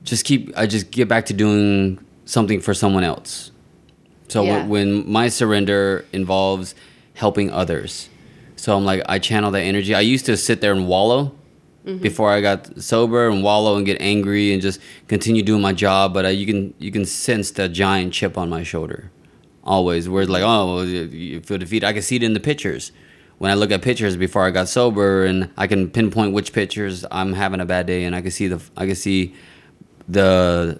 just 0.04 0.24
keep. 0.26 0.58
I 0.58 0.66
just 0.66 0.92
get 0.92 1.08
back 1.08 1.26
to 1.28 1.34
doing 1.34 2.00
something 2.26 2.62
for 2.62 2.74
someone 2.74 3.04
else. 3.04 3.52
So 4.30 4.44
Yeah. 4.44 4.66
when, 4.66 4.70
when 4.70 5.12
my 5.12 5.28
surrender 5.28 6.06
involves 6.14 6.74
helping 7.14 7.52
others, 7.52 8.10
so 8.56 8.76
I'm 8.76 8.86
like 8.86 9.04
I 9.08 9.20
channel 9.20 9.52
that 9.52 9.62
energy. 9.62 9.94
I 9.94 10.02
used 10.02 10.26
to 10.28 10.38
sit 10.38 10.62
there 10.62 10.72
and 10.72 10.88
wallow 10.88 11.34
Mm-hmm. 11.86 12.02
before 12.02 12.32
I 12.32 12.42
got 12.42 12.82
sober 12.82 13.30
and 13.30 13.44
wallow 13.44 13.78
and 13.78 13.86
get 13.86 14.02
angry 14.02 14.54
and 14.54 14.60
just 14.60 14.80
continue 15.08 15.44
doing 15.44 15.62
my 15.62 15.72
job. 15.72 16.16
But 16.16 16.26
I, 16.26 16.30
you 16.30 16.48
can 16.48 16.74
you 16.80 16.92
can 16.92 17.06
sense 17.06 17.52
that 17.52 17.74
giant 17.74 18.12
chip 18.12 18.40
on 18.40 18.50
my 18.50 18.64
shoulder, 18.64 19.12
always. 19.64 20.10
Where 20.10 20.24
it's 20.24 20.32
like 20.32 20.42
oh 20.44 20.82
you 20.82 21.04
you 21.04 21.42
feel 21.42 21.60
defeated. 21.60 21.86
I 21.86 21.94
can 21.94 22.02
see 22.02 22.16
it 22.16 22.24
in 22.24 22.34
the 22.34 22.40
pictures. 22.40 22.92
When 23.38 23.52
I 23.52 23.54
look 23.54 23.70
at 23.70 23.84
pictures 23.84 24.18
before 24.18 24.46
I 24.46 24.50
got 24.50 24.68
sober, 24.68 25.26
and 25.26 25.52
I 25.58 25.68
can 25.68 25.92
pinpoint 25.92 26.34
which 26.34 26.54
pictures 26.54 27.06
I'm 27.12 27.34
having 27.34 27.60
a 27.60 27.66
bad 27.66 27.86
day, 27.86 28.06
and 28.06 28.16
I 28.16 28.22
can 28.22 28.32
see 28.32 28.48
the 28.48 28.60
I 28.76 28.88
can 28.88 28.96
see 28.96 29.36
the 30.08 30.80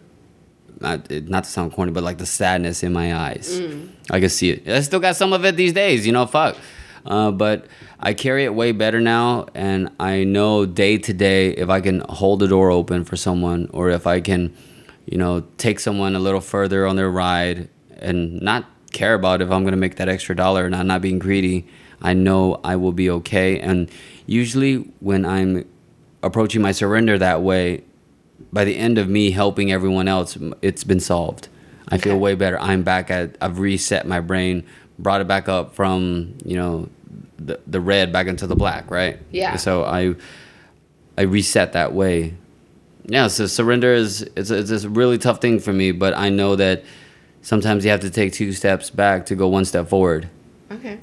not, 0.80 1.10
not 1.10 1.44
to 1.44 1.50
sound 1.50 1.74
corny, 1.74 1.92
but 1.92 2.04
like 2.04 2.18
the 2.18 2.26
sadness 2.26 2.84
in 2.84 2.94
my 2.94 3.16
eyes. 3.16 3.60
Mm. 3.60 3.90
I 4.10 4.20
can 4.20 4.30
see 4.30 4.52
it. 4.52 4.68
I 4.68 4.82
still 4.82 5.00
got 5.00 5.16
some 5.16 5.34
of 5.34 5.46
it 5.46 5.56
these 5.56 5.74
days, 5.74 6.06
you 6.06 6.14
know, 6.14 6.26
fuck. 6.26 6.58
Uh, 7.06 7.32
but 7.32 7.68
I 8.00 8.14
carry 8.14 8.46
it 8.46 8.54
way 8.54 8.72
better 8.72 9.00
now, 9.00 9.48
and 9.54 9.90
I 10.00 10.24
know 10.24 10.66
day 10.66 10.98
to 10.98 11.14
day 11.14 11.50
if 11.52 11.70
I 11.70 11.82
can 11.82 12.00
hold 12.10 12.40
the 12.40 12.48
door 12.48 12.72
open 12.72 13.04
for 13.06 13.16
someone, 13.16 13.70
or 13.72 13.90
if 13.90 14.08
I 14.08 14.22
can, 14.22 14.56
you 15.06 15.18
know, 15.18 15.46
take 15.58 15.80
someone 15.80 16.16
a 16.16 16.20
little 16.20 16.42
further 16.42 16.88
on 16.88 16.96
their 16.96 17.10
ride 17.10 17.70
and 17.98 18.42
not 18.42 18.66
care 18.92 19.14
about 19.14 19.42
if 19.42 19.52
I'm 19.52 19.64
gonna 19.64 19.78
make 19.78 19.98
that 19.98 20.10
extra 20.10 20.36
dollar 20.36 20.66
and 20.66 20.76
I'm 20.76 20.88
not 20.88 21.02
being 21.02 21.20
greedy. 21.20 21.68
I 22.02 22.14
know 22.14 22.60
I 22.64 22.76
will 22.76 22.92
be 22.92 23.10
okay. 23.10 23.60
And 23.60 23.90
usually 24.26 24.78
when 25.00 25.26
I'm 25.26 25.66
approaching 26.24 26.62
my 26.62 26.72
surrender 26.72 27.18
that 27.18 27.42
way, 27.42 27.84
by 28.52 28.64
the 28.64 28.78
end 28.78 28.98
of 28.98 29.10
me 29.10 29.32
helping 29.32 29.72
everyone 29.72 30.08
else, 30.08 30.38
it's 30.62 30.84
been 30.84 31.00
solved. 31.00 31.50
I 31.90 31.98
feel 31.98 32.18
way 32.18 32.36
better. 32.36 32.60
I'm 32.60 32.84
back 32.84 33.12
at. 33.12 33.38
I've 33.42 33.60
reset 33.60 34.08
my 34.08 34.20
brain, 34.20 34.64
brought 34.98 35.22
it 35.22 35.28
back 35.28 35.48
up 35.48 35.76
from 35.76 36.36
you 36.44 36.56
know, 36.56 36.90
the 37.38 37.60
the 37.68 37.80
red 37.80 38.12
back 38.12 38.28
into 38.28 38.48
the 38.48 38.56
black, 38.56 38.90
right? 38.92 39.20
Yeah. 39.32 39.56
So 39.58 39.84
I, 39.84 40.16
I 41.18 41.24
reset 41.24 41.74
that 41.74 41.94
way. 41.94 42.34
Yeah. 43.06 43.28
So 43.28 43.46
surrender 43.48 43.94
is 43.94 44.22
it's 44.36 44.50
a, 44.50 44.58
it's 44.58 44.84
a 44.84 44.90
really 44.90 45.18
tough 45.18 45.42
thing 45.42 45.60
for 45.60 45.74
me, 45.74 45.92
but 45.92 46.16
I 46.16 46.30
know 46.30 46.56
that 46.56 46.84
sometimes 47.42 47.86
you 47.86 47.92
have 47.92 48.02
to 48.02 48.10
take 48.10 48.34
two 48.34 48.52
steps 48.54 48.90
back 48.90 49.28
to 49.28 49.36
go 49.36 49.48
one 49.48 49.66
step 49.66 49.88
forward. 49.88 50.30
Okay. 50.72 51.00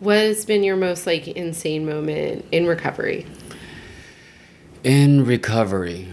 What 0.00 0.16
has 0.16 0.44
been 0.44 0.64
your 0.64 0.76
most 0.76 1.06
like 1.06 1.28
insane 1.28 1.84
moment 1.84 2.46
in 2.50 2.66
recovery? 2.66 3.26
In 4.82 5.24
recovery. 5.24 6.08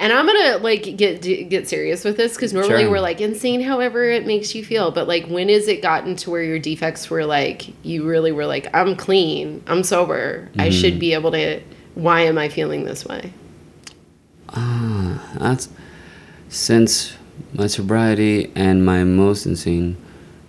And 0.00 0.12
I'm 0.12 0.26
gonna 0.26 0.58
like 0.58 0.96
get 0.96 1.22
get 1.22 1.68
serious 1.68 2.04
with 2.04 2.16
this 2.16 2.34
because 2.34 2.52
normally 2.52 2.82
Sure. 2.84 2.90
we're 2.92 3.00
like 3.00 3.20
insane, 3.20 3.60
however 3.60 4.04
it 4.08 4.26
makes 4.26 4.54
you 4.54 4.64
feel. 4.64 4.92
But 4.92 5.08
like, 5.08 5.26
when 5.26 5.48
has 5.48 5.66
it 5.66 5.82
gotten 5.82 6.14
to 6.16 6.30
where 6.30 6.42
your 6.44 6.60
defects 6.60 7.10
were 7.10 7.24
like 7.24 7.66
you 7.84 8.06
really 8.06 8.30
were 8.30 8.46
like, 8.46 8.68
I'm 8.72 8.94
clean, 8.94 9.62
I'm 9.66 9.82
sober, 9.82 10.48
I 10.56 10.68
Mm-hmm. 10.68 10.70
should 10.70 10.98
be 11.00 11.14
able 11.14 11.32
to. 11.32 11.60
Why 11.94 12.20
am 12.22 12.38
I 12.38 12.48
feeling 12.48 12.84
this 12.84 13.04
way? 13.04 13.32
Ah 14.50 15.20
that's 15.38 15.68
since 16.48 17.16
my 17.52 17.66
sobriety 17.66 18.52
and 18.54 18.86
my 18.86 19.02
most 19.04 19.46
insane 19.46 19.96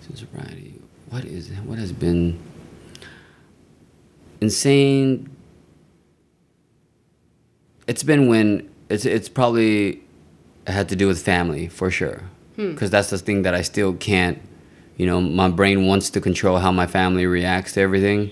since 0.01 0.19
sobriety. 0.19 0.79
What 1.09 1.25
is 1.25 1.49
what 1.65 1.79
has 1.79 1.91
been 1.91 2.37
insane? 4.41 5.29
It's 7.87 8.03
been 8.03 8.27
when 8.27 8.68
it's 8.89 9.05
it's 9.05 9.29
probably 9.29 10.01
had 10.67 10.89
to 10.89 10.95
do 10.95 11.07
with 11.07 11.21
family 11.23 11.67
for 11.67 11.89
sure, 11.91 12.23
because 12.55 12.89
that's 12.89 13.09
the 13.09 13.17
thing 13.17 13.43
that 13.43 13.53
I 13.53 13.61
still 13.61 13.93
can't. 13.93 14.39
You 14.97 15.05
know, 15.05 15.21
my 15.21 15.47
brain 15.49 15.85
wants 15.87 16.09
to 16.11 16.19
control 16.21 16.57
how 16.57 16.71
my 16.71 16.85
family 16.87 17.25
reacts 17.25 17.73
to 17.73 17.81
everything. 17.81 18.31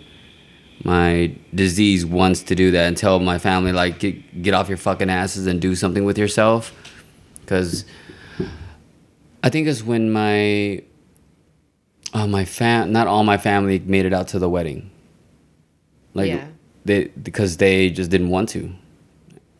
My 0.83 1.33
disease 1.55 2.05
wants 2.05 2.43
to 2.43 2.55
do 2.55 2.71
that 2.71 2.87
and 2.87 2.95
tell 2.97 3.19
my 3.19 3.37
family 3.39 3.71
like 3.71 3.99
get, 3.99 4.41
get 4.43 4.53
off 4.53 4.67
your 4.67 4.77
fucking 4.77 5.09
asses 5.09 5.47
and 5.47 5.59
do 5.61 5.73
something 5.75 6.03
with 6.05 6.17
yourself. 6.17 6.73
Because 7.41 7.85
i 9.43 9.49
think 9.49 9.67
it's 9.67 9.83
when 9.83 10.11
my 10.11 10.81
uh, 12.13 12.27
my 12.27 12.43
fam 12.43 12.91
not 12.91 13.07
all 13.07 13.23
my 13.23 13.37
family 13.37 13.79
made 13.79 14.05
it 14.05 14.13
out 14.13 14.27
to 14.29 14.39
the 14.39 14.49
wedding. 14.49 14.89
Like 16.13 16.27
Yeah. 16.27 16.47
they 16.85 17.05
because 17.05 17.57
they 17.57 17.89
just 17.89 18.09
didn't 18.11 18.29
want 18.29 18.49
to 18.49 18.71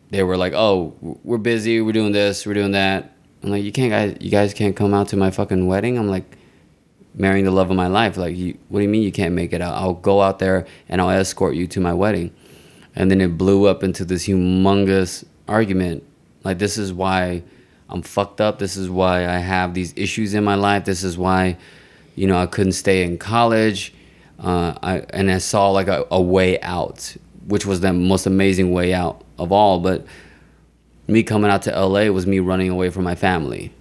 they 0.10 0.24
were 0.24 0.38
like 0.38 0.54
oh 0.54 0.96
we're 1.02 1.38
busy 1.38 1.82
we're 1.82 1.92
doing 1.92 2.12
this 2.12 2.46
we're 2.46 2.54
doing 2.54 2.72
that 2.72 3.14
i'm 3.44 3.50
like 3.50 3.64
you 3.64 3.72
can't 3.72 3.92
guys 3.92 4.18
you 4.22 4.32
guys 4.32 4.54
can't 4.54 4.76
come 4.76 4.94
out 4.94 5.08
to 5.08 5.18
my 5.18 5.32
fucking 5.32 5.68
wedding 5.68 5.98
i'm 5.98 6.08
like 6.08 6.38
marrying 7.18 7.46
the 7.46 7.52
love 7.52 7.70
of 7.70 7.76
my 7.76 7.88
life. 7.88 8.16
Like, 8.16 8.38
you, 8.38 8.58
what 8.70 8.80
do 8.80 8.84
you 8.84 8.90
mean 8.90 9.02
you 9.02 9.12
can't 9.12 9.34
make 9.34 9.54
it 9.54 9.62
out? 9.62 9.76
I'll 9.76 9.94
go 9.94 10.22
out 10.22 10.40
there 10.40 10.66
and 10.88 11.02
I'll 11.02 11.10
escort 11.10 11.56
you 11.56 11.68
to 11.68 11.80
my 11.80 11.94
wedding. 11.94 12.34
And 12.96 13.12
then 13.12 13.22
it 13.22 13.38
blew 13.38 13.68
up 13.68 13.84
into 13.84 14.06
this 14.06 14.28
humongous 14.28 15.26
argument. 15.48 16.04
Like, 16.44 16.60
this 16.60 16.78
is 16.78 16.94
why 16.94 17.44
I'm 17.90 18.02
fucked 18.02 18.42
up. 18.42 18.60
This 18.60 18.78
is 18.78 18.90
why 18.90 19.28
I 19.28 19.40
have 19.40 19.74
these 19.74 19.94
issues 19.96 20.34
in 20.34 20.44
my 20.44 20.56
life. 20.56 20.86
This 20.86 21.04
is 21.04 21.18
why, 21.18 21.58
you 22.16 22.28
know, 22.28 22.38
I 22.38 22.46
couldn't 22.46 22.74
stay 22.74 23.04
in 23.04 23.18
college. 23.18 23.94
Uh, 24.40 24.76
I, 24.84 25.00
and 25.10 25.32
I 25.32 25.40
saw 25.40 25.72
like 25.72 25.88
a, 25.88 26.06
a 26.12 26.22
way 26.22 26.60
out, 26.62 27.16
which 27.48 27.66
was 27.66 27.80
the 27.80 27.94
most 27.94 28.26
amazing 28.26 28.72
way 28.72 28.94
out 28.94 29.24
of 29.40 29.52
all. 29.52 29.80
But 29.80 30.06
me 31.08 31.24
coming 31.24 31.50
out 31.50 31.64
to 31.64 31.72
LA 31.72 32.08
was 32.12 32.28
me 32.28 32.40
running 32.40 32.70
away 32.70 32.90
from 32.90 33.04
my 33.04 33.16
family. 33.16 33.74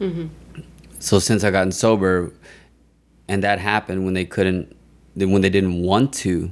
Mm-hmm. 0.00 0.26
So 0.98 1.18
since 1.20 1.44
I 1.44 1.50
gotten 1.50 1.72
sober, 1.72 2.32
and 3.28 3.42
that 3.44 3.60
happened 3.60 4.04
when 4.04 4.14
they 4.14 4.24
couldn't, 4.24 4.76
when 5.14 5.42
they 5.42 5.50
didn't 5.50 5.80
want 5.82 6.12
to, 6.14 6.50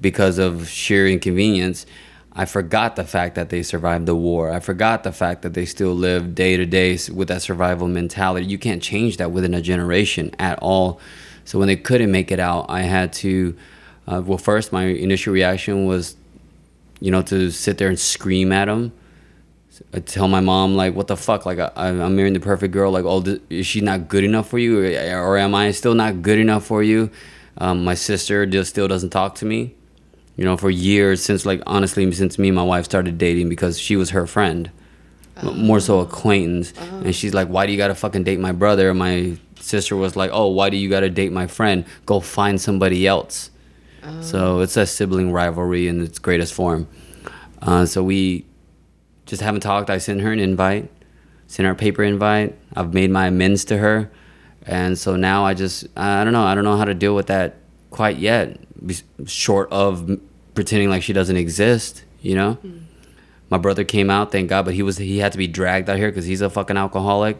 because 0.00 0.38
of 0.38 0.68
sheer 0.68 1.08
inconvenience, 1.08 1.86
I 2.34 2.44
forgot 2.44 2.96
the 2.96 3.04
fact 3.04 3.36
that 3.36 3.48
they 3.48 3.62
survived 3.62 4.06
the 4.06 4.14
war. 4.14 4.50
I 4.50 4.60
forgot 4.60 5.02
the 5.02 5.12
fact 5.12 5.42
that 5.42 5.54
they 5.54 5.64
still 5.64 5.94
live 5.94 6.34
day 6.34 6.56
to 6.56 6.66
day 6.66 6.98
with 7.12 7.28
that 7.28 7.40
survival 7.42 7.88
mentality. 7.88 8.46
You 8.46 8.58
can't 8.58 8.82
change 8.82 9.16
that 9.16 9.30
within 9.30 9.54
a 9.54 9.62
generation 9.62 10.34
at 10.38 10.58
all. 10.58 11.00
So 11.44 11.58
when 11.58 11.68
they 11.68 11.76
couldn't 11.76 12.10
make 12.10 12.30
it 12.30 12.40
out, 12.40 12.66
I 12.68 12.82
had 12.82 13.12
to. 13.14 13.56
Uh, 14.06 14.22
well, 14.24 14.38
first 14.38 14.72
my 14.72 14.84
initial 14.84 15.32
reaction 15.32 15.86
was 15.86 16.16
you 17.00 17.10
know, 17.10 17.20
to 17.20 17.50
sit 17.50 17.76
there 17.78 17.88
and 17.88 17.98
scream 17.98 18.50
at 18.52 18.68
him. 18.68 18.92
I 19.92 19.98
tell 20.00 20.28
my 20.28 20.40
mom 20.40 20.74
like, 20.74 20.94
"What 20.94 21.08
the 21.08 21.16
fuck? 21.16 21.44
Like, 21.44 21.58
I, 21.58 21.70
I'm 21.76 22.16
marrying 22.16 22.32
the 22.32 22.40
perfect 22.40 22.72
girl. 22.72 22.92
Like, 22.92 23.04
oh, 23.04 23.20
th- 23.20 23.42
is 23.50 23.66
she 23.66 23.80
not 23.82 24.08
good 24.08 24.24
enough 24.24 24.48
for 24.48 24.58
you, 24.58 24.78
or, 24.82 25.18
or 25.18 25.36
am 25.36 25.54
I 25.54 25.72
still 25.72 25.94
not 25.94 26.22
good 26.22 26.38
enough 26.38 26.64
for 26.64 26.82
you?" 26.82 27.10
Um, 27.58 27.84
my 27.84 27.94
sister 27.94 28.46
just 28.46 28.70
still 28.70 28.88
doesn't 28.88 29.10
talk 29.10 29.34
to 29.36 29.44
me. 29.44 29.74
You 30.36 30.44
know, 30.44 30.56
for 30.56 30.70
years 30.70 31.22
since 31.22 31.44
like 31.44 31.62
honestly, 31.66 32.10
since 32.12 32.38
me 32.38 32.48
and 32.48 32.56
my 32.56 32.62
wife 32.62 32.84
started 32.86 33.18
dating 33.18 33.48
because 33.48 33.78
she 33.78 33.96
was 33.96 34.10
her 34.10 34.26
friend, 34.26 34.70
M- 35.36 35.66
more 35.66 35.80
so 35.80 36.00
acquaintance, 36.00 36.72
and 36.78 37.14
she's 37.14 37.34
like, 37.34 37.48
"Why 37.48 37.66
do 37.66 37.72
you 37.72 37.78
gotta 37.78 37.94
fucking 37.94 38.24
date 38.24 38.40
my 38.40 38.52
brother?" 38.52 38.90
And 38.90 38.98
my 38.98 39.36
sister 39.60 39.94
was 39.96 40.16
like, 40.16 40.30
"Oh, 40.32 40.46
why 40.48 40.70
do 40.70 40.76
you 40.76 40.88
gotta 40.88 41.10
date 41.10 41.32
my 41.32 41.48
friend? 41.48 41.84
Go 42.06 42.20
find 42.20 42.60
somebody 42.60 43.06
else." 43.06 43.50
So 44.20 44.60
it's 44.60 44.76
a 44.76 44.86
sibling 44.86 45.32
rivalry 45.32 45.88
in 45.88 46.02
its 46.02 46.18
greatest 46.18 46.54
form. 46.54 46.88
Uh, 47.62 47.86
so 47.86 48.02
we 48.02 48.44
just 49.26 49.42
haven't 49.42 49.62
talked. 49.62 49.90
I 49.90 49.98
sent 49.98 50.20
her 50.20 50.32
an 50.32 50.38
invite, 50.38 50.90
sent 51.46 51.66
her 51.66 51.72
a 51.72 51.76
paper 51.76 52.02
invite. 52.02 52.56
I've 52.74 52.92
made 52.92 53.10
my 53.10 53.28
amends 53.28 53.64
to 53.66 53.78
her, 53.78 54.10
and 54.66 54.98
so 54.98 55.16
now 55.16 55.44
I 55.44 55.54
just 55.54 55.86
I 55.96 56.24
don't 56.24 56.32
know. 56.32 56.44
I 56.44 56.54
don't 56.54 56.64
know 56.64 56.76
how 56.76 56.84
to 56.84 56.94
deal 56.94 57.14
with 57.14 57.28
that 57.28 57.56
quite 57.90 58.18
yet. 58.18 58.58
Short 59.26 59.70
of 59.72 60.20
pretending 60.54 60.90
like 60.90 61.02
she 61.02 61.12
doesn't 61.12 61.36
exist, 61.36 62.04
you 62.20 62.34
know. 62.34 62.58
My 63.50 63.58
brother 63.58 63.84
came 63.84 64.10
out, 64.10 64.32
thank 64.32 64.48
God, 64.50 64.64
but 64.64 64.74
he 64.74 64.82
was 64.82 64.98
he 64.98 65.18
had 65.18 65.32
to 65.32 65.38
be 65.38 65.46
dragged 65.46 65.88
out 65.88 65.96
here 65.96 66.10
because 66.10 66.26
he's 66.26 66.40
a 66.40 66.50
fucking 66.50 66.76
alcoholic. 66.76 67.38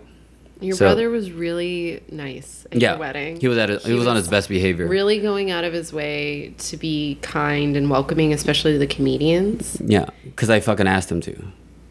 Your 0.60 0.76
So- 0.76 0.84
brother 0.86 1.10
was 1.10 1.30
really 1.32 2.00
nice 2.10 2.66
at 2.72 2.80
Yeah, 2.80 2.92
your 2.92 3.00
wedding. 3.00 3.40
he 3.40 3.48
was 3.48 3.58
at 3.58 3.82
he, 3.82 3.92
was 3.92 4.06
on 4.06 4.16
his 4.16 4.28
best 4.28 4.48
behavior. 4.48 4.86
Really 4.86 5.18
going 5.18 5.50
out 5.50 5.64
of 5.64 5.72
his 5.72 5.92
way 5.92 6.54
to 6.58 6.76
be 6.76 7.18
kind 7.22 7.76
and 7.76 7.90
welcoming, 7.90 8.32
especially 8.32 8.72
to 8.72 8.78
the 8.78 8.86
comedians. 8.86 9.76
Yeah, 9.84 10.06
because 10.24 10.50
I 10.50 10.60
fucking 10.60 10.86
asked 10.86 11.10
him 11.10 11.20
to. 11.22 11.36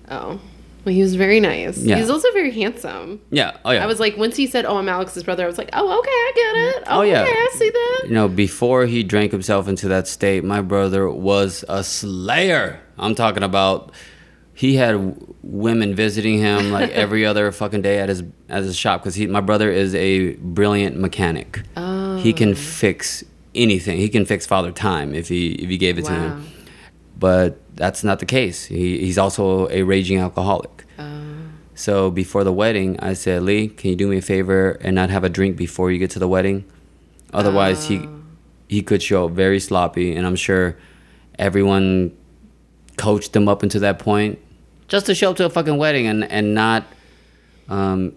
Oh, 0.09 0.39
well, 0.85 0.93
he 0.95 1.01
was 1.01 1.15
very 1.15 1.39
nice. 1.39 1.77
Yeah. 1.77 1.97
He's 1.97 2.09
also 2.09 2.29
very 2.33 2.51
handsome. 2.51 3.19
Yeah. 3.31 3.51
Oh 3.63 3.71
yeah. 3.71 3.83
I 3.83 3.85
was 3.85 3.99
like, 3.99 4.17
once 4.17 4.35
he 4.37 4.47
said, 4.47 4.65
"Oh, 4.65 4.77
I'm 4.77 4.89
Alex's 4.89 5.23
brother," 5.23 5.43
I 5.43 5.47
was 5.47 5.57
like, 5.57 5.69
"Oh, 5.73 5.99
okay, 5.99 6.09
I 6.09 6.31
get 6.35 6.55
it. 6.81 6.83
Oh, 6.87 6.99
Oh, 6.99 7.01
yeah. 7.03 7.21
okay, 7.23 7.31
I 7.31 7.49
see 7.57 7.69
that." 7.69 8.01
you 8.07 8.13
know, 8.13 8.27
before 8.27 8.85
he 8.85 9.03
drank 9.03 9.31
himself 9.31 9.67
into 9.67 9.87
that 9.89 10.07
state, 10.07 10.43
my 10.43 10.61
brother 10.61 11.09
was 11.09 11.63
a 11.69 11.83
slayer. 11.83 12.79
I'm 12.97 13.15
talking 13.15 13.43
about 13.43 13.91
he 14.53 14.75
had 14.75 15.15
women 15.41 15.95
visiting 15.95 16.37
him 16.37 16.71
like 16.71 16.89
every 16.91 17.25
other 17.25 17.51
fucking 17.51 17.81
day 17.81 17.99
at 17.99 18.09
his 18.09 18.23
at 18.49 18.63
his 18.63 18.75
shop 18.77 19.01
because 19.01 19.15
he 19.15 19.27
my 19.27 19.41
brother 19.41 19.71
is 19.71 19.95
a 19.95 20.33
brilliant 20.35 20.97
mechanic. 20.97 21.63
Oh. 21.75 22.17
He 22.17 22.33
can 22.33 22.51
oh. 22.51 22.55
fix 22.55 23.23
anything. 23.55 23.97
He 23.97 24.09
can 24.09 24.25
fix 24.25 24.45
father 24.45 24.71
time 24.71 25.13
if 25.13 25.27
he 25.27 25.53
if 25.53 25.69
you 25.71 25.77
gave 25.77 25.97
it 25.97 26.05
to 26.05 26.11
Wow. 26.11 26.19
him. 26.19 26.47
But 27.17 27.59
that's 27.75 28.03
not 28.03 28.19
the 28.19 28.25
case. 28.25 28.65
He, 28.65 28.99
he's 28.99 29.17
also 29.17 29.69
a 29.69 29.83
raging 29.83 30.19
alcoholic. 30.19 30.85
Oh. 30.99 31.21
So 31.75 32.11
before 32.11 32.43
the 32.43 32.51
wedding, 32.51 32.99
I 32.99 33.13
said, 33.13 33.43
Lee, 33.43 33.67
can 33.67 33.91
you 33.91 33.95
do 33.95 34.07
me 34.07 34.17
a 34.17 34.21
favor 34.21 34.71
and 34.81 34.93
not 34.93 35.09
have 35.09 35.23
a 35.23 35.29
drink 35.29 35.55
before 35.55 35.91
you 35.91 35.97
get 35.99 36.11
to 36.11 36.19
the 36.19 36.27
wedding? 36.27 36.65
Otherwise, 37.33 37.85
he 37.85 37.99
oh. 37.99 38.21
he 38.67 38.83
could 38.83 39.01
show 39.01 39.25
up 39.25 39.31
very 39.31 39.59
sloppy, 39.59 40.15
and 40.15 40.27
I'm 40.27 40.35
sure 40.35 40.77
everyone 41.39 42.15
coached 42.97 43.35
him 43.35 43.47
up 43.47 43.63
until 43.63 43.81
that 43.81 43.97
point 43.97 44.37
just 44.93 45.07
to 45.07 45.15
show 45.15 45.31
up 45.31 45.37
to 45.37 45.43
a 45.43 45.49
fucking 45.49 45.75
wedding 45.75 46.05
and 46.05 46.23
and 46.23 46.53
not 46.53 46.85
um 47.67 48.13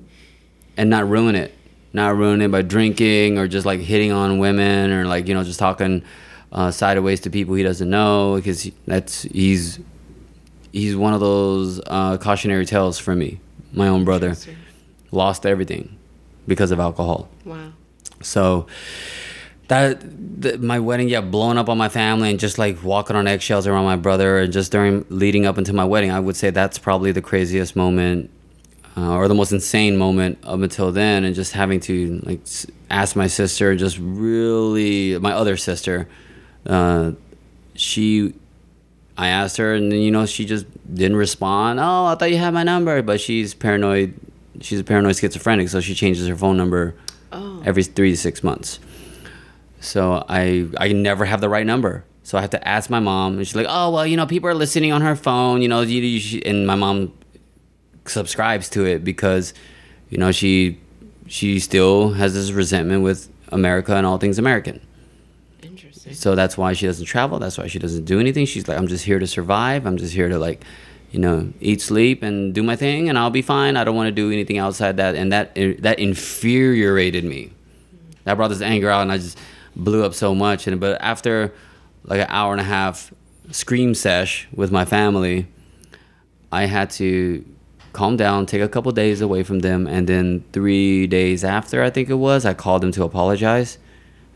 and 0.77 0.91
not 0.91 1.09
ruin 1.09 1.35
it, 1.35 1.55
not 1.95 2.15
ruin 2.15 2.43
it 2.43 2.51
by 2.51 2.61
drinking 2.61 3.39
or 3.39 3.49
just 3.49 3.65
like 3.65 3.81
hitting 3.81 4.13
on 4.13 4.39
women 4.39 4.93
or 4.93 5.07
like 5.07 5.27
you 5.27 5.33
know 5.33 5.43
just 5.43 5.59
talking 5.59 6.03
uh, 6.53 6.71
sideways 6.71 7.21
to 7.21 7.31
people 7.31 7.55
he 7.55 7.63
doesn't 7.63 7.89
know 7.89 8.37
because 8.37 8.61
he, 8.61 8.75
that's 8.87 9.23
he's 9.23 9.81
he's 10.71 10.95
one 10.95 11.15
of 11.15 11.21
those 11.21 11.81
uh, 11.87 12.19
cautionary 12.19 12.67
tales 12.67 12.99
for 12.99 13.17
me. 13.17 13.41
My 13.73 13.89
own 13.89 14.05
brother 14.05 14.37
lost 15.11 15.47
everything 15.47 15.97
because 16.47 16.73
of 16.73 16.79
alcohol. 16.79 17.31
Wow. 17.47 17.73
So 18.21 18.67
that 19.69 20.01
th- 20.43 20.59
my 20.61 20.79
wedding, 20.79 21.09
yeah, 21.09 21.21
blowing 21.21 21.59
up 21.59 21.69
on 21.69 21.77
my 21.79 21.89
family 21.89 22.31
and 22.31 22.39
just 22.39 22.59
like 22.59 22.83
walking 22.83 23.17
on 23.17 23.27
eggshells 23.27 23.67
around 23.67 23.85
my 23.85 23.97
brother, 23.97 24.39
and 24.39 24.53
just 24.53 24.73
during 24.73 25.05
leading 25.09 25.47
up 25.47 25.59
into 25.59 25.73
my 25.73 25.85
wedding, 25.85 26.11
I 26.11 26.21
would 26.21 26.37
say 26.37 26.51
that's 26.51 26.79
probably 26.79 27.13
the 27.13 27.23
craziest 27.23 27.77
moment. 27.77 28.31
Uh, 28.99 29.15
or 29.15 29.29
the 29.29 29.35
most 29.35 29.53
insane 29.53 29.95
moment 29.99 30.39
up 30.43 30.59
until 30.61 30.91
then, 30.91 31.23
and 31.25 31.35
just 31.35 31.53
having 31.53 31.81
to 31.81 32.19
like 32.25 32.41
ask 32.91 33.15
my 33.15 33.27
sister, 33.27 33.77
just 33.77 33.99
really 34.01 35.19
my 35.19 35.33
other 35.33 35.59
sister, 35.59 36.09
uh, 36.65 37.13
she 37.75 38.33
I 39.19 39.29
asked 39.29 39.59
her, 39.59 39.75
and 39.75 39.93
then, 39.93 39.99
you 40.01 40.11
know, 40.11 40.25
she 40.27 40.45
just 40.47 40.65
didn't 40.95 41.17
respond. 41.19 41.79
Oh, 41.79 42.07
I 42.07 42.15
thought 42.15 42.31
you 42.31 42.39
had 42.39 42.55
my 42.55 42.63
number, 42.63 43.03
but 43.03 43.21
she's 43.21 43.53
paranoid. 43.53 44.15
She's 44.63 44.81
a 44.81 44.85
paranoid 44.85 45.17
schizophrenic, 45.17 45.69
so 45.69 45.81
she 45.81 45.95
changes 45.95 46.27
her 46.29 46.37
phone 46.37 46.57
number 46.57 46.95
Oh. 47.33 47.63
every 47.67 47.83
three 47.83 48.13
to 48.13 48.17
six 48.17 48.43
months. 48.43 48.79
So 49.87 50.25
I 50.29 50.67
I 50.79 50.93
never 50.93 51.25
have 51.25 51.41
the 51.41 51.49
right 51.49 51.65
number. 51.65 52.05
So 52.25 52.37
I 52.37 52.41
have 52.41 52.51
to 52.51 52.69
ask 52.69 52.91
my 52.91 52.99
mom, 52.99 53.39
and 53.39 53.47
she's 53.47 53.55
like, 53.55 53.69
"Oh 53.69 53.91
well, 53.93 54.07
you 54.07 54.17
know, 54.17 54.27
people 54.27 54.51
are 54.51 54.55
listening 54.55 54.91
on 54.93 55.01
her 55.01 55.15
phone. 55.15 55.63
You 55.63 55.69
know, 55.69 55.81
you, 55.83 56.03
you 56.03 56.19
should-" 56.19 56.45
and 56.45 56.67
my 56.67 56.75
mom 56.75 57.13
subscribes 58.05 58.69
to 58.71 58.85
it 58.85 59.05
because, 59.05 59.55
you 60.11 60.19
know, 60.19 60.33
she 60.33 60.81
she 61.29 61.61
still 61.61 62.11
has 62.11 62.35
this 62.35 62.51
resentment 62.51 63.05
with 63.05 63.29
America 63.53 63.95
and 63.95 64.05
all 64.05 64.19
things 64.19 64.39
American. 64.39 64.81
Interesting. 65.63 66.15
So 66.15 66.35
that's 66.35 66.59
why 66.59 66.73
she 66.73 66.87
doesn't 66.87 67.07
travel. 67.07 67.39
That's 67.39 67.57
why 67.57 67.69
she 67.69 67.79
doesn't 67.79 68.05
do 68.07 68.19
anything. 68.19 68.45
She's 68.45 68.67
like, 68.67 68.79
I'm 68.79 68.89
just 68.89 69.05
here 69.05 69.21
to 69.21 69.27
survive. 69.27 69.87
I'm 69.87 69.99
just 69.99 70.15
here 70.15 70.29
to 70.29 70.39
like, 70.39 70.65
you 71.13 71.21
know, 71.21 71.53
eat, 71.61 71.81
sleep, 71.81 72.25
and 72.25 72.53
do 72.53 72.65
my 72.65 72.75
thing, 72.75 73.09
and 73.09 73.17
I'll 73.17 73.31
be 73.31 73.43
fine. 73.43 73.77
I 73.77 73.85
don't 73.85 73.95
want 73.95 74.09
to 74.09 74.13
do 74.23 74.33
anything 74.33 74.59
outside 74.59 74.97
that. 74.97 75.15
And 75.15 75.31
that 75.31 75.55
that 75.55 76.01
infuriated 76.01 77.23
me. 77.25 77.53
That 78.25 78.35
brought 78.37 78.49
this 78.49 78.63
anger 78.63 78.91
out, 78.91 79.03
and 79.03 79.13
I 79.13 79.19
just 79.19 79.39
blew 79.77 80.05
up 80.05 80.15
so 80.15 80.35
much. 80.35 80.67
And 80.67 80.81
but 80.81 81.01
after 81.01 81.53
like 82.05 82.21
an 82.21 82.27
hour 82.29 82.53
and 82.53 82.61
a 82.61 82.65
half 82.65 83.13
scream 83.51 83.95
sesh 83.95 84.49
with 84.53 84.73
my 84.73 84.85
family, 84.85 85.47
I 86.51 86.65
had 86.65 86.91
to 86.93 87.45
calm 87.93 88.17
down, 88.17 88.47
take 88.47 88.63
a 88.63 88.69
couple 88.69 88.93
days 88.93 89.21
away 89.21 89.43
from 89.43 89.61
them, 89.61 89.87
and 89.87 90.07
then 90.07 90.45
three 90.53 91.07
days 91.07 91.45
after, 91.45 91.83
I 91.83 91.91
think 91.91 92.11
it 92.11 92.15
was, 92.15 92.45
I 92.45 92.55
called 92.55 92.83
them 92.83 92.93
to 92.93 93.05
apologize 93.05 93.79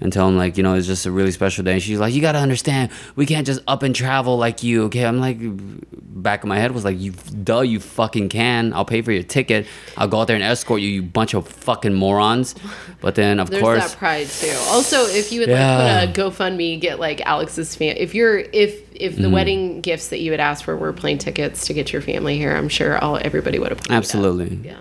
and 0.00 0.12
tell 0.12 0.26
them 0.26 0.36
like, 0.36 0.56
you 0.56 0.62
know, 0.62 0.74
it's 0.74 0.86
just 0.86 1.04
a 1.06 1.10
really 1.10 1.30
special 1.30 1.62
day. 1.64 1.74
And 1.74 1.82
she's 1.82 1.98
like, 1.98 2.14
you 2.14 2.20
gotta 2.20 2.38
understand, 2.38 2.90
we 3.16 3.26
can't 3.26 3.46
just 3.46 3.60
up 3.68 3.82
and 3.82 3.94
travel 3.94 4.38
like 4.38 4.62
you, 4.62 4.84
okay? 4.84 5.04
I'm 5.04 5.20
like, 5.20 5.38
back 5.40 6.42
of 6.42 6.48
my 6.48 6.58
head 6.58 6.72
was 6.72 6.84
like, 6.84 6.98
you, 6.98 7.12
duh, 7.42 7.60
you 7.60 7.80
fucking 7.80 8.28
can. 8.30 8.72
I'll 8.72 8.84
pay 8.84 9.02
for 9.02 9.12
your 9.12 9.22
ticket. 9.22 9.66
I'll 9.96 10.08
go 10.08 10.20
out 10.20 10.26
there 10.26 10.36
and 10.36 10.42
escort 10.44 10.80
you, 10.80 10.88
you 10.88 11.02
bunch 11.02 11.34
of 11.34 11.46
fucking 11.46 11.92
morons. 11.94 12.54
But 13.00 13.14
then, 13.14 13.38
of 13.40 13.50
There's 13.50 13.62
course, 13.62 13.90
that 13.92 13.98
pride 13.98 14.26
too. 14.28 14.54
Also, 14.68 15.04
if 15.06 15.32
you 15.32 15.40
would 15.40 15.48
Yeah. 15.50 16.02
like 16.02 16.14
put 16.14 16.20
a 16.26 16.30
GoFundMe, 16.30 16.80
get 16.80 16.98
like 17.00 17.20
Alex's 17.22 17.74
fam. 17.76 17.94
If 17.96 18.14
you're 18.14 18.38
if 18.38 18.80
if 18.94 19.12
Mm-hmm. 19.12 19.22
the 19.22 19.30
wedding 19.30 19.80
gifts 19.80 20.08
that 20.08 20.20
you 20.20 20.30
would 20.30 20.40
ask 20.40 20.62
for 20.64 20.76
were 20.76 20.92
plane 20.92 21.16
tickets 21.18 21.66
to 21.66 21.72
get 21.74 21.90
your 21.92 22.02
family 22.02 22.36
here, 22.36 22.54
I'm 22.54 22.68
sure 22.68 22.98
all 22.98 23.18
everybody 23.22 23.58
would 23.58 23.70
have. 23.70 23.80
Absolutely. 23.90 24.56
Yeah. 24.62 24.76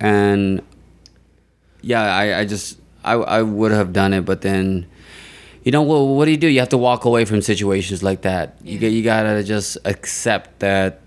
and 0.00 0.60
yeah 1.82 2.02
i, 2.02 2.40
I 2.40 2.44
just 2.44 2.78
I, 3.04 3.12
I 3.12 3.42
would 3.42 3.72
have 3.72 3.92
done 3.92 4.12
it 4.12 4.24
but 4.24 4.40
then 4.40 4.86
you 5.64 5.72
know 5.72 5.82
what, 5.82 6.00
what 6.00 6.26
do 6.26 6.30
you 6.30 6.36
do? 6.36 6.46
You 6.46 6.60
have 6.60 6.68
to 6.70 6.78
walk 6.78 7.06
away 7.06 7.24
from 7.24 7.40
situations 7.40 8.02
like 8.02 8.20
that. 8.22 8.58
You, 8.62 8.78
get, 8.78 8.92
you 8.92 9.02
gotta 9.02 9.42
just 9.42 9.78
accept 9.86 10.60
that 10.60 11.00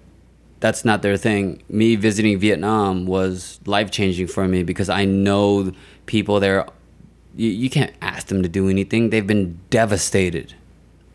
that's 0.59 0.83
not 0.83 1.03
their 1.03 1.15
thing. 1.15 1.61
Me 1.69 1.95
visiting 1.95 2.39
vietnam 2.39 3.05
was 3.05 3.59
life-changing 3.67 4.25
for 4.25 4.47
me 4.47 4.63
because 4.63 4.89
i 4.89 5.05
know 5.05 5.71
people 6.07 6.39
there. 6.39 6.65
You, 7.35 7.49
you 7.49 7.69
can't 7.69 7.93
ask 8.01 8.27
them 8.27 8.41
to 8.41 8.49
do 8.49 8.67
anything. 8.67 9.11
They've 9.11 9.27
been 9.27 9.59
devastated. 9.69 10.55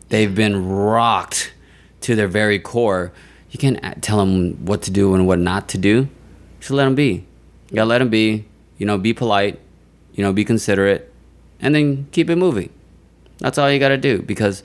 They've 0.07 0.33
been 0.33 0.65
rocked 0.65 1.53
to 2.01 2.15
their 2.15 2.29
very 2.29 2.59
core. 2.59 3.11
You 3.51 3.59
can't 3.59 4.01
tell 4.01 4.17
them 4.19 4.65
what 4.65 4.83
to 4.83 4.91
do 4.91 5.13
and 5.13 5.27
what 5.27 5.39
not 5.39 5.67
to 5.69 5.77
do. 5.77 6.07
Just 6.61 6.71
let 6.71 6.85
them 6.85 6.95
be. 6.95 7.25
You 7.69 7.75
gotta 7.75 7.89
let 7.89 7.97
them 7.97 8.09
be. 8.09 8.45
You 8.77 8.85
know 8.85 8.97
be 8.97 9.13
polite 9.13 9.59
you 10.13 10.23
know 10.23 10.33
be 10.33 10.45
considerate 10.45 11.11
and 11.59 11.73
then 11.73 12.07
keep 12.11 12.29
it 12.29 12.35
moving. 12.35 12.69
That's 13.39 13.57
all 13.57 13.71
you 13.71 13.79
gotta 13.79 13.97
do 13.97 14.21
because 14.21 14.63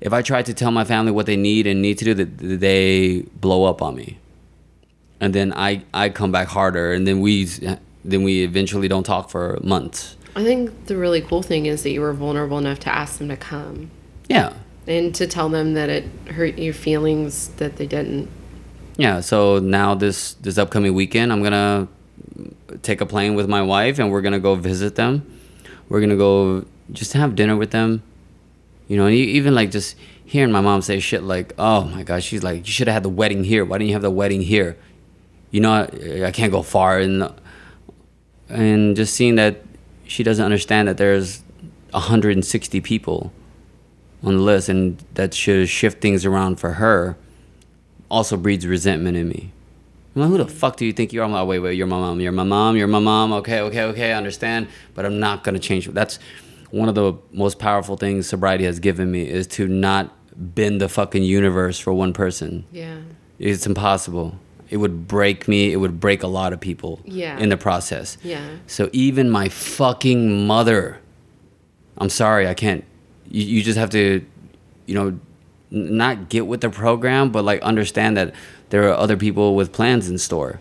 if 0.00 0.12
i 0.12 0.20
try 0.20 0.42
to 0.42 0.52
tell 0.52 0.72
my 0.72 0.84
family 0.84 1.12
what 1.12 1.26
they 1.26 1.36
need 1.36 1.66
and 1.66 1.80
need 1.80 1.96
to 1.98 2.04
do 2.04 2.14
that 2.14 2.38
they 2.38 3.20
blow 3.40 3.64
up 3.64 3.82
on 3.82 3.94
me. 3.96 4.18
And 5.20 5.34
then 5.34 5.52
i 5.54 5.82
i 5.94 6.08
come 6.08 6.32
back 6.32 6.48
harder 6.48 6.92
and 6.92 7.06
then 7.06 7.20
we 7.20 7.46
then 8.04 8.22
we 8.22 8.42
eventually 8.42 8.88
don't 8.88 9.04
talk 9.04 9.30
for 9.30 9.58
months. 9.62 10.16
I 10.34 10.42
think 10.44 10.86
the 10.86 10.96
really 10.96 11.20
cool 11.20 11.42
thing 11.42 11.66
is 11.66 11.82
that 11.82 11.90
you 11.90 12.00
were 12.00 12.12
vulnerable 12.12 12.58
enough 12.58 12.80
to 12.80 12.94
ask 12.94 13.18
them 13.18 13.28
to 13.28 13.36
come. 13.36 13.90
Yeah. 14.28 14.54
And 14.86 15.14
to 15.14 15.26
tell 15.26 15.48
them 15.48 15.74
that 15.74 15.88
it 15.88 16.04
hurt 16.30 16.58
your 16.58 16.74
feelings 16.74 17.48
that 17.58 17.76
they 17.76 17.86
didn't. 17.86 18.28
Yeah, 18.96 19.20
so 19.20 19.58
now 19.58 19.94
this 19.94 20.34
this 20.34 20.58
upcoming 20.58 20.94
weekend, 20.94 21.32
I'm 21.32 21.42
gonna 21.42 21.88
take 22.82 23.00
a 23.00 23.06
plane 23.06 23.34
with 23.34 23.48
my 23.48 23.62
wife, 23.62 23.98
and 23.98 24.10
we're 24.10 24.22
gonna 24.22 24.40
go 24.40 24.54
visit 24.54 24.94
them. 24.94 25.26
We're 25.88 26.00
gonna 26.00 26.16
go 26.16 26.64
just 26.92 27.12
have 27.12 27.34
dinner 27.34 27.56
with 27.56 27.70
them, 27.70 28.02
you 28.88 28.96
know, 28.96 29.06
and 29.06 29.14
even 29.14 29.54
like 29.54 29.70
just 29.70 29.96
hearing 30.24 30.52
my 30.52 30.60
mom 30.60 30.82
say 30.82 30.98
shit 31.00 31.22
like, 31.22 31.52
"Oh 31.58 31.84
my 31.84 32.02
god," 32.02 32.22
she's 32.22 32.42
like, 32.42 32.66
"You 32.66 32.72
should 32.72 32.86
have 32.88 32.94
had 32.94 33.02
the 33.02 33.08
wedding 33.08 33.44
here. 33.44 33.64
Why 33.64 33.78
didn't 33.78 33.88
you 33.88 33.94
have 33.94 34.02
the 34.02 34.10
wedding 34.10 34.42
here?" 34.42 34.76
You 35.50 35.60
know, 35.60 35.72
I, 35.72 36.26
I 36.26 36.30
can't 36.30 36.52
go 36.52 36.62
far, 36.62 36.98
and 36.98 37.30
and 38.48 38.96
just 38.96 39.14
seeing 39.14 39.34
that 39.36 39.62
she 40.06 40.22
doesn't 40.22 40.44
understand 40.44 40.88
that 40.88 40.96
there's 40.96 41.42
160 41.92 42.80
people 42.80 43.32
on 44.22 44.36
the 44.36 44.42
list, 44.42 44.68
and 44.68 45.02
that 45.14 45.34
should 45.34 45.68
shift 45.68 46.00
things 46.00 46.24
around 46.24 46.56
for 46.56 46.74
her, 46.74 47.16
also 48.10 48.36
breeds 48.36 48.66
resentment 48.66 49.16
in 49.16 49.28
me. 49.28 49.52
I'm 50.14 50.22
like, 50.22 50.30
who 50.30 50.38
the 50.38 50.46
fuck 50.46 50.76
do 50.76 50.84
you 50.84 50.92
think 50.92 51.12
you 51.12 51.20
are? 51.20 51.24
I'm 51.24 51.32
like, 51.32 51.46
wait, 51.46 51.60
wait, 51.60 51.76
you're 51.76 51.86
my 51.86 51.98
mom. 51.98 52.20
You're 52.20 52.32
my 52.32 52.44
mom. 52.44 52.76
You're 52.76 52.86
my 52.86 52.98
mom. 52.98 53.32
Okay, 53.32 53.60
okay, 53.60 53.82
okay, 53.84 54.12
I 54.12 54.16
understand. 54.16 54.68
But 54.94 55.06
I'm 55.06 55.18
not 55.18 55.42
gonna 55.44 55.58
change. 55.58 55.86
That's 55.88 56.18
one 56.70 56.88
of 56.88 56.94
the 56.94 57.14
most 57.32 57.58
powerful 57.58 57.96
things 57.96 58.26
sobriety 58.28 58.64
has 58.64 58.78
given 58.80 59.10
me 59.10 59.28
is 59.28 59.46
to 59.46 59.68
not 59.68 60.10
bend 60.36 60.80
the 60.80 60.88
fucking 60.88 61.22
universe 61.22 61.78
for 61.78 61.92
one 61.92 62.12
person. 62.12 62.64
Yeah. 62.72 62.98
It's 63.38 63.66
impossible. 63.66 64.38
It 64.70 64.78
would 64.78 65.06
break 65.06 65.48
me. 65.48 65.72
It 65.72 65.76
would 65.76 66.00
break 66.00 66.22
a 66.22 66.26
lot 66.26 66.52
of 66.54 66.60
people. 66.60 67.00
Yeah. 67.04 67.38
In 67.38 67.50
the 67.50 67.58
process. 67.58 68.16
Yeah. 68.22 68.56
So 68.66 68.88
even 68.92 69.28
my 69.30 69.48
fucking 69.50 70.46
mother, 70.46 70.98
I'm 71.98 72.08
sorry, 72.08 72.48
I 72.48 72.54
can't. 72.54 72.84
You, 73.28 73.44
you 73.44 73.62
just 73.62 73.78
have 73.78 73.90
to, 73.90 74.24
you 74.86 74.94
know, 74.94 75.18
not 75.70 76.28
get 76.30 76.46
with 76.46 76.62
the 76.62 76.70
program, 76.70 77.30
but 77.30 77.44
like 77.44 77.60
understand 77.62 78.16
that 78.16 78.34
there 78.72 78.88
are 78.88 78.94
other 78.94 79.18
people 79.18 79.54
with 79.54 79.70
plans 79.70 80.08
in 80.08 80.16
store. 80.16 80.58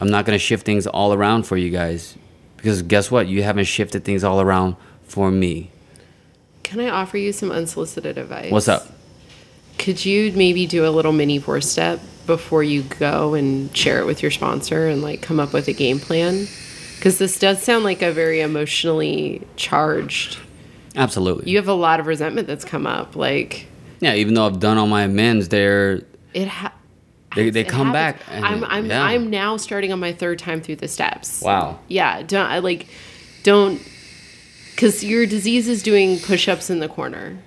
I'm 0.00 0.10
not 0.10 0.24
gonna 0.24 0.38
shift 0.38 0.66
things 0.66 0.88
all 0.88 1.12
around 1.12 1.44
for 1.44 1.56
you 1.56 1.70
guys, 1.70 2.16
because 2.56 2.82
guess 2.82 3.12
what? 3.12 3.28
You 3.28 3.44
haven't 3.44 3.66
shifted 3.66 4.04
things 4.04 4.24
all 4.24 4.40
around 4.40 4.74
for 5.04 5.30
me. 5.30 5.70
Can 6.64 6.80
I 6.80 6.88
offer 6.88 7.16
you 7.16 7.32
some 7.32 7.52
unsolicited 7.52 8.18
advice? 8.18 8.50
What's 8.50 8.66
up? 8.66 8.88
Could 9.78 10.04
you 10.04 10.32
maybe 10.32 10.66
do 10.66 10.84
a 10.84 10.90
little 10.90 11.12
mini 11.12 11.38
four 11.38 11.60
step 11.60 12.00
before 12.26 12.64
you 12.64 12.82
go 12.82 13.34
and 13.34 13.74
share 13.74 14.00
it 14.00 14.06
with 14.06 14.20
your 14.20 14.32
sponsor 14.32 14.88
and 14.88 15.00
like 15.00 15.22
come 15.22 15.38
up 15.38 15.52
with 15.52 15.68
a 15.68 15.72
game 15.72 16.00
plan? 16.00 16.48
Because 16.96 17.18
this 17.18 17.38
does 17.38 17.62
sound 17.62 17.84
like 17.84 18.02
a 18.02 18.10
very 18.10 18.40
emotionally 18.40 19.46
charged. 19.54 20.38
Absolutely. 20.96 21.48
You 21.48 21.58
have 21.58 21.68
a 21.68 21.72
lot 21.72 22.00
of 22.00 22.08
resentment 22.08 22.48
that's 22.48 22.64
come 22.64 22.84
up. 22.84 23.14
Like 23.14 23.68
yeah. 24.00 24.14
Even 24.14 24.34
though 24.34 24.46
I've 24.46 24.58
done 24.58 24.76
all 24.76 24.88
my 24.88 25.02
amends, 25.02 25.50
they're 25.50 26.02
it. 26.34 26.48
Ha- 26.48 26.72
they, 27.44 27.50
they 27.50 27.64
come 27.64 27.92
happens. 27.94 28.22
back. 28.22 28.34
and- 28.34 28.44
I'm 28.44 28.64
I'm 28.64 28.86
yeah. 28.86 29.02
I'm 29.02 29.30
now 29.30 29.56
starting 29.56 29.92
on 29.92 30.00
my 30.00 30.12
third 30.12 30.38
time 30.38 30.60
through 30.60 30.76
the 30.76 30.88
steps. 30.88 31.40
Wow. 31.40 31.78
Yeah. 31.88 32.22
Don't 32.22 32.46
I 32.46 32.58
like 32.58 32.86
don't 33.42 33.80
because 34.74 35.02
your 35.02 35.26
disease 35.26 35.66
is 35.68 35.82
doing 35.82 36.18
push-ups 36.20 36.70
in 36.70 36.78
the 36.78 36.88
corner. 36.88 37.38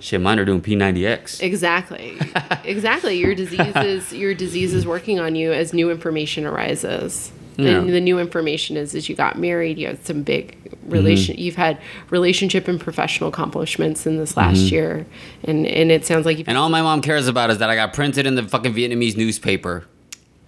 Shit, 0.00 0.20
mine 0.20 0.38
are 0.38 0.44
doing 0.44 0.60
P90X. 0.60 1.42
Exactly. 1.42 2.16
exactly. 2.64 3.18
Your 3.18 3.34
disease 3.34 3.74
is 3.76 4.12
your 4.12 4.34
disease 4.34 4.72
is 4.74 4.86
working 4.86 5.18
on 5.18 5.34
you 5.34 5.52
as 5.52 5.72
new 5.72 5.90
information 5.90 6.46
arises. 6.46 7.32
Yeah. 7.58 7.78
And 7.80 7.88
the 7.90 8.00
new 8.00 8.18
information 8.20 8.76
is 8.76 8.94
is 8.94 9.08
you 9.08 9.16
got 9.16 9.38
married, 9.38 9.78
you 9.78 9.88
had 9.88 10.06
some 10.06 10.22
big 10.22 10.56
relation 10.86 11.34
Mm-hmm. 11.34 11.42
you've 11.42 11.56
had 11.56 11.78
relationship 12.08 12.68
and 12.68 12.80
professional 12.80 13.28
accomplishments 13.28 14.06
in 14.06 14.16
this 14.16 14.36
last 14.36 14.70
year. 14.70 15.04
And 15.44 15.66
and 15.66 15.90
it 15.90 16.06
sounds 16.06 16.24
like 16.24 16.38
you've 16.38 16.46
Mm-hmm. 16.46 16.50
And 16.50 16.58
all 16.58 16.68
my 16.70 16.82
mom 16.82 17.02
cares 17.02 17.26
about 17.28 17.50
is 17.50 17.58
that 17.58 17.68
I 17.68 17.74
got 17.74 17.92
printed 17.92 18.26
in 18.26 18.36
the 18.36 18.44
fucking 18.44 18.72
Vietnamese 18.74 19.16
newspaper. 19.16 19.84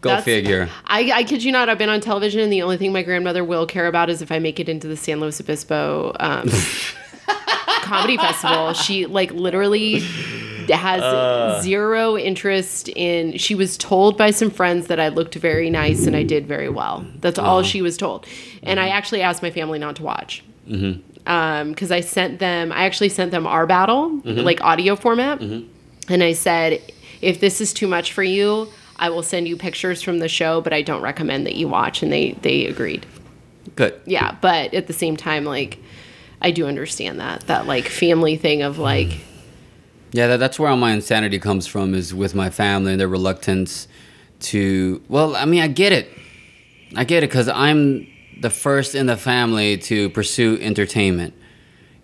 Go 0.02 0.10
That's- 0.10 0.24
figure. 0.24 0.70
I, 0.86 1.10
I 1.12 1.24
kid 1.24 1.42
you 1.42 1.52
not, 1.52 1.68
I've 1.68 1.76
been 1.76 1.90
on 1.90 2.00
television, 2.00 2.40
and 2.40 2.50
the 2.50 2.62
only 2.62 2.78
thing 2.78 2.90
my 2.92 3.02
grandmother 3.02 3.44
will 3.44 3.66
care 3.66 3.86
about 3.86 4.08
is 4.08 4.22
if 4.22 4.32
I 4.32 4.38
make 4.38 4.58
it 4.58 4.66
into 4.68 4.86
the 4.88 4.96
San 4.96 5.20
Luis 5.20 5.40
Obispo 5.40 6.16
um, 6.18 6.48
comedy 7.82 8.16
festival. 8.16 8.72
She 8.72 9.04
like 9.06 9.30
literally 9.32 10.00
has 10.78 11.00
Uh. 11.02 11.60
zero 11.62 12.16
interest 12.16 12.88
in. 12.90 13.36
She 13.38 13.54
was 13.54 13.76
told 13.76 14.16
by 14.16 14.30
some 14.30 14.50
friends 14.50 14.86
that 14.88 15.00
I 15.00 15.08
looked 15.08 15.34
very 15.36 15.70
nice 15.70 16.06
and 16.06 16.14
I 16.16 16.22
did 16.22 16.46
very 16.46 16.68
well. 16.68 17.04
That's 17.20 17.38
Uh-huh. 17.38 17.48
all 17.48 17.62
she 17.62 17.82
was 17.82 17.96
told. 17.96 18.26
And 18.62 18.78
Mm-hmm. 18.78 18.86
I 18.86 18.90
actually 18.90 19.22
asked 19.22 19.42
my 19.42 19.50
family 19.50 19.78
not 19.78 19.96
to 19.96 20.02
watch. 20.02 20.42
Because 20.66 21.90
I 21.90 22.00
sent 22.00 22.38
them, 22.38 22.72
I 22.72 22.84
actually 22.84 23.08
sent 23.10 23.30
them 23.30 23.46
our 23.46 23.66
battle, 23.66 24.10
Mm-hmm. 24.10 24.40
like 24.40 24.60
audio 24.62 24.96
format. 24.96 25.40
And 25.40 26.22
I 26.22 26.32
said, 26.32 26.80
if 27.20 27.40
this 27.40 27.60
is 27.60 27.72
too 27.72 27.86
much 27.86 28.12
for 28.12 28.22
you, 28.22 28.68
I 28.98 29.10
will 29.10 29.22
send 29.22 29.46
you 29.48 29.56
pictures 29.56 30.02
from 30.02 30.18
the 30.18 30.28
show, 30.28 30.60
but 30.60 30.72
I 30.72 30.82
don't 30.82 31.02
recommend 31.02 31.46
that 31.46 31.54
you 31.54 31.68
watch. 31.68 32.02
And 32.02 32.12
they 32.12 32.32
they 32.42 32.66
agreed. 32.66 33.06
Good. 33.76 33.94
Yeah, 34.06 34.34
but 34.40 34.74
at 34.74 34.86
the 34.88 34.92
same 34.92 35.16
time, 35.16 35.44
like 35.44 35.78
I 36.42 36.50
do 36.50 36.66
understand 36.66 37.20
that 37.20 37.46
that 37.46 37.66
like 37.66 37.86
family 37.86 38.36
thing 38.36 38.62
of 38.62 38.78
like 38.78 39.20
Yeah, 40.12 40.26
that, 40.28 40.38
that's 40.38 40.58
where 40.58 40.68
all 40.68 40.76
my 40.76 40.92
insanity 40.92 41.38
comes 41.38 41.66
from 41.66 41.94
is 41.94 42.12
with 42.12 42.34
my 42.34 42.50
family 42.50 42.92
and 42.92 43.00
their 43.00 43.08
reluctance 43.08 43.86
to. 44.40 45.02
Well, 45.08 45.36
I 45.36 45.44
mean, 45.44 45.62
I 45.62 45.68
get 45.68 45.92
it. 45.92 46.10
I 46.96 47.04
get 47.04 47.22
it 47.22 47.28
because 47.28 47.48
I'm 47.48 48.08
the 48.40 48.50
first 48.50 48.94
in 48.94 49.06
the 49.06 49.16
family 49.16 49.76
to 49.78 50.10
pursue 50.10 50.58
entertainment. 50.60 51.34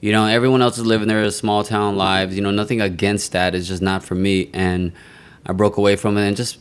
You 0.00 0.12
know, 0.12 0.26
everyone 0.26 0.62
else 0.62 0.78
is 0.78 0.86
living 0.86 1.08
their 1.08 1.28
small 1.30 1.64
town 1.64 1.96
lives. 1.96 2.36
You 2.36 2.42
know, 2.42 2.50
nothing 2.50 2.80
against 2.80 3.32
that. 3.32 3.54
It's 3.54 3.66
just 3.66 3.82
not 3.82 4.04
for 4.04 4.14
me. 4.14 4.50
And 4.52 4.92
I 5.46 5.52
broke 5.52 5.76
away 5.76 5.96
from 5.96 6.16
it 6.16 6.26
and 6.28 6.36
just 6.36 6.58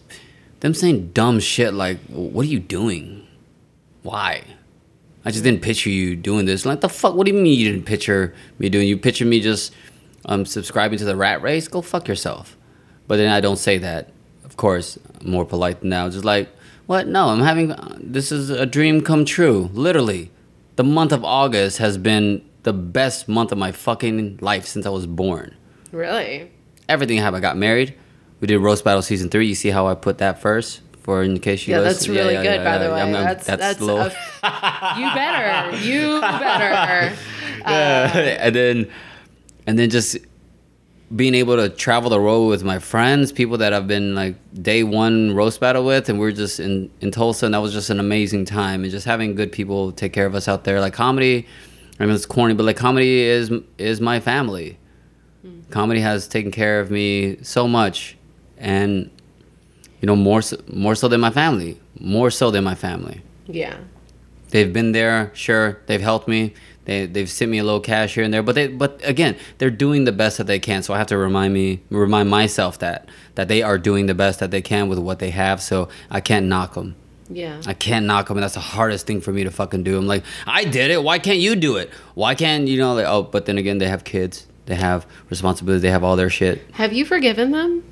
them 0.62 0.74
saying 0.74 1.12
dumb 1.12 1.40
shit 1.40 1.74
like, 1.74 2.00
what 2.08 2.46
are 2.46 2.50
you 2.50 2.60
doing? 2.60 3.28
Why? 4.02 4.44
I 5.26 5.32
just 5.32 5.44
didn't 5.44 5.62
picture 5.62 5.90
you 5.90 6.16
doing 6.16 6.46
this. 6.46 6.66
Like 6.66 6.82
the 6.82 6.90
fuck? 6.90 7.16
What 7.16 7.26
do 7.26 7.34
you 7.34 7.40
mean 7.40 7.60
you 7.60 7.72
didn't 7.72 7.86
picture 7.86 8.34
me 8.58 8.70
doing? 8.70 8.88
You 8.88 8.98
picture 8.98 9.26
me 9.26 9.42
just 9.42 9.74
um, 10.26 10.46
subscribing 10.46 10.98
to 11.00 11.06
the 11.06 11.16
rat 11.16 11.42
race? 11.42 11.68
Go 11.68 11.82
fuck 11.82 12.08
yourself. 12.08 12.58
But 13.08 13.18
then 13.18 13.32
I 13.32 13.40
don't 13.42 13.58
say 13.58 13.78
that. 13.80 14.12
Of 14.44 14.58
course, 14.58 14.98
I'm 15.22 15.32
more 15.32 15.46
polite 15.46 15.84
now. 15.84 16.10
Just 16.10 16.26
like, 16.26 16.50
what? 16.88 17.08
No, 17.08 17.28
I'm 17.30 17.42
having. 17.42 17.72
Uh, 17.72 17.98
this 18.00 18.32
is 18.32 18.50
a 18.50 18.66
dream 18.66 19.02
come 19.02 19.26
true. 19.26 19.70
Literally, 19.74 20.32
the 20.76 20.84
month 20.84 21.12
of 21.12 21.24
August 21.24 21.78
has 21.80 21.98
been 21.98 22.44
the 22.64 22.74
best 22.74 23.28
month 23.28 23.52
of 23.52 23.58
my 23.58 23.72
fucking 23.72 24.40
life 24.42 24.66
since 24.66 24.86
I 24.86 24.90
was 24.90 25.06
born. 25.08 25.56
really. 25.92 26.52
Everything 26.88 27.18
happened. 27.18 27.38
I 27.38 27.50
got 27.50 27.58
married. 27.58 27.96
We 28.40 28.48
did 28.48 28.60
roast 28.60 28.84
battle 28.84 29.02
season 29.02 29.30
three. 29.30 29.48
You 29.48 29.56
see 29.56 29.70
how 29.70 29.88
I 29.88 29.96
put 29.96 30.20
that 30.20 30.40
first 30.42 30.82
for 31.02 31.24
in 31.24 31.40
case 31.40 31.68
you. 31.68 31.74
Yeah, 31.74 31.80
listen? 31.82 31.94
that's 31.94 32.08
really 32.08 32.34
yeah, 32.36 32.44
good, 32.44 32.56
yeah, 32.62 32.64
by 32.64 32.78
the 32.78 32.92
way. 32.94 33.02
I'm- 33.02 33.16
I'm- 33.16 33.24
that's 33.24 33.48
that's, 33.48 33.82
little- 33.82 34.02
a- 34.44 34.96
you 35.00 35.10
better, 35.16 35.78
you 35.78 36.22
better. 36.22 37.16
and 37.66 38.56
then 38.56 38.92
and 39.68 39.78
then 39.78 39.90
just 39.90 40.18
being 41.16 41.36
able 41.36 41.56
to 41.56 41.70
travel 41.70 42.10
the 42.10 42.20
road 42.20 42.48
with 42.48 42.64
my 42.64 42.80
friends, 42.80 43.32
people 43.32 43.58
that 43.58 43.74
I've 43.74 43.88
been 43.88 44.16
like 44.16 44.36
day 44.62 44.84
one 44.84 45.36
roast 45.36 45.60
battle 45.60 45.86
with, 45.86 46.10
and 46.10 46.20
we're 46.20 46.32
just 46.32 46.60
in 46.60 46.90
in 47.02 47.12
Tulsa, 47.12 47.46
and 47.46 47.54
that 47.54 47.60
was 47.60 47.74
just 47.74 47.90
an 47.90 48.00
amazing 48.00 48.46
time, 48.46 48.84
and 48.84 48.92
just 48.92 49.06
having 49.06 49.36
good 49.36 49.52
people 49.52 49.92
take 49.92 50.14
care 50.14 50.26
of 50.26 50.36
us 50.36 50.48
out 50.48 50.64
there. 50.64 50.80
Like 50.80 50.94
comedy, 50.94 51.48
I 52.00 52.06
mean 52.06 52.16
it's 52.16 52.26
corny, 52.26 52.54
but 52.54 52.64
like 52.64 52.78
comedy 52.78 53.22
is 53.22 53.52
is 53.78 54.02
my 54.02 54.20
family. 54.20 54.78
Hmm. 55.42 55.62
Comedy 55.70 56.00
has 56.02 56.28
taken 56.28 56.52
care 56.52 56.80
of 56.80 56.90
me 56.90 57.38
so 57.44 57.68
much, 57.68 58.18
and 58.58 59.12
you 60.02 60.08
know 60.08 60.16
more 60.16 60.42
so, 60.42 60.58
more 60.68 60.96
so 60.96 61.08
than 61.08 61.22
my 61.22 61.32
family, 61.32 61.80
more 62.00 62.32
so 62.32 62.52
than 62.52 62.64
my 62.64 62.76
family. 62.76 63.22
Yeah. 63.48 63.78
They've 64.50 64.72
been 64.72 64.92
there, 64.92 65.32
sure. 65.34 65.82
They've 65.88 66.02
helped 66.02 66.28
me. 66.28 66.54
They 66.86 67.06
they've 67.06 67.30
sent 67.30 67.52
me 67.52 67.58
a 67.58 67.64
little 67.64 67.80
cash 67.80 68.16
here 68.16 68.24
and 68.24 68.34
there, 68.34 68.44
but 68.44 68.56
they 68.56 68.68
but 68.68 69.02
again, 69.04 69.36
they're 69.58 69.70
doing 69.70 70.06
the 70.06 70.12
best 70.12 70.38
that 70.38 70.48
they 70.48 70.60
can. 70.60 70.84
So 70.84 70.94
I 70.94 70.98
have 70.98 71.08
to 71.08 71.18
remind 71.18 71.54
me 71.54 71.82
remind 71.90 72.30
myself 72.30 72.80
that 72.80 73.10
that 73.36 73.48
they 73.48 73.62
are 73.62 73.78
doing 73.78 74.06
the 74.06 74.16
best 74.16 74.40
that 74.40 74.52
they 74.52 74.62
can 74.62 74.88
with 74.88 75.00
what 75.00 75.20
they 75.20 75.32
have. 75.32 75.62
So 75.62 75.90
I 76.10 76.22
can't 76.22 76.46
knock 76.46 76.76
them. 76.76 76.96
Yeah. 77.28 77.60
I 77.66 77.74
can't 77.74 78.06
knock 78.06 78.28
them, 78.28 78.38
and 78.38 78.44
that's 78.44 78.54
the 78.54 78.60
hardest 78.60 79.08
thing 79.08 79.20
for 79.20 79.32
me 79.34 79.44
to 79.44 79.52
fucking 79.52 79.84
do. 79.84 79.98
I'm 79.98 80.06
like, 80.06 80.24
I 80.46 80.64
did 80.64 80.92
it. 80.92 81.04
Why 81.04 81.18
can't 81.18 81.40
you 81.40 81.56
do 81.56 81.78
it? 81.78 81.90
Why 82.14 82.36
can't 82.36 82.68
you 82.68 82.78
know? 82.78 82.94
Like, 82.94 83.08
oh, 83.08 83.24
but 83.24 83.48
then 83.48 83.58
again, 83.58 83.80
they 83.80 83.88
have 83.88 84.04
kids. 84.04 84.48
They 84.68 84.76
have 84.76 85.06
responsibilities. 85.30 85.82
They 85.82 85.90
have 85.90 86.04
all 86.04 86.16
their 86.16 86.30
shit. 86.30 86.62
Have 86.74 86.94
you 86.94 87.04
forgiven 87.06 87.52
them? 87.52 87.84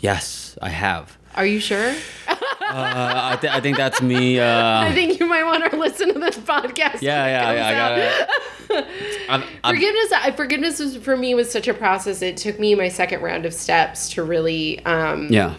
Yes, 0.00 0.58
I 0.60 0.70
have. 0.70 1.16
Are 1.34 1.46
you 1.46 1.60
sure? 1.60 1.94
Uh, 2.72 3.12
I, 3.32 3.36
th- 3.36 3.52
I 3.52 3.60
think 3.60 3.76
that's 3.76 4.00
me. 4.00 4.40
Uh, 4.40 4.80
I 4.80 4.92
think 4.92 5.20
you 5.20 5.26
might 5.26 5.44
want 5.44 5.70
to 5.70 5.76
listen 5.76 6.12
to 6.12 6.18
this 6.18 6.38
podcast. 6.38 7.02
yeah, 7.02 7.26
yeah, 7.26 7.52
yeah. 7.52 7.66
I 7.66 7.72
got 7.74 8.86
I've, 9.28 9.44
I've, 9.62 9.74
forgiveness 9.74 10.12
I- 10.12 10.30
forgiveness 10.32 10.78
was 10.78 10.96
for 10.96 11.16
me 11.16 11.34
was 11.34 11.50
such 11.50 11.68
a 11.68 11.74
process 11.74 12.22
it 12.22 12.36
took 12.38 12.58
me 12.58 12.74
my 12.74 12.88
second 12.88 13.20
round 13.20 13.44
of 13.44 13.52
steps 13.52 14.10
to 14.10 14.22
really 14.22 14.82
um 14.86 15.28
yeah. 15.30 15.56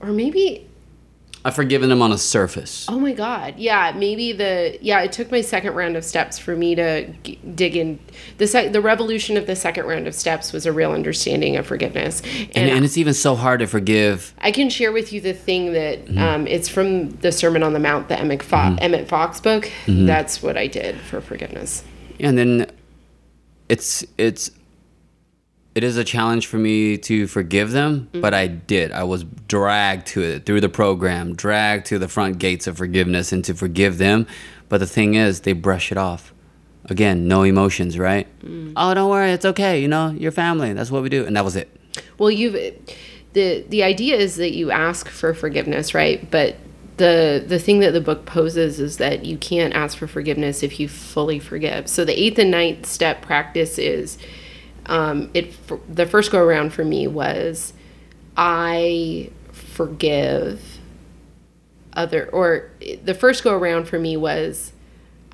or 0.00 0.08
maybe 0.08 0.68
I've 1.44 1.54
forgiven 1.54 1.88
them 1.88 2.02
on 2.02 2.12
a 2.12 2.18
surface. 2.18 2.86
oh 2.88 2.98
my 3.00 3.12
god 3.12 3.54
yeah 3.58 3.92
maybe 3.96 4.32
the 4.32 4.78
yeah 4.82 5.00
it 5.00 5.12
took 5.12 5.30
my 5.30 5.40
second 5.40 5.74
round 5.74 5.96
of 5.96 6.04
steps 6.04 6.38
for 6.38 6.54
me 6.56 6.74
to 6.74 7.10
g- 7.22 7.38
dig 7.54 7.76
in 7.76 7.98
the 8.38 8.46
sec- 8.46 8.72
the 8.72 8.80
revolution 8.80 9.36
of 9.36 9.46
the 9.46 9.56
second 9.56 9.86
round 9.86 10.06
of 10.06 10.14
steps 10.14 10.52
was 10.52 10.66
a 10.66 10.72
real 10.72 10.92
understanding 10.92 11.56
of 11.56 11.66
forgiveness 11.66 12.20
And, 12.20 12.50
and, 12.56 12.70
and 12.70 12.84
it's 12.84 12.98
even 12.98 13.14
so 13.14 13.34
hard 13.36 13.60
to 13.60 13.66
forgive. 13.66 14.34
I 14.38 14.50
can 14.52 14.68
share 14.70 14.92
with 14.92 15.12
you 15.12 15.20
the 15.20 15.32
thing 15.32 15.72
that 15.72 16.04
Mm-hmm. 16.06 16.18
um, 16.18 16.46
it's 16.46 16.68
from 16.68 17.10
the 17.20 17.30
Sermon 17.32 17.62
on 17.62 17.72
the 17.72 17.78
Mount, 17.78 18.08
the 18.08 18.18
Emmett, 18.18 18.42
Fo- 18.42 18.76
Emmett 18.80 19.08
Fox 19.08 19.40
book. 19.40 19.64
Mm-hmm. 19.86 20.06
That's 20.06 20.42
what 20.42 20.56
I 20.56 20.66
did 20.66 20.98
for 21.00 21.20
forgiveness. 21.20 21.84
And 22.18 22.36
then 22.38 22.70
it's 23.68 24.04
it's 24.18 24.50
it 25.74 25.84
is 25.84 25.96
a 25.96 26.04
challenge 26.04 26.46
for 26.46 26.56
me 26.58 26.98
to 26.98 27.26
forgive 27.26 27.70
them, 27.70 28.08
but 28.12 28.34
I 28.34 28.48
mm-hmm. 28.48 28.58
did. 28.66 28.92
I 28.92 29.04
was 29.04 29.24
dragged 29.46 30.08
to 30.08 30.22
it 30.22 30.46
through 30.46 30.60
the 30.60 30.68
program, 30.68 31.36
dragged 31.36 31.86
to 31.86 31.98
the 31.98 32.08
front 32.08 32.38
gates 32.38 32.66
of 32.66 32.76
forgiveness 32.76 33.32
and 33.32 33.44
to 33.44 33.54
forgive 33.54 33.98
them. 33.98 34.26
But 34.68 34.78
the 34.78 34.86
thing 34.86 35.14
is, 35.14 35.40
they 35.40 35.52
brush 35.52 35.92
it 35.92 35.98
off. 35.98 36.34
Again, 36.86 37.28
no 37.28 37.42
emotions, 37.42 37.98
right? 37.98 38.26
Mm. 38.42 38.72
Oh, 38.76 38.94
don't 38.94 39.10
worry, 39.10 39.30
it's 39.30 39.44
okay. 39.44 39.80
You 39.80 39.88
know, 39.88 40.10
your 40.10 40.32
family. 40.32 40.72
That's 40.72 40.90
what 40.90 41.02
we 41.02 41.08
do, 41.08 41.24
and 41.24 41.36
that 41.36 41.44
was 41.44 41.54
it. 41.54 41.68
Well, 42.18 42.30
you've 42.30 42.54
the 43.32 43.64
the 43.68 43.82
idea 43.84 44.16
is 44.16 44.36
that 44.36 44.52
you 44.52 44.70
ask 44.70 45.08
for 45.08 45.34
forgiveness, 45.34 45.94
right? 45.94 46.28
But 46.30 46.56
the 46.96 47.44
the 47.46 47.58
thing 47.58 47.80
that 47.80 47.92
the 47.92 48.00
book 48.00 48.26
poses 48.26 48.80
is 48.80 48.96
that 48.96 49.24
you 49.24 49.38
can't 49.38 49.72
ask 49.74 49.96
for 49.96 50.06
forgiveness 50.06 50.62
if 50.62 50.80
you 50.80 50.88
fully 50.88 51.38
forgive. 51.38 51.88
So 51.88 52.04
the 52.04 52.18
eighth 52.18 52.38
and 52.38 52.50
ninth 52.50 52.86
step 52.86 53.22
practice 53.22 53.78
is 53.78 54.18
um, 54.90 55.30
it. 55.32 55.54
The 55.94 56.04
first 56.04 56.30
go 56.30 56.40
around 56.42 56.74
for 56.74 56.84
me 56.84 57.06
was 57.06 57.72
I 58.36 59.30
forgive 59.52 60.78
other, 61.94 62.28
or 62.30 62.70
the 63.02 63.14
first 63.14 63.42
go 63.42 63.54
around 63.56 63.86
for 63.86 63.98
me 63.98 64.16
was 64.16 64.72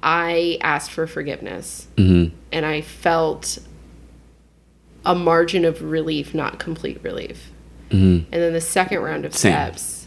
I 0.02 0.58
asked 0.60 0.90
for 0.92 1.06
forgiveness, 1.06 1.88
Mm-hmm. 1.96 2.36
and 2.52 2.64
I 2.66 2.82
felt 2.82 3.58
a 5.04 5.14
margin 5.14 5.64
of 5.64 5.82
relief, 5.82 6.34
not 6.34 6.58
complete 6.58 7.02
relief. 7.02 7.50
Mm-hmm. 7.90 8.24
And 8.32 8.42
then 8.42 8.52
the 8.52 8.60
second 8.60 9.00
round 9.00 9.24
of 9.24 9.34
Same. 9.34 9.52
steps, 9.52 10.06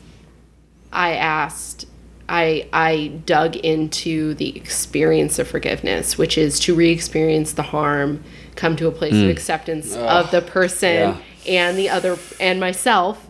I 0.91 1.13
asked, 1.15 1.85
I 2.27 2.67
I 2.73 3.07
dug 3.26 3.55
into 3.55 4.34
the 4.35 4.55
experience 4.55 5.39
of 5.39 5.47
forgiveness, 5.47 6.17
which 6.17 6.38
is 6.38 6.59
to 6.61 6.76
re-experience 6.76 7.53
the 7.53 7.63
harm, 7.63 8.23
come 8.60 8.76
to 8.76 8.88
a 8.88 8.91
place 8.91 9.14
of 9.14 9.30
acceptance 9.30 9.95
of 9.95 10.30
the 10.31 10.41
person 10.41 11.14
Mm. 11.14 11.18
Yeah. 11.45 11.68
and 11.69 11.77
the 11.77 11.90
other 11.90 12.18
and 12.40 12.60
myself. 12.60 13.26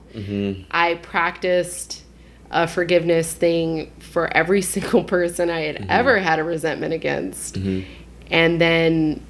I 0.72 0.96
practiced 1.04 2.04
a 2.52 2.68
forgiveness 2.68 3.32
thing 3.32 3.92
for 4.00 4.36
every 4.36 4.62
single 4.74 5.04
person 5.04 5.50
I 5.52 5.62
had 5.62 5.76
Mm-hmm. 5.78 5.92
ever 5.92 6.18
had 6.20 6.40
a 6.40 6.44
resentment 6.44 6.94
against. 6.94 7.58
And 7.58 8.60
then 8.62 9.22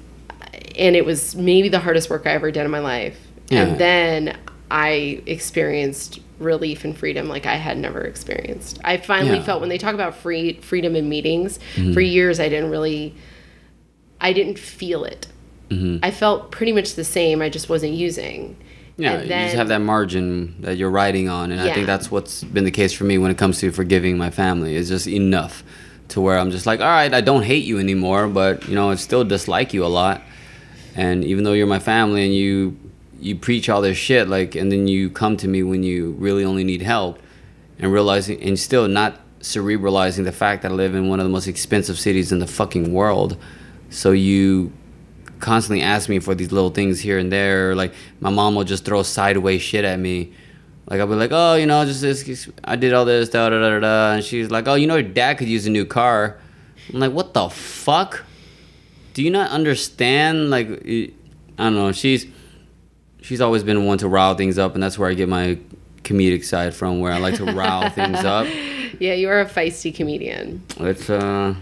and 0.76 0.96
it 0.96 1.04
was 1.04 1.36
maybe 1.36 1.68
the 1.68 1.78
hardest 1.80 2.08
work 2.10 2.26
I 2.26 2.30
ever 2.30 2.50
did 2.50 2.64
in 2.64 2.70
my 2.70 2.78
life. 2.80 3.18
Yeah. 3.48 3.62
And 3.66 3.78
then 3.78 4.36
I 4.70 5.22
experienced 5.26 6.20
relief 6.38 6.84
and 6.84 6.96
freedom 6.96 7.28
like 7.28 7.44
I 7.44 7.56
had 7.56 7.76
never 7.76 8.00
experienced. 8.00 8.78
I 8.84 8.96
finally 8.96 9.36
Yeah. 9.38 9.44
felt 9.44 9.60
when 9.60 9.68
they 9.68 9.78
talk 9.78 9.94
about 9.94 10.14
free 10.16 10.54
freedom 10.62 10.96
in 10.96 11.08
meetings, 11.10 11.58
for 11.92 12.00
years 12.00 12.40
I 12.40 12.48
didn't 12.48 12.70
really 12.70 13.14
I 14.20 14.32
didn't 14.32 14.58
feel 14.58 15.04
it. 15.04 15.26
Mm-hmm. 15.70 16.04
I 16.04 16.10
felt 16.10 16.50
pretty 16.50 16.72
much 16.72 16.94
the 16.94 17.04
same, 17.04 17.40
I 17.40 17.48
just 17.48 17.68
wasn't 17.68 17.92
using. 17.92 18.56
Yeah, 18.96 19.12
And 19.12 19.22
you 19.22 19.28
just 19.28 19.54
have 19.54 19.68
that 19.68 19.80
margin 19.80 20.56
that 20.60 20.76
you're 20.76 20.90
riding 20.90 21.28
on, 21.28 21.52
and 21.52 21.60
I 21.60 21.72
think 21.72 21.86
that's 21.86 22.10
what's 22.10 22.44
been 22.44 22.64
the 22.64 22.70
case 22.70 22.92
for 22.92 23.04
me 23.04 23.16
when 23.16 23.30
it 23.30 23.38
comes 23.38 23.58
to 23.60 23.70
forgiving 23.72 24.18
my 24.18 24.30
family. 24.30 24.76
It's 24.76 24.90
just 24.90 25.06
enough 25.06 25.64
to 26.08 26.20
where 26.20 26.38
I'm 26.38 26.50
just 26.50 26.66
like, 26.66 26.80
all 26.80 26.86
right, 26.86 27.12
I 27.12 27.22
don't 27.22 27.42
hate 27.42 27.64
you 27.64 27.78
anymore, 27.78 28.28
but 28.28 28.68
you 28.68 28.74
know, 28.74 28.90
I 28.90 28.96
still 28.96 29.24
dislike 29.24 29.72
you 29.72 29.84
a 29.84 29.88
lot. 29.88 30.20
And 30.94 31.24
even 31.24 31.44
though 31.44 31.52
you're 31.52 31.66
my 31.66 31.78
family 31.78 32.24
and 32.24 32.34
you 32.34 32.76
you 33.20 33.36
preach 33.36 33.68
all 33.68 33.80
this 33.80 33.96
shit, 33.98 34.28
like, 34.28 34.54
and 34.54 34.72
then 34.72 34.88
you 34.88 35.10
come 35.10 35.36
to 35.36 35.48
me 35.48 35.62
when 35.62 35.82
you 35.82 36.12
really 36.12 36.44
only 36.44 36.64
need 36.64 36.82
help, 36.82 37.18
and 37.78 37.92
realizing 37.92 38.42
and 38.42 38.58
still 38.58 38.88
not 38.88 39.18
cerebralizing 39.40 40.24
the 40.24 40.32
fact 40.32 40.62
that 40.62 40.72
I 40.72 40.74
live 40.74 40.94
in 40.94 41.08
one 41.08 41.20
of 41.20 41.24
the 41.24 41.30
most 41.30 41.46
expensive 41.46 41.98
cities 41.98 42.32
in 42.32 42.38
the 42.38 42.46
fucking 42.46 42.92
world. 42.92 43.36
So 43.88 44.12
you 44.12 44.72
constantly 45.40 45.82
ask 45.82 46.08
me 46.08 46.18
for 46.18 46.34
these 46.34 46.52
little 46.52 46.70
things 46.70 47.00
here 47.00 47.18
and 47.18 47.32
there. 47.32 47.74
Like 47.74 47.94
my 48.20 48.30
mom 48.30 48.54
will 48.54 48.64
just 48.64 48.84
throw 48.84 49.02
sideways 49.02 49.62
shit 49.62 49.84
at 49.84 49.98
me. 49.98 50.32
Like 50.88 51.00
I'll 51.00 51.06
be 51.06 51.14
like, 51.14 51.30
oh, 51.32 51.54
you 51.54 51.66
know, 51.66 51.84
just 51.84 52.00
this, 52.00 52.48
I 52.64 52.76
did 52.76 52.92
all 52.92 53.04
this, 53.04 53.28
da 53.28 53.48
da 53.48 53.58
da 53.58 53.78
da 53.78 54.12
and 54.14 54.24
she's 54.24 54.50
like, 54.50 54.66
oh, 54.68 54.74
you 54.74 54.86
know, 54.86 54.96
your 54.96 55.08
dad 55.08 55.38
could 55.38 55.48
use 55.48 55.66
a 55.66 55.70
new 55.70 55.84
car. 55.84 56.38
I'm 56.92 57.00
like, 57.00 57.12
what 57.12 57.34
the 57.34 57.48
fuck? 57.48 58.24
Do 59.14 59.22
you 59.22 59.30
not 59.30 59.50
understand? 59.50 60.50
Like, 60.50 60.68
I 60.68 61.12
don't 61.58 61.74
know. 61.74 61.92
She's 61.92 62.26
she's 63.22 63.40
always 63.40 63.62
been 63.62 63.84
one 63.86 63.98
to 63.98 64.08
rile 64.08 64.34
things 64.34 64.58
up, 64.58 64.74
and 64.74 64.82
that's 64.82 64.98
where 64.98 65.10
I 65.10 65.14
get 65.14 65.28
my 65.28 65.58
comedic 66.02 66.44
side 66.44 66.74
from, 66.74 67.00
where 67.00 67.12
I 67.12 67.18
like 67.18 67.34
to 67.36 67.44
rile 67.44 67.90
things 67.90 68.24
up. 68.24 68.46
Yeah, 68.98 69.14
you 69.14 69.30
are 69.30 69.40
a 69.40 69.46
feisty 69.46 69.94
comedian. 69.94 70.62
It's 70.78 71.08
uh, 71.08 71.54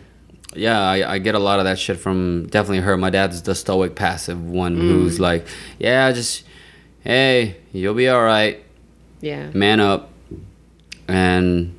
yeah, 0.55 0.81
I, 0.81 1.15
I 1.15 1.19
get 1.19 1.35
a 1.35 1.39
lot 1.39 1.59
of 1.59 1.65
that 1.65 1.79
shit 1.79 1.99
from 1.99 2.47
definitely 2.49 2.81
her. 2.81 2.97
My 2.97 3.11
dad's 3.11 3.43
the 3.43 3.55
stoic, 3.55 3.95
passive 3.95 4.43
one 4.49 4.77
mm. 4.77 4.81
who's 4.81 5.21
like, 5.21 5.47
yeah, 5.79 6.11
just 6.13 6.45
hey, 7.01 7.57
you'll 7.73 7.95
be 7.95 8.09
all 8.09 8.23
right, 8.23 8.63
Yeah. 9.21 9.51
man 9.53 9.81
up, 9.81 10.11
and 11.07 11.75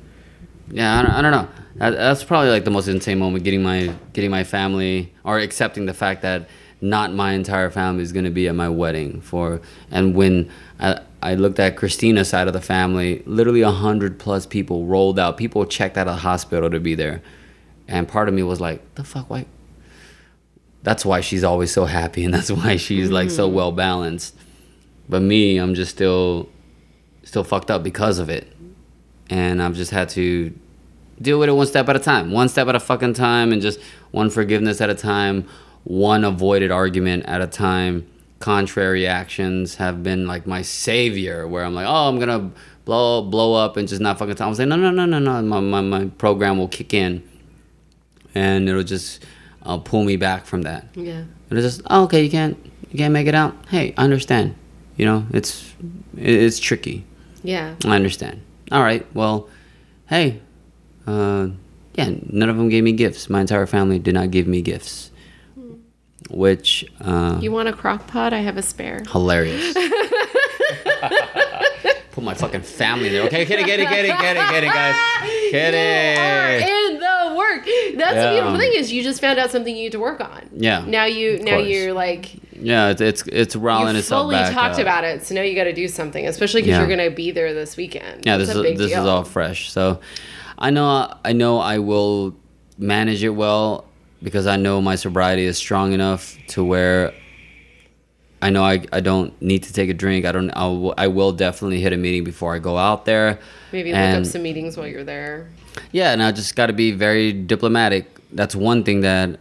yeah, 0.70 0.98
I 0.98 1.02
don't, 1.02 1.10
I 1.10 1.22
don't 1.22 1.32
know. 1.32 1.48
That, 1.76 1.90
that's 1.90 2.24
probably 2.24 2.50
like 2.50 2.64
the 2.64 2.70
most 2.70 2.88
insane 2.88 3.18
moment 3.18 3.44
getting 3.44 3.62
my 3.62 3.94
getting 4.12 4.30
my 4.30 4.44
family 4.44 5.12
or 5.24 5.38
accepting 5.38 5.86
the 5.86 5.94
fact 5.94 6.22
that 6.22 6.48
not 6.80 7.12
my 7.12 7.32
entire 7.32 7.70
family 7.70 8.02
is 8.02 8.12
gonna 8.12 8.30
be 8.30 8.48
at 8.48 8.54
my 8.54 8.68
wedding 8.68 9.20
for 9.20 9.60
and 9.90 10.14
when 10.14 10.50
I, 10.78 11.00
I 11.22 11.34
looked 11.34 11.58
at 11.58 11.76
Christina's 11.76 12.28
side 12.28 12.46
of 12.48 12.54
the 12.54 12.60
family, 12.60 13.22
literally 13.26 13.60
a 13.60 13.70
hundred 13.70 14.18
plus 14.18 14.46
people 14.46 14.86
rolled 14.86 15.18
out. 15.18 15.36
People 15.36 15.64
checked 15.66 15.98
out 15.98 16.08
of 16.08 16.14
the 16.14 16.20
hospital 16.20 16.70
to 16.70 16.80
be 16.80 16.94
there, 16.94 17.22
and 17.90 18.08
part 18.08 18.28
of 18.28 18.34
me 18.34 18.42
was 18.42 18.60
like, 18.60 18.94
"The 18.94 19.04
fuck, 19.04 19.28
why?" 19.28 19.44
That's 20.82 21.04
why 21.04 21.20
she's 21.20 21.44
always 21.44 21.70
so 21.70 21.84
happy, 21.84 22.24
and 22.24 22.32
that's 22.32 22.50
why 22.60 22.76
she's 22.76 23.10
like 23.10 23.30
so 23.30 23.46
mm-hmm. 23.46 23.56
well 23.56 23.72
balanced. 23.72 24.36
But 25.08 25.22
me, 25.22 25.58
I'm 25.58 25.74
just 25.74 25.90
still, 25.90 26.48
still 27.24 27.44
fucked 27.44 27.70
up 27.70 27.82
because 27.82 28.18
of 28.18 28.30
it, 28.30 28.50
and 29.28 29.62
I've 29.62 29.74
just 29.74 29.90
had 29.90 30.08
to 30.10 30.54
deal 31.20 31.38
with 31.38 31.48
it 31.48 31.52
one 31.52 31.66
step 31.66 31.88
at 31.88 31.96
a 31.96 32.00
time, 32.00 32.30
one 32.30 32.48
step 32.48 32.68
at 32.68 32.76
a 32.76 32.80
fucking 32.80 33.14
time, 33.14 33.52
and 33.52 33.60
just 33.60 33.80
one 34.12 34.30
forgiveness 34.30 34.80
at 34.80 34.88
a 34.88 34.94
time, 34.94 35.46
one 35.84 36.24
avoided 36.24 36.70
argument 36.70 37.26
at 37.26 37.40
a 37.42 37.46
time. 37.46 38.06
Contrary 38.38 39.06
actions 39.06 39.74
have 39.74 40.02
been 40.02 40.26
like 40.26 40.46
my 40.46 40.62
savior, 40.62 41.46
where 41.46 41.64
I'm 41.64 41.74
like, 41.74 41.86
oh, 41.86 42.08
I'm 42.08 42.18
gonna 42.18 42.50
blow 42.84 43.22
blow 43.22 43.54
up 43.54 43.76
and 43.76 43.86
just 43.86 44.00
not 44.00 44.18
fucking 44.18 44.36
time. 44.36 44.46
I 44.46 44.48
was 44.48 44.58
like, 44.60 44.68
no, 44.68 44.76
no, 44.76 44.90
no, 44.90 45.04
no, 45.04 45.18
no. 45.18 45.42
My, 45.42 45.60
my, 45.60 45.80
my 45.80 46.06
program 46.06 46.56
will 46.56 46.68
kick 46.68 46.94
in, 46.94 47.22
and 48.34 48.68
it'll 48.68 48.82
just 48.82 49.24
uh, 49.62 49.78
pull 49.78 50.04
me 50.04 50.16
back 50.16 50.46
from 50.46 50.62
that. 50.62 50.86
Yeah. 50.94 51.24
It'll 51.50 51.62
just, 51.62 51.82
oh, 51.90 52.04
okay, 52.04 52.22
you 52.24 52.30
can't 52.30 52.56
you 52.90 52.98
can't 52.98 53.12
make 53.12 53.26
it 53.26 53.34
out. 53.34 53.54
Hey, 53.68 53.94
I 53.96 54.04
understand. 54.04 54.54
You 54.96 55.06
know, 55.06 55.26
it's 55.32 55.72
it's 56.16 56.58
tricky. 56.58 57.04
Yeah. 57.42 57.74
I 57.84 57.96
understand. 57.96 58.42
All 58.72 58.82
right. 58.82 59.06
Well, 59.14 59.48
hey, 60.08 60.40
uh, 61.06 61.48
yeah, 61.94 62.10
none 62.26 62.48
of 62.48 62.56
them 62.56 62.68
gave 62.68 62.84
me 62.84 62.92
gifts. 62.92 63.28
My 63.30 63.40
entire 63.40 63.66
family 63.66 63.98
did 63.98 64.14
not 64.14 64.30
give 64.30 64.46
me 64.46 64.60
gifts, 64.62 65.10
which 66.30 66.84
uh, 67.00 67.38
You 67.40 67.50
want 67.52 67.68
a 67.68 67.72
crock 67.72 68.06
pot? 68.06 68.32
I 68.32 68.38
have 68.40 68.56
a 68.56 68.62
spare. 68.62 69.02
hilarious. 69.10 69.74
Put 72.12 72.24
my 72.24 72.34
fucking 72.34 72.62
family 72.62 73.08
there. 73.08 73.22
Okay, 73.26 73.46
kidding, 73.46 73.64
kidding, 73.64 73.86
kidding, 73.86 74.16
kidding, 74.16 74.42
kidding, 74.48 74.70
guys, 74.70 74.94
You 75.22 75.28
are 75.28 75.50
kidding. 75.50 76.68
in 76.68 76.74
the 76.74 76.79
work. 77.66 77.96
That's 77.98 78.14
the 78.14 78.20
Yeah. 78.20 78.32
beautiful 78.32 78.58
thing 78.58 78.72
is 78.74 78.92
you 78.92 79.02
just 79.02 79.20
found 79.20 79.38
out 79.38 79.50
something 79.50 79.74
you 79.74 79.84
need 79.84 79.92
to 79.92 80.00
work 80.00 80.20
on. 80.20 80.48
Yeah. 80.52 80.84
Now 80.86 81.04
you 81.04 81.38
now 81.40 81.58
you're 81.58 81.92
like 81.92 82.34
Yeah, 82.52 82.88
it's 82.90 83.00
it's, 83.00 83.22
it's 83.26 83.56
riling 83.56 83.96
you 83.96 84.02
fully 84.02 84.36
talked 84.36 84.74
up. 84.74 84.78
about 84.80 85.04
it, 85.04 85.24
so 85.26 85.34
now 85.34 85.42
you 85.42 85.54
got 85.54 85.64
to 85.64 85.72
do 85.72 85.88
something, 85.88 86.26
especially 86.26 86.62
because 86.62 86.72
Yeah. 86.72 86.86
you're 86.86 86.96
gonna 86.96 87.10
be 87.10 87.30
there 87.30 87.54
this 87.54 87.76
weekend. 87.76 88.24
Yeah, 88.26 88.36
That's 88.36 88.48
this 88.48 88.56
a 88.56 88.60
is 88.60 88.62
big 88.66 88.78
this 88.78 88.90
deal. 88.90 89.02
is 89.02 89.06
all 89.08 89.24
fresh. 89.24 89.70
So, 89.72 90.00
I 90.58 90.70
know 90.70 91.12
I 91.24 91.32
know 91.32 91.58
I 91.58 91.78
will 91.78 92.34
manage 92.78 93.22
it 93.24 93.30
well 93.30 93.84
because 94.22 94.46
I 94.46 94.56
know 94.56 94.80
my 94.82 94.96
sobriety 94.96 95.44
is 95.44 95.56
strong 95.56 95.92
enough 95.92 96.36
to 96.48 96.62
where 96.64 97.14
I 98.42 98.50
know 98.50 98.64
I, 98.64 98.84
I 98.92 99.00
don't 99.00 99.40
need 99.42 99.64
to 99.64 99.72
take 99.72 99.90
a 99.90 99.94
drink. 99.94 100.24
I 100.24 100.32
don't. 100.32 100.50
I'll, 100.56 100.94
I 100.96 101.08
will 101.08 101.32
definitely 101.32 101.80
hit 101.80 101.92
a 101.92 101.96
meeting 101.96 102.24
before 102.24 102.54
I 102.54 102.58
go 102.58 102.78
out 102.78 103.04
there. 103.04 103.38
Maybe 103.72 103.92
look 103.92 104.00
up 104.00 104.26
some 104.26 104.42
meetings 104.42 104.76
while 104.76 104.86
you're 104.86 105.04
there. 105.04 105.50
Yeah, 105.92 106.12
and 106.12 106.22
I 106.22 106.32
just 106.32 106.56
got 106.56 106.66
to 106.66 106.72
be 106.72 106.90
very 106.90 107.32
diplomatic. 107.32 108.06
That's 108.32 108.54
one 108.54 108.82
thing 108.82 109.02
that 109.02 109.38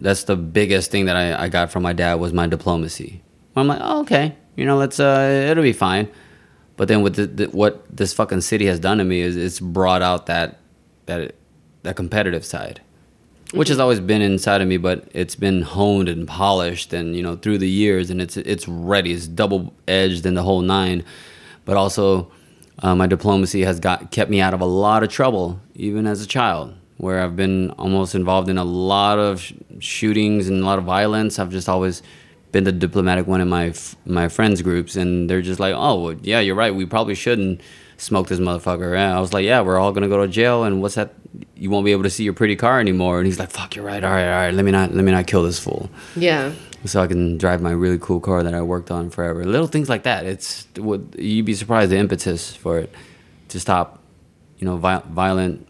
that's 0.00 0.24
the 0.24 0.36
biggest 0.36 0.90
thing 0.90 1.06
that 1.06 1.16
I, 1.16 1.44
I 1.44 1.48
got 1.48 1.72
from 1.72 1.82
my 1.82 1.92
dad 1.92 2.14
was 2.14 2.32
my 2.32 2.46
diplomacy. 2.46 3.22
I'm 3.56 3.66
like, 3.66 3.80
oh, 3.82 4.00
okay, 4.02 4.36
you 4.56 4.64
know, 4.64 4.76
let's 4.76 5.00
uh, 5.00 5.48
it'll 5.50 5.62
be 5.62 5.72
fine. 5.72 6.08
But 6.76 6.86
then 6.86 7.02
with 7.02 7.16
the, 7.16 7.26
the, 7.26 7.46
what 7.46 7.84
this 7.94 8.12
fucking 8.12 8.42
city 8.42 8.66
has 8.66 8.78
done 8.78 8.98
to 8.98 9.04
me 9.04 9.20
is 9.20 9.36
it's 9.36 9.58
brought 9.58 10.00
out 10.00 10.26
that 10.26 10.60
that 11.06 11.34
that 11.82 11.96
competitive 11.96 12.44
side, 12.44 12.80
which 13.52 13.68
has 13.68 13.78
always 13.78 14.00
been 14.00 14.22
inside 14.22 14.60
of 14.60 14.68
me, 14.68 14.76
but 14.76 15.08
it's 15.12 15.34
been 15.34 15.62
honed 15.62 16.08
and 16.08 16.26
polished 16.28 16.92
and 16.92 17.16
you 17.16 17.22
know 17.22 17.36
through 17.36 17.58
the 17.58 17.68
years, 17.68 18.10
and 18.10 18.20
it's 18.20 18.36
it's 18.36 18.68
ready. 18.68 19.12
It's 19.12 19.26
double 19.26 19.72
edged 19.86 20.26
in 20.26 20.34
the 20.34 20.42
whole 20.42 20.60
nine, 20.60 21.04
but 21.64 21.76
also 21.76 22.30
uh, 22.82 22.94
my 22.94 23.06
diplomacy 23.06 23.62
has 23.62 23.80
got 23.80 24.10
kept 24.10 24.30
me 24.30 24.40
out 24.40 24.54
of 24.54 24.60
a 24.60 24.66
lot 24.66 25.02
of 25.02 25.08
trouble, 25.08 25.60
even 25.74 26.06
as 26.06 26.22
a 26.22 26.26
child. 26.26 26.74
where 26.98 27.20
I've 27.22 27.36
been 27.36 27.70
almost 27.78 28.14
involved 28.14 28.48
in 28.48 28.58
a 28.58 28.64
lot 28.64 29.18
of 29.20 29.40
sh- 29.40 29.52
shootings 29.78 30.48
and 30.48 30.62
a 30.62 30.66
lot 30.66 30.78
of 30.80 30.84
violence. 30.84 31.38
I've 31.38 31.50
just 31.50 31.68
always 31.68 32.02
been 32.50 32.64
the 32.64 32.72
diplomatic 32.72 33.26
one 33.28 33.40
in 33.40 33.48
my 33.48 33.66
f- 33.68 33.94
my 34.04 34.28
friends 34.28 34.62
groups, 34.62 34.96
and 34.96 35.28
they're 35.30 35.42
just 35.42 35.60
like, 35.60 35.74
"Oh, 35.76 36.00
well, 36.02 36.16
yeah, 36.22 36.40
you're 36.40 36.56
right. 36.56 36.74
We 36.74 36.86
probably 36.86 37.14
shouldn't 37.14 37.60
smoke 37.98 38.28
this 38.28 38.40
motherfucker." 38.40 38.94
And 38.96 39.14
I 39.16 39.20
was 39.20 39.32
like, 39.32 39.44
"Yeah, 39.44 39.60
we're 39.62 39.78
all 39.78 39.92
gonna 39.92 40.08
go 40.08 40.20
to 40.22 40.28
jail, 40.28 40.64
and 40.64 40.80
what's 40.82 40.96
that? 40.96 41.14
You 41.58 41.70
won't 41.70 41.84
be 41.84 41.92
able 41.92 42.04
to 42.04 42.10
see 42.10 42.24
your 42.24 42.32
pretty 42.32 42.56
car 42.56 42.80
anymore." 42.80 43.18
And 43.18 43.26
he's 43.26 43.38
like, 43.38 43.50
"Fuck, 43.50 43.76
you're 43.76 43.84
right. 43.84 44.02
All 44.02 44.10
right, 44.10 44.24
all 44.26 44.40
right. 44.46 44.54
Let 44.54 44.64
me 44.64 44.70
not 44.70 44.94
let 44.94 45.04
me 45.04 45.12
not 45.12 45.26
kill 45.26 45.42
this 45.42 45.58
fool." 45.58 45.90
Yeah. 46.16 46.52
so 46.84 47.02
I 47.02 47.06
can 47.08 47.38
drive 47.38 47.60
my 47.60 47.72
really 47.72 47.98
cool 47.98 48.20
car 48.20 48.42
that 48.44 48.54
I 48.54 48.62
worked 48.62 48.90
on 48.90 49.10
forever. 49.10 49.44
Little 49.44 49.66
things 49.66 49.88
like 49.88 50.04
that. 50.04 50.24
It's 50.26 50.66
would 50.76 51.16
you'd 51.18 51.44
be 51.46 51.54
surprised 51.54 51.90
the 51.90 51.98
impetus 51.98 52.54
for 52.54 52.78
it 52.78 52.94
to 53.48 53.58
stop, 53.58 54.00
you 54.58 54.64
know, 54.66 54.76
vi- 54.76 55.02
violent 55.10 55.66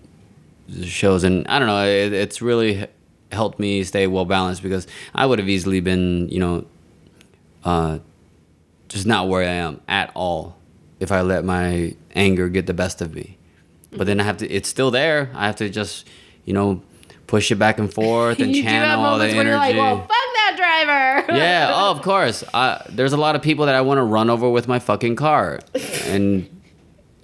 shows. 0.83 1.25
And 1.25 1.47
I 1.49 1.59
don't 1.59 1.69
know, 1.69 1.85
it, 1.87 2.13
it's 2.13 2.43
really 2.43 2.87
helped 3.33 3.59
me 3.59 3.85
stay 3.85 4.07
well 4.07 4.25
balanced 4.27 4.63
because 4.63 4.87
I 5.15 5.25
would 5.27 5.39
have 5.39 5.49
easily 5.49 5.81
been, 5.81 6.29
you 6.29 6.41
know, 6.41 6.67
uh, 7.65 7.99
just 8.89 9.07
not 9.07 9.29
where 9.29 9.43
I 9.43 9.53
am 9.53 9.81
at 9.89 10.11
all 10.15 10.57
if 11.01 11.11
I 11.13 11.23
let 11.23 11.45
my 11.45 11.95
anger 12.15 12.49
get 12.49 12.67
the 12.67 12.75
best 12.75 13.01
of 13.01 13.15
me. 13.15 13.38
But 13.91 14.07
then 14.07 14.21
I 14.21 14.25
have 14.25 14.37
to. 14.39 14.49
It's 14.49 14.69
still 14.69 14.91
there. 14.91 15.31
I 15.35 15.47
have 15.47 15.57
to 15.57 15.69
just, 15.71 16.07
you 16.45 16.53
know, 16.53 16.83
push 17.27 17.51
it 17.51 17.57
back 17.57 17.79
and 17.79 17.93
forth 17.93 18.39
and 18.41 18.55
you 18.55 18.63
do 18.63 18.69
have 18.69 18.83
channel 18.83 19.05
all 19.05 19.19
the 19.19 19.27
energy 19.27 19.49
you're 19.49 19.57
like, 19.57 19.77
well, 19.77 19.99
fuck 20.01 20.09
that 20.09 20.55
driver. 20.57 21.33
yeah, 21.39 21.71
oh, 21.73 21.91
of 21.91 22.03
course. 22.03 22.43
Uh, 22.53 22.83
there's 22.89 23.13
a 23.13 23.17
lot 23.17 23.37
of 23.37 23.43
people 23.43 23.67
that 23.67 23.75
I 23.75 23.81
want 23.83 23.99
to 23.99 24.03
run 24.03 24.31
over 24.31 24.49
with 24.51 24.67
my 24.69 24.79
fucking 24.79 25.17
car, 25.17 25.61
and 26.07 26.49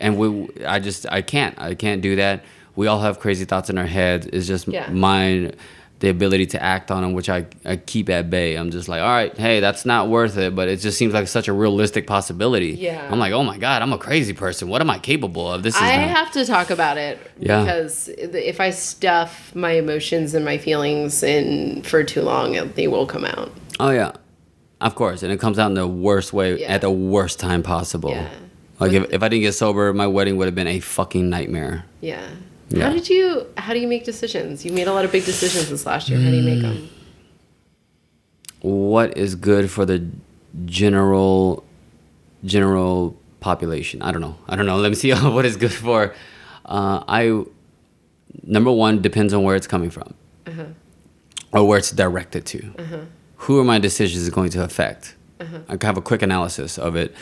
and 0.00 0.18
we, 0.18 0.48
I 0.66 0.78
just, 0.80 1.06
I 1.10 1.22
can't, 1.22 1.58
I 1.60 1.74
can't 1.74 2.02
do 2.02 2.16
that. 2.16 2.44
We 2.76 2.86
all 2.88 3.00
have 3.00 3.20
crazy 3.20 3.44
thoughts 3.44 3.70
in 3.70 3.78
our 3.78 3.86
head. 3.86 4.28
It's 4.32 4.46
just 4.46 4.66
Yeah. 4.66 4.90
mine, 4.90 5.54
the 6.00 6.08
ability 6.10 6.44
to 6.44 6.62
act 6.62 6.90
on 6.90 7.02
them, 7.02 7.12
which 7.14 7.28
I, 7.30 7.46
I 7.64 7.76
keep 7.76 8.10
at 8.10 8.28
bay. 8.28 8.56
I'm 8.56 8.70
just 8.70 8.88
like, 8.88 9.00
all 9.00 9.08
right, 9.08 9.34
hey, 9.38 9.60
that's 9.60 9.86
not 9.86 10.08
worth 10.08 10.36
it, 10.36 10.54
but 10.54 10.68
it 10.68 10.80
just 10.80 10.98
seems 10.98 11.14
like 11.14 11.28
such 11.28 11.48
a 11.48 11.52
realistic 11.52 12.06
possibility. 12.06 12.72
Yeah. 12.72 13.08
I'm 13.10 13.18
like, 13.18 13.32
oh 13.32 13.42
my 13.44 13.56
god, 13.58 13.80
I'm 13.80 13.92
a 13.92 13.98
crazy 13.98 14.32
person. 14.34 14.68
What 14.68 14.80
am 14.82 14.90
I 14.90 14.98
capable 14.98 15.50
of? 15.50 15.62
This 15.62 15.76
is 15.76 15.80
I 15.80 15.96
not- 15.96 16.10
have 16.16 16.30
to 16.32 16.44
talk 16.44 16.70
about 16.70 16.98
it 16.98 17.18
Yeah. 17.38 17.60
because 17.62 18.08
if 18.08 18.60
I 18.60 18.70
stuff 18.70 19.54
my 19.54 19.72
emotions 19.72 20.34
and 20.34 20.44
my 20.44 20.58
feelings 20.58 21.22
in 21.22 21.82
for 21.82 22.02
too 22.04 22.22
long, 22.22 22.52
they 22.74 22.88
will 22.88 23.06
come 23.06 23.24
out. 23.24 23.52
Oh 23.80 23.90
yeah, 23.90 24.12
of 24.80 24.94
course, 24.96 25.22
and 25.22 25.32
it 25.32 25.40
comes 25.40 25.58
out 25.58 25.68
in 25.68 25.74
the 25.74 25.88
worst 25.88 26.32
way 26.32 26.60
Yeah. 26.60 26.72
at 26.74 26.80
the 26.82 26.90
worst 26.90 27.38
time 27.40 27.62
possible. 27.62 28.10
Yeah. 28.10 28.28
Like 28.80 28.92
if, 28.92 29.10
if 29.12 29.22
I 29.22 29.28
didn't 29.28 29.42
get 29.42 29.52
sober, 29.52 29.94
my 29.94 30.08
wedding 30.08 30.36
would 30.36 30.46
have 30.46 30.54
been 30.56 30.66
a 30.66 30.80
fucking 30.80 31.30
nightmare. 31.30 31.84
Yeah. 32.00 32.26
Yeah. 32.74 32.86
How 32.86 32.92
did 32.92 33.08
you? 33.08 33.46
How 33.56 33.72
do 33.72 33.78
you 33.78 33.86
make 33.86 34.04
decisions? 34.04 34.64
You 34.64 34.72
made 34.72 34.88
a 34.88 34.92
lot 34.92 35.04
of 35.04 35.12
big 35.12 35.24
decisions 35.24 35.68
this 35.70 35.86
last 35.86 36.08
year. 36.08 36.18
How 36.20 36.30
do 36.30 36.36
you 36.36 36.42
make 36.42 36.62
them? 36.62 36.76
Mm. 36.76 36.88
What 38.62 39.16
is 39.16 39.34
good 39.34 39.70
for 39.70 39.86
the 39.86 40.06
general 40.64 41.64
general 42.44 43.16
population? 43.40 44.02
I 44.02 44.10
don't 44.10 44.20
know. 44.20 44.36
I 44.48 44.56
don't 44.56 44.66
know. 44.66 44.76
Let 44.84 44.88
me 44.88 44.96
see 44.96 45.12
what 45.14 45.44
is 45.44 45.56
good 45.56 45.72
for. 45.72 46.14
Uh, 46.64 47.04
I 47.06 47.44
number 48.42 48.72
one 48.72 49.00
depends 49.02 49.32
on 49.32 49.44
where 49.44 49.54
it's 49.54 49.66
coming 49.66 49.90
from, 49.90 50.14
uh-huh. 50.46 50.66
or 51.52 51.68
where 51.68 51.78
it's 51.78 51.90
directed 51.92 52.44
to. 52.46 52.74
Uh-huh. 52.78 52.98
Who 53.36 53.60
are 53.60 53.64
my 53.64 53.78
decisions 53.78 54.28
going 54.30 54.50
to 54.50 54.64
affect? 54.64 55.14
Uh-huh. 55.40 55.60
I 55.68 55.86
have 55.86 55.96
a 55.96 56.02
quick 56.02 56.22
analysis 56.22 56.78
of 56.78 56.96
it, 56.96 57.14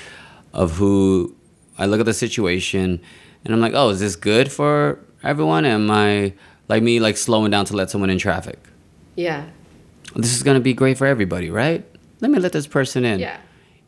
of 0.53 0.77
who 0.77 1.35
I 1.77 1.87
look 1.87 2.01
at 2.01 2.07
the 2.07 2.15
situation, 2.15 3.01
and 3.45 3.53
I'm 3.53 3.61
like, 3.61 3.73
oh, 3.74 3.91
is 3.91 4.01
this 4.01 4.16
good 4.16 4.51
for 4.51 4.99
everyone? 5.23 5.65
Am 5.65 5.90
I 5.90 6.32
like 6.69 6.82
me, 6.82 7.01
like 7.01 7.16
slowing 7.16 7.51
down 7.51 7.65
to 7.66 7.77
let 7.77 7.90
someone 7.90 8.11
in 8.11 8.19
traffic? 8.19 8.59
Yeah. 9.16 9.47
this 10.16 10.35
is 10.35 10.43
gonna 10.43 10.61
be 10.61 10.74
great 10.74 10.99
for 10.99 11.07
everybody, 11.07 11.51
right? 11.51 11.85
Let 12.20 12.31
me 12.31 12.39
let 12.39 12.53
this 12.53 12.66
person 12.66 13.05
in. 13.05 13.20
Yeah. 13.20 13.39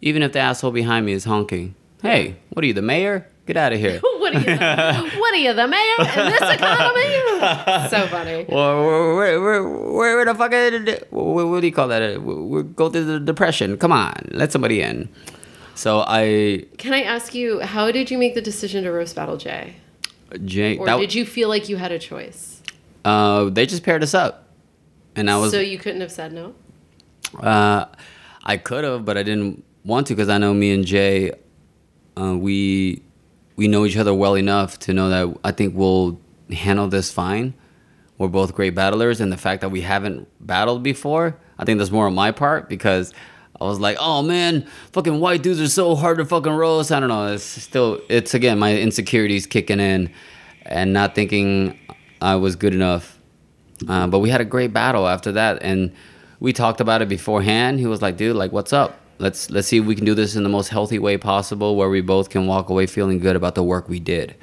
Even 0.03 0.23
if 0.23 0.33
the 0.33 0.41
asshole 0.41 0.73
behind 0.73 1.07
me 1.07 1.13
is 1.13 1.25
honking. 1.25 1.75
Hey, 2.03 2.37
what 2.51 2.63
are 2.63 2.67
you, 2.67 2.75
the 2.75 2.83
mayor? 2.83 3.27
Get 3.47 3.57
out 3.57 3.73
of 3.73 3.79
here. 3.79 4.01
what 4.19 4.35
are 4.35 4.39
you? 4.39 4.45
The, 4.45 5.11
what 5.19 5.35
are 5.35 5.39
you, 5.39 5.53
the 5.55 5.67
mayor 5.67 5.95
in 5.99 6.31
this 6.33 6.41
economy? 6.41 7.89
so 7.91 8.07
funny. 8.09 8.47
Well, 8.49 8.85
we're, 8.85 9.41
we're, 9.41 9.63
we're, 9.63 9.93
we're 9.95 10.25
the 10.25 10.35
fucking, 10.35 11.07
what, 11.11 11.47
what 11.49 11.61
do 11.61 11.67
you 11.67 11.73
call 11.73 11.89
that? 11.89 12.23
We're 12.23 12.63
going 12.63 12.93
through 12.93 13.05
the 13.05 13.21
depression. 13.21 13.77
Come 13.79 13.93
on, 13.93 14.15
let 14.33 14.53
somebody 14.53 14.81
in. 14.81 15.09
So 15.75 16.05
I, 16.07 16.67
Can 16.79 16.93
I 16.93 17.03
ask 17.03 17.35
you, 17.35 17.61
how 17.61 17.91
did 17.91 18.11
you 18.11 18.19
make 18.19 18.35
the 18.35 18.43
decision 18.43 18.85
to 18.85 18.93
roast 18.93 19.17
Battle 19.17 19.37
Jay? 19.37 19.77
Jay, 20.45 20.77
Or 20.79 20.87
that, 20.87 20.99
did 20.99 21.15
you 21.15 21.25
feel 21.25 21.49
like 21.49 21.69
you 21.69 21.77
had 21.77 21.93
a 21.93 21.99
choice? 21.99 22.63
uh, 23.05 23.51
they 23.51 23.67
just 23.67 23.83
paired 23.83 24.03
us 24.03 24.15
up. 24.15 24.49
And 25.17 25.31
I 25.31 25.37
was, 25.39 25.53
so 25.53 25.61
you 25.61 25.79
couldn't 25.79 26.01
have 26.01 26.11
said 26.11 26.33
no? 26.33 26.55
Uh, 27.39 27.87
I 28.45 28.57
could 28.57 28.85
have, 28.85 29.05
but 29.05 29.17
I 29.17 29.23
didn't 29.23 29.65
want 29.85 30.07
to 30.09 30.15
because 30.15 30.29
I 30.29 30.39
know 30.39 30.53
me 30.55 30.73
and 30.73 30.85
Jay, 30.85 31.33
uh, 32.17 32.37
we 32.37 33.03
we 33.57 33.69
know 33.69 33.85
each 33.85 33.97
other 33.97 34.13
well 34.13 34.35
enough 34.37 34.79
to 34.81 34.93
know 34.93 35.09
that 35.11 35.39
I 35.45 35.53
think 35.53 35.75
we'll 35.77 36.21
handle 36.51 36.89
this 36.89 37.13
fine. 37.13 37.55
We're 38.19 38.29
both 38.29 38.55
great 38.55 38.75
battlers, 38.75 39.21
and 39.21 39.31
the 39.33 39.37
fact 39.37 39.61
that 39.61 39.71
we 39.71 39.81
haven't 39.83 40.29
battled 40.45 40.83
before, 40.83 41.37
I 41.59 41.65
think 41.65 41.79
that's 41.79 41.91
more 41.91 42.07
on 42.07 42.15
my 42.15 42.31
part 42.33 42.69
because 42.69 43.13
I 43.61 43.65
was 43.65 43.79
like, 43.79 43.97
oh 44.01 44.23
man, 44.23 44.67
fucking 44.93 45.21
white 45.21 45.43
dudes 45.43 45.61
are 45.61 45.69
so 45.69 45.95
hard 45.95 46.19
to 46.19 46.25
fucking 46.25 46.53
roast. 46.53 46.91
I 46.91 47.01
don't 47.01 47.09
know. 47.09 47.33
It's 47.33 47.45
still, 47.45 48.01
it's 48.09 48.35
again 48.35 48.59
my 48.59 48.77
insecurities 48.77 49.47
kicking 49.47 49.81
in, 49.81 50.11
and 50.63 50.93
not 50.93 51.15
thinking 51.15 51.79
I 52.21 52.37
was 52.37 52.57
good 52.57 52.75
enough. 52.75 53.19
Uh, 53.89 54.07
but 54.07 54.21
we 54.21 54.31
had 54.31 54.41
a 54.41 54.45
great 54.45 54.73
battle 54.73 55.07
after 55.07 55.33
that, 55.33 55.63
and 55.63 55.93
we 56.41 56.53
talked 56.53 56.81
about 56.81 57.03
it 57.03 57.09
beforehand. 57.09 57.79
He 57.79 57.87
was 57.87 58.03
like, 58.03 58.17
"Dude, 58.17 58.35
like, 58.37 58.53
what's 58.53 58.73
up? 58.73 59.01
Let's 59.19 59.51
let's 59.51 59.69
see 59.69 59.79
if 59.79 59.85
we 59.85 59.95
can 59.95 60.05
do 60.05 60.15
this 60.15 60.35
in 60.35 60.43
the 60.43 60.49
most 60.49 60.69
healthy 60.69 60.99
way 60.99 61.17
possible, 61.17 61.77
where 61.77 61.89
we 61.89 62.01
both 62.01 62.31
can 62.31 62.47
walk 62.47 62.69
away 62.71 62.87
feeling 62.87 63.19
good 63.19 63.37
about 63.37 63.55
the 63.55 63.63
work 63.63 63.89
we 63.89 64.01
did." 64.01 64.35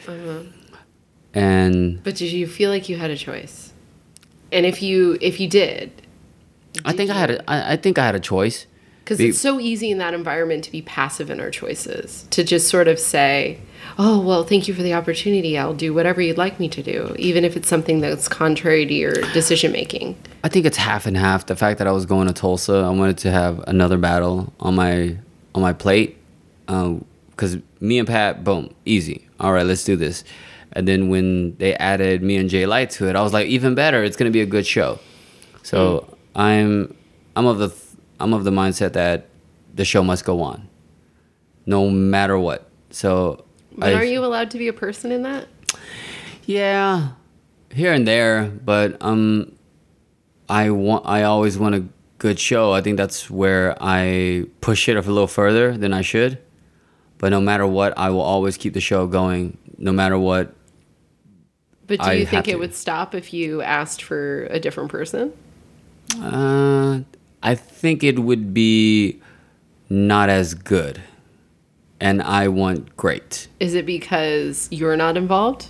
And 1.33 2.03
But 2.03 2.15
did 2.15 2.31
you 2.31 2.47
feel 2.47 2.69
like 2.69 2.89
you 2.89 2.97
had 2.97 3.09
a 3.09 3.17
choice? 3.17 3.73
And 4.51 4.65
if 4.65 4.81
you 4.81 5.17
if 5.21 5.39
you 5.39 5.47
did, 5.49 5.91
I 6.83 6.91
think 6.93 7.09
I 7.09 7.13
had 7.17 7.31
a, 7.31 7.49
I, 7.49 7.73
I 7.73 7.75
think 7.77 7.97
I 7.97 8.05
had 8.05 8.15
a 8.15 8.19
choice. 8.19 8.67
Because 9.11 9.25
it's 9.25 9.39
so 9.39 9.59
easy 9.59 9.91
in 9.91 9.97
that 9.97 10.13
environment 10.13 10.63
to 10.63 10.71
be 10.71 10.81
passive 10.81 11.29
in 11.29 11.41
our 11.41 11.51
choices, 11.51 12.25
to 12.29 12.45
just 12.45 12.69
sort 12.69 12.87
of 12.87 12.97
say, 12.97 13.59
"Oh, 13.97 14.21
well, 14.21 14.45
thank 14.45 14.69
you 14.69 14.73
for 14.73 14.83
the 14.83 14.93
opportunity. 14.93 15.57
I'll 15.57 15.73
do 15.73 15.93
whatever 15.93 16.21
you'd 16.21 16.37
like 16.37 16.61
me 16.61 16.69
to 16.69 16.81
do, 16.81 17.13
even 17.19 17.43
if 17.43 17.57
it's 17.57 17.67
something 17.67 17.99
that's 17.99 18.29
contrary 18.29 18.85
to 18.85 18.93
your 18.93 19.13
decision 19.33 19.73
making." 19.73 20.15
I 20.45 20.47
think 20.47 20.65
it's 20.65 20.77
half 20.77 21.05
and 21.05 21.17
half. 21.17 21.45
The 21.45 21.57
fact 21.57 21.77
that 21.79 21.87
I 21.87 21.91
was 21.91 22.05
going 22.05 22.27
to 22.27 22.33
Tulsa, 22.33 22.75
I 22.75 22.89
wanted 22.89 23.17
to 23.19 23.31
have 23.31 23.59
another 23.67 23.97
battle 23.97 24.53
on 24.61 24.75
my 24.75 25.17
on 25.53 25.61
my 25.61 25.73
plate, 25.73 26.17
uh, 26.69 26.93
because 27.31 27.57
me 27.81 27.99
and 27.99 28.07
Pat, 28.07 28.45
boom, 28.45 28.73
easy. 28.85 29.27
All 29.41 29.51
right, 29.51 29.65
let's 29.65 29.83
do 29.83 29.97
this. 29.97 30.23
And 30.71 30.87
then 30.87 31.09
when 31.09 31.57
they 31.57 31.75
added 31.75 32.23
me 32.23 32.37
and 32.37 32.49
Jay 32.49 32.65
Light 32.65 32.91
to 32.91 33.09
it, 33.09 33.17
I 33.17 33.21
was 33.21 33.33
like, 33.33 33.47
even 33.47 33.75
better. 33.75 34.05
It's 34.05 34.15
gonna 34.15 34.31
be 34.31 34.39
a 34.39 34.45
good 34.45 34.65
show. 34.65 34.99
So 35.63 35.99
mm. 35.99 36.17
I'm 36.33 36.95
I'm 37.35 37.45
of 37.45 37.57
the 37.57 37.67
th- 37.67 37.90
I'm 38.21 38.33
of 38.33 38.43
the 38.43 38.51
mindset 38.51 38.93
that 38.93 39.27
the 39.73 39.85
show 39.85 40.03
must 40.03 40.25
go 40.25 40.41
on, 40.41 40.67
no 41.65 41.89
matter 41.89 42.37
what. 42.37 42.69
So 42.89 43.45
But 43.77 43.93
I- 43.93 43.97
are 43.99 44.03
you 44.03 44.23
allowed 44.25 44.51
to 44.51 44.57
be 44.57 44.67
a 44.67 44.73
person 44.73 45.11
in 45.11 45.23
that? 45.23 45.47
yeah, 46.45 47.09
here 47.73 47.93
and 47.93 48.07
there, 48.07 48.45
but 48.63 48.97
um, 49.01 49.53
I 50.49 50.69
want. 50.71 51.05
I 51.05 51.23
always 51.23 51.57
want 51.57 51.75
a 51.75 51.85
good 52.17 52.39
show. 52.39 52.73
I 52.73 52.81
think 52.81 52.97
that's 52.97 53.29
where 53.29 53.75
I 53.81 54.45
push 54.59 54.89
it 54.89 54.97
a 54.97 55.01
little 55.01 55.27
further 55.27 55.77
than 55.77 55.93
I 55.93 56.01
should. 56.01 56.37
But 57.17 57.29
no 57.29 57.39
matter 57.39 57.65
what, 57.67 57.97
I 57.97 58.09
will 58.09 58.21
always 58.21 58.57
keep 58.57 58.73
the 58.73 58.81
show 58.81 59.07
going. 59.07 59.57
No 59.77 59.91
matter 59.91 60.17
what. 60.17 60.53
But 61.87 61.99
do 62.01 62.11
you 62.13 62.19
have 62.25 62.29
think 62.29 62.47
it 62.47 62.51
to. 62.53 62.57
would 62.57 62.73
stop 62.73 63.13
if 63.15 63.33
you 63.33 63.61
asked 63.61 64.01
for 64.03 64.45
a 64.49 64.59
different 64.59 64.89
person? 64.91 65.33
Uh, 66.21 67.01
I 67.43 67.55
think 67.55 68.03
it 68.03 68.19
would 68.19 68.53
be 68.53 69.21
not 69.89 70.29
as 70.29 70.53
good, 70.53 71.01
and 71.99 72.21
I 72.21 72.47
want 72.47 72.95
great. 72.95 73.47
Is 73.59 73.73
it 73.73 73.85
because 73.85 74.67
you're 74.71 74.95
not 74.97 75.17
involved, 75.17 75.67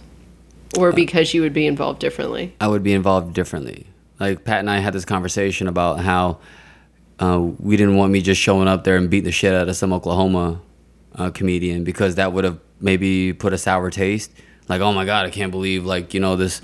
Uh, 0.78 0.82
or 0.82 0.92
because 0.92 1.34
you 1.34 1.42
would 1.42 1.54
be 1.54 1.66
involved 1.66 2.00
differently? 2.00 2.54
I 2.60 2.68
would 2.68 2.84
be 2.84 2.94
involved 2.94 3.34
differently. 3.34 3.88
Like 4.20 4.44
Pat 4.44 4.60
and 4.60 4.70
I 4.70 4.80
had 4.80 4.94
this 4.94 5.06
conversation 5.06 5.68
about 5.68 6.00
how 6.02 6.40
uh, 7.20 7.40
we 7.60 7.78
didn't 7.78 7.96
want 7.96 8.12
me 8.12 8.22
just 8.22 8.40
showing 8.42 8.68
up 8.68 8.84
there 8.84 8.96
and 8.98 9.10
beating 9.10 9.26
the 9.26 9.32
shit 9.32 9.54
out 9.54 9.68
of 9.70 9.76
some 9.76 9.94
Oklahoma 9.94 10.62
uh, 11.16 11.30
comedian 11.32 11.84
because 11.84 12.16
that 12.16 12.32
would 12.34 12.44
have 12.44 12.60
maybe 12.80 13.34
put 13.34 13.54
a 13.54 13.58
sour 13.58 13.90
taste. 13.90 14.32
Like, 14.70 14.82
oh 14.82 14.94
my 14.94 15.06
god, 15.06 15.26
I 15.26 15.30
can't 15.30 15.52
believe 15.52 15.86
like 15.86 16.14
you 16.14 16.20
know 16.20 16.36
this. 16.36 16.62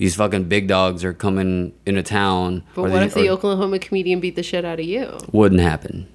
These 0.00 0.16
fucking 0.16 0.44
big 0.44 0.66
dogs 0.66 1.04
are 1.04 1.12
coming 1.12 1.74
into 1.84 2.02
town. 2.02 2.62
But 2.74 2.84
what 2.84 2.92
they- 2.92 3.04
if 3.04 3.12
the 3.14 3.28
or- 3.28 3.32
Oklahoma 3.32 3.78
comedian 3.78 4.18
beat 4.18 4.34
the 4.34 4.42
shit 4.42 4.64
out 4.64 4.80
of 4.80 4.86
you? 4.86 5.18
wouldn't 5.30 5.60
happen? 5.60 6.06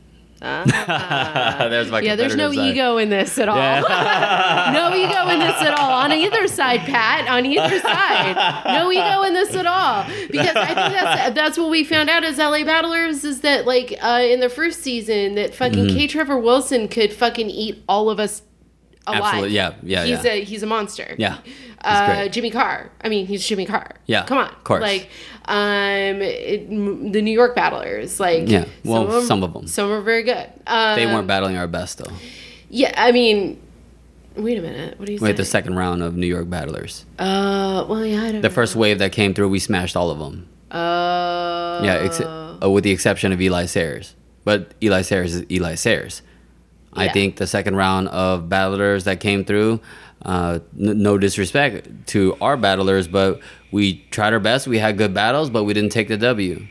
Ah. 0.41 1.67
there's 1.69 1.89
my 1.89 2.01
yeah, 2.01 2.15
there's 2.15 2.35
no 2.35 2.51
side. 2.51 2.73
ego 2.75 2.97
in 2.97 3.09
this 3.09 3.37
at 3.37 3.47
all. 3.47 3.55
no 4.73 4.93
ego 4.95 5.29
in 5.29 5.39
this 5.39 5.61
at 5.61 5.73
all 5.79 5.91
on 5.91 6.11
either 6.11 6.47
side, 6.47 6.81
Pat. 6.81 7.27
On 7.29 7.45
either 7.45 7.79
side, 7.79 8.63
no 8.65 8.91
ego 8.91 9.21
in 9.23 9.33
this 9.33 9.55
at 9.55 9.65
all. 9.65 10.03
Because 10.29 10.55
I 10.55 10.65
think 10.65 10.75
that's 10.75 11.35
that's 11.35 11.57
what 11.57 11.69
we 11.69 11.83
found 11.83 12.09
out 12.09 12.23
as 12.23 12.37
LA 12.37 12.63
Battlers 12.63 13.23
is 13.23 13.41
that 13.41 13.65
like 13.65 13.97
uh, 14.01 14.21
in 14.23 14.39
the 14.39 14.49
first 14.49 14.81
season 14.81 15.35
that 15.35 15.53
fucking 15.55 15.85
Mm-hmm. 15.85 15.97
K. 15.97 16.07
Trevor 16.07 16.37
Wilson 16.39 16.87
could 16.87 17.13
fucking 17.13 17.49
eat 17.49 17.83
all 17.87 18.09
of 18.09 18.19
us 18.19 18.41
alive. 19.07 19.23
Absolutely, 19.23 19.55
yeah, 19.55 19.73
yeah, 19.83 20.05
He's 20.05 20.23
yeah. 20.23 20.31
a 20.31 20.43
he's 20.43 20.63
a 20.63 20.65
monster. 20.67 21.15
Yeah, 21.17 21.37
Uh. 21.83 22.27
Jimmy 22.27 22.49
Carr. 22.51 22.91
I 23.03 23.09
mean, 23.09 23.25
he's 23.27 23.45
Jimmy 23.45 23.65
Carr. 23.65 23.91
Yeah, 24.05 24.25
come 24.25 24.37
on, 24.37 24.49
of 24.49 24.63
course. 24.63 24.81
Like, 24.81 25.09
um, 25.45 26.21
it, 26.21 26.67
m- 26.69 27.11
the 27.11 27.21
New 27.21 27.31
York 27.31 27.55
Battlers. 27.55 28.19
Like, 28.19 28.47
Yeah, 28.49 28.65
well, 28.83 29.21
some 29.21 29.43
of 29.43 29.53
them, 29.53 29.67
Some 29.67 29.91
are 29.91 30.01
very 30.01 30.23
good. 30.23 30.49
Um, 30.67 30.95
They 30.95 31.05
weren't 31.05 31.27
battling 31.27 31.55
our 31.57 31.67
best 31.67 31.97
though. 31.99 32.11
yeah, 32.69 32.93
I 32.97 33.11
mean, 33.11 33.61
wait 34.35 34.57
a 34.57 34.61
minute. 34.61 34.97
What 34.99 35.05
do 35.05 35.13
you 35.13 35.19
We 35.21 35.27
say? 35.29 35.33
the 35.33 35.45
second 35.45 35.75
round 35.75 36.01
of 36.01 36.15
New 36.17 36.27
York 36.27 36.49
battlers. 36.49 37.05
Uh, 37.19 37.85
well, 37.87 38.05
yeah, 38.05 38.23
I 38.23 38.31
don't 38.31 38.41
The 38.41 38.49
first 38.49 38.75
wave 38.75 38.97
that 38.99 39.11
came 39.11 39.33
through, 39.33 39.49
we 39.49 39.59
smashed 39.59 39.95
all 39.95 40.09
of 40.09 40.19
them. 40.19 40.47
Uh, 40.71 41.81
Yeah, 41.83 41.95
ex- 42.03 42.21
uh, 42.21 42.57
with 42.69 42.83
the 42.83 42.91
exception 42.91 43.31
of 43.31 43.41
Eli 43.41 43.65
Sairs. 43.65 44.15
But 44.43 44.73
Eli 44.81 45.01
Sairs 45.01 45.33
is 45.35 45.45
Eli 45.51 45.75
Sairs. 45.75 46.21
I 46.95 47.09
think 47.09 47.37
the 47.37 47.47
second 47.47 47.75
round 47.75 48.07
of 48.09 48.47
battlers 48.49 49.03
that 49.03 49.19
came 49.19 49.43
through, 49.45 49.79
uh, 50.23 50.59
n- 50.79 51.01
no 51.03 51.17
disrespect 51.17 52.07
to 52.07 52.35
our 52.41 52.57
battlers, 52.57 53.07
but 53.07 53.39
we 53.71 54.05
tried 54.11 54.33
our 54.33 54.39
best. 54.39 54.67
We 54.67 54.77
had 54.79 54.97
good 54.97 55.13
battles, 55.13 55.49
but 55.49 55.63
we 55.65 55.73
didn't 55.73 55.91
take 55.91 56.07
the 56.07 56.17
W. 56.17 56.65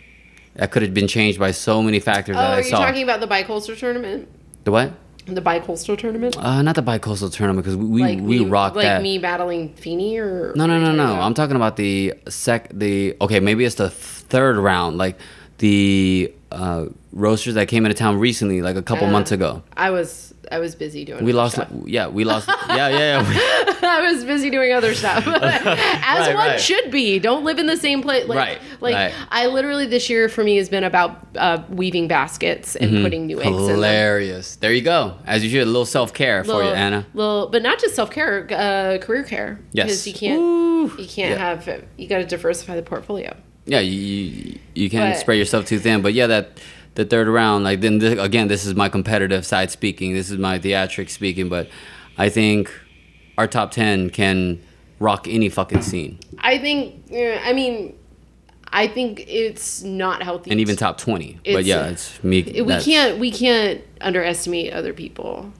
That 0.57 0.71
could 0.71 0.83
have 0.83 0.95
been 0.95 1.09
changed 1.09 1.39
by 1.39 1.51
so 1.51 1.83
many 1.83 1.99
factors 2.01 2.37
Oh, 2.37 2.41
that 2.41 2.51
I 2.51 2.55
are 2.55 2.63
you 2.63 2.71
saw. 2.71 2.79
talking 2.79 3.03
about 3.03 3.21
the 3.21 3.27
bicoastal 3.27 3.77
tournament? 3.79 4.29
the 4.65 4.71
what? 4.73 4.93
The 5.27 5.41
bicoastal 5.41 5.97
tournament? 5.99 6.37
Uh, 6.39 6.61
not 6.63 6.75
the 6.75 6.83
bicoastal 6.83 7.33
tournament 7.33 7.65
because 7.65 7.77
we 7.77 7.87
we, 7.87 8.03
like 8.03 8.21
we 8.21 8.39
rocked 8.45 8.77
like 8.77 8.85
that. 8.85 9.03
me 9.03 9.19
battling 9.19 9.73
Feeney 9.75 10.19
or 10.19 10.53
No, 10.55 10.67
no, 10.67 10.79
no, 10.79 10.93
no. 10.93 11.05
about? 11.15 11.23
I'm 11.23 11.35
talking 11.35 11.57
about 11.57 11.77
the 11.77 12.15
sec. 12.29 12.69
The 12.73 13.17
okay, 13.21 13.41
maybe 13.41 13.65
it's 13.65 13.77
the 13.77 13.89
third 13.91 14.57
round, 14.59 14.97
like 14.99 15.19
the 15.59 16.33
uh, 16.55 16.89
roasters 17.13 17.55
that 17.55 17.69
came 17.69 17.85
into 17.87 17.97
town 17.97 18.19
recently, 18.19 18.63
like 18.63 18.77
a 18.77 18.83
couple 18.83 19.07
Uh, 19.09 19.11
months 19.11 19.33
ago. 19.33 19.63
I 19.77 19.91
was 19.91 20.33
I 20.53 20.59
was 20.59 20.75
busy 20.75 21.05
doing. 21.07 21.25
We 21.25 21.33
lost. 21.33 21.55
stuff. 21.55 21.69
Yeah, 21.87 22.09
we 22.09 22.25
lost. 22.25 22.49
yeah, 22.69 22.89
yeah, 22.89 23.23
yeah. 23.33 23.75
I 23.83 24.13
was 24.13 24.25
busy 24.25 24.51
doing 24.51 24.73
other 24.73 24.95
stuff, 24.95 25.27
as 25.27 25.41
Right, 26.27 26.35
one 26.35 26.49
right. 26.49 26.61
should 26.61 26.91
be. 26.91 27.19
Don't 27.19 27.45
live 27.45 27.59
in 27.59 27.67
the 27.67 27.77
same 27.79 28.03
place. 28.03 28.29
Like, 28.29 28.39
Right, 28.39 28.59
like 28.81 28.95
right. 28.95 29.15
I 29.31 29.47
literally 29.47 29.87
this 29.87 30.11
year 30.11 30.29
for 30.29 30.45
me 30.45 30.57
has 30.59 30.69
been 30.69 30.85
about 30.85 31.27
uh, 31.37 31.63
weaving 31.71 32.09
baskets 32.09 32.77
and 32.77 33.03
putting 33.03 33.27
new 33.27 33.41
eggs 33.41 33.57
in. 33.57 33.69
Hilarious. 33.75 34.57
There 34.57 34.73
you 34.73 34.83
go. 34.83 35.17
As 35.27 35.43
you 35.43 35.51
should. 35.51 35.63
A 35.63 35.67
little 35.67 35.87
self 35.87 36.13
care 36.13 36.45
for 36.45 36.63
you, 36.63 36.69
Anna. 36.71 37.07
Little, 37.15 37.49
but 37.49 37.63
not 37.63 37.79
just 37.79 37.95
self 37.95 38.11
care, 38.11 38.47
uh, 38.51 38.99
career 39.05 39.23
care. 39.25 39.61
Yes. 39.73 39.87
Because 39.87 40.07
you 40.07 40.13
can't, 40.15 40.41
Ooh. 40.41 40.93
you 40.99 41.09
can't 41.09 41.31
Yeah. 41.39 41.55
have, 41.57 41.85
you 41.97 42.07
got 42.07 42.19
to 42.19 42.27
diversify 42.27 42.77
the 42.77 42.83
portfolio. 42.83 43.35
Yeah, 43.67 43.81
you 43.81 43.93
you, 43.99 44.59
you 44.75 44.91
can't 44.91 45.15
But- 45.15 45.21
spread 45.21 45.39
yourself 45.39 45.67
too 45.67 45.79
thin. 45.79 46.03
But 46.03 46.13
yeah, 46.15 46.27
that 46.27 46.59
the 46.95 47.05
third 47.05 47.29
round, 47.29 47.65
like 47.65 47.81
then 47.81 47.99
th- 48.01 48.19
again, 48.19 48.49
this 48.49 48.65
is 48.67 48.75
my 48.75 48.89
competitive 48.89 49.45
side 49.47 49.71
speaking. 49.71 50.13
This 50.15 50.31
is 50.31 50.39
my 50.39 50.59
theatric 50.59 51.09
speaking. 51.11 51.49
But 51.49 51.69
I 52.19 52.29
think 52.29 52.71
our 53.39 53.47
top 53.49 53.71
ten 53.73 54.11
can 54.11 54.61
rock 55.01 55.27
any 55.29 55.49
fucking 55.49 55.83
scene, 55.83 56.19
I 56.39 56.57
think, 56.59 57.03
I 57.13 57.53
mean, 57.53 57.99
I 58.73 58.87
think 58.87 59.25
it's 59.27 59.83
not 59.83 60.23
healthy. 60.23 60.51
and 60.53 60.61
even 60.61 60.77
top 60.77 60.99
twenty. 60.99 61.41
but 61.45 61.65
yeah, 61.65 61.87
it's 61.89 62.23
me. 62.23 62.43
we 62.65 62.79
can't, 62.81 63.19
we 63.19 63.31
can't 63.33 63.83
underestimate 64.01 64.73
other 64.73 64.93
people 64.93 65.53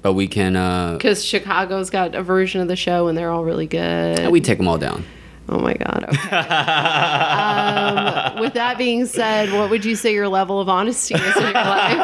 But 0.00 0.14
we 0.14 0.26
can. 0.26 0.56
uh 0.56 0.94
because 0.94 1.22
Chicago's 1.24 1.90
got 1.90 2.14
a 2.14 2.22
version 2.22 2.60
of 2.62 2.68
the 2.68 2.76
show 2.76 3.08
and 3.08 3.16
they're 3.18 3.30
all 3.30 3.44
really 3.44 3.66
good. 3.66 4.30
We 4.32 4.40
take 4.40 4.56
them 4.58 4.68
all 4.68 4.78
down. 4.78 5.04
Oh 5.48 5.60
my 5.60 5.74
god. 5.74 6.06
Okay. 6.08 6.36
um, 8.34 8.40
with 8.40 8.54
that 8.54 8.76
being 8.78 9.06
said, 9.06 9.52
what 9.52 9.70
would 9.70 9.84
you 9.84 9.94
say 9.94 10.12
your 10.12 10.28
level 10.28 10.60
of 10.60 10.68
honesty 10.68 11.14
is 11.14 11.36
in 11.36 11.42
your 11.42 11.52
life? 11.52 11.94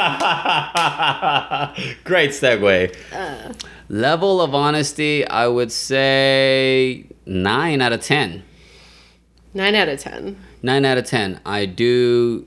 Great 2.04 2.30
segue. 2.30 2.96
Uh. 3.12 3.52
Level 3.88 4.40
of 4.40 4.54
honesty, 4.54 5.26
I 5.26 5.48
would 5.48 5.72
say 5.72 7.04
nine 7.26 7.80
out 7.80 7.92
of 7.92 8.00
ten. 8.00 8.44
Nine 9.54 9.74
out 9.74 9.88
of 9.88 9.98
ten. 9.98 10.38
Nine 10.62 10.84
out 10.84 10.98
of 10.98 11.04
ten. 11.04 11.40
I 11.44 11.66
do. 11.66 12.46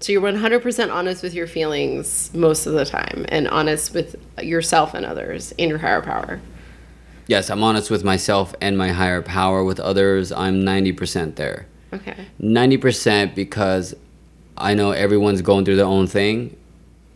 So 0.00 0.12
you're 0.12 0.22
100% 0.22 0.90
honest 0.90 1.22
with 1.22 1.34
your 1.34 1.46
feelings 1.46 2.32
most 2.32 2.64
of 2.66 2.72
the 2.72 2.86
time, 2.86 3.26
and 3.28 3.46
honest 3.48 3.92
with 3.92 4.16
yourself 4.42 4.94
and 4.94 5.04
others 5.04 5.52
in 5.58 5.68
your 5.68 5.76
higher 5.78 6.00
power. 6.00 6.40
Yes, 7.30 7.48
I'm 7.48 7.62
honest 7.62 7.92
with 7.92 8.02
myself 8.02 8.56
and 8.60 8.76
my 8.76 8.88
higher 8.88 9.22
power. 9.22 9.62
With 9.62 9.78
others, 9.78 10.32
I'm 10.32 10.64
ninety 10.64 10.90
percent 10.90 11.36
there. 11.36 11.66
Okay. 11.92 12.16
Ninety 12.40 12.76
percent 12.76 13.36
because 13.36 13.94
I 14.58 14.74
know 14.74 14.90
everyone's 14.90 15.40
going 15.40 15.64
through 15.64 15.76
their 15.76 15.86
own 15.86 16.08
thing. 16.08 16.56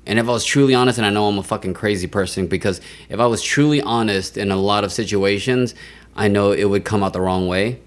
And 0.06 0.20
if 0.20 0.28
I 0.28 0.30
was 0.30 0.44
truly 0.44 0.72
honest, 0.72 0.98
and 0.98 1.06
I 1.06 1.10
know 1.10 1.26
I'm 1.26 1.38
a 1.38 1.42
fucking 1.42 1.74
crazy 1.74 2.06
person, 2.06 2.46
because 2.46 2.80
if 3.08 3.18
I 3.18 3.26
was 3.26 3.42
truly 3.42 3.82
honest 3.82 4.36
in 4.36 4.52
a 4.52 4.56
lot 4.56 4.84
of 4.84 4.92
situations, 4.92 5.74
I 6.14 6.28
know 6.28 6.52
it 6.52 6.66
would 6.66 6.84
come 6.84 7.02
out 7.02 7.12
the 7.12 7.20
wrong 7.20 7.48
way. 7.48 7.80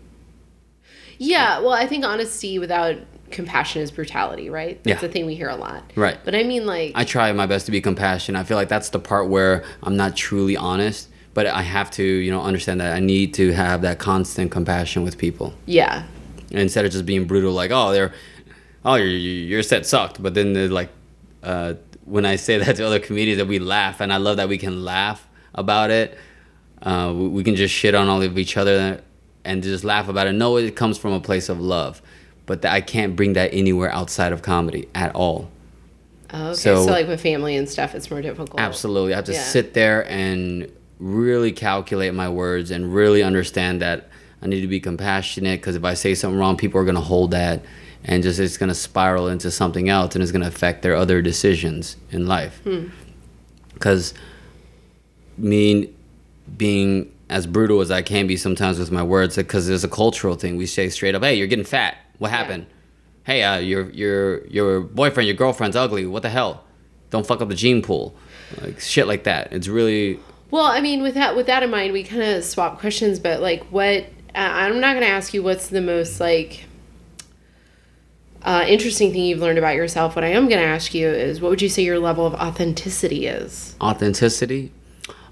Yeah, 1.20 1.60
well, 1.60 1.72
I 1.72 1.88
think 1.88 2.04
honesty 2.04 2.60
without 2.60 2.98
compassion 3.32 3.82
is 3.82 3.90
brutality, 3.90 4.49
right? 4.49 4.84
That's 4.84 5.02
Yeah. 5.02 5.08
the 5.08 5.14
thing 5.14 5.26
we 5.28 5.36
hear 5.36 5.48
a 5.48 5.56
lot. 5.56 5.94
Right. 5.95 6.18
But 6.26 6.36
I 6.36 6.44
mean, 6.44 6.66
like, 6.66 6.91
I 6.94 7.06
try 7.06 7.32
my 7.32 7.45
best 7.45 7.68
to 7.68 7.72
be 7.72 7.80
compassionate. 7.80 8.38
I 8.38 8.44
feel 8.44 8.58
like 8.58 8.68
that's 8.68 8.90
the 8.90 8.99
part 8.99 9.30
where 9.30 9.64
I'm 9.82 9.95
not 9.95 10.18
truly 10.18 10.58
honest, 10.58 11.08
but 11.38 11.45
I 11.45 11.61
have 11.61 11.91
to, 11.91 12.03
you 12.03 12.31
know, 12.31 12.41
understand 12.41 12.81
that 12.81 12.95
I 12.95 12.99
need 12.99 13.35
to 13.35 13.51
have 13.53 13.84
that 13.84 13.99
constant 13.99 14.49
compassion 14.49 15.03
with 15.03 15.19
people. 15.19 15.53
yeah. 15.68 16.01
Instead 16.49 16.84
of 16.84 16.91
just 16.91 17.05
being 17.05 17.26
brutal, 17.26 17.51
like, 17.53 17.69
oh, 17.72 17.91
they're, 17.91 18.11
oh, 18.84 18.95
your 18.95 19.05
your 19.05 19.61
set 19.61 19.85
sucked. 19.85 20.23
But 20.23 20.34
then 20.34 20.53
they're 20.53 20.68
like, 20.69 20.89
uh, 21.43 21.73
when 22.05 22.26
I 22.26 22.38
say 22.38 22.57
that 22.64 22.77
to 22.77 22.88
other 22.88 22.99
comedians, 22.99 23.38
that 23.38 23.45
we 23.47 23.59
laugh, 23.59 24.01
and 24.01 24.11
I 24.11 24.18
love 24.18 24.38
that 24.38 24.49
we 24.49 24.57
can 24.57 24.84
laugh 24.84 25.27
about 25.53 25.91
it. 25.91 26.18
Uh, 26.81 27.14
we, 27.15 27.27
we 27.27 27.43
can 27.43 27.55
just 27.55 27.72
shit 27.72 27.93
on 27.93 28.07
all 28.07 28.23
of 28.23 28.35
each 28.39 28.57
other 28.57 29.03
and 29.45 29.61
just 29.61 29.84
laugh 29.84 30.07
about 30.07 30.26
it. 30.26 30.34
No, 30.34 30.57
it 30.57 30.76
comes 30.76 30.97
from 30.97 31.11
a 31.14 31.19
place 31.19 31.49
of 31.49 31.59
love, 31.61 32.01
but 32.47 32.64
that 32.64 32.72
I 32.73 32.81
can't 32.81 33.15
bring 33.15 33.34
that 33.34 33.53
anywhere 33.53 33.91
outside 33.93 34.31
of 34.34 34.41
comedy 34.41 34.88
at 34.95 35.14
all. 35.14 35.51
Oh, 36.34 36.47
okay. 36.47 36.53
So, 36.55 36.85
So- 36.85 36.91
like 36.91 37.07
with 37.07 37.22
family 37.22 37.55
and 37.57 37.69
stuff, 37.69 37.93
it's 37.93 38.09
more 38.09 38.22
difficult. 38.23 38.59
Absolutely. 38.59 39.14
I 39.14 39.18
have 39.18 39.26
to 39.26 39.34
Yeah. 39.34 39.43
sit 39.43 39.73
there 39.76 40.09
and 40.09 40.72
really 40.99 41.52
calculate 41.52 42.14
my 42.14 42.30
words 42.30 42.72
and 42.72 42.94
really 42.94 43.24
understand 43.24 43.82
that 43.82 44.10
I 44.41 44.48
need 44.48 44.61
to 44.61 44.68
be 44.68 44.80
compassionate 44.80 45.60
because 45.61 45.76
if 45.76 45.84
I 45.84 45.94
say 45.94 46.15
something 46.15 46.40
wrong, 46.40 46.57
people 46.57 46.80
are 46.80 46.86
going 46.86 46.95
to 46.95 47.02
hold 47.02 47.32
that 47.32 47.64
and 48.03 48.24
just 48.24 48.40
it's 48.40 48.57
going 48.57 48.69
to 48.69 48.76
spiral 48.76 49.28
into 49.28 49.52
something 49.52 49.90
else 49.90 50.15
and 50.15 50.24
it's 50.24 50.32
going 50.32 50.41
to 50.41 50.48
affect 50.48 50.82
their 50.82 50.95
other 50.95 51.22
decisions 51.22 51.98
in 52.11 52.28
life. 52.28 52.61
Because 53.74 54.14
me 55.38 55.94
being 56.57 57.11
as 57.30 57.45
brutal 57.45 57.82
as 57.82 57.91
I 57.91 58.02
can 58.02 58.26
be 58.28 58.38
sometimes 58.38 58.80
with 58.80 58.91
my 58.91 59.03
words, 59.03 59.36
because 59.36 59.68
there's 59.68 59.84
a 59.84 59.90
cultural 59.90 60.36
thing. 60.36 60.56
We 60.57 60.65
say 60.65 60.90
straight 60.90 61.14
up, 61.14 61.24
"Hey, 61.24 61.36
you're 61.36 61.48
getting 61.48 61.65
fat. 61.65 61.98
What 62.19 62.32
happened? 62.32 62.68
Hey, 63.24 63.44
uh, 63.44 63.57
your 63.57 63.90
your 63.91 64.45
your 64.48 64.80
boyfriend, 64.82 65.28
your 65.28 65.36
girlfriend's 65.36 65.76
ugly. 65.76 66.06
What 66.06 66.24
the 66.24 66.30
hell? 66.30 66.64
Don't 67.10 67.28
fuck 67.28 67.41
up 67.41 67.49
the 67.49 67.56
gene 67.56 67.82
pool." 67.82 68.15
Like 68.61 68.80
shit 68.80 69.07
like 69.07 69.26
that. 69.26 69.52
It's 69.52 69.68
really 69.68 70.19
Well, 70.49 70.65
I 70.65 70.80
mean, 70.82 71.02
with 71.02 71.14
that 71.15 71.36
with 71.36 71.48
that 71.48 71.64
in 71.64 71.69
mind, 71.69 71.94
we 71.94 72.03
kind 72.03 72.24
of 72.24 72.44
swap 72.44 72.80
questions. 72.80 73.19
But 73.19 73.41
like, 73.41 73.64
what? 73.65 74.06
Uh, 74.36 74.40
I'm 74.40 74.80
not 74.80 74.94
going 74.94 75.06
to 75.06 75.11
ask 75.11 75.34
you 75.34 75.41
what's 75.44 75.68
the 75.68 75.82
most 75.82 76.19
like 76.19 76.65
uh, 78.44 78.64
interesting 78.68 79.11
thing 79.11 79.24
you've 79.26 79.40
learned 79.40 79.57
about 79.57 79.76
yourself. 79.76 80.15
What 80.15 80.24
I 80.24 80.30
am 80.30 80.48
going 80.48 80.61
to 80.61 80.68
ask 80.68 80.94
you 80.94 81.07
is, 81.07 81.41
what 81.41 81.49
would 81.49 81.61
you 81.61 81.69
say 81.69 81.84
your 81.84 81.99
level 81.99 82.26
of 82.26 82.34
authenticity 82.36 83.26
is? 83.28 83.76
authenticity. 83.82 84.72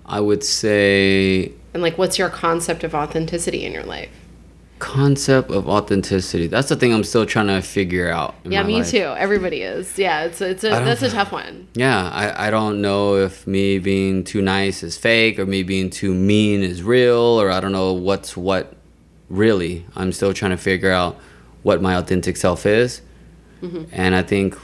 I 0.08 0.20
would 0.20 0.44
say 0.44 1.52
And 1.74 1.82
like, 1.82 1.98
what's 1.98 2.18
your 2.20 2.30
concept 2.30 2.84
of 2.84 2.94
authenticity 2.94 3.66
in 3.66 3.72
your 3.72 3.84
life? 3.84 4.10
Concept 4.80 5.52
of 5.52 5.70
authenticity. 5.70 6.48
That's 6.48 6.70
the 6.70 6.76
thing 6.76 6.94
I'm 6.94 7.04
still 7.04 7.26
trying 7.26 7.48
to 7.48 7.62
figure 7.62 8.10
out. 8.10 8.36
Yeah, 8.44 8.64
me 8.64 8.78
life. 8.78 8.92
too. 8.92 9.14
Everybody 9.18 9.62
is. 9.62 9.98
Yeah, 9.98 10.24
it's 10.24 10.42
it's 10.42 10.64
a 10.64 10.70
that's 10.70 11.02
a 11.02 11.10
tough 11.10 11.32
one. 11.32 11.68
Yeah, 11.76 12.10
I, 12.10 12.48
I 12.48 12.50
don't 12.52 12.82
know 12.82 13.16
if 13.16 13.48
me 13.48 13.80
being 13.80 14.24
too 14.24 14.42
nice 14.42 14.84
is 14.84 14.98
fake 14.98 15.40
or 15.40 15.46
me 15.46 15.64
being 15.64 15.90
too 15.90 16.14
mean 16.14 16.62
is 16.62 16.84
real 16.84 17.42
or 17.42 17.50
I 17.50 17.60
don't 17.60 17.72
know 17.72 17.94
what's 17.94 18.36
what 18.36 18.76
really. 19.30 19.86
I'm 19.96 20.12
still 20.12 20.34
trying 20.34 20.52
to 20.52 20.58
figure 20.58 20.92
out 20.92 21.18
what 21.64 21.82
my 21.82 21.96
authentic 21.96 22.38
self 22.38 22.66
is. 22.66 23.02
Mm-hmm. 23.62 23.86
And 23.92 24.14
I 24.14 24.22
think 24.22 24.56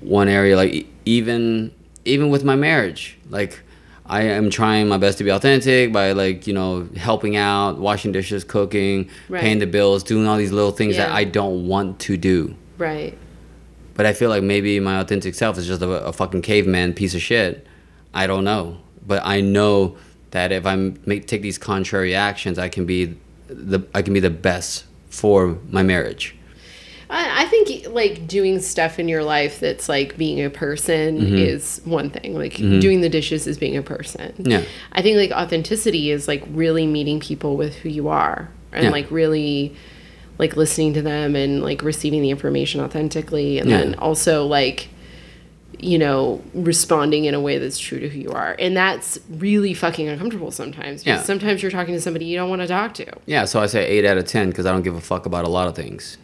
one 0.00 0.28
area 0.28 0.56
like 0.56 0.86
even 1.04 1.72
even 2.04 2.30
with 2.30 2.44
my 2.44 2.56
marriage, 2.56 3.18
like 3.30 3.60
I 4.08 4.22
am 4.22 4.50
trying 4.50 4.88
my 4.88 4.98
best 4.98 5.18
to 5.18 5.24
be 5.24 5.30
authentic 5.30 5.92
by 5.92 6.12
like, 6.12 6.46
you 6.46 6.52
know, 6.54 6.88
helping 6.96 7.36
out, 7.36 7.78
washing 7.78 8.12
dishes, 8.12 8.44
cooking, 8.44 9.08
Right. 9.28 9.40
paying 9.40 9.58
the 9.58 9.66
bills, 9.66 10.02
doing 10.04 10.26
all 10.28 10.36
these 10.36 10.52
little 10.52 10.70
things 10.70 10.96
that 10.96 11.10
I 11.10 11.24
don't 11.24 11.66
want 11.66 11.98
to 12.00 12.16
do. 12.16 12.54
Right. 12.78 13.16
but 13.94 14.04
I 14.04 14.12
feel 14.12 14.28
like 14.28 14.42
maybe 14.42 14.78
my 14.78 15.00
authentic 15.00 15.34
self 15.34 15.56
is 15.56 15.66
just 15.66 15.80
a, 15.80 15.88
a 15.88 16.12
fucking 16.12 16.42
caveman 16.42 16.92
piece 16.92 17.14
of 17.14 17.22
shit. 17.22 17.66
I 18.12 18.26
don't 18.26 18.44
know, 18.44 18.76
but 19.06 19.22
I 19.24 19.40
know 19.40 19.96
that 20.32 20.52
if 20.52 20.66
I 20.66 20.76
make 21.06 21.26
take 21.26 21.40
these 21.42 21.56
contrary 21.58 22.14
actions, 22.14 22.58
I 22.58 22.68
can 22.68 22.84
be 22.84 23.16
the 23.48 23.80
I 23.94 24.02
can 24.02 24.12
be 24.12 24.20
the 24.20 24.28
best 24.30 24.84
for 25.08 25.58
my 25.70 25.82
marriage. 25.82 26.35
I, 27.08 27.44
I 27.44 27.46
think 27.46 27.86
like 27.88 28.26
doing 28.26 28.60
stuff 28.60 28.98
in 28.98 29.08
your 29.08 29.22
life 29.22 29.60
that's 29.60 29.88
like 29.88 30.16
being 30.16 30.44
a 30.44 30.50
person 30.50 31.18
Mm-hmm. 31.20 31.34
is 31.36 31.80
one 31.84 32.10
thing. 32.10 32.34
Like 32.34 32.56
doing 32.56 33.00
the 33.00 33.08
dishes 33.08 33.46
is 33.46 33.58
being 33.58 33.76
a 33.76 33.82
person. 33.82 34.34
Yeah. 34.38 34.62
I 34.92 35.02
think 35.02 35.16
like 35.16 35.30
authenticity 35.30 36.10
is 36.10 36.26
like 36.28 36.42
really 36.50 36.86
meeting 36.86 37.20
people 37.20 37.56
with 37.56 37.76
who 37.76 37.88
you 37.88 38.08
are 38.08 38.48
and 38.72 38.84
Yeah. 38.84 38.90
like 38.90 39.10
really 39.10 39.74
like 40.38 40.56
listening 40.56 40.94
to 40.94 41.02
them 41.02 41.34
and 41.36 41.62
like 41.62 41.82
receiving 41.82 42.22
the 42.22 42.30
information 42.30 42.80
authentically 42.80 43.58
and 43.58 43.70
Yeah. 43.70 43.78
then 43.78 43.94
also 43.96 44.44
like 44.46 44.88
you 45.78 45.98
know 45.98 46.42
responding 46.54 47.26
in 47.26 47.34
a 47.34 47.40
way 47.40 47.58
that's 47.58 47.78
true 47.78 48.00
to 48.00 48.08
who 48.08 48.18
you 48.18 48.30
are 48.32 48.56
and 48.58 48.74
that's 48.76 49.18
really 49.28 49.74
fucking 49.74 50.08
uncomfortable 50.08 50.50
sometimes 50.50 51.04
because 51.04 51.20
Yeah. 51.20 51.24
sometimes 51.24 51.60
you're 51.62 51.70
talking 51.70 51.92
to 51.94 52.00
somebody 52.00 52.24
you 52.24 52.36
don't 52.36 52.48
want 52.48 52.62
to 52.62 52.68
talk 52.68 52.94
to 52.94 53.06
Yeah, 53.26 53.44
so 53.44 53.60
I 53.60 53.66
say 53.66 53.86
eight 53.86 54.04
out 54.06 54.16
of 54.16 54.24
ten 54.26 54.48
because 54.48 54.64
I 54.66 54.72
don't 54.72 54.82
give 54.82 54.94
a 54.96 55.00
fuck 55.02 55.26
about 55.26 55.44
a 55.44 55.48
lot 55.48 55.68
of 55.68 55.74
things. 55.76 56.16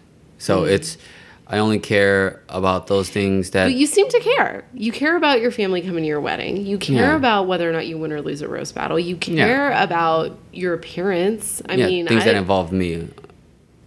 So 0.43 0.65
it's 0.65 0.99
I 1.47 1.59
only 1.59 1.79
care 1.79 2.41
about 2.49 2.87
those 2.87 3.11
things 3.11 3.51
that 3.51 3.67
But 3.67 3.75
you 3.75 3.87
seem 3.87 4.09
to 4.09 4.21
care. 4.21 4.65
You 4.75 4.91
care 4.91 5.17
about 5.17 5.41
your 5.41 5.51
family 5.51 5.83
coming 5.83 6.03
to 6.03 6.09
your 6.09 6.21
wedding. 6.21 6.65
You 6.65 6.79
care 6.79 7.11
Yeah. 7.11 7.17
about 7.17 7.47
whether 7.47 7.69
or 7.69 7.73
not 7.73 7.87
you 7.87 7.99
win 7.99 8.13
or 8.13 8.23
lose 8.23 8.41
a 8.43 8.49
roast 8.49 8.75
battle. 8.75 8.99
You 8.99 9.17
care 9.17 9.71
about 9.73 10.39
your 10.53 10.73
appearance. 10.75 11.61
I 11.69 11.75
yeah, 11.75 11.87
mean, 11.87 12.07
things 12.07 12.23
I, 12.23 12.27
that 12.27 12.37
involve 12.37 12.73
me. 12.73 13.09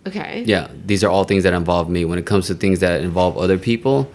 okay. 0.08 0.44
Yeah, 0.46 0.68
these 0.86 1.04
are 1.04 1.10
all 1.10 1.24
things 1.24 1.44
that 1.44 1.54
involve 1.54 1.90
me. 1.90 2.06
When 2.06 2.20
it 2.20 2.26
comes 2.26 2.48
to 2.48 2.54
things 2.56 2.80
that 2.82 3.02
involve 3.02 3.38
other 3.38 3.58
people, 3.58 4.12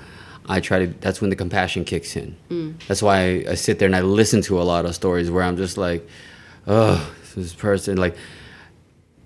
I 0.48 0.60
try 0.60 0.78
to. 0.80 0.86
That's 1.00 1.20
when 1.20 1.30
the 1.30 1.36
compassion 1.36 1.84
kicks 1.84 2.14
in. 2.16 2.36
Mm. 2.50 2.74
That's 2.88 3.02
why 3.02 3.16
I, 3.20 3.44
I 3.50 3.54
sit 3.54 3.78
there 3.80 3.86
and 3.86 3.96
I 3.96 4.02
listen 4.02 4.40
to 4.42 4.60
a 4.60 4.64
lot 4.64 4.84
of 4.84 4.94
stories 4.94 5.30
where 5.30 5.42
I'm 5.42 5.56
just 5.56 5.76
like, 5.76 6.06
oh, 6.66 7.12
this 7.34 7.54
person. 7.54 7.96
Like, 7.96 8.16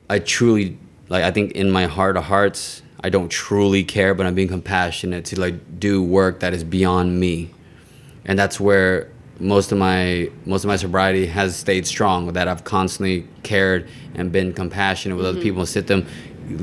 I 0.09 0.19
truly, 0.19 0.78
like, 1.09 1.24
I 1.24 1.31
think 1.31 1.53
in 1.53 1.70
my 1.70 1.86
heart 1.86 2.16
of 2.16 2.24
hearts, 2.24 2.82
I 3.05 3.11
don't 3.11 3.29
truly 3.29 3.85
care, 3.85 4.15
but 4.15 4.25
I'm 4.25 4.35
being 4.35 4.49
compassionate 4.49 5.27
to 5.27 5.39
like 5.39 5.79
do 5.79 6.03
work 6.03 6.41
that 6.41 6.55
is 6.55 6.65
beyond 6.65 7.21
me, 7.21 7.51
and 8.25 8.39
that's 8.39 8.59
where 8.59 9.13
most 9.39 9.73
of 9.73 9.77
my 9.77 10.31
most 10.47 10.65
of 10.65 10.69
my 10.69 10.77
sobriety 10.77 11.27
has 11.27 11.55
stayed 11.55 11.87
strong. 11.87 12.33
That 12.33 12.49
I've 12.49 12.65
constantly 12.65 13.29
cared 13.43 13.91
and 14.15 14.33
been 14.33 14.55
compassionate 14.55 15.19
with 15.19 15.27
other 15.27 15.37
mm-hmm. 15.37 15.43
people, 15.43 15.67
sit 15.67 15.87
them, 15.87 16.07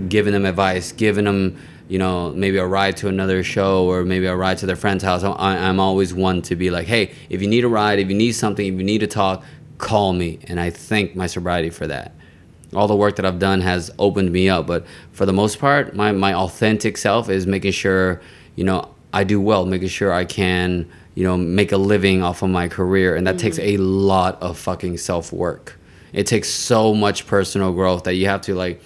giving 0.10 0.34
them 0.34 0.48
advice, 0.48 0.92
giving 0.92 1.26
them, 1.26 1.62
you 1.88 2.00
know, 2.00 2.32
maybe 2.32 2.58
a 2.58 2.66
ride 2.66 2.98
to 2.98 3.08
another 3.08 3.44
show 3.44 3.86
or 3.86 4.04
maybe 4.04 4.26
a 4.26 4.36
ride 4.36 4.58
to 4.58 4.66
their 4.66 4.76
friend's 4.76 5.04
house. 5.04 5.24
I, 5.24 5.56
I'm 5.58 5.80
always 5.80 6.12
one 6.12 6.42
to 6.44 6.56
be 6.56 6.72
like, 6.72 6.88
hey, 6.88 7.14
if 7.30 7.44
you 7.44 7.48
need 7.48 7.66
a 7.66 7.70
ride, 7.70 8.00
if 8.00 8.10
you 8.10 8.16
need 8.16 8.32
something, 8.32 8.66
if 8.66 8.80
you 8.80 8.84
need 8.84 9.02
to 9.02 9.08
talk, 9.08 9.44
call 9.78 10.12
me, 10.12 10.40
and 10.48 10.60
I 10.60 10.72
thank 10.72 11.16
my 11.16 11.28
sobriety 11.28 11.70
for 11.70 11.86
that 11.86 12.16
all 12.76 12.88
the 12.88 12.96
work 12.96 13.16
that 13.18 13.26
I've 13.26 13.40
done 13.40 13.62
has 13.62 13.92
opened 14.00 14.32
me 14.32 14.50
up. 14.50 14.68
But 14.68 14.86
for 15.12 15.26
the 15.26 15.34
most 15.34 15.60
part, 15.60 15.96
my, 15.96 16.12
my 16.12 16.34
authentic 16.34 16.98
self 16.98 17.30
is 17.30 17.46
making 17.46 17.74
sure, 17.74 18.22
you 18.56 18.64
know, 18.64 18.94
I 19.14 19.24
do 19.24 19.42
well, 19.42 19.66
making 19.66 19.90
sure 19.90 20.14
I 20.14 20.26
can, 20.26 20.90
you 21.16 21.24
know, 21.24 21.38
make 21.38 21.72
a 21.72 21.78
living 21.78 22.24
off 22.24 22.42
of 22.42 22.50
my 22.50 22.68
career. 22.68 23.16
And 23.16 23.28
that 23.28 23.38
takes 23.38 23.58
mm-hmm. 23.58 23.82
a 23.82 23.84
lot 23.84 24.42
of 24.42 24.58
fucking 24.58 24.98
self 24.98 25.34
work. 25.34 25.78
It 26.14 26.28
takes 26.28 26.50
so 26.50 26.94
much 26.94 27.28
personal 27.28 27.74
growth 27.74 28.04
that 28.04 28.16
you 28.16 28.28
have 28.28 28.42
to 28.42 28.56
like 28.56 28.82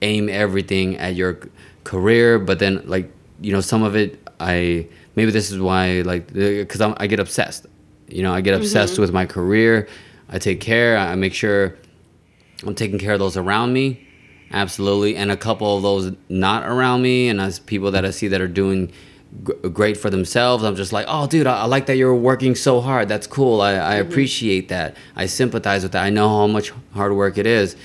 aim 0.00 0.28
everything 0.28 0.96
at 0.96 1.14
your 1.14 1.40
career. 1.84 2.38
But 2.38 2.58
then, 2.58 2.82
like, 2.86 3.10
you 3.40 3.52
know, 3.52 3.60
some 3.60 3.82
of 3.82 3.96
it, 3.96 4.26
I 4.40 4.88
maybe 5.16 5.30
this 5.30 5.50
is 5.50 5.58
why, 5.58 6.02
like, 6.02 6.32
because 6.32 6.80
I 6.80 7.06
get 7.06 7.20
obsessed. 7.20 7.66
You 8.08 8.22
know, 8.22 8.34
I 8.34 8.42
get 8.42 8.52
mm-hmm. 8.52 8.62
obsessed 8.62 8.98
with 8.98 9.12
my 9.12 9.24
career. 9.24 9.88
I 10.28 10.38
take 10.38 10.60
care. 10.60 10.98
I 10.98 11.14
make 11.14 11.34
sure 11.34 11.76
I'm 12.62 12.74
taking 12.74 12.98
care 12.98 13.12
of 13.12 13.18
those 13.18 13.36
around 13.36 13.72
me, 13.72 14.06
absolutely, 14.50 15.16
and 15.16 15.30
a 15.30 15.36
couple 15.36 15.76
of 15.76 15.82
those 15.82 16.12
not 16.28 16.64
around 16.64 17.02
me, 17.02 17.28
and 17.28 17.40
as 17.40 17.58
people 17.58 17.90
that 17.90 18.04
I 18.04 18.10
see 18.10 18.28
that 18.28 18.40
are 18.40 18.48
doing 18.48 18.92
g- 19.46 19.68
great 19.70 19.96
for 19.96 20.10
themselves, 20.10 20.64
I'm 20.64 20.76
just 20.76 20.92
like, 20.92 21.06
oh, 21.08 21.26
dude, 21.26 21.46
I, 21.46 21.60
I 21.60 21.64
like 21.64 21.86
that 21.86 21.96
you're 21.96 22.14
working 22.14 22.54
so 22.54 22.80
hard. 22.80 23.08
That's 23.08 23.26
cool. 23.26 23.60
I, 23.60 23.72
I 23.72 23.76
mm-hmm. 23.76 24.10
appreciate 24.10 24.68
that. 24.68 24.96
I 25.16 25.26
sympathize 25.26 25.82
with 25.82 25.92
that. 25.92 26.04
I 26.04 26.10
know 26.10 26.28
how 26.28 26.46
much 26.46 26.72
hard 26.94 27.14
work 27.14 27.38
it 27.38 27.46
is, 27.46 27.76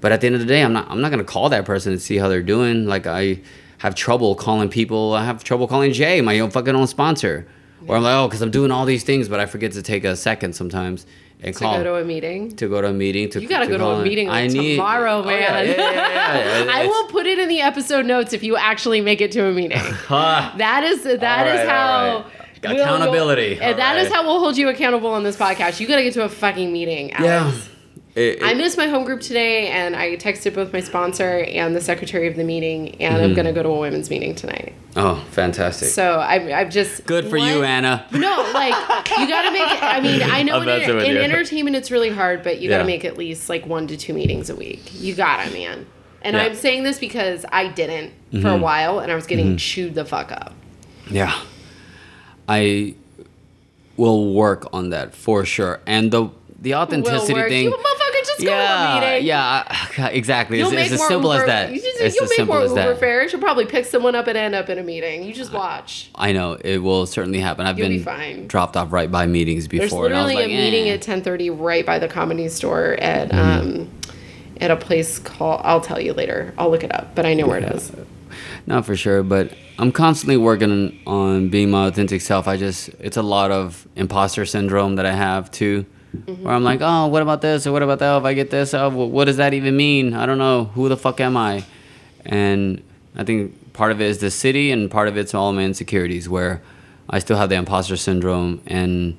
but 0.00 0.12
at 0.12 0.20
the 0.20 0.26
end 0.26 0.36
of 0.36 0.40
the 0.40 0.46
day, 0.46 0.62
I'm 0.62 0.72
not. 0.72 0.90
I'm 0.90 1.00
not 1.00 1.10
gonna 1.10 1.24
call 1.24 1.48
that 1.48 1.64
person 1.64 1.92
and 1.92 2.02
see 2.02 2.18
how 2.18 2.28
they're 2.28 2.42
doing. 2.42 2.86
Like 2.86 3.06
I 3.06 3.40
have 3.78 3.94
trouble 3.94 4.34
calling 4.34 4.68
people. 4.68 5.14
I 5.14 5.24
have 5.24 5.44
trouble 5.44 5.66
calling 5.66 5.92
Jay, 5.92 6.20
my 6.20 6.38
own 6.40 6.50
fucking 6.50 6.74
own 6.74 6.86
sponsor. 6.86 7.46
Or 7.86 7.96
I'm 7.96 8.02
like, 8.02 8.14
oh, 8.14 8.28
because 8.28 8.40
I'm 8.40 8.50
doing 8.50 8.70
all 8.70 8.86
these 8.86 9.04
things, 9.04 9.28
but 9.28 9.40
I 9.40 9.46
forget 9.46 9.72
to 9.72 9.82
take 9.82 10.04
a 10.04 10.16
second 10.16 10.54
sometimes 10.54 11.04
and 11.42 11.54
To 11.54 11.60
call 11.60 11.76
go 11.78 11.84
to 11.84 11.94
a 11.96 12.04
meeting. 12.04 12.54
to 12.56 12.68
go 12.68 12.80
to 12.80 12.88
a 12.88 12.92
meeting. 12.92 13.28
To 13.30 13.40
You 13.40 13.48
gotta 13.48 13.66
go 13.66 13.76
to 13.78 13.84
a 13.84 13.98
in. 13.98 14.02
meeting 14.04 14.28
like 14.28 14.50
tomorrow, 14.50 15.20
Oh, 15.20 15.24
man. 15.24 15.40
yeah, 15.40 15.62
yeah, 15.74 16.64
yeah. 16.64 16.70
I 16.72 16.86
will 16.86 17.06
put 17.08 17.26
it 17.26 17.38
in 17.38 17.48
the 17.48 17.60
episode 17.60 18.06
notes 18.06 18.32
if 18.32 18.42
you 18.42 18.56
actually 18.56 19.00
make 19.00 19.20
it 19.20 19.30
to 19.32 19.44
a 19.46 19.52
meeting. 19.52 19.78
Ha. 20.08 20.54
That 20.58 20.84
is 20.84 21.02
that 21.04 21.46
is 21.46 21.68
how 21.68 22.24
right. 22.24 22.24
we'll- 22.64 22.80
Accountability. 22.82 23.58
and 23.60 23.78
that 23.78 23.96
is 23.98 24.08
right. 24.08 24.16
how 24.16 24.22
we'll 24.26 24.38
hold 24.40 24.56
you 24.56 24.68
accountable 24.70 25.10
on 25.10 25.22
this 25.22 25.36
podcast. 25.36 25.80
You 25.80 25.86
got 25.86 25.96
to 25.96 26.02
get 26.02 26.14
to 26.14 26.24
a 26.24 26.28
fucking 26.30 26.72
meeting. 26.72 27.12
Alex. 27.12 27.24
Yeah. 27.68 27.73
It- 28.14 28.38
I 28.44 28.54
missed 28.54 28.76
my 28.76 28.86
home 28.86 29.04
group 29.04 29.20
today, 29.20 29.68
and 29.68 29.96
I 29.96 30.14
texted 30.16 30.54
both 30.54 30.72
my 30.72 30.78
sponsor 30.78 31.40
and 31.40 31.74
the 31.74 31.80
secretary 31.80 32.28
of 32.28 32.36
the 32.36 32.44
meeting, 32.44 32.94
and 33.00 33.16
I'm 33.20 33.34
gonna 33.34 33.52
go 33.52 33.62
to 33.64 33.68
a 33.70 33.80
women's 33.80 34.08
meeting 34.08 34.36
tonight. 34.36 34.72
oh, 34.94 35.24
fantastic. 35.32 35.88
So 35.88 36.20
I've, 36.20 36.48
I've 36.48 36.70
just 36.70 37.04
Good 37.06 37.28
for 37.28 37.36
you, 37.36 37.64
Anna. 37.64 38.06
No, 38.12 38.48
like 38.54 38.74
you 39.18 39.26
gotta 39.26 39.50
make 39.50 39.62
it. 39.68 39.82
I 39.82 40.00
mean, 40.00 40.22
I 40.22 40.42
know 40.44 40.62
in, 40.62 41.00
in 41.00 41.16
entertainment 41.16 41.74
it's 41.74 41.90
really 41.90 42.10
hard, 42.10 42.44
but 42.44 42.60
you 42.60 42.68
gotta 42.68 42.84
Yeah. 42.84 42.86
make 42.86 43.04
at 43.04 43.18
least 43.18 43.48
like 43.48 43.66
one 43.66 43.88
to 43.88 43.96
two 43.96 44.14
meetings 44.14 44.48
a 44.48 44.54
week. 44.54 44.92
You 44.94 45.14
gotta, 45.16 45.50
man. 45.52 45.86
And 46.22 46.36
Yeah. 46.36 46.44
I'm 46.44 46.54
saying 46.54 46.84
this 46.84 46.98
because 47.00 47.44
I 47.50 47.66
didn't 47.66 48.12
for 48.30 48.36
Mm-hmm. 48.38 48.46
a 48.46 48.56
while, 48.58 49.00
and 49.00 49.10
I 49.10 49.16
was 49.16 49.26
getting 49.26 49.56
chewed 49.56 49.94
the 49.96 50.04
fuck 50.04 50.30
up. 50.30 50.54
Yeah. 51.10 51.34
I 52.48 52.94
will 53.96 54.32
work 54.32 54.66
on 54.72 54.90
that 54.90 55.14
for 55.14 55.44
sure. 55.44 55.80
And 55.86 56.10
the 56.12 56.28
the 56.64 56.74
authenticity 56.74 57.40
thing. 57.48 57.64
You 57.64 57.70
motherfucker, 57.70 58.26
just 58.26 58.38
go 58.40 58.44
to 58.46 58.50
a 58.50 58.54
yeah, 58.56 59.00
meeting. 59.12 59.26
yeah, 59.26 60.08
exactly. 60.08 60.58
You'll 60.58 60.72
It's, 60.72 60.92
as 60.92 60.98
more 60.98 61.08
simple 61.08 61.30
Uber, 61.32 61.42
as 61.42 61.46
that. 61.46 61.72
You 61.72 61.80
just, 61.80 62.00
it's 62.00 62.14
you'll 62.16 62.24
as 62.24 62.38
make 62.38 62.46
more 62.48 62.62
Uber 62.62 62.74
that. 62.74 62.98
fares. 62.98 63.32
You'll 63.32 63.40
probably 63.42 63.66
pick 63.66 63.84
someone 63.86 64.14
up 64.14 64.26
and 64.26 64.36
end 64.36 64.54
up 64.54 64.68
in 64.68 64.78
a 64.78 64.82
meeting. 64.82 65.22
You 65.22 65.32
just 65.32 65.52
watch. 65.52 66.10
I 66.14 66.32
know 66.32 66.54
it 66.54 66.78
will 66.78 67.06
certainly 67.06 67.38
happen. 67.40 67.66
I've 67.66 67.78
You'll 67.78 67.88
be 67.88 67.96
been 67.98 68.04
fine. 68.04 68.46
dropped 68.48 68.76
off 68.76 68.92
right 68.92 69.10
by 69.10 69.26
meetings 69.26 69.68
before. 69.68 70.08
There's 70.08 70.18
I 70.18 70.22
literally 70.24 70.34
like, 70.34 70.44
a 70.46 70.48
meeting 70.48 70.88
eh. 70.88 70.94
at 70.94 71.00
10:30 71.02 71.50
right 71.60 71.86
by 71.86 71.98
the 72.00 72.08
comedy 72.08 72.48
store 72.48 72.94
at 72.94 73.30
Mm-hmm. 73.30 73.68
um 73.80 73.90
at 74.60 74.70
a 74.70 74.76
place 74.76 75.18
called. 75.18 75.60
I'll 75.64 75.80
tell 75.80 76.00
you 76.00 76.12
later. 76.12 76.54
I'll 76.56 76.70
look 76.70 76.84
it 76.84 76.94
up, 76.94 77.14
but 77.14 77.26
I 77.26 77.34
know 77.34 77.46
where 77.46 77.58
it 77.58 77.64
is. 77.74 77.90
Not 78.66 78.86
for 78.86 78.96
sure, 78.96 79.22
but 79.22 79.52
I'm 79.78 79.90
constantly 79.92 80.36
working 80.36 80.98
on 81.06 81.48
being 81.50 81.70
my 81.70 81.88
authentic 81.88 82.20
self. 82.20 82.46
I 82.48 82.56
just, 82.56 82.88
it's 83.00 83.16
a 83.16 83.22
lot 83.22 83.50
of 83.50 83.86
imposter 83.96 84.46
syndrome 84.46 84.94
that 84.96 85.06
I 85.06 85.12
have 85.12 85.50
too. 85.50 85.84
Where 86.42 86.54
I'm 86.54 86.64
like, 86.64 86.80
oh, 86.82 87.06
what 87.08 87.22
about 87.22 87.40
this 87.42 87.66
or 87.66 87.72
what 87.72 87.82
about 87.82 87.98
that? 88.00 88.16
If 88.18 88.24
I 88.24 88.34
get 88.34 88.50
this, 88.50 88.74
oh, 88.74 88.90
wh- 88.90 89.10
what 89.12 89.24
does 89.26 89.36
that 89.38 89.54
even 89.54 89.76
mean? 89.76 90.14
I 90.14 90.26
don't 90.26 90.38
know. 90.38 90.64
Who 90.74 90.88
the 90.88 90.96
fuck 90.96 91.20
am 91.20 91.36
I? 91.36 91.64
And 92.24 92.82
I 93.16 93.24
think 93.24 93.72
part 93.72 93.92
of 93.92 94.00
it 94.00 94.06
is 94.08 94.18
the 94.18 94.30
city, 94.30 94.70
and 94.70 94.90
part 94.90 95.08
of 95.08 95.16
it's 95.16 95.34
all 95.34 95.52
my 95.52 95.62
insecurities, 95.64 96.28
where 96.28 96.62
I 97.10 97.18
still 97.18 97.36
have 97.36 97.48
the 97.48 97.56
imposter 97.56 97.96
syndrome. 97.96 98.60
And 98.66 99.18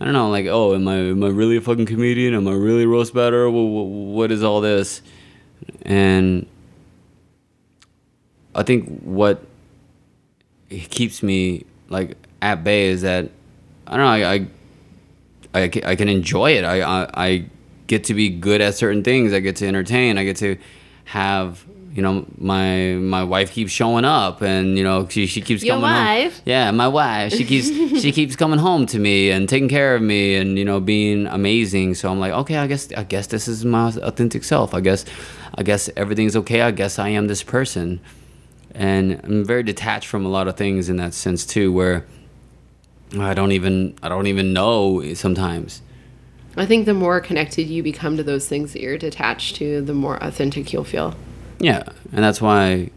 I 0.00 0.04
don't 0.04 0.14
know, 0.14 0.28
like, 0.30 0.46
oh, 0.46 0.74
am 0.74 0.88
I 0.88 0.96
am 0.96 1.22
I 1.22 1.28
really 1.28 1.56
a 1.56 1.60
fucking 1.60 1.86
comedian? 1.86 2.34
Am 2.34 2.48
I 2.48 2.52
really 2.52 2.86
roast 2.86 3.14
batter? 3.14 3.48
Wh- 3.48 3.52
wh- 3.52 4.14
What 4.14 4.32
is 4.32 4.42
all 4.42 4.60
this? 4.60 5.02
And 5.82 6.46
I 8.54 8.62
think 8.62 9.00
what 9.02 9.44
keeps 10.68 11.22
me 11.22 11.64
like 11.88 12.16
at 12.40 12.64
bay 12.64 12.86
is 12.86 13.02
that 13.02 13.30
I 13.86 13.96
don't 13.96 14.00
know. 14.06 14.10
I 14.26 14.32
I, 14.34 14.46
I, 15.54 15.70
I 15.84 15.96
can 15.96 16.08
enjoy 16.08 16.52
it. 16.52 16.64
I, 16.64 16.80
I 16.80 17.10
I 17.26 17.44
get 17.86 18.04
to 18.04 18.14
be 18.14 18.28
good 18.30 18.60
at 18.60 18.74
certain 18.74 19.02
things. 19.04 19.32
I 19.32 19.40
get 19.40 19.56
to 19.56 19.66
entertain. 19.66 20.18
I 20.18 20.24
get 20.24 20.36
to 20.38 20.56
have 21.04 21.64
you 21.94 22.00
know 22.00 22.24
my 22.38 22.94
my 22.94 23.22
wife 23.22 23.52
keeps 23.52 23.70
showing 23.70 24.06
up 24.06 24.40
and 24.40 24.78
you 24.78 24.84
know 24.84 25.06
she, 25.08 25.26
she 25.26 25.42
keeps 25.42 25.62
Your 25.62 25.74
coming 25.74 25.90
wife? 25.90 26.34
home. 26.36 26.42
Yeah, 26.46 26.70
my 26.70 26.88
wife. 26.88 27.32
She 27.34 27.44
keeps 27.44 27.66
she 28.02 28.12
keeps 28.12 28.34
coming 28.34 28.58
home 28.58 28.86
to 28.86 28.98
me 28.98 29.30
and 29.30 29.46
taking 29.48 29.68
care 29.68 29.94
of 29.94 30.00
me 30.00 30.36
and 30.36 30.58
you 30.58 30.64
know 30.64 30.80
being 30.80 31.26
amazing. 31.26 31.94
So 31.94 32.10
I'm 32.10 32.18
like, 32.18 32.32
okay, 32.32 32.56
I 32.56 32.66
guess 32.66 32.90
I 32.92 33.04
guess 33.04 33.26
this 33.26 33.46
is 33.46 33.64
my 33.64 33.88
authentic 33.88 34.44
self. 34.44 34.72
I 34.72 34.80
guess 34.80 35.04
I 35.54 35.62
guess 35.62 35.90
everything's 35.96 36.34
okay. 36.36 36.62
I 36.62 36.70
guess 36.70 36.98
I 36.98 37.10
am 37.10 37.26
this 37.26 37.42
person 37.42 38.00
and 38.74 39.20
I'm 39.22 39.44
very 39.44 39.62
detached 39.62 40.08
from 40.08 40.24
a 40.24 40.30
lot 40.30 40.48
of 40.48 40.56
things 40.56 40.88
in 40.88 40.96
that 40.96 41.12
sense 41.12 41.44
too, 41.44 41.70
where 41.74 42.06
I 43.18 43.34
don't 43.34 43.52
even 43.52 43.94
I 44.02 44.08
don't 44.08 44.26
even 44.26 44.52
know 44.52 45.14
sometimes. 45.14 45.82
I 46.56 46.66
think 46.66 46.86
the 46.86 46.94
more 46.94 47.20
connected 47.20 47.64
you 47.64 47.82
become 47.82 48.16
to 48.18 48.22
those 48.22 48.46
things 48.46 48.72
that 48.74 48.82
you're 48.82 48.98
detached 48.98 49.56
to, 49.56 49.80
the 49.80 49.94
more 49.94 50.16
authentic 50.22 50.72
you'll 50.72 50.84
feel. 50.84 51.14
Yeah, 51.58 51.82
and 52.12 52.22
that's 52.22 52.40
why 52.40 52.90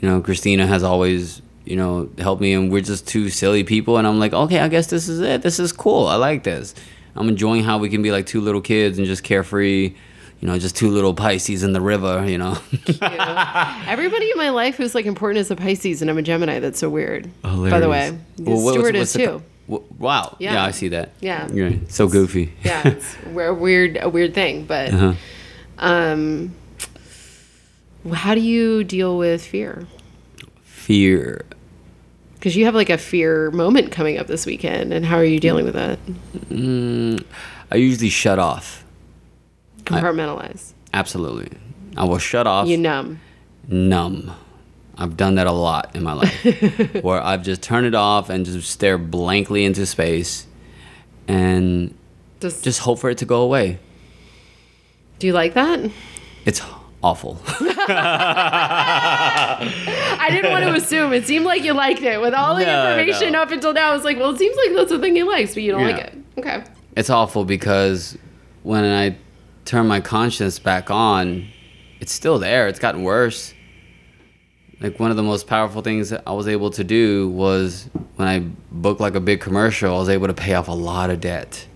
you 0.00 0.08
know 0.08 0.20
Christina 0.20 0.66
has 0.66 0.82
always 0.82 1.42
you 1.68 1.76
know, 1.76 2.08
help 2.16 2.40
me, 2.40 2.54
and 2.54 2.72
we're 2.72 2.80
just 2.80 3.06
two 3.06 3.28
silly 3.28 3.62
people. 3.62 3.98
And 3.98 4.06
I'm 4.06 4.18
like, 4.18 4.32
okay, 4.32 4.60
I 4.60 4.68
guess 4.68 4.86
this 4.86 5.06
is 5.06 5.20
it. 5.20 5.42
This 5.42 5.60
is 5.60 5.70
cool. 5.70 6.06
I 6.06 6.14
like 6.14 6.42
this. 6.42 6.74
I'm 7.14 7.28
enjoying 7.28 7.62
how 7.62 7.76
we 7.76 7.90
can 7.90 8.00
be 8.00 8.10
like 8.10 8.24
two 8.24 8.40
little 8.40 8.62
kids 8.62 8.96
and 8.96 9.06
just 9.06 9.22
carefree. 9.22 9.94
You 10.40 10.46
know, 10.48 10.58
just 10.58 10.76
two 10.76 10.88
little 10.90 11.14
Pisces 11.14 11.62
in 11.64 11.72
the 11.72 11.80
river. 11.80 12.24
You 12.28 12.38
know. 12.38 12.58
Everybody 13.02 14.30
in 14.30 14.36
my 14.36 14.50
life 14.50 14.76
who's 14.76 14.94
like 14.94 15.06
important 15.06 15.40
is 15.40 15.50
a 15.50 15.56
Pisces, 15.56 16.00
and 16.02 16.10
I'm 16.10 16.18
a 16.18 16.22
Gemini. 16.22 16.60
That's 16.60 16.78
so 16.78 16.88
weird. 16.88 17.28
By 17.42 17.50
the 17.50 17.56
Hilarious. 17.56 17.86
way, 18.12 18.18
Well, 18.38 18.62
what- 18.64 18.94
is 18.94 19.12
too. 19.12 19.42
co- 19.68 19.84
Wow. 19.98 20.36
Yeah. 20.38 20.54
Yeah. 20.54 20.64
I 20.64 20.70
see 20.70 20.88
that. 20.88 21.10
Yeah. 21.20 21.46
You're 21.52 21.68
right. 21.68 21.92
so 21.92 22.08
goofy. 22.08 22.54
yeah, 22.64 22.82
it's 22.88 23.16
a 23.26 23.52
weird, 23.52 23.98
a 24.00 24.08
weird 24.08 24.32
thing. 24.32 24.64
But 24.64 24.94
Uh-huh. 24.94 25.12
um, 25.76 26.54
how 28.14 28.34
do 28.34 28.40
you 28.40 28.82
deal 28.84 29.18
with 29.18 29.44
fear? 29.44 29.86
Fear. 30.64 31.44
Because 32.34 32.56
you 32.56 32.64
have 32.64 32.74
like 32.74 32.88
a 32.88 32.96
fear 32.96 33.50
moment 33.50 33.92
coming 33.92 34.16
up 34.18 34.26
this 34.26 34.46
weekend, 34.46 34.92
and 34.94 35.04
how 35.04 35.16
are 35.16 35.24
you 35.24 35.38
dealing 35.40 35.66
with 35.66 35.74
that? 35.74 35.98
Mm, 36.48 37.22
I 37.70 37.76
usually 37.76 38.08
shut 38.08 38.38
off. 38.38 38.77
Compartmentalize. 39.88 40.72
Absolutely. 40.92 41.50
I 41.96 42.04
will 42.04 42.18
shut 42.18 42.46
off. 42.46 42.66
you 42.68 42.76
numb. 42.76 43.20
numb. 43.66 44.32
I've 44.96 45.16
done 45.16 45.36
that 45.36 45.46
a 45.46 45.52
lot 45.52 45.94
in 45.94 46.02
my 46.02 46.12
life, 46.12 47.02
where 47.02 47.20
I've 47.22 47.42
just 47.44 47.62
turned 47.62 47.86
it 47.86 47.94
off 47.94 48.30
and 48.30 48.44
just 48.44 48.68
stare 48.70 48.98
blankly 48.98 49.64
into 49.64 49.86
space, 49.86 50.46
and 51.28 51.94
Just, 52.40 52.64
just 52.64 52.80
hope 52.80 52.98
for 52.98 53.08
it 53.10 53.18
to 53.18 53.24
go 53.24 53.42
away. 53.42 53.78
do 55.20 55.26
you 55.28 55.32
like 55.32 55.54
that? 55.54 55.88
It's 56.44 56.60
awful. 57.02 57.40
I 60.20 60.28
didn't 60.30 60.50
want 60.50 60.64
to 60.64 60.74
assume. 60.74 61.12
It 61.12 61.26
seemed 61.26 61.44
like 61.44 61.62
you 61.62 61.72
liked 61.74 62.02
it 62.02 62.20
with 62.20 62.34
all 62.34 62.54
the 62.56 62.64
No, 62.64 62.90
information 62.98 63.32
no. 63.34 63.42
up 63.42 63.50
until 63.50 63.72
now. 63.72 63.90
I 63.90 63.94
was 63.94 64.04
like, 64.04 64.16
well, 64.18 64.30
it 64.30 64.38
seems 64.38 64.56
like 64.56 64.74
that's 64.74 64.90
the 64.90 64.98
thing 64.98 65.14
he 65.16 65.22
likes, 65.22 65.54
but 65.54 65.62
you 65.62 65.72
don't 65.72 65.82
like 65.84 65.98
it. 65.98 66.14
Okay. 66.38 66.64
it's 66.96 67.10
awful 67.10 67.44
because 67.44 68.16
when 68.62 68.84
I 68.84 69.16
turn 69.68 69.86
my 69.86 70.00
conscience 70.00 70.58
back 70.58 70.90
on, 70.90 71.46
it's 72.00 72.12
still 72.12 72.38
there. 72.38 72.68
It's 72.68 72.78
gotten 72.78 73.02
worse. 73.02 73.52
Like 74.80 74.98
one 74.98 75.10
of 75.10 75.16
the 75.16 75.22
most 75.22 75.46
powerful 75.46 75.82
things 75.82 76.10
that 76.10 76.22
I 76.26 76.32
was 76.32 76.48
able 76.48 76.70
to 76.70 76.84
do 76.84 77.28
was 77.28 77.88
when 78.16 78.26
I 78.26 78.38
booked 78.72 79.00
like 79.00 79.14
a 79.14 79.20
big 79.20 79.40
commercial, 79.40 79.94
I 79.94 79.98
was 79.98 80.08
able 80.08 80.28
to 80.28 80.34
pay 80.34 80.54
off 80.54 80.68
a 80.68 80.72
lot 80.72 81.10
of 81.10 81.20
debt. 81.20 81.66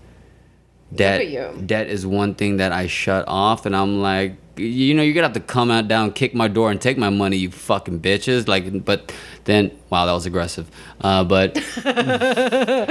Debt 0.95 1.67
debt 1.67 1.87
is 1.87 2.05
one 2.05 2.35
thing 2.35 2.57
that 2.57 2.71
I 2.71 2.87
shut 2.87 3.25
off 3.27 3.65
and 3.65 3.75
I'm 3.75 4.01
like 4.01 4.35
you 4.55 4.93
know, 4.93 5.01
you're 5.01 5.13
gonna 5.13 5.27
have 5.27 5.33
to 5.33 5.39
come 5.39 5.71
out 5.71 5.87
down, 5.87 6.11
kick 6.11 6.35
my 6.35 6.47
door, 6.47 6.69
and 6.69 6.79
take 6.79 6.97
my 6.97 7.09
money, 7.09 7.37
you 7.37 7.49
fucking 7.49 7.99
bitches. 8.01 8.47
Like, 8.47 8.85
but 8.85 9.11
then, 9.45 9.71
wow, 9.89 10.05
that 10.05 10.11
was 10.11 10.25
aggressive. 10.25 10.69
Uh, 11.01 11.23
but 11.23 11.55
yeah, 11.85 12.85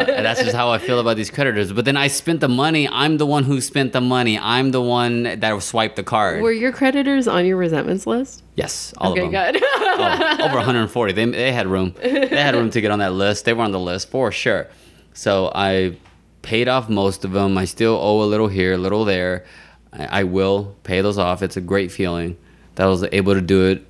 and 0.00 0.26
that's 0.26 0.42
just 0.42 0.54
how 0.54 0.70
I 0.70 0.78
feel 0.78 1.00
about 1.00 1.16
these 1.16 1.30
creditors. 1.30 1.72
But 1.72 1.84
then 1.84 1.96
I 1.96 2.08
spent 2.08 2.40
the 2.40 2.48
money. 2.48 2.88
I'm 2.88 3.16
the 3.16 3.26
one 3.26 3.44
who 3.44 3.60
spent 3.60 3.92
the 3.92 4.00
money. 4.00 4.38
I'm 4.38 4.70
the 4.70 4.82
one 4.82 5.22
that 5.22 5.62
swiped 5.62 5.96
the 5.96 6.02
card. 6.02 6.42
Were 6.42 6.52
your 6.52 6.72
creditors 6.72 7.26
on 7.26 7.46
your 7.46 7.56
resentments 7.56 8.06
list? 8.06 8.42
yes, 8.54 8.92
all 8.98 9.12
okay, 9.12 9.24
of 9.24 9.32
them. 9.32 9.40
Okay, 9.40 9.52
good. 9.60 9.62
Oh, 9.64 10.36
over 10.44 10.56
140. 10.56 11.12
They, 11.12 11.24
they 11.26 11.52
had 11.52 11.66
room. 11.66 11.94
They 12.00 12.28
had 12.28 12.54
room 12.54 12.70
to 12.70 12.80
get 12.80 12.90
on 12.90 12.98
that 12.98 13.12
list. 13.12 13.44
They 13.44 13.52
were 13.52 13.62
on 13.62 13.72
the 13.72 13.80
list 13.80 14.10
for 14.10 14.30
sure. 14.32 14.68
So 15.14 15.50
I 15.54 15.96
paid 16.42 16.68
off 16.68 16.88
most 16.88 17.24
of 17.24 17.32
them. 17.32 17.56
I 17.56 17.64
still 17.64 17.94
owe 17.94 18.22
a 18.22 18.26
little 18.26 18.48
here, 18.48 18.74
a 18.74 18.78
little 18.78 19.04
there. 19.04 19.44
I, 19.92 20.20
I 20.20 20.24
will 20.24 20.74
pay 20.84 21.00
those 21.00 21.18
off. 21.18 21.42
It's 21.42 21.56
a 21.56 21.60
great 21.60 21.92
feeling 21.92 22.36
that 22.74 22.84
I 22.84 22.86
was 22.88 23.04
able 23.12 23.34
to 23.34 23.40
do 23.40 23.66
it. 23.66 23.86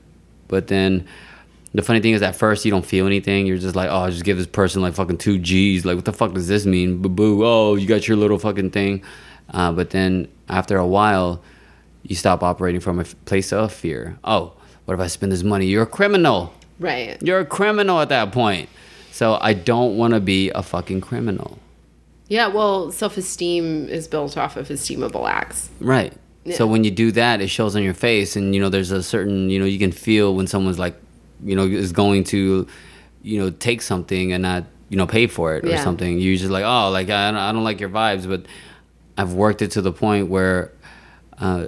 But 0.48 0.66
then 0.68 1.06
the 1.74 1.82
funny 1.82 2.00
thing 2.00 2.12
is, 2.12 2.22
at 2.22 2.36
first 2.36 2.64
you 2.64 2.70
don't 2.70 2.84
feel 2.84 3.06
anything. 3.06 3.46
You're 3.46 3.58
just 3.58 3.76
like, 3.76 3.88
oh, 3.90 4.10
just 4.10 4.24
give 4.24 4.36
this 4.36 4.46
person 4.46 4.82
like 4.82 4.94
fucking 4.94 5.18
two 5.18 5.38
G's. 5.38 5.84
Like, 5.84 5.96
what 5.96 6.04
the 6.04 6.12
fuck 6.12 6.34
does 6.34 6.48
this 6.48 6.66
mean? 6.66 7.00
Boo 7.00 7.08
boo. 7.08 7.44
Oh, 7.44 7.76
you 7.76 7.86
got 7.86 8.06
your 8.08 8.16
little 8.16 8.38
fucking 8.38 8.70
thing. 8.70 9.02
Uh, 9.50 9.72
but 9.72 9.90
then 9.90 10.28
after 10.48 10.76
a 10.76 10.86
while, 10.86 11.42
you 12.02 12.16
stop 12.16 12.42
operating 12.42 12.80
from 12.80 12.98
a 12.98 13.02
f- 13.02 13.14
place 13.24 13.52
of 13.52 13.72
fear. 13.72 14.18
Oh, 14.24 14.52
what 14.84 14.94
if 14.94 15.00
I 15.00 15.06
spend 15.06 15.32
this 15.32 15.42
money? 15.42 15.66
You're 15.66 15.84
a 15.84 15.86
criminal. 15.86 16.52
right. 16.78 17.16
You're 17.22 17.40
a 17.40 17.46
criminal 17.46 18.00
at 18.00 18.08
that 18.10 18.32
point. 18.32 18.68
So 19.12 19.38
I 19.40 19.52
don't 19.52 19.96
want 19.96 20.14
to 20.14 20.20
be 20.20 20.50
a 20.50 20.62
fucking 20.62 21.00
criminal. 21.02 21.58
Yeah, 22.32 22.46
well, 22.46 22.90
self 22.90 23.18
esteem 23.18 23.90
is 23.90 24.08
built 24.08 24.38
off 24.38 24.56
of 24.56 24.68
esteemable 24.68 25.28
acts. 25.28 25.68
Right. 25.80 26.14
So 26.54 26.66
when 26.66 26.82
you 26.82 26.90
do 26.90 27.12
that, 27.12 27.42
it 27.42 27.48
shows 27.48 27.76
on 27.76 27.82
your 27.82 27.92
face, 27.92 28.36
and 28.36 28.54
you 28.54 28.60
know 28.62 28.70
there's 28.70 28.90
a 28.90 29.02
certain 29.02 29.50
you 29.50 29.58
know 29.58 29.66
you 29.66 29.78
can 29.78 29.92
feel 29.92 30.34
when 30.34 30.46
someone's 30.46 30.78
like, 30.78 30.96
you 31.44 31.54
know, 31.54 31.64
is 31.66 31.92
going 31.92 32.24
to, 32.32 32.66
you 33.22 33.38
know, 33.38 33.50
take 33.50 33.82
something 33.82 34.32
and 34.32 34.40
not 34.42 34.64
you 34.88 34.96
know 34.96 35.06
pay 35.06 35.26
for 35.26 35.56
it 35.56 35.64
or 35.66 35.68
Yeah. 35.68 35.84
something. 35.84 36.18
You're 36.18 36.38
just 36.38 36.50
like, 36.50 36.64
oh, 36.64 36.88
like 36.88 37.10
I 37.10 37.30
don't, 37.30 37.38
I 37.38 37.52
don't 37.52 37.64
like 37.64 37.80
your 37.80 37.90
vibes, 37.90 38.26
but 38.26 38.46
I've 39.18 39.34
worked 39.34 39.60
it 39.60 39.72
to 39.72 39.82
the 39.82 39.92
point 39.92 40.28
where, 40.28 40.72
uh, 41.38 41.66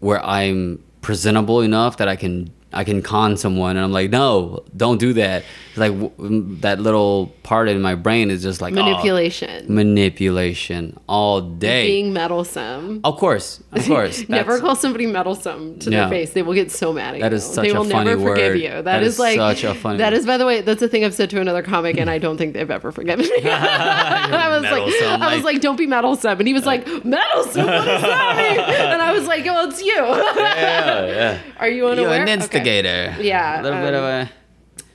where 0.00 0.24
I'm 0.24 0.82
presentable 1.02 1.60
enough 1.60 1.98
that 1.98 2.08
I 2.08 2.16
can 2.16 2.50
I 2.72 2.84
can 2.84 3.00
con 3.00 3.36
someone, 3.38 3.76
and 3.76 3.84
I'm 3.84 3.92
like, 3.92 4.10
no, 4.10 4.62
don't 4.76 4.98
do 4.98 5.14
that. 5.14 5.42
It's 5.70 5.78
like 5.78 5.92
w- 5.92 6.56
that 6.60 6.78
little 6.80 7.28
part 7.42 7.68
in 7.70 7.80
my 7.80 7.94
brain 7.94 8.30
is 8.30 8.42
just 8.42 8.60
like 8.60 8.72
oh, 8.74 8.76
Manipulation. 8.84 9.74
manipulation 9.74 10.98
all 11.08 11.40
day. 11.40 11.86
Being 11.86 12.12
meddlesome. 12.12 13.00
Of 13.04 13.16
course, 13.16 13.62
of 13.72 13.86
course. 13.86 14.28
Never 14.28 14.58
call 14.60 14.76
somebody 14.76 15.06
meddlesome 15.06 15.78
to 15.80 15.90
No. 15.90 15.96
their 16.00 16.08
face. 16.10 16.32
They 16.34 16.42
will 16.42 16.52
get 16.54 16.70
so 16.70 16.92
mad 16.92 17.14
at 17.14 17.20
That 17.22 17.30
you. 17.32 17.36
is 17.36 17.44
such 17.46 17.64
they 17.64 17.70
a 17.70 17.74
will 17.74 17.84
funny 17.84 18.10
never 18.10 18.22
forgive 18.22 18.52
word. 18.52 18.60
you. 18.60 18.68
That 18.68 18.84
that 18.84 19.02
is 19.02 19.14
is, 19.14 19.18
like 19.18 19.36
such 19.38 19.64
a 19.64 19.74
funny 19.74 19.98
That 19.98 20.12
word. 20.12 20.18
is, 20.18 20.26
by 20.26 20.36
the 20.36 20.44
way, 20.44 20.60
that's 20.60 20.82
a 20.82 20.88
thing 20.88 21.04
I've 21.06 21.14
said 21.14 21.30
to 21.30 21.40
another 21.40 21.62
comic, 21.62 21.96
and 21.98 22.10
I 22.10 22.18
don't 22.18 22.36
think 22.36 22.52
they've 22.54 22.70
ever 22.70 22.92
forgiven 22.92 23.24
me. 23.26 23.32
I 23.48 24.48
was 24.50 24.62
like, 24.62 24.72
meddlesome, 24.72 25.22
I 25.22 25.34
was 25.34 25.44
like- 25.44 25.54
like, 25.54 25.62
don't 25.62 25.76
be 25.76 25.86
meddlesome, 25.86 26.38
and 26.38 26.46
he 26.46 26.52
was 26.52 26.66
like, 26.66 26.86
meddlesome. 27.02 27.64
What 27.64 27.84
does 27.86 28.02
that 28.02 28.36
mean? 28.36 28.60
And 28.92 29.00
I 29.00 29.12
was 29.12 29.26
like, 29.26 29.46
oh, 29.46 29.68
it's 29.70 29.82
you. 29.82 29.94
yeah, 29.94 31.06
yeah. 31.06 31.38
Are 31.58 31.68
you 31.70 31.86
unaware? 31.88 32.26
An 32.66 32.86
Okay. 32.86 33.26
Yeah, 33.26 33.60
A 33.60 33.62
little 33.62 33.80
bit 33.80 33.94
of 33.94 34.04
um, 34.04 34.28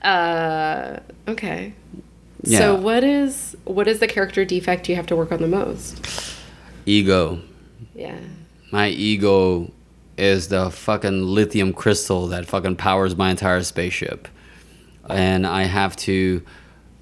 a. 0.04 0.08
Uh, 0.08 1.00
okay. 1.30 1.74
Yeah. 2.44 2.60
So 2.60 2.76
what 2.76 3.04
is 3.04 3.56
what 3.64 3.88
is 3.88 4.00
the 4.00 4.08
character 4.08 4.44
defect 4.44 4.90
you 4.90 4.96
have 4.96 5.08
to 5.08 5.16
work 5.16 5.32
on 5.32 5.42
the 5.42 5.48
most? 5.48 6.06
Ego. 6.86 7.40
Yeah. 7.96 8.18
My 8.72 8.90
ego 8.90 9.72
is 10.18 10.50
the 10.50 10.70
fucking 10.70 11.24
lithium 11.24 11.74
crystal 11.74 12.28
that 12.28 12.46
fucking 12.46 12.76
powers 12.76 13.16
my 13.16 13.32
entire 13.32 13.64
spaceship. 13.64 14.28
And 15.10 15.46
I 15.46 15.64
have 15.64 15.96
to 15.98 16.42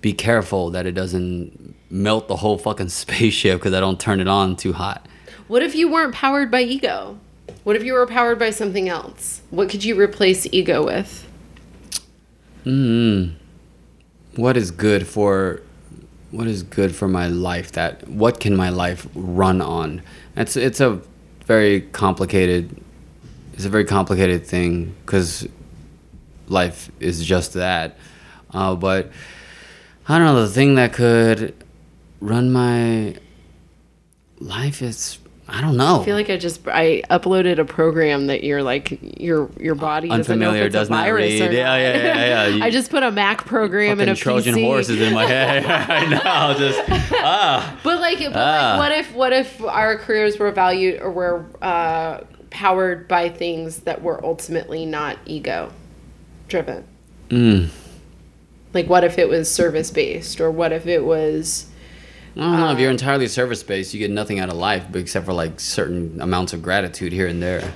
be 0.01 0.13
careful 0.13 0.71
that 0.71 0.85
it 0.85 0.93
doesn't 0.93 1.75
melt 1.89 2.27
the 2.27 2.35
whole 2.35 2.57
fucking 2.57 2.89
spaceship 3.03 3.59
because 3.59 3.73
I 3.73 3.79
don't 3.79 3.99
turn 3.99 4.19
it 4.19 4.27
on 4.27 4.55
too 4.55 4.73
hot. 4.73 5.07
What 5.47 5.63
if 5.63 5.75
you 5.75 5.91
weren't 5.91 6.13
powered 6.13 6.51
by 6.51 6.61
ego? 6.61 7.19
What 7.63 7.75
if 7.75 7.83
you 7.83 7.93
were 7.93 8.07
powered 8.07 8.39
by 8.39 8.49
something 8.49 8.89
else? 8.89 9.41
What 9.51 9.69
could 9.69 9.83
you 9.83 9.99
replace 9.99 10.47
ego 10.51 10.83
with? 10.83 11.27
Mm. 12.65 13.35
What 14.35 14.57
is 14.57 14.71
good 14.71 15.07
for 15.07 15.61
what 16.31 16.47
is 16.47 16.63
good 16.63 16.95
for 16.95 17.09
my 17.09 17.27
life 17.27 17.73
that 17.73 18.07
what 18.07 18.39
can 18.39 18.55
my 18.55 18.69
life 18.69 19.07
run 19.13 19.61
on? 19.61 20.01
It's 20.35 20.55
it's 20.55 20.79
a 20.79 21.01
very 21.45 21.81
complicated 21.81 22.81
it's 23.53 23.65
a 23.65 23.69
very 23.69 23.85
complicated 23.85 24.45
thing 24.45 24.95
cuz 25.05 25.47
life 26.47 26.91
is 26.99 27.23
just 27.23 27.53
that. 27.53 27.97
Uh, 28.51 28.75
but 28.75 29.11
I 30.07 30.17
don't 30.17 30.27
know 30.27 30.41
the 30.41 30.49
thing 30.49 30.75
that 30.75 30.93
could 30.93 31.53
run 32.19 32.51
my 32.51 33.15
life 34.39 34.81
is 34.81 35.19
I 35.53 35.61
don't 35.61 35.75
know. 35.77 36.01
I 36.01 36.05
feel 36.05 36.15
like 36.15 36.29
I 36.29 36.37
just 36.37 36.65
I 36.67 37.03
uploaded 37.09 37.59
a 37.59 37.65
program 37.65 38.27
that 38.27 38.43
your 38.43 38.63
like 38.63 39.19
your 39.21 39.49
your 39.59 39.75
body 39.75 40.07
doesn't 40.07 40.39
know 40.39 40.47
Unfamiliar, 40.47 40.69
does 40.69 40.87
a 40.87 40.91
not 40.91 41.07
read. 41.09 41.41
or 41.41 41.51
Yeah, 41.51 41.75
yeah, 41.75 41.97
yeah, 41.97 42.15
yeah. 42.25 42.47
You- 42.47 42.63
I 42.63 42.69
just 42.69 42.89
put 42.89 43.03
a 43.03 43.11
Mac 43.11 43.45
program 43.45 43.99
and 43.99 44.09
a 44.09 44.15
Trojan 44.15 44.55
PC. 44.55 44.63
horses 44.63 45.01
in 45.01 45.13
my 45.13 45.25
head 45.25 45.65
I 45.65 46.05
know, 46.05 46.57
Just 46.57 46.79
ah. 47.13 47.79
But 47.83 47.99
like, 47.99 48.19
but 48.19 48.35
Ah. 48.35 48.77
like, 48.77 48.79
what 48.79 48.91
if 48.97 49.13
what 49.13 49.33
if 49.33 49.61
our 49.63 49.97
careers 49.97 50.39
were 50.39 50.51
valued 50.51 51.01
or 51.01 51.11
were 51.11 51.45
uh, 51.61 52.21
powered 52.49 53.07
by 53.07 53.29
things 53.29 53.79
that 53.79 54.01
were 54.01 54.23
ultimately 54.25 54.85
not 54.85 55.17
ego 55.25 55.71
driven? 56.47 56.85
Mm. 57.29 57.69
Like, 58.73 58.87
what 58.89 59.03
if 59.03 59.17
it 59.17 59.27
was 59.27 59.49
service 59.51 59.91
based, 59.91 60.39
or 60.39 60.49
what 60.49 60.71
if 60.71 60.87
it 60.87 61.03
was? 61.03 61.65
I 62.35 62.39
don't 62.39 62.59
know. 62.59 62.71
if 62.71 62.79
you're 62.79 62.91
entirely 62.91 63.27
service 63.27 63.61
based, 63.63 63.93
you 63.93 63.99
get 63.99 64.09
nothing 64.11 64.39
out 64.39 64.49
of 64.49 64.55
life 64.55 64.85
but 64.91 64.99
except 64.99 65.25
for 65.25 65.33
like 65.33 65.59
certain 65.59 66.21
amounts 66.21 66.53
of 66.53 66.61
gratitude 66.61 67.11
here 67.11 67.27
and 67.27 67.41
there. 67.43 67.73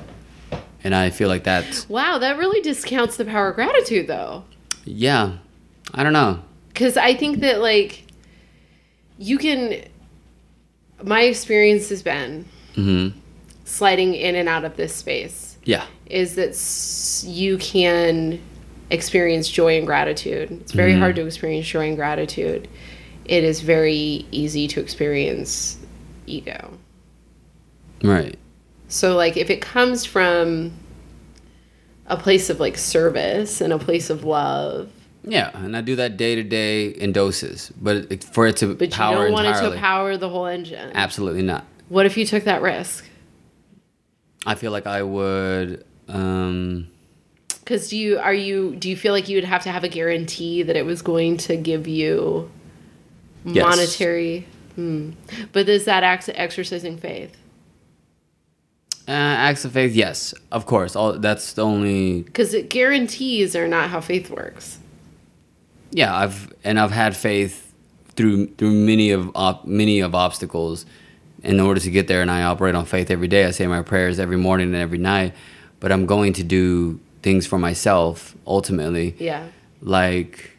And 0.84 0.94
I 0.96 1.10
feel 1.10 1.28
like 1.30 1.44
that's 1.44 1.90
Wow, 1.90 2.20
that 2.20 2.38
really 2.38 2.62
discounts 2.62 3.18
the 3.18 3.26
power 3.26 3.50
of 3.50 3.56
gratitude, 3.56 4.08
though. 4.08 4.46
yeah. 4.86 5.38
I 5.94 6.04
don't 6.04 6.14
know. 6.14 6.42
Because 6.70 6.98
I 6.98 7.14
think 7.16 7.40
that 7.42 7.60
like 7.62 8.04
you 9.18 9.38
can. 9.38 9.84
My 11.04 11.22
experience 11.24 11.90
has 11.90 12.02
been 12.02 12.46
hmm 12.76 13.10
sliding 13.66 14.14
in 14.14 14.36
and 14.36 14.48
out 14.48 14.64
of 14.64 14.78
this 14.78 14.94
space 14.96 15.58
Yeah. 15.64 15.86
is 16.06 16.36
that 16.36 17.28
you 17.28 17.58
can 17.58 18.40
experience 18.92 19.50
joy 19.50 19.78
and 19.78 19.88
gratitude. 19.88 20.52
It's 20.52 20.72
very 20.72 20.94
hard 20.94 21.16
to 21.16 21.26
experience 21.26 21.66
joy 21.68 21.88
and 21.88 21.96
gratitude. 21.98 22.68
It 23.26 23.44
is 23.44 23.62
very 23.62 24.26
easy 24.32 24.68
to 24.70 24.80
experience 24.80 25.78
ego. 26.28 26.78
Right. 28.04 28.38
So 28.88 29.16
like 29.16 29.36
if 29.38 29.50
it 29.50 29.62
comes 29.62 30.06
from 30.06 30.74
a 32.08 32.18
place 32.18 32.50
of 32.50 32.60
like 32.60 32.78
service 32.78 33.62
and 33.62 33.74
a 33.74 33.80
place 33.80 34.10
of 34.12 34.24
love, 34.24 34.90
Yeah, 35.24 35.50
and 35.56 35.76
I 35.76 35.82
do 35.82 35.96
that 35.96 36.18
day 36.18 36.36
to 36.36 36.44
day 36.44 36.90
in 36.90 37.12
doses, 37.14 37.72
but 37.82 38.12
it, 38.12 38.24
for 38.24 38.46
it 38.46 38.58
to 38.58 38.76
but 38.76 38.90
you 38.90 38.94
power 38.94 39.24
don't 39.26 39.34
want 39.34 39.48
entirely, 39.48 39.70
it 39.70 39.76
to 39.76 39.80
power 39.80 40.18
the 40.18 40.30
whole 40.30 40.46
engine. 40.46 40.92
absolutely 40.94 41.42
not. 41.42 41.66
What 41.90 42.06
if 42.06 42.16
you 42.18 42.26
took 42.28 42.44
that 42.44 42.62
risk? 42.62 43.06
I 44.46 44.54
feel 44.56 44.72
like 44.72 44.86
I 44.86 45.02
would. 45.02 45.84
Um, 46.08 46.88
Because 47.48 47.90
do 47.90 47.98
you 47.98 48.20
are 48.20 48.34
you 48.34 48.76
do 48.76 48.88
you 48.88 48.96
feel 48.96 49.14
like 49.14 49.28
you 49.30 49.38
would 49.38 49.44
have 49.46 49.64
to 49.64 49.72
have 49.72 49.84
a 49.84 49.88
guarantee 49.90 50.62
that 50.62 50.76
it 50.76 50.86
was 50.86 51.02
going 51.02 51.38
to 51.38 51.58
give 51.58 51.88
you 51.88 52.52
Yes. 53.46 53.64
monetary? 53.64 54.48
Hmm. 54.76 55.12
But 55.54 55.70
is 55.70 55.86
that 55.86 56.04
acts 56.04 56.28
of 56.28 56.36
exercising 56.38 56.98
faith? 56.98 57.36
uh, 59.08 59.12
acts 59.12 59.64
of 59.66 59.72
faith, 59.72 59.94
yes, 59.94 60.34
of 60.52 60.66
course. 60.66 60.96
All 60.96 61.14
that's 61.14 61.54
the 61.54 61.64
only. 61.64 62.24
Because 62.24 62.54
it 62.56 62.70
guarantees 62.70 63.56
are 63.56 63.68
not 63.68 63.90
how 63.92 64.02
faith 64.02 64.30
works. 64.32 64.80
Yeah, 65.92 66.16
I've 66.16 66.52
and 66.64 66.80
I've 66.80 66.92
had 66.92 67.16
faith 67.16 67.72
through 68.16 68.48
through 68.56 68.74
many 68.74 69.12
of 69.12 69.30
op, 69.36 69.66
many 69.66 70.00
of 70.00 70.16
obstacles 70.16 70.86
in 71.44 71.60
order 71.60 71.80
to 71.80 71.92
get 71.92 72.08
there, 72.08 72.22
and 72.24 72.32
I 72.32 72.44
operate 72.44 72.74
on 72.74 72.86
faith 72.86 73.12
every 73.12 73.28
day. 73.28 73.46
I 73.46 73.52
say 73.52 73.68
my 73.68 73.84
prayers 73.84 74.20
every 74.20 74.38
morning 74.38 74.68
and 74.74 74.76
every 74.78 74.98
night, 74.98 75.34
but 75.80 75.92
I'm 75.92 76.08
going 76.08 76.34
to 76.34 76.44
do 76.44 77.00
things 77.22 77.46
for 77.46 77.60
myself 77.60 78.36
ultimately. 78.48 79.16
Yeah. 79.20 79.48
like 79.82 80.52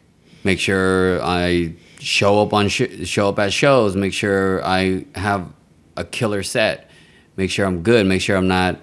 make 0.45 0.59
sure 0.59 1.21
I 1.21 1.73
show 2.07 2.41
up 2.41 2.53
on 2.53 2.69
sh- 2.69 3.03
show 3.05 3.29
up 3.29 3.37
at 3.39 3.51
shows, 3.51 3.95
make 3.95 4.13
sure 4.13 4.63
I 4.65 5.05
have 5.15 5.51
a 5.97 6.05
killer 6.05 6.41
set, 6.41 6.89
make 7.35 7.51
sure 7.51 7.65
I'm 7.65 7.83
good, 7.83 8.05
make 8.05 8.21
sure 8.21 8.37
I'm 8.37 8.47
not. 8.47 8.79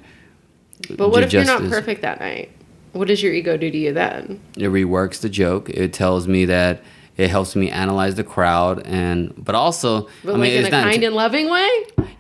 But 0.91 1.09
what 1.09 1.23
if 1.23 1.33
you're 1.33 1.45
not 1.45 1.63
perfect 1.63 2.03
that 2.03 2.21
night? 2.21 2.51
What 2.93 3.09
does 3.09 3.23
your 3.23 3.33
ego 3.33 3.57
do 3.57 3.71
to 3.71 3.79
you 3.79 3.93
then? 3.95 4.41
It 4.57 4.65
reworks 4.65 5.21
the 5.21 5.31
joke. 5.31 5.71
It 5.71 5.93
tells 5.93 6.29
me 6.29 6.45
that 6.45 6.83
it 7.17 7.31
helps 7.31 7.57
me 7.57 7.71
analyze 7.71 8.15
the 8.17 8.25
crowd, 8.25 8.83
and 8.87 9.33
but 9.43 9.55
also, 9.55 10.09
But 10.23 10.35
I 10.35 10.37
mean, 10.37 10.63
like 10.63 10.67
in 10.73 10.79
a 10.79 10.83
kind 10.83 11.03
and 11.03 11.15
loving 11.15 11.49
way? 11.49 11.71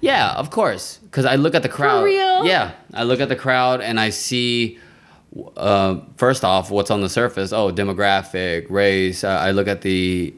Yeah, 0.00 0.32
of 0.32 0.50
course. 0.50 0.98
Because 1.04 1.26
I 1.26 1.34
look 1.36 1.54
at 1.54 1.62
the 1.62 1.68
crowd. 1.68 2.00
For 2.00 2.04
real? 2.06 2.46
Yeah, 2.46 2.72
I 2.94 3.02
look 3.04 3.20
at 3.20 3.28
the 3.28 3.36
crowd 3.36 3.80
and 3.82 4.00
I 4.00 4.10
see. 4.10 4.78
Uh, 5.56 5.98
first 6.16 6.44
off, 6.44 6.70
what's 6.70 6.90
on 6.92 7.00
the 7.00 7.08
surface? 7.08 7.52
Oh, 7.52 7.72
demographic, 7.72 8.70
race. 8.70 9.24
Uh, 9.24 9.28
I 9.30 9.50
look 9.50 9.66
at 9.66 9.80
the, 9.82 10.32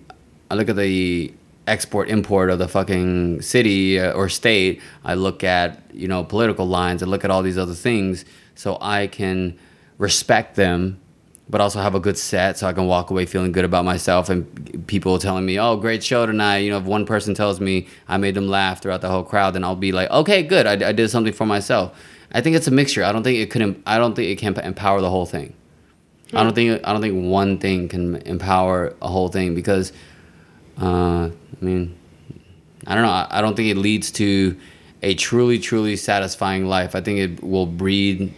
I 0.51 0.55
look 0.55 0.69
at 0.69 0.77
the 0.77 1.33
export 1.67 2.09
import 2.09 2.51
of 2.51 2.59
the 2.59 2.69
fucking 2.69 3.43
city 3.43 3.99
uh, 3.99 4.13
or 4.13 4.29
state. 4.29 4.81
I 5.05 5.15
look 5.15 5.43
at 5.45 5.83
you 5.93 6.09
know 6.09 6.25
political 6.25 6.67
lines. 6.67 7.03
I 7.03 7.07
look 7.07 7.25
at 7.25 7.31
all 7.31 7.43
these 7.43 7.59
other 7.59 7.75
things, 7.75 8.25
so 8.55 8.79
I 8.81 9.07
can 9.09 9.59
respect 9.99 10.57
them, 10.57 11.01
but 11.49 11.61
also 11.61 11.81
have 11.81 11.95
a 11.95 12.01
good 12.01 12.19
set, 12.19 12.59
so 12.59 12.67
I 12.67 12.73
can 12.73 12.87
walk 12.87 13.11
away 13.11 13.27
feeling 13.27 13.53
good 13.53 13.65
about 13.65 13.85
myself. 13.85 14.29
And 14.29 14.87
people 14.87 15.19
telling 15.19 15.45
me, 15.47 15.59
"Oh, 15.59 15.77
great 15.77 16.05
show 16.05 16.27
tonight." 16.27 16.59
You 16.59 16.71
know, 16.71 16.79
if 16.79 16.85
one 16.85 17.07
person 17.07 17.35
tells 17.35 17.61
me 17.61 17.89
I 18.09 18.17
made 18.17 18.35
them 18.35 18.49
laugh 18.49 18.83
throughout 18.83 19.01
the 19.01 19.09
whole 19.09 19.25
crowd, 19.25 19.55
then 19.55 19.65
I'll 19.65 19.77
be 19.77 19.93
like, 19.93 20.11
"Okay, 20.11 20.43
good. 20.43 20.67
I, 20.67 20.89
I 20.89 20.93
did 20.93 21.11
something 21.11 21.33
for 21.33 21.47
myself." 21.47 21.97
I 22.33 22.41
think 22.41 22.57
it's 22.57 22.67
a 22.67 22.73
mixture. 22.73 23.05
I 23.05 23.13
don't 23.13 23.23
think 23.23 23.39
it 23.39 23.51
could. 23.51 23.83
I 23.87 23.99
don't 23.99 24.15
think 24.15 24.29
it 24.29 24.39
can 24.39 24.59
empower 24.65 25.01
the 25.01 25.11
whole 25.11 25.27
thing. 25.27 25.55
I 26.33 26.43
don't 26.43 26.55
think. 26.55 26.81
I 26.85 26.93
don't 26.93 27.01
think 27.01 27.25
one 27.25 27.59
thing 27.59 27.89
can 27.89 28.17
empower 28.17 28.95
a 29.01 29.09
whole 29.09 29.29
thing 29.29 29.55
because, 29.55 29.93
uh, 30.81 31.31
I 31.31 31.65
mean, 31.65 31.97
I 32.87 32.95
don't 32.95 33.05
know. 33.05 33.27
I, 33.31 33.41
don't 33.41 33.57
think 33.57 33.69
it 33.69 33.77
leads 33.77 34.11
to 34.13 34.57
a 35.03 35.15
truly, 35.15 35.59
truly 35.59 35.97
satisfying 35.97 36.67
life. 36.67 36.95
I 36.95 37.01
think 37.01 37.19
it 37.19 37.43
will 37.43 37.67
breed 37.67 38.33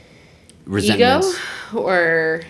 Ego 0.71 1.21
or 1.75 2.43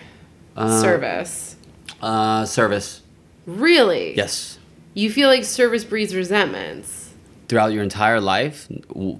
Uh, 0.55 0.81
service? 0.81 1.55
Uh, 2.01 2.45
service. 2.45 3.01
Really? 3.45 4.15
Yes. 4.15 4.59
You 4.93 5.09
feel 5.11 5.29
like 5.29 5.43
service 5.43 5.83
breeds 5.83 6.13
resentments. 6.15 7.13
Throughout 7.47 7.71
your 7.73 7.83
entire 7.83 8.19
life, 8.21 8.67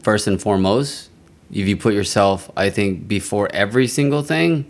first 0.04 0.28
and 0.28 0.40
foremost, 0.42 1.10
if 1.52 1.68
you 1.68 1.76
put 1.78 1.94
yourself, 1.94 2.52
I 2.56 2.70
think, 2.70 3.08
before 3.08 3.50
every 3.54 3.88
single 3.88 4.22
thing, 4.22 4.70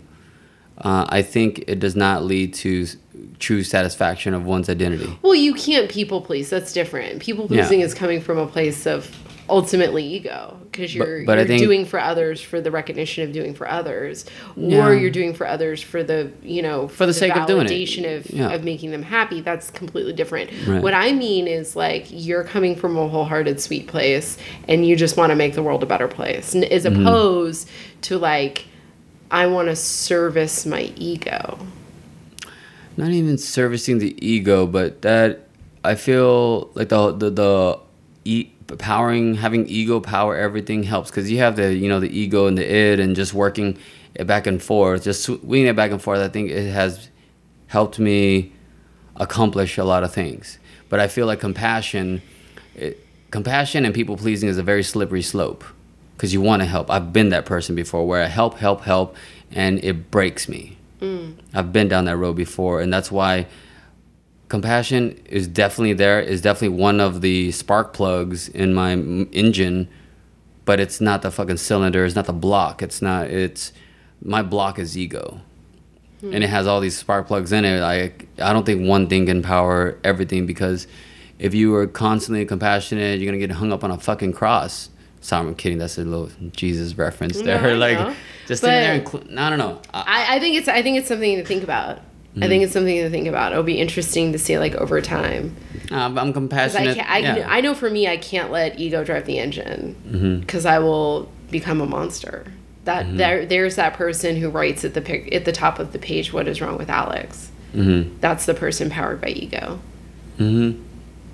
uh, 0.78 1.04
I 1.08 1.22
think 1.22 1.64
it 1.66 1.78
does 1.78 1.94
not 1.94 2.24
lead 2.24 2.54
to 2.54 2.86
true 3.40 3.64
satisfaction 3.64 4.34
of 4.34 4.44
one's 4.44 4.68
identity. 4.68 5.18
Well, 5.22 5.34
you 5.34 5.54
can't 5.54 5.88
people 5.90 6.20
please. 6.20 6.48
That's 6.50 6.72
different. 6.72 7.20
People 7.20 7.48
pleasing 7.48 7.80
Yeah. 7.80 7.86
is 7.86 7.94
coming 7.94 8.20
from 8.20 8.38
a 8.38 8.46
place 8.46 8.86
of 8.86 9.10
ultimately 9.48 10.04
ego 10.06 10.56
because 10.70 10.94
you're, 10.94 11.24
but 11.24 11.36
I 11.36 11.40
you're 11.40 11.48
think- 11.48 11.62
doing 11.62 11.84
for 11.84 11.98
others 11.98 12.40
for 12.40 12.60
the 12.60 12.70
recognition 12.70 13.24
of 13.24 13.32
doing 13.32 13.52
for 13.52 13.68
others, 13.68 14.24
Yeah. 14.56 14.86
or 14.86 14.94
you're 14.94 15.10
doing 15.10 15.34
for 15.34 15.44
others 15.44 15.82
for 15.82 16.04
the 16.04 16.30
you 16.44 16.62
know 16.62 16.86
For 16.86 17.04
the 17.04 17.12
sake 17.12 17.34
of 17.34 17.48
doing 17.48 17.66
it. 17.66 17.70
validation 17.72 18.16
of 18.16 18.30
Yeah. 18.30 18.52
of 18.52 18.62
making 18.62 18.92
them 18.92 19.02
happy. 19.02 19.40
That's 19.40 19.68
completely 19.70 20.12
different. 20.12 20.50
Right. 20.68 20.80
What 20.80 20.94
I 20.94 21.10
mean 21.12 21.48
is 21.48 21.74
like 21.74 22.06
you're 22.10 22.44
coming 22.44 22.76
from 22.76 22.96
a 22.96 23.08
wholehearted 23.08 23.60
sweet 23.60 23.88
place 23.88 24.38
and 24.68 24.86
you 24.86 24.94
just 24.94 25.16
want 25.16 25.30
to 25.30 25.36
make 25.36 25.54
the 25.54 25.62
world 25.64 25.82
a 25.82 25.86
better 25.86 26.06
place, 26.06 26.54
as 26.54 26.84
Mm-hmm. 26.84 27.06
opposed 27.06 27.68
to 28.02 28.18
like 28.18 28.66
I 29.32 29.46
want 29.46 29.68
to 29.68 29.74
service 29.76 30.64
my 30.66 30.92
ego. 30.96 31.58
Not 32.96 33.10
even 33.10 33.38
servicing 33.38 33.98
the 33.98 34.14
ego, 34.26 34.66
but 34.66 35.02
that 35.02 35.46
I 35.84 35.94
feel 35.94 36.70
like 36.74 36.88
the 36.88 37.12
the 37.12 37.30
the 37.30 37.80
e- 38.24 38.50
powering 38.78 39.34
having 39.34 39.66
ego 39.66 40.00
power 40.00 40.36
everything 40.36 40.82
helps 40.84 41.10
because 41.10 41.30
you 41.30 41.38
have 41.38 41.56
the 41.56 41.74
you 41.74 41.88
know 41.88 42.00
the 42.00 42.16
ego 42.16 42.46
and 42.46 42.56
the 42.56 42.64
id 42.64 43.00
and 43.00 43.16
just 43.16 43.34
working 43.34 43.78
it 44.14 44.26
back 44.26 44.46
and 44.46 44.62
forth, 44.62 45.04
just 45.04 45.22
swinging 45.22 45.66
it 45.66 45.76
back 45.76 45.90
and 45.90 46.02
forth. 46.02 46.20
I 46.20 46.28
think 46.28 46.50
it 46.50 46.70
has 46.70 47.08
helped 47.68 47.98
me 47.98 48.52
accomplish 49.16 49.78
a 49.78 49.84
lot 49.84 50.02
of 50.02 50.12
things. 50.12 50.58
But 50.88 50.98
I 50.98 51.06
feel 51.06 51.26
like 51.26 51.38
compassion, 51.40 52.20
it, 52.74 53.06
compassion 53.30 53.84
and 53.84 53.94
people 53.94 54.16
pleasing 54.16 54.48
is 54.48 54.58
a 54.58 54.62
very 54.62 54.82
slippery 54.82 55.22
slope 55.22 55.64
because 56.16 56.32
you 56.32 56.40
want 56.40 56.62
to 56.62 56.66
help. 56.66 56.90
I've 56.90 57.12
been 57.12 57.28
that 57.28 57.46
person 57.46 57.74
before 57.74 58.06
where 58.06 58.22
I 58.22 58.26
help, 58.26 58.58
help, 58.58 58.82
help, 58.82 59.16
and 59.52 59.82
it 59.84 60.10
breaks 60.10 60.48
me. 60.48 60.76
Mm. 61.00 61.36
I've 61.54 61.72
been 61.72 61.88
down 61.88 62.04
that 62.04 62.16
road 62.16 62.36
before, 62.36 62.80
and 62.80 62.92
that's 62.92 63.10
why 63.10 63.46
compassion 64.48 65.20
is 65.26 65.46
definitely 65.48 65.94
there. 65.94 66.20
Is 66.20 66.42
definitely 66.42 66.76
one 66.78 67.00
of 67.00 67.20
the 67.20 67.52
spark 67.52 67.92
plugs 67.92 68.48
in 68.48 68.74
my 68.74 68.92
engine, 68.92 69.88
but 70.64 70.78
it's 70.80 71.00
not 71.00 71.22
the 71.22 71.30
fucking 71.30 71.56
cylinder. 71.56 72.04
It's 72.04 72.14
not 72.14 72.26
the 72.26 72.32
block. 72.32 72.82
It's 72.82 73.00
not. 73.00 73.28
It's 73.28 73.72
my 74.22 74.42
block 74.42 74.78
is 74.78 74.96
ego, 74.98 75.40
hmm. 76.20 76.34
and 76.34 76.44
it 76.44 76.48
has 76.48 76.66
all 76.66 76.80
these 76.80 76.98
spark 76.98 77.26
plugs 77.26 77.52
in 77.52 77.64
it. 77.64 77.80
I 77.82 78.12
I 78.42 78.52
don't 78.52 78.66
think 78.66 78.86
one 78.86 79.08
thing 79.08 79.26
can 79.26 79.42
power 79.42 79.98
everything 80.04 80.46
because 80.46 80.86
if 81.38 81.54
you 81.54 81.74
are 81.74 81.86
constantly 81.86 82.44
compassionate, 82.44 83.18
you're 83.18 83.32
gonna 83.32 83.38
get 83.38 83.52
hung 83.52 83.72
up 83.72 83.82
on 83.82 83.90
a 83.90 83.98
fucking 83.98 84.32
cross. 84.32 84.90
Sorry, 85.20 85.46
I'm 85.46 85.54
kidding. 85.54 85.78
That's 85.78 85.98
a 85.98 86.04
little 86.04 86.30
Jesus 86.52 86.96
reference 86.96 87.40
there. 87.42 87.58
I 87.68 87.72
like 87.74 87.98
know. 87.98 88.14
just 88.46 88.62
sitting 88.62 88.80
there 88.80 88.98
But- 89.04 89.22
and 89.22 89.28
cl- 89.28 89.38
I 89.38 89.50
don't 89.50 89.58
know. 89.58 89.80
I, 89.92 90.02
I, 90.32 90.36
I 90.36 90.40
think 90.40 90.56
it's 90.56 90.68
I 90.68 90.82
think 90.82 90.96
it's 90.98 91.08
something 91.08 91.36
to 91.36 91.44
think 91.44 91.62
about. 91.62 91.98
I 91.98 92.00
Mm-hmm. 92.30 92.40
think 92.48 92.62
it's 92.62 92.72
something 92.72 92.96
to 93.02 93.10
think 93.10 93.26
about. 93.26 93.50
It'll 93.50 93.64
be 93.64 93.80
interesting 93.80 94.30
to 94.32 94.38
see 94.38 94.56
like 94.56 94.76
over 94.76 95.00
time. 95.00 95.56
I'm, 95.90 96.16
I'm 96.16 96.32
compassionate. 96.32 96.96
I, 96.98 97.16
I, 97.16 97.18
yeah. 97.18 97.46
I 97.48 97.60
know 97.60 97.74
for 97.74 97.90
me, 97.90 98.06
I 98.06 98.16
can't 98.18 98.52
let 98.52 98.78
ego 98.78 99.02
drive 99.02 99.26
the 99.26 99.38
engine 99.40 99.96
Mm-hmm. 100.08 100.40
because 100.40 100.64
I 100.64 100.78
will 100.78 101.28
become 101.50 101.80
a 101.80 101.86
monster. 101.86 102.46
That 102.84 103.16
there, 103.18 103.44
there's 103.46 103.74
that 103.76 103.94
person 103.94 104.36
who 104.36 104.48
writes 104.48 104.84
at 104.84 104.94
the 104.94 105.00
pic, 105.02 105.34
at 105.34 105.44
the 105.44 105.50
top 105.52 105.78
of 105.80 105.92
the 105.92 105.98
page, 105.98 106.32
"What 106.32 106.46
is 106.48 106.60
wrong 106.62 106.78
with 106.78 106.88
Alex?" 106.88 107.50
Mm-hmm. 107.74 108.18
That's 108.20 108.46
the 108.46 108.54
person 108.54 108.90
powered 108.90 109.20
by 109.20 109.28
ego. 109.30 109.80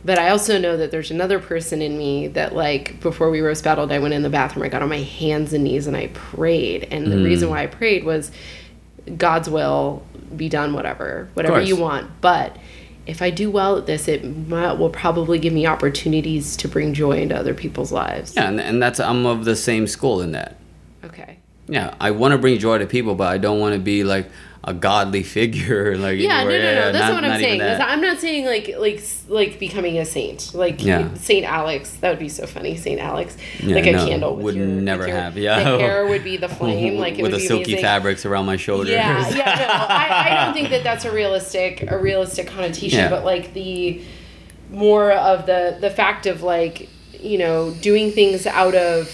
But 0.07 0.19
I 0.21 0.31
also 0.31 0.57
know 0.57 0.77
that 0.77 0.93
there's 0.93 1.11
another 1.11 1.41
person 1.41 1.83
in 1.83 1.99
me 1.99 2.29
that, 2.29 2.55
like, 2.55 3.01
before 3.01 3.29
we 3.29 3.41
roast 3.41 3.65
battled, 3.65 3.91
I 3.91 3.99
went 3.99 4.15
in 4.15 4.23
the 4.23 4.31
bathroom, 4.31 4.65
I 4.65 4.69
got 4.69 4.81
on 4.81 4.89
my 4.89 5.01
hands 5.01 5.53
and 5.53 5.65
knees, 5.65 5.89
and 5.89 5.97
I 5.97 6.07
prayed. 6.15 6.87
And 6.93 7.11
the 7.11 7.17
Mm. 7.17 7.25
reason 7.25 7.51
why 7.51 7.65
I 7.65 7.67
prayed 7.67 8.05
was 8.05 8.31
God's 9.19 9.51
will 9.51 10.05
be 10.37 10.49
done, 10.49 10.75
whatever, 10.75 11.29
whatever 11.35 11.61
you 11.61 11.75
want. 11.75 12.07
But 12.21 12.57
if 13.05 13.21
I 13.21 13.31
do 13.31 13.51
well 13.51 13.79
at 13.79 13.87
this, 13.87 14.07
it 14.07 14.23
might, 14.49 14.75
will 14.75 14.91
probably 14.91 15.41
give 15.41 15.53
me 15.53 15.67
opportunities 15.67 16.57
to 16.59 16.69
bring 16.69 16.95
joy 16.95 17.19
into 17.19 17.37
other 17.37 17.55
people's 17.55 17.91
lives. 17.91 18.37
Yeah, 18.37 18.49
and, 18.49 18.61
and 18.61 18.81
that's 18.81 19.01
I'm 19.01 19.27
of 19.27 19.45
the 19.45 19.57
same 19.57 19.89
school 19.89 20.21
in 20.21 20.31
that. 20.33 20.57
Okay. 21.05 21.39
Yeah, 21.69 21.95
I 22.01 22.13
want 22.13 22.31
to 22.31 22.39
bring 22.39 22.59
joy 22.61 22.79
to 22.79 22.87
people, 22.87 23.17
but 23.17 23.27
I 23.27 23.39
don't 23.39 23.59
want 23.59 23.75
to 23.75 23.81
be 23.81 24.05
like, 24.05 24.29
a 24.67 24.75
godly 24.75 25.23
figure. 25.23 25.97
Like 26.07 26.19
Yeah, 26.19 26.43
no, 26.45 26.51
no, 26.51 26.59
no. 26.59 26.93
That's 26.93 26.99
not- 26.99 27.09
not 27.09 27.15
what 27.15 27.25
I'm 27.25 27.31
not 27.31 27.41
saying. 27.41 27.59
that. 27.61 27.81
I'm 27.81 28.01
not 28.01 28.19
saying 28.19 28.47
like 28.47 28.75
like 28.79 29.01
like 29.29 29.59
becoming 29.61 29.99
a 29.99 30.05
saint, 30.05 30.53
like 30.55 30.83
Yeah. 30.85 31.15
Saint 31.15 31.47
Alex. 31.47 31.91
That 32.01 32.11
would 32.11 32.19
be 32.19 32.29
so 32.29 32.47
funny, 32.47 32.77
Saint 32.77 33.01
Alex. 33.01 33.37
Yeah, 33.63 33.77
like 33.77 33.87
a 33.87 33.93
no, 33.93 34.07
candle. 34.07 34.37
Would 34.37 34.55
your, 34.57 34.67
never 34.67 35.07
your- 35.07 35.17
have, 35.17 35.39
yeah. 35.39 35.59
the 35.63 35.79
hair 35.79 36.07
would 36.11 36.25
be 36.25 36.37
the 36.37 36.49
flame. 36.49 36.99
Like 36.99 37.19
it 37.19 37.23
with 37.23 37.33
would 37.33 37.41
the 37.41 37.45
be 37.45 37.47
silky 37.47 37.63
amazing. 37.73 37.83
fabrics 37.83 38.27
around 38.27 38.47
my 38.47 38.57
shoulders. 38.57 38.91
Yeah, 38.91 39.29
yeah. 39.31 39.37
No, 39.37 39.43
I, 39.95 40.27
I 40.31 40.45
don't 40.45 40.55
think 40.55 40.71
that 40.71 40.83
that's 40.85 41.05
a 41.05 41.13
realistic 41.13 41.83
a 41.91 41.97
realistic 41.99 42.49
connotation. 42.49 42.99
Yeah. 42.99 43.09
But 43.11 43.25
like 43.25 43.55
the 43.55 44.03
more 44.71 45.13
of 45.13 45.47
the 45.47 45.79
the 45.81 45.91
fact 45.91 46.27
of 46.27 46.43
like 46.43 46.89
you 47.21 47.39
know 47.39 47.71
doing 47.81 48.11
things 48.11 48.47
out 48.47 48.75
of 48.75 49.09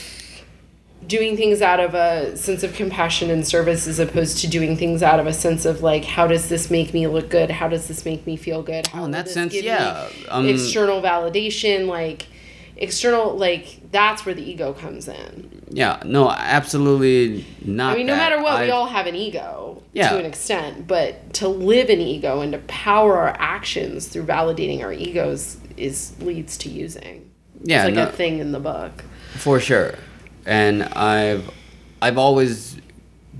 doing 1.06 1.36
things 1.36 1.60
out 1.62 1.80
of 1.80 1.94
a 1.94 2.36
sense 2.36 2.62
of 2.62 2.74
compassion 2.74 3.30
and 3.30 3.46
service 3.46 3.86
as 3.86 3.98
opposed 3.98 4.38
to 4.38 4.46
doing 4.48 4.76
things 4.76 5.02
out 5.02 5.18
of 5.20 5.26
a 5.26 5.32
sense 5.32 5.64
of 5.64 5.82
like 5.82 6.04
how 6.04 6.26
does 6.26 6.48
this 6.48 6.70
make 6.70 6.94
me 6.94 7.06
look 7.06 7.28
good 7.28 7.50
how 7.50 7.68
does 7.68 7.88
this 7.88 8.04
make 8.04 8.26
me 8.26 8.36
feel 8.36 8.62
good 8.62 8.86
how 8.86 9.02
Oh, 9.02 9.04
in 9.06 9.10
that 9.12 9.28
sense, 9.28 9.54
yeah. 9.54 10.08
Um, 10.28 10.48
external 10.48 11.02
validation 11.02 11.86
like 11.86 12.26
external 12.76 13.36
like 13.36 13.90
that's 13.90 14.24
where 14.24 14.34
the 14.34 14.42
ego 14.48 14.72
comes 14.72 15.08
in 15.08 15.60
yeah, 15.74 16.02
no, 16.04 16.30
absolutely 16.30 17.46
not. 17.64 17.94
I 17.94 17.96
mean, 17.96 18.06
no 18.06 18.14
that. 18.14 18.30
matter 18.30 18.42
what, 18.42 18.56
we 18.58 18.64
I've- 18.64 18.70
all 18.72 18.86
have 18.88 19.06
an 19.06 19.14
ego 19.14 19.82
Yeah. 19.94 20.10
to 20.10 20.18
an 20.18 20.26
extent, 20.26 20.86
but 20.86 21.32
to 21.34 21.48
live 21.48 21.88
an 21.88 21.98
ego 21.98 22.42
and 22.42 22.52
to 22.52 22.58
power 22.58 23.16
our 23.16 23.34
actions 23.38 24.06
through 24.08 24.24
validating 24.24 24.82
our 24.82 24.92
egos 24.92 25.56
is 25.78 26.12
leads 26.20 26.58
to 26.58 26.68
using. 26.68 27.30
Yeah, 27.62 27.86
it's 27.86 27.96
like 27.96 28.04
no. 28.04 28.10
a 28.10 28.12
thing 28.12 28.38
in 28.38 28.52
the 28.52 28.60
book. 28.60 29.02
For 29.36 29.60
sure. 29.60 29.94
And 30.46 30.82
I've 30.82 31.50
I've 32.00 32.18
always 32.18 32.76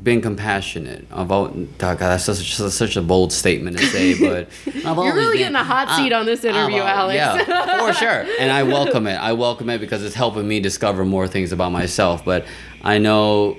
been 0.03 0.21
compassionate. 0.21 1.07
I've 1.13 1.31
always, 1.31 1.69
God, 1.79 1.99
that's 1.99 2.25
such, 2.25 2.55
such 2.57 2.97
a 2.97 3.03
bold 3.03 3.33
statement 3.33 3.79
to 3.79 3.85
say, 3.87 4.19
but 4.19 4.49
I've 4.85 4.97
You're 4.97 5.15
really 5.15 5.33
been- 5.33 5.39
getting 5.39 5.55
a 5.57 5.63
hot 5.63 5.97
seat 5.97 6.13
on 6.13 6.27
this 6.27 6.45
interview, 6.45 6.79
al- 6.81 7.11
Alex. 7.11 7.17
Yeah, 7.17 7.79
for 7.87 7.93
sure. 7.99 8.25
And 8.41 8.51
I 8.51 8.65
welcome 8.65 9.07
it. 9.07 9.15
I 9.15 9.33
welcome 9.35 9.71
it 9.71 9.79
because 9.81 10.03
it's 10.03 10.15
helping 10.17 10.49
me 10.49 10.59
discover 10.61 11.05
more 11.05 11.29
things 11.29 11.53
about 11.53 11.71
myself. 11.71 12.25
But 12.25 12.47
I 12.83 12.99
know, 12.99 13.59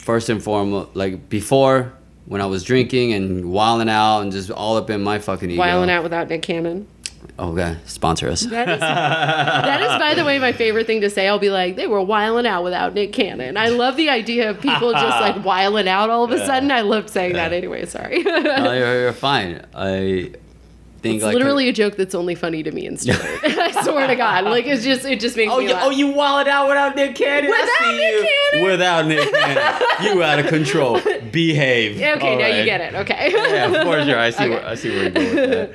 first 0.00 0.28
and 0.28 0.42
foremost, 0.42 0.94
like 0.96 1.28
before 1.30 1.92
when 2.26 2.40
I 2.42 2.46
was 2.46 2.62
drinking 2.64 3.12
and 3.14 3.50
wilding 3.50 3.88
out 3.88 4.20
and 4.20 4.32
just 4.32 4.50
all 4.50 4.76
up 4.76 4.90
in 4.90 5.02
my 5.02 5.18
fucking 5.18 5.50
ego. 5.50 5.62
Wiling 5.62 5.88
out 5.90 6.02
without 6.02 6.28
Nick 6.28 6.42
Cannon. 6.42 6.86
Oh, 7.38 7.52
God, 7.52 7.78
sponsor 7.86 8.28
us. 8.28 8.42
That 8.42 8.68
is, 8.68 8.78
that 8.80 9.80
is, 9.80 9.88
by 9.98 10.14
the 10.14 10.24
way, 10.24 10.38
my 10.38 10.52
favorite 10.52 10.86
thing 10.86 11.00
to 11.00 11.10
say. 11.10 11.26
I'll 11.26 11.38
be 11.40 11.50
like, 11.50 11.74
they 11.76 11.86
were 11.88 12.00
wiling 12.00 12.46
out 12.46 12.62
without 12.62 12.94
Nick 12.94 13.12
Cannon. 13.12 13.56
I 13.56 13.68
love 13.68 13.96
the 13.96 14.08
idea 14.10 14.50
of 14.50 14.60
people 14.60 14.92
just 14.92 15.20
like 15.20 15.44
wiling 15.44 15.88
out 15.88 16.10
all 16.10 16.22
of 16.24 16.30
a 16.30 16.44
sudden. 16.46 16.70
I 16.70 16.82
loved 16.82 17.10
saying 17.10 17.32
that 17.32 17.52
anyway. 17.52 17.86
Sorry. 17.86 18.22
no, 18.22 18.72
you're, 18.72 19.00
you're 19.02 19.12
fine. 19.12 19.64
I 19.74 20.32
think 21.02 21.16
It's 21.16 21.24
like 21.24 21.34
literally 21.34 21.68
a 21.68 21.72
joke 21.72 21.96
that's 21.96 22.14
only 22.14 22.34
funny 22.34 22.62
to 22.62 22.70
me 22.70 22.86
and 22.86 23.00
Stuart. 23.00 23.18
I 23.44 23.82
swear 23.82 24.06
to 24.06 24.14
God, 24.16 24.44
like 24.44 24.64
it's 24.66 24.84
just 24.84 25.04
it 25.04 25.18
just 25.20 25.36
makes 25.36 25.52
Oh, 25.52 25.58
me 25.58 25.68
you, 25.68 25.74
oh, 25.76 25.90
you 25.90 26.08
wilded 26.08 26.48
out 26.50 26.68
without 26.68 26.94
Nick 26.96 27.14
Cannon? 27.16 27.50
Without 27.50 27.94
Nick 27.94 28.14
you. 28.14 28.28
Cannon? 28.52 28.70
Without 28.70 29.06
Nick 29.06 29.32
Cannon. 29.34 29.82
you 30.02 30.22
out 30.22 30.38
of 30.38 30.46
control. 30.46 31.00
Behave. 31.32 31.96
Okay, 31.96 32.10
All 32.12 32.38
now 32.38 32.46
you 32.46 32.64
get 32.64 32.80
it. 32.80 32.94
Okay. 32.94 33.32
Yeah, 33.34 33.82
for 33.84 34.02
sure. 34.04 34.18
I 34.18 34.30
see. 34.30 34.44
Okay. 34.44 34.50
Where, 34.50 34.66
I 34.66 34.74
see 34.76 34.88
where 34.90 35.02
you're 35.02 35.10
going 35.10 35.34
with 35.36 35.50
that. 35.50 35.74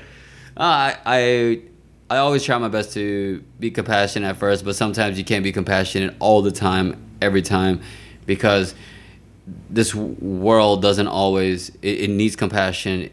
Uh, 0.60 0.94
I, 1.06 1.62
I 2.10 2.18
always 2.18 2.44
try 2.44 2.58
my 2.58 2.68
best 2.68 2.94
to 2.96 3.42
be 3.62 3.72
compassionate 3.72 4.30
at 4.30 4.36
first, 4.36 4.66
but 4.66 4.76
sometimes 4.76 5.18
you 5.18 5.24
can't 5.24 5.44
be 5.44 5.54
compassionate 5.54 6.16
all 6.20 6.42
the 6.42 6.52
time, 6.52 7.02
every 7.22 7.42
time, 7.42 7.80
because 8.26 8.76
this 9.70 9.96
world 9.96 10.82
doesn't 10.82 11.08
always. 11.08 11.70
It, 11.82 12.02
it 12.02 12.10
needs 12.10 12.36
compassion. 12.36 13.10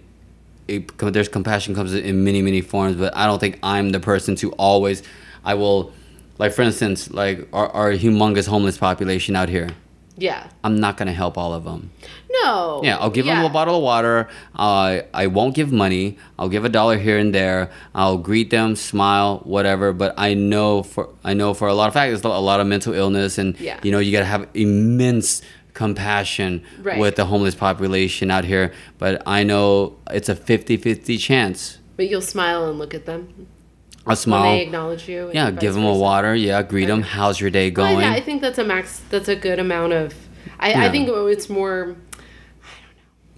It, 0.66 0.98
there's 0.98 1.28
compassion 1.28 1.77
comes 1.77 1.94
in 1.94 2.24
many 2.24 2.43
many 2.43 2.62
forms, 2.62 2.97
but 2.97 3.16
I 3.16 3.27
don't 3.27 3.39
think 3.39 3.60
I'm 3.62 3.90
the 3.90 4.01
person 4.01 4.35
to 4.36 4.51
always. 4.55 5.05
I 5.44 5.55
will, 5.55 5.93
like 6.39 6.52
for 6.52 6.62
instance, 6.62 7.12
like 7.12 7.48
our, 7.52 7.68
our 7.68 7.93
humongous 7.93 8.48
homeless 8.48 8.77
population 8.77 9.36
out 9.36 9.48
here. 9.48 9.70
Yeah. 10.16 10.48
I'm 10.64 10.80
not 10.80 10.97
gonna 10.97 11.12
help 11.12 11.36
all 11.38 11.52
of 11.55 11.64
them. 11.64 11.90
No. 12.43 12.80
Yeah, 12.84 12.97
I'll 12.98 13.10
give 13.10 13.26
them 13.26 13.44
a 13.44 13.48
bottle 13.48 13.76
of 13.76 13.82
water. 13.82 14.28
Uh, 14.55 15.01
I 15.14 15.26
won't 15.26 15.55
give 15.55 15.72
money. 15.72 16.18
I'll 16.38 16.48
give 16.48 16.64
a 16.64 16.68
dollar 16.68 16.98
here 16.98 17.18
and 17.18 17.34
there. 17.34 17.70
I'll 17.94 18.18
greet 18.18 18.51
them, 18.51 18.76
smile, 18.76 19.40
whatever. 19.44 19.93
But 19.93 20.14
I 20.18 20.34
know 20.34 20.82
for 20.82 21.09
I 21.24 21.34
know 21.34 21.55
for 21.55 21.68
a 21.68 21.74
lot 21.74 21.88
of 21.88 21.94
factors, 21.94 22.22
a 22.24 22.28
lot 22.28 22.60
of 22.60 22.66
mental 22.66 22.93
illness, 22.94 23.38
and 23.38 23.59
Yeah. 23.60 23.78
you 23.82 23.90
know 23.93 23.98
you 23.98 24.12
gotta 24.12 24.24
have 24.26 24.48
immense 24.55 25.43
compassion 25.74 26.62
Right. 26.82 26.98
with 26.98 27.16
the 27.16 27.26
homeless 27.26 27.55
population 27.55 28.30
out 28.30 28.44
here. 28.44 28.72
But 28.98 29.22
I 29.26 29.44
know 29.44 29.97
it's 30.10 30.28
a 30.30 30.34
50-50 30.34 31.18
chance. 31.18 31.78
But 31.97 32.09
you'll 32.09 32.20
smile 32.22 32.68
and 32.68 32.78
look 32.78 32.94
at 32.94 33.05
them 33.06 33.28
A 34.06 34.10
when 34.10 34.16
smile. 34.16 34.42
they 34.52 34.62
acknowledge 34.62 35.08
you. 35.08 35.30
Yeah, 35.34 35.50
give 35.50 35.74
them 35.74 35.84
a 35.84 35.92
water. 35.94 36.34
Yeah, 36.34 36.62
greet 36.62 36.86
them. 36.86 37.02
How's 37.02 37.40
your 37.40 37.50
day 37.50 37.70
Well, 37.70 37.92
going? 37.94 38.00
yeah, 38.06 38.12
I 38.12 38.20
think 38.20 38.40
that's 38.40 38.58
a 38.58 38.64
max. 38.64 39.02
That's 39.10 39.28
a 39.28 39.34
good 39.36 39.58
amount 39.58 39.92
of. 39.92 40.14
I, 40.60 40.86
I 40.86 40.90
think 40.90 41.08
it's 41.08 41.48
more. 41.50 41.96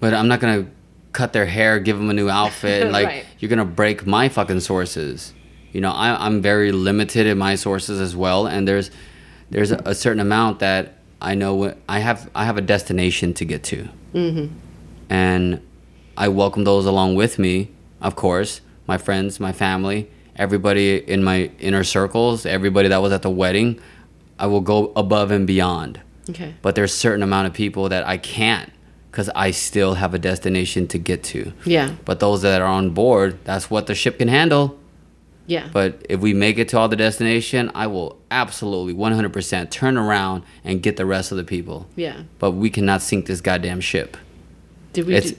But 0.01 0.15
I'm 0.15 0.29
not 0.29 0.41
gonna 0.41 0.67
cut 1.13 1.33
their 1.33 1.47
hair, 1.47 1.81
give 1.81 1.97
them 1.97 2.11
a 2.11 2.13
new 2.15 2.29
outfit. 2.29 2.83
and, 2.83 2.93
Like 2.99 3.07
Right. 3.07 3.27
you're 3.39 3.49
gonna 3.49 3.65
break 3.65 4.07
my 4.07 4.29
fucking 4.29 4.61
sources. 4.61 5.33
You 5.73 5.81
know, 5.81 5.91
I, 5.91 6.27
I'm 6.27 6.41
very 6.43 6.71
limited 6.73 7.27
in 7.27 7.39
my 7.39 7.55
sources 7.55 8.01
as 8.01 8.15
well, 8.15 8.47
and 8.47 8.67
there's 8.69 8.91
there's 9.51 9.73
a, 9.73 9.81
a 9.87 9.95
certain 9.95 10.21
amount 10.21 10.59
that 10.61 10.99
I 11.21 11.35
know 11.35 11.55
what 11.55 11.79
I 11.89 11.99
have. 12.01 12.31
I 12.35 12.45
have 12.45 12.57
a 12.59 12.63
destination 12.63 13.33
to 13.35 13.45
get 13.45 13.63
to, 13.65 13.89
mm-hmm. 14.15 14.55
and 15.11 15.61
I 16.17 16.29
welcome 16.29 16.65
those 16.65 16.87
along 16.87 17.15
with 17.17 17.39
me. 17.39 17.71
Of 18.01 18.17
course, 18.17 18.61
my 18.87 18.99
friends, 18.99 19.41
my 19.41 19.53
family, 19.53 20.09
everybody 20.39 20.97
in 20.99 21.23
my 21.25 21.51
inner 21.59 21.85
circles, 21.85 22.47
everybody 22.47 22.89
that 22.89 23.03
was 23.03 23.13
at 23.13 23.23
the 23.23 23.31
wedding. 23.31 23.81
I 24.39 24.47
will 24.47 24.61
go 24.61 24.93
above 24.95 25.33
and 25.33 25.47
beyond 25.49 26.01
Okay. 26.31 26.55
but 26.63 26.75
there's 26.77 26.95
certain 26.95 27.23
amount 27.25 27.49
of 27.49 27.55
people 27.55 27.89
that 27.89 28.07
I 28.07 28.19
can't 28.19 28.71
because 29.11 29.29
I 29.35 29.51
still 29.51 29.95
have 29.95 30.15
a 30.15 30.19
destination 30.19 30.87
to 30.89 30.99
get 30.99 31.25
to. 31.25 31.53
Yeah. 31.65 31.95
But 32.05 32.21
those 32.21 32.43
that 32.43 32.61
are 32.63 32.69
on 32.69 32.91
board, 32.91 33.39
that's 33.45 33.69
what 33.69 33.87
the 33.89 33.95
ship 33.97 34.19
can 34.19 34.29
handle. 34.29 34.79
Yeah. 35.47 35.69
But 35.73 36.05
if 36.11 36.21
we 36.21 36.35
make 36.35 36.59
it 36.59 36.69
to 36.69 36.79
all 36.79 36.89
the 36.89 36.95
destination, 36.97 37.71
I 37.75 37.87
will 37.89 38.19
absolutely 38.31 38.93
100% 38.95 39.71
turn 39.71 39.97
around 39.97 40.45
and 40.63 40.83
get 40.83 40.97
the 40.99 41.07
rest 41.07 41.33
of 41.33 41.39
the 41.39 41.45
people. 41.45 41.87
yeah. 41.97 42.23
But 42.39 42.51
we 42.53 42.69
cannot 42.71 43.01
sink 43.03 43.27
this 43.27 43.41
goddamn 43.41 43.81
ship. 43.81 44.17
Did 44.93 45.07
we? 45.07 45.15
It's 45.15 45.31
do- 45.33 45.39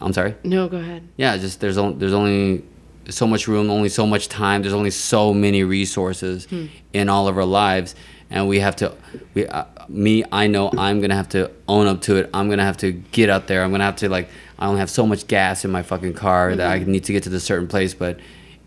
I'm 0.00 0.12
sorry. 0.12 0.36
no, 0.44 0.68
go 0.68 0.76
ahead. 0.78 1.02
Yeah, 1.16 1.36
just 1.36 1.60
there's 1.60 1.76
only 1.76 1.98
there's 1.98 2.12
only 2.14 2.64
so 3.08 3.26
much 3.26 3.48
room, 3.48 3.70
only 3.70 3.88
so 3.88 4.06
much 4.06 4.28
time. 4.28 4.62
There's 4.62 4.74
only 4.74 4.90
so 4.90 5.32
many 5.34 5.64
resources 5.64 6.46
in 6.92 7.08
all 7.08 7.28
of 7.28 7.36
our 7.36 7.44
lives, 7.44 7.94
and 8.30 8.48
we 8.48 8.60
have 8.60 8.76
to. 8.76 8.94
We, 9.34 9.46
uh, 9.46 9.64
me, 9.88 10.24
I 10.30 10.46
know 10.46 10.70
I'm 10.76 11.00
gonna 11.00 11.16
have 11.16 11.28
to 11.30 11.50
own 11.66 11.86
up 11.86 12.02
to 12.02 12.16
it. 12.16 12.30
I'm 12.34 12.48
gonna 12.50 12.64
have 12.64 12.76
to 12.78 12.92
get 12.92 13.30
out 13.30 13.46
there. 13.46 13.62
I'm 13.62 13.70
gonna 13.70 13.84
have 13.84 13.96
to 13.96 14.08
like. 14.08 14.28
I 14.58 14.66
only 14.66 14.80
have 14.80 14.90
so 14.90 15.06
much 15.06 15.26
gas 15.26 15.64
in 15.64 15.70
my 15.70 15.82
fucking 15.82 16.14
car 16.14 16.54
that 16.56 16.70
I 16.70 16.78
need 16.80 17.04
to 17.04 17.12
get 17.12 17.22
to 17.24 17.30
this 17.30 17.44
certain 17.44 17.68
place. 17.68 17.94
But 17.94 18.18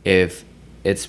if 0.05 0.45
it's 0.83 1.07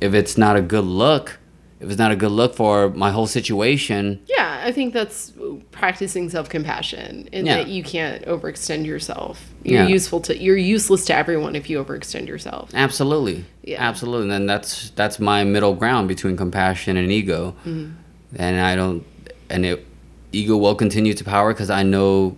if 0.00 0.14
it's 0.14 0.36
not 0.36 0.56
a 0.56 0.62
good 0.62 0.84
look, 0.84 1.38
if 1.86 1.92
it's 1.92 1.98
not 1.98 2.10
a 2.10 2.16
good 2.16 2.32
look 2.32 2.54
for 2.56 2.90
my 2.90 3.12
whole 3.12 3.28
situation, 3.28 4.20
Yeah, 4.26 4.60
I 4.64 4.72
think 4.72 4.92
that's 4.92 5.32
practicing 5.70 6.28
self 6.28 6.48
compassion, 6.48 7.28
and 7.32 7.46
Yeah. 7.46 7.56
that 7.58 7.68
you 7.68 7.82
can't 7.84 8.24
overextend 8.26 8.84
yourself. 8.86 9.54
You're 9.62 9.82
Yeah. 9.84 9.88
useful 9.88 10.20
to. 10.22 10.36
You're 10.36 10.56
useless 10.56 11.04
to 11.06 11.14
everyone 11.16 11.54
if 11.54 11.70
you 11.70 11.82
overextend 11.82 12.26
yourself. 12.26 12.70
Absolutely. 12.74 13.44
Yeah. 13.62 13.80
Absolutely. 13.80 14.22
And 14.24 14.32
then 14.32 14.46
that's 14.46 14.90
that's 14.96 15.20
my 15.20 15.44
middle 15.44 15.74
ground 15.74 16.08
between 16.08 16.36
compassion 16.36 16.96
and 16.96 17.12
ego. 17.12 17.54
Mm-hmm. 17.64 17.92
And 18.36 18.60
I 18.60 18.74
don't 18.74 19.04
and 19.48 19.64
it 19.64 19.86
ego 20.32 20.56
will 20.56 20.74
continue 20.74 21.14
to 21.14 21.24
power 21.24 21.52
because 21.52 21.70
I 21.70 21.84
know 21.84 22.36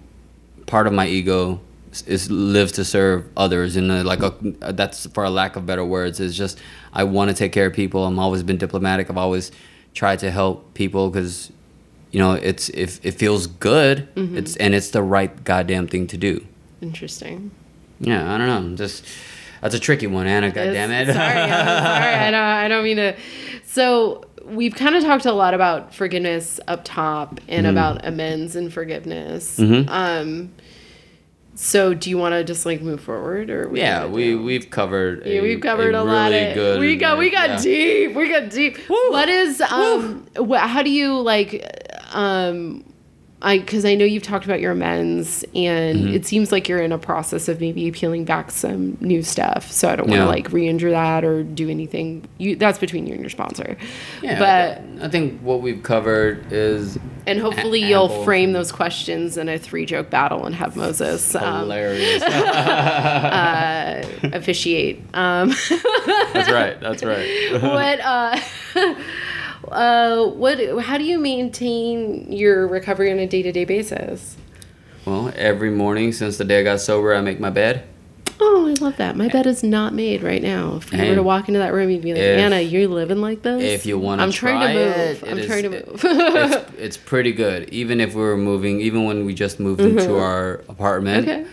part 0.67 0.87
of 0.87 0.93
my 0.93 1.07
ego 1.09 1.61
is, 2.03 2.31
live 2.31 2.73
to 2.73 2.85
serve 2.85 3.25
others 3.37 3.77
and 3.77 3.91
uh, 3.91 4.03
like 4.05 4.23
a, 4.23 4.35
that's 4.73 5.07
for 5.07 5.25
a 5.25 5.31
lack 5.31 5.57
of 5.57 5.67
better 5.67 5.85
words 5.85 6.21
it's 6.21 6.37
just 6.37 6.59
I 6.93 7.05
want 7.05 7.31
to 7.31 7.35
take 7.37 7.53
care 7.53 7.67
of 7.67 7.73
people. 7.75 8.05
I'm 8.05 8.19
always 8.19 8.43
been 8.43 8.57
diplomatic. 8.59 9.11
I've 9.11 9.17
always 9.19 9.51
tried 9.95 10.19
to 10.21 10.31
help 10.31 10.75
people 10.75 11.11
because 11.11 11.51
you 12.11 12.19
know 12.19 12.33
it's 12.33 12.69
if 12.71 13.05
it 13.05 13.13
feels 13.13 13.47
good 13.47 14.09
Mm-hmm. 14.15 14.39
it's 14.39 14.57
and 14.57 14.75
it's 14.75 14.91
the 14.91 15.03
right 15.03 15.45
goddamn 15.45 15.87
thing 15.89 16.07
to 16.09 16.17
do. 16.17 16.45
Interesting. 16.81 17.51
Yeah, 18.01 18.33
I 18.33 18.39
don't 18.39 18.47
know. 18.71 18.77
Just 18.77 19.05
that's 19.61 19.75
a 19.75 19.79
tricky 19.81 20.07
one, 20.07 20.27
Anna. 20.27 20.51
God 20.53 20.73
damn 20.73 20.91
it. 20.93 21.07
Sorry, 21.07 21.17
sorry. 21.17 21.49
I 21.49 22.31
don't. 22.31 22.41
I 22.41 22.69
don't 22.69 22.85
mean 22.85 22.97
to. 22.99 23.17
So 23.67 24.25
we've 24.45 24.75
kind 24.75 24.95
of 24.95 25.03
talked 25.03 25.27
a 25.27 25.33
lot 25.33 25.53
about 25.53 25.93
forgiveness 25.95 26.61
up 26.69 26.83
top 26.85 27.41
and 27.49 27.67
Mm-hmm. 27.67 27.77
about 27.77 28.07
amends 28.07 28.55
and 28.57 28.73
forgiveness. 28.73 29.59
Mhm. 29.59 29.89
Um. 29.89 30.53
So 31.61 31.93
do 31.93 32.09
you 32.09 32.17
want 32.19 32.35
to 32.35 32.45
just 32.45 32.65
like 32.65 32.81
move 32.83 33.01
forward 33.01 33.51
or 33.51 33.69
we 33.69 33.81
yeah, 33.81 34.07
we 34.07 34.27
do- 34.27 34.43
we've 34.45 34.71
covered. 34.71 35.27
Yeah, 35.27 35.43
we've 35.43 35.61
covered 35.61 35.93
a, 35.93 36.05
lot 36.05 36.31
really 36.31 36.51
of 36.51 36.55
good. 36.55 36.81
we 36.81 36.95
got 36.97 37.19
we 37.19 37.31
got 37.31 37.51
yeah. 37.51 37.61
deep 37.61 38.15
we 38.15 38.29
got 38.29 38.49
deep 38.51 38.79
Woo! 38.89 39.11
what 39.11 39.29
is 39.29 39.61
um 39.63 40.25
wh- 40.39 40.55
how 40.57 40.83
do 40.85 40.91
you 40.91 41.19
like 41.21 41.65
um 42.13 42.85
I 43.41 43.59
because 43.59 43.85
I 43.85 43.95
know 43.95 44.05
you've 44.05 44.25
talked 44.25 44.45
about 44.47 44.61
your 44.61 44.73
amends, 44.73 45.45
and 45.55 45.99
Mm-hmm. 46.01 46.15
it 46.15 46.27
seems 46.27 46.51
like 46.51 46.69
you're 46.69 46.83
in 46.83 46.91
a 46.91 46.99
process 46.99 47.49
of 47.49 47.61
maybe 47.61 47.89
peeling 47.93 48.25
back 48.25 48.51
some 48.51 48.97
new 49.01 49.23
stuff. 49.23 49.71
So 49.71 49.89
I 49.89 49.95
don't 49.97 50.09
want 50.09 50.19
to 50.19 50.25
Yeah. 50.25 50.29
like 50.29 50.53
re-injure 50.53 50.91
that 50.91 51.25
or 51.25 51.45
do 51.45 51.69
anything. 51.71 52.25
You 52.39 52.57
that's 52.57 52.79
between 52.79 53.07
you 53.07 53.13
and 53.13 53.21
your 53.21 53.31
sponsor. 53.31 53.77
Yeah, 54.23 54.39
but 54.41 55.05
I 55.05 55.09
think 55.09 55.41
what 55.41 55.63
we've 55.63 55.83
covered 55.85 56.53
is 56.53 56.99
and 57.29 57.39
hopefully 57.39 57.85
A- 57.85 57.89
you'll 57.89 58.25
frame 58.25 58.53
those 58.55 58.73
questions 58.73 59.37
in 59.37 59.49
a 59.49 59.57
three 59.59 59.87
joke 59.87 60.11
battle 60.11 60.45
and 60.45 60.55
have 60.57 60.75
Moses 60.77 61.33
um, 61.37 61.61
hilarious. 61.61 62.23
officiate. 64.23 65.03
Um, 65.15 65.51
that's 66.33 66.51
right. 66.51 66.81
That's 66.81 67.05
right. 67.05 67.53
what 67.63 68.01
uh, 68.01 68.41
uh, 69.73 70.27
what? 70.27 70.59
How 70.83 70.99
do 70.99 71.05
you 71.05 71.19
maintain 71.19 72.31
your 72.33 72.67
recovery 72.67 73.11
on 73.13 73.19
a 73.19 73.27
day 73.27 73.43
to 73.43 73.53
day 73.53 73.65
basis? 73.65 74.37
Well, 75.05 75.33
every 75.37 75.71
morning 75.71 76.13
since 76.13 76.37
the 76.39 76.45
day 76.45 76.61
I 76.61 76.63
got 76.65 76.81
sober, 76.81 77.15
I 77.15 77.21
make 77.21 77.41
my 77.41 77.51
bed. 77.51 77.85
Oh, 78.41 78.69
I 78.69 78.75
love 78.85 78.97
that. 78.99 79.17
My 79.17 79.27
bed 79.29 79.47
is 79.47 79.65
not 79.65 79.95
made 79.95 80.23
right 80.23 80.41
now. 80.43 80.77
If 80.77 80.93
you 80.93 81.09
were 81.09 81.15
to 81.17 81.23
walk 81.25 81.49
into 81.49 81.59
that 81.59 81.73
room, 81.73 81.91
you'd 81.91 82.03
be 82.03 82.13
like, 82.13 82.23
If- 82.23 82.39
Anna, 82.39 82.61
you're 82.61 82.87
living 82.87 83.21
like 83.21 83.43
this. 83.43 83.63
If 83.65 83.85
you 83.87 83.99
want 83.99 84.21
to 84.21 84.23
I'm 84.25 84.31
trying 84.31 84.61
to 84.69 84.75
move. 84.75 84.97
it, 84.97 85.29
I'm 85.29 85.39
it 85.39 85.47
trying 85.47 85.63
to 85.65 85.69
move. 85.71 86.01
it's, 86.05 86.73
it's 86.79 86.97
pretty 86.97 87.33
good. 87.33 87.69
Even 87.71 88.01
if 88.01 88.15
we 88.15 88.21
were 88.21 88.37
moving, 88.37 88.81
even 88.81 89.07
when 89.07 89.25
we 89.25 89.35
just 89.35 89.59
moved 89.59 89.81
into 89.81 90.17
our 90.19 90.63
apartment, 90.69 91.27
Mm-hmm. 91.27 91.41
okay. 91.43 91.51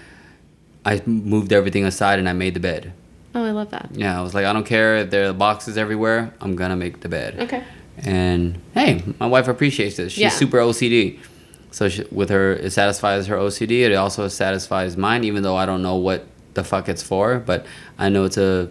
I 0.88 1.02
moved 1.08 1.52
everything 1.52 1.86
aside 1.86 2.20
and 2.20 2.30
I 2.30 2.34
made 2.34 2.54
the 2.54 2.60
bed. 2.60 2.94
Oh, 3.34 3.44
I 3.44 3.50
love 3.52 3.72
that. 3.72 3.90
Yeah, 3.94 4.20
I 4.20 4.22
was 4.22 4.36
like, 4.36 4.46
I 4.46 4.54
don't 4.54 4.66
care 4.66 4.98
if 4.98 5.10
there 5.10 5.28
are 5.30 5.34
boxes 5.34 5.78
everywhere. 5.80 6.32
I'm 6.40 6.56
gonna 6.56 6.76
make 6.76 7.00
the 7.00 7.10
bed. 7.10 7.40
Okay. 7.40 7.64
And 7.98 8.60
hey, 8.74 9.04
my 9.20 9.26
wife 9.28 9.48
appreciates 9.48 9.98
this. 9.98 10.14
She's 10.14 10.22
Yeah. 10.22 10.30
super 10.30 10.58
OCD. 10.60 11.20
So 11.72 11.90
she, 11.90 12.04
with 12.12 12.30
her, 12.30 12.54
it 12.54 12.72
satisfies 12.72 13.28
her 13.28 13.36
OCD. 13.38 13.84
It 13.86 13.94
also 13.96 14.28
satisfies 14.28 14.96
mine, 14.98 15.24
even 15.24 15.44
though 15.44 15.56
I 15.56 15.66
don't 15.66 15.82
know 15.82 15.96
what 15.96 16.26
the 16.54 16.64
fuck 16.64 16.88
it's 16.90 17.04
for. 17.04 17.40
But 17.40 17.66
I 17.98 18.10
know 18.10 18.24
it's 18.26 18.38
a 18.38 18.70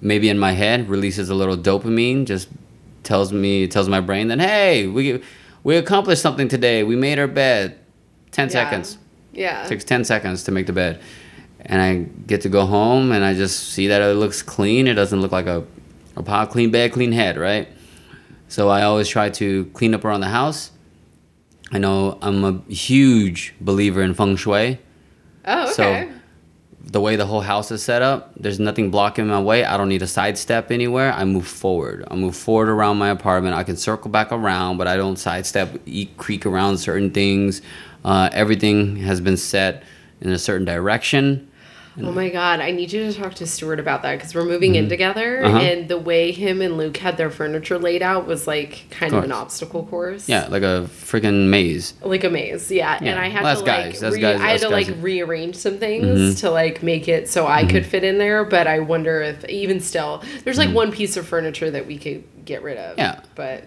maybe 0.00 0.28
in 0.28 0.38
my 0.38 0.52
head 0.52 0.88
releases 0.88 1.28
a 1.30 1.34
little 1.34 1.56
dopamine. 1.56 2.24
Just 2.26 2.48
tells 3.02 3.32
me 3.32 3.66
tells 3.66 3.88
my 3.88 4.00
brain 4.00 4.28
that 4.28 4.40
hey, 4.40 4.86
we 4.86 5.20
we 5.64 5.76
accomplished 5.76 6.22
something 6.22 6.48
today. 6.48 6.82
We 6.82 6.96
made 6.96 7.18
our 7.18 7.26
bed. 7.26 7.78
Ten 8.32 8.46
Yeah. 8.48 8.52
seconds. 8.52 8.98
Yeah. 9.32 9.64
It 9.64 9.68
takes 9.68 9.84
10 9.84 10.04
seconds 10.04 10.44
to 10.44 10.50
make 10.50 10.66
the 10.66 10.72
bed 10.72 11.00
and 11.68 11.82
i 11.82 12.06
get 12.26 12.40
to 12.42 12.48
go 12.48 12.64
home 12.64 13.10
and 13.12 13.24
i 13.24 13.34
just 13.34 13.70
see 13.70 13.88
that 13.88 14.00
it 14.00 14.14
looks 14.14 14.40
clean 14.40 14.86
it 14.86 14.94
doesn't 14.94 15.20
look 15.20 15.32
like 15.32 15.46
a, 15.46 15.64
a 16.16 16.22
pile 16.22 16.46
clean 16.46 16.70
bed 16.70 16.92
clean 16.92 17.10
head 17.12 17.36
right 17.36 17.66
so 18.48 18.68
i 18.68 18.82
always 18.82 19.08
try 19.08 19.28
to 19.30 19.64
clean 19.74 19.94
up 19.94 20.04
around 20.04 20.20
the 20.20 20.28
house. 20.28 20.70
I 21.72 21.78
know 21.78 22.18
i'm 22.22 22.44
a 22.44 22.60
huge 22.72 23.54
believer 23.60 24.02
in 24.02 24.14
feng 24.14 24.36
shui. 24.36 24.78
Oh, 25.44 25.70
So- 25.72 25.82
okay. 25.84 26.08
the 26.88 27.00
way 27.00 27.16
the 27.16 27.26
whole 27.26 27.40
house 27.40 27.70
is 27.72 27.82
set 27.82 28.00
up 28.02 28.32
there's 28.38 28.60
nothing 28.60 28.90
blocking 28.92 29.26
my 29.26 29.40
way. 29.40 29.64
I 29.64 29.76
don't 29.76 29.88
need 29.88 29.98
to 30.00 30.06
sidestep 30.06 30.70
anywhere. 30.70 31.12
I 31.12 31.24
move 31.24 31.46
forward. 31.46 32.04
I 32.08 32.14
move 32.14 32.36
forward 32.36 32.68
around 32.68 32.98
my 32.98 33.08
apartment. 33.08 33.56
I 33.56 33.64
can 33.64 33.76
circle 33.76 34.10
back 34.10 34.30
around 34.30 34.76
but 34.78 34.86
i 34.86 34.96
don't 34.96 35.16
sidestep 35.18 35.80
eat 35.86 36.16
creak 36.16 36.46
around 36.46 36.78
certain 36.78 37.10
things. 37.10 37.62
Uh, 38.04 38.28
everything 38.32 38.96
has 38.96 39.20
been 39.20 39.36
set 39.36 39.82
in 40.20 40.30
a 40.30 40.38
certain 40.38 40.64
direction 40.64 41.45
Oh 41.98 42.12
my 42.12 42.28
god, 42.28 42.60
I 42.60 42.72
need 42.72 42.92
you 42.92 43.10
to 43.10 43.18
talk 43.18 43.34
to 43.36 43.46
Stuart 43.46 43.80
about 43.80 44.02
that 44.02 44.16
because 44.16 44.34
we're 44.34 44.44
moving 44.44 44.74
in 44.74 44.88
together, 44.88 45.42
Uh-huh. 45.44 45.58
and 45.58 45.88
the 45.88 45.96
way 45.98 46.30
him 46.30 46.60
and 46.60 46.76
Luke 46.76 46.96
had 46.98 47.16
their 47.16 47.30
furniture 47.30 47.78
laid 47.78 48.02
out 48.02 48.26
was 48.26 48.46
like 48.46 48.84
kind 48.90 49.12
of, 49.12 49.18
Of 49.18 49.24
an 49.24 49.32
obstacle 49.32 49.84
course. 49.84 50.28
yeah 50.28 50.46
like 50.48 50.62
a 50.62 50.88
freaking 50.90 51.48
maze 51.48 51.94
like 52.02 52.24
a 52.24 52.30
maze. 52.30 52.70
Yeah, 52.70 52.98
Yeah. 53.02 53.12
and 53.12 53.20
I 53.20 53.28
had 53.28 53.42
Well, 53.42 53.56
to 53.56 53.64
like. 53.64 53.94
Re- 54.02 54.20
guys. 54.20 54.40
I 54.40 54.48
had 54.48 54.60
to 54.60 54.68
like 54.68 54.86
guys. 54.86 54.94
Mm-hmm. 54.96 55.02
rearrange 55.02 55.56
some 55.56 55.78
things 55.78 56.40
to 56.42 56.50
like 56.50 56.82
make 56.82 57.08
it 57.08 57.28
so 57.28 57.46
I 57.46 57.64
could 57.64 57.86
fit 57.86 58.04
in 58.04 58.18
there. 58.18 58.44
But 58.44 58.66
I 58.66 58.80
wonder 58.80 59.22
if 59.22 59.44
even 59.48 59.80
still, 59.80 60.22
there's 60.44 60.58
like 60.58 60.74
one 60.74 60.92
piece 60.92 61.16
of 61.16 61.26
furniture 61.26 61.70
that 61.70 61.86
we 61.86 61.96
could 61.98 62.24
get 62.44 62.62
rid 62.62 62.76
of. 62.76 62.90
Mm-hmm. 62.96 63.00
Yeah. 63.00 63.20
but. 63.34 63.64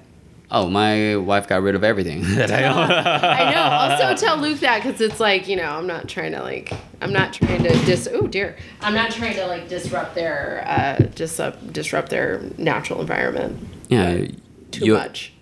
Oh 0.52 0.70
my 0.70 1.16
wife 1.16 1.48
got 1.48 1.62
rid 1.62 1.76
of 1.76 1.84
everything 1.84 2.22
that 2.36 2.52
i 2.52 2.64
own 2.66 2.90
I 2.92 3.52
know. 3.54 3.62
Also, 3.62 4.26
tell 4.26 4.38
Luke 4.38 4.60
that 4.60 4.82
because 4.84 5.00
it's 5.02 5.20
like 5.20 5.48
you 5.48 5.56
know, 5.56 5.64
I'm 5.70 5.88
not 5.88 6.08
trying 6.10 6.32
to 6.34 6.42
like, 6.42 6.74
I'm 7.02 7.14
not 7.14 7.34
trying 7.34 7.64
to 7.64 7.70
dis. 7.86 8.08
Oh 8.12 8.28
dear, 8.28 8.58
I'm 8.82 8.94
not 8.94 9.12
trying 9.12 9.36
to 9.36 9.46
like 9.48 9.68
disrupt 9.70 10.16
their, 10.16 10.64
uh, 10.68 10.96
dis- 11.16 11.40
uh, 11.40 11.52
disrupt 11.72 12.10
their 12.10 12.42
natural 12.58 13.02
environment 13.02 13.60
yeah 13.90 14.26
too 14.72 14.94
much. 14.94 15.34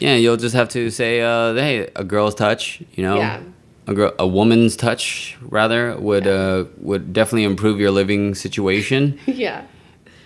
yeah 0.00 0.16
you'll 0.16 0.36
just 0.36 0.54
have 0.54 0.68
to 0.70 0.90
say 0.90 1.20
uh, 1.20 1.54
hey 1.54 1.88
a 1.94 2.02
girl's 2.04 2.34
touch 2.34 2.82
you 2.94 3.02
know 3.04 3.16
Yeah. 3.18 3.40
a 3.86 3.94
girl 3.94 4.12
a 4.18 4.26
woman's 4.26 4.74
touch 4.76 5.36
rather 5.42 5.96
would 5.98 6.26
uh, 6.26 6.64
would 6.78 7.12
definitely 7.12 7.44
improve 7.44 7.78
your 7.78 7.92
living 7.92 8.34
situation 8.34 9.18
yeah. 9.26 9.64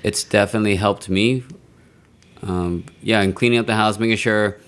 it's 0.03 0.25
definitely 0.25 0.77
helped 0.77 1.09
me. 1.09 1.45
Um, 2.43 2.85
yeah, 3.03 3.21
and 3.21 3.35
cleaning 3.35 3.59
up 3.59 3.67
the 3.67 3.75
house, 3.75 3.99
making 3.99 4.17
sure 4.17 4.59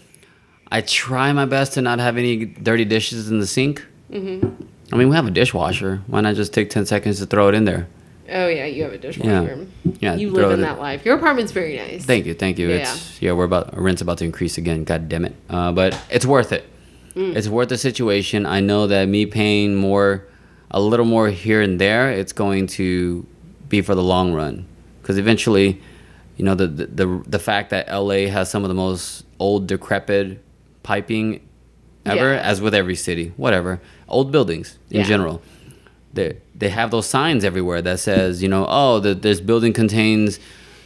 I 0.70 0.80
try 0.80 1.32
my 1.32 1.44
best 1.44 1.74
to 1.74 1.82
not 1.82 1.98
have 1.98 2.16
any 2.16 2.44
dirty 2.44 2.84
dishes 2.84 3.30
in 3.30 3.38
the 3.40 3.46
sink. 3.46 3.84
Mm-hmm. 4.10 4.62
I 4.92 4.96
mean, 4.96 5.08
we 5.08 5.16
have 5.16 5.26
a 5.26 5.30
dishwasher. 5.30 6.02
Why 6.06 6.20
not 6.20 6.34
just 6.34 6.52
take 6.52 6.70
ten 6.70 6.86
seconds 6.86 7.18
to 7.20 7.26
throw 7.26 7.48
it 7.48 7.54
in 7.54 7.64
there? 7.64 7.86
Oh 8.32 8.46
yeah, 8.46 8.66
you 8.66 8.84
have 8.84 8.92
a 8.92 8.98
dishwasher. 8.98 9.66
Yeah, 10.00 10.14
You 10.14 10.30
live 10.30 10.52
in 10.52 10.60
that 10.60 10.78
life. 10.78 11.04
Your 11.04 11.16
apartment's 11.16 11.52
very 11.52 11.76
nice. 11.76 12.04
Thank 12.04 12.26
you, 12.26 12.34
thank 12.34 12.58
you. 12.58 12.68
Yeah. 12.68 12.76
It's 12.76 13.20
yeah, 13.20 13.32
we're 13.32 13.44
about 13.44 13.76
rent's 13.76 14.02
about 14.02 14.18
to 14.18 14.24
increase 14.24 14.56
again. 14.58 14.84
God 14.84 15.08
damn 15.08 15.24
it! 15.24 15.34
Uh, 15.48 15.72
but 15.72 16.00
it's 16.10 16.26
worth 16.26 16.52
it. 16.52 16.64
Mm. 17.14 17.34
It's 17.36 17.48
worth 17.48 17.68
the 17.68 17.78
situation. 17.78 18.46
I 18.46 18.60
know 18.60 18.86
that 18.86 19.08
me 19.08 19.26
paying 19.26 19.74
more, 19.74 20.26
a 20.70 20.80
little 20.80 21.06
more 21.06 21.28
here 21.28 21.60
and 21.60 21.80
there, 21.80 22.10
it's 22.10 22.32
going 22.32 22.68
to 22.68 23.26
be 23.68 23.80
for 23.82 23.96
the 23.96 24.02
long 24.02 24.32
run. 24.32 24.66
Because 25.02 25.18
eventually, 25.18 25.80
you 26.40 26.44
know, 26.46 26.54
the, 26.62 26.66
the 26.78 26.86
the 27.00 27.06
the 27.34 27.38
fact 27.38 27.66
that 27.74 27.84
LA 27.92 28.20
has 28.36 28.50
some 28.50 28.62
of 28.64 28.68
the 28.68 28.78
most 28.86 29.24
old, 29.38 29.66
decrepit 29.66 30.26
piping 30.82 31.26
ever, 32.06 32.32
Yeah. 32.32 32.40
as 32.50 32.56
with 32.64 32.74
every 32.74 32.96
city, 32.96 33.26
whatever, 33.36 33.72
old 34.08 34.32
buildings 34.32 34.78
in 34.90 35.00
Yeah. 35.00 35.06
general 35.12 35.36
they 36.12 36.38
they 36.60 36.70
have 36.70 36.90
those 36.90 37.06
signs 37.06 37.44
everywhere 37.44 37.80
that 37.82 37.98
says, 38.00 38.42
you 38.42 38.48
know, 38.48 38.64
oh, 38.68 38.98
the, 39.00 39.14
this 39.14 39.38
building 39.50 39.72
contains 39.82 40.40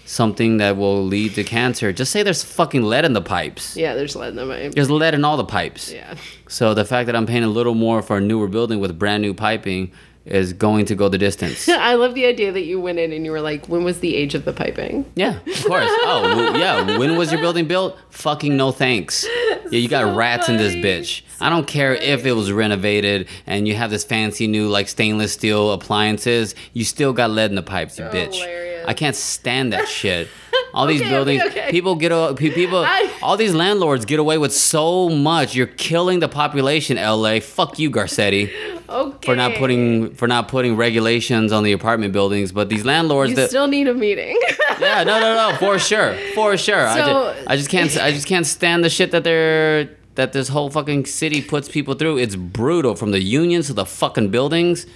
something 0.07 0.59
that 0.59 0.77
will 0.77 1.03
lead 1.15 1.31
to 1.35 1.43
cancer. 1.45 1.93
Just 1.93 2.11
say 2.13 2.23
there's 2.23 2.45
fucking 2.45 2.83
lead 2.83 3.05
in 3.07 3.13
the 3.15 3.23
pipes. 3.23 3.75
Yeah, 3.77 3.95
there's 3.95 4.15
lead 4.17 4.31
in 4.31 4.37
the 4.37 4.47
pipe. 4.47 4.73
There's 4.75 4.91
lead 4.91 5.15
in 5.15 5.25
all 5.25 5.39
the 5.39 5.45
pipes. 5.59 5.91
Yeah. 5.93 6.15
So 6.49 6.75
the 6.75 6.85
fact 6.85 7.07
that 7.07 7.17
I'm 7.17 7.27
paying 7.27 7.45
a 7.45 7.49
little 7.59 7.75
more 7.75 8.03
for 8.03 8.19
a 8.19 8.21
newer 8.21 8.49
building 8.49 8.81
with 8.81 8.99
brand 8.99 9.23
new 9.23 9.33
piping 9.35 9.93
is 10.27 10.53
going 10.55 10.87
to 10.87 10.95
go 10.95 11.09
the 11.09 11.19
distance. 11.19 11.69
I 11.69 11.95
love 11.95 12.15
the 12.15 12.25
idea 12.27 12.51
that 12.53 12.65
you 12.65 12.81
went 12.81 12.99
in 12.99 13.13
and 13.13 13.25
you 13.25 13.31
were 13.33 13.41
like, 13.43 13.67
when 13.69 13.85
was 13.85 14.01
the 14.01 14.17
age 14.17 14.35
of 14.35 14.45
the 14.45 14.53
piping? 14.53 15.05
Yeah, 15.15 15.39
of 15.47 15.65
course. 15.67 15.87
Oh, 15.89 16.23
w- 16.47 16.59
yeah. 16.63 16.97
When 16.99 17.17
was 17.17 17.31
your 17.31 17.41
building 17.43 17.67
built? 17.69 17.99
Fucking 18.11 18.57
no 18.57 18.73
thanks. 18.73 19.27
Yeah, 19.71 19.79
you 19.81 19.89
got 19.89 20.03
So 20.03 20.15
rats 20.15 20.49
in 20.51 20.59
this 20.59 20.73
funny. 20.75 20.83
bitch. 20.85 21.23
I 21.41 21.49
don't 21.49 21.67
care 21.67 21.95
if 21.95 22.27
it 22.27 22.33
was 22.33 22.53
renovated 22.53 23.29
and 23.47 23.67
you 23.67 23.75
have 23.75 23.91
this 23.91 24.05
fancy 24.05 24.47
new 24.47 24.69
like 24.69 24.89
stainless 24.89 25.33
steel 25.33 25.73
appliances. 25.73 26.55
You 26.75 26.85
still 26.85 27.15
got 27.15 27.31
lead 27.31 27.51
in 27.51 27.57
the 27.57 27.63
pipes, 27.63 27.99
you 27.99 28.05
bitch. 28.05 28.35
Hilarious. 28.35 28.74
I 28.86 28.94
can't 28.94 29.16
stand 29.16 29.73
that 29.73 29.89
shit. 29.89 30.28
All 30.73 30.86
these 30.93 31.01
Okay, 31.01 31.11
buildings, 31.11 31.43
okay, 31.43 31.61
okay. 31.62 31.70
people 31.70 31.94
get 31.97 32.12
a- 32.12 32.35
people. 32.36 32.78
I- 32.85 33.11
all 33.23 33.36
these 33.36 33.55
landlords 33.55 34.05
get 34.05 34.19
away 34.19 34.39
with 34.39 34.52
so 34.52 35.09
much. 35.09 35.55
You're 35.55 35.66
killing 35.66 36.20
the 36.20 36.28
population, 36.28 36.97
LA. 36.97 37.40
Fuck 37.40 37.78
you, 37.78 37.90
Garcetti 37.90 38.51
Okay. 38.89 39.27
for 39.27 39.35
not 39.36 39.55
putting 39.55 40.15
for 40.15 40.28
not 40.28 40.48
putting 40.48 40.77
regulations 40.77 41.52
on 41.52 41.62
the 41.65 41.73
apartment 41.73 42.12
buildings. 42.12 42.52
But 42.52 42.69
these 42.69 42.85
landlords 42.85 43.31
You 43.31 43.36
that 43.36 43.48
still 43.51 43.66
need 43.69 43.89
a 43.89 43.94
meeting. 43.94 44.39
yeah, 44.81 45.02
no, 45.05 45.20
no, 45.20 45.35
no, 45.51 45.56
for 45.59 45.78
sure, 45.78 46.15
for 46.35 46.56
sure. 46.56 46.86
I, 46.86 46.98
just, 46.98 47.48
I 47.48 47.56
just 47.56 47.70
can't, 47.70 47.97
I 47.98 48.11
just 48.12 48.27
can't 48.27 48.47
stand 48.47 48.85
the 48.85 48.90
shit 48.90 49.11
that 49.12 49.24
they're 49.24 49.89
that 50.16 50.32
this 50.32 50.48
whole 50.48 50.70
fucking 50.70 51.06
city 51.06 51.43
puts 51.43 51.69
people 51.69 51.94
through. 51.94 52.19
It's 52.19 52.36
brutal, 52.36 52.94
from 52.94 53.11
the 53.11 53.20
unions 53.20 53.66
to 53.69 53.73
the 53.73 53.85
fucking 53.86 54.31
buildings. 54.31 54.86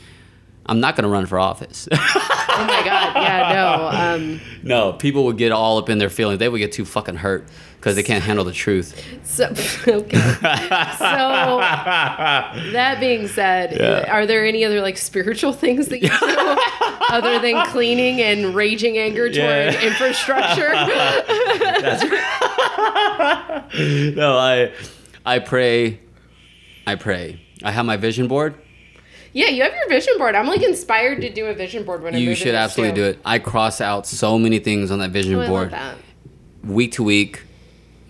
I'm 0.66 0.80
not 0.80 0.94
gonna 0.96 1.08
run 1.08 1.24
for 1.26 1.38
office. 1.38 1.88
oh 2.58 2.64
my 2.66 2.82
god. 2.84 3.16
Yeah. 3.16 3.52
No. 3.52 3.88
Um. 4.14 4.40
no, 4.62 4.92
people 4.92 5.24
would 5.24 5.38
get 5.38 5.52
all 5.52 5.78
up 5.78 5.88
in 5.88 5.98
their 5.98 6.10
feelings. 6.10 6.38
They 6.38 6.48
would 6.48 6.58
get 6.58 6.72
too 6.72 6.84
fucking 6.84 7.16
hurt 7.16 7.46
because 7.76 7.94
they 7.94 8.02
can't 8.02 8.24
handle 8.24 8.44
the 8.44 8.52
truth. 8.52 9.00
So 9.24 9.46
okay. 9.86 10.18
So 10.18 11.58
that 12.72 12.98
being 13.00 13.28
said, 13.28 13.76
Yeah. 13.78 14.12
are 14.12 14.26
there 14.26 14.44
any 14.44 14.64
other 14.64 14.80
like 14.80 14.98
spiritual 14.98 15.52
things 15.52 15.88
that 15.88 16.02
you 16.02 16.08
do 16.08 16.14
other 17.10 17.38
than 17.38 17.64
cleaning 17.66 18.20
and 18.20 18.54
raging 18.54 18.98
anger 18.98 19.28
toward 19.28 19.36
Yeah. 19.74 19.80
infrastructure? 19.80 20.72
no, 24.16 24.36
I, 24.36 24.72
I 25.24 25.38
pray, 25.38 26.00
I 26.86 26.96
pray. 26.96 27.40
I 27.62 27.70
have 27.70 27.86
my 27.86 27.96
vision 27.96 28.26
board. 28.28 28.54
Yeah, 29.40 29.48
you 29.48 29.62
have 29.62 29.72
your 29.74 29.88
vision 29.88 30.14
board. 30.18 30.34
I'm 30.34 30.46
like 30.48 30.62
inspired 30.62 31.20
to 31.22 31.30
do 31.32 31.46
a 31.46 31.54
vision 31.54 31.84
board 31.84 32.02
when 32.02 32.14
I 32.14 32.18
You 32.18 32.34
should 32.34 32.54
absolutely 32.54 32.94
too. 32.96 33.02
do 33.02 33.08
it. 33.10 33.18
I 33.24 33.38
cross 33.38 33.80
out 33.80 34.06
so 34.06 34.38
many 34.38 34.58
things 34.58 34.90
on 34.90 34.98
that 34.98 35.10
vision 35.10 35.34
Oh, 35.36 35.46
board. 35.46 35.70
that. 35.70 35.96
week 36.64 36.92
to 36.92 37.02
week, 37.04 37.42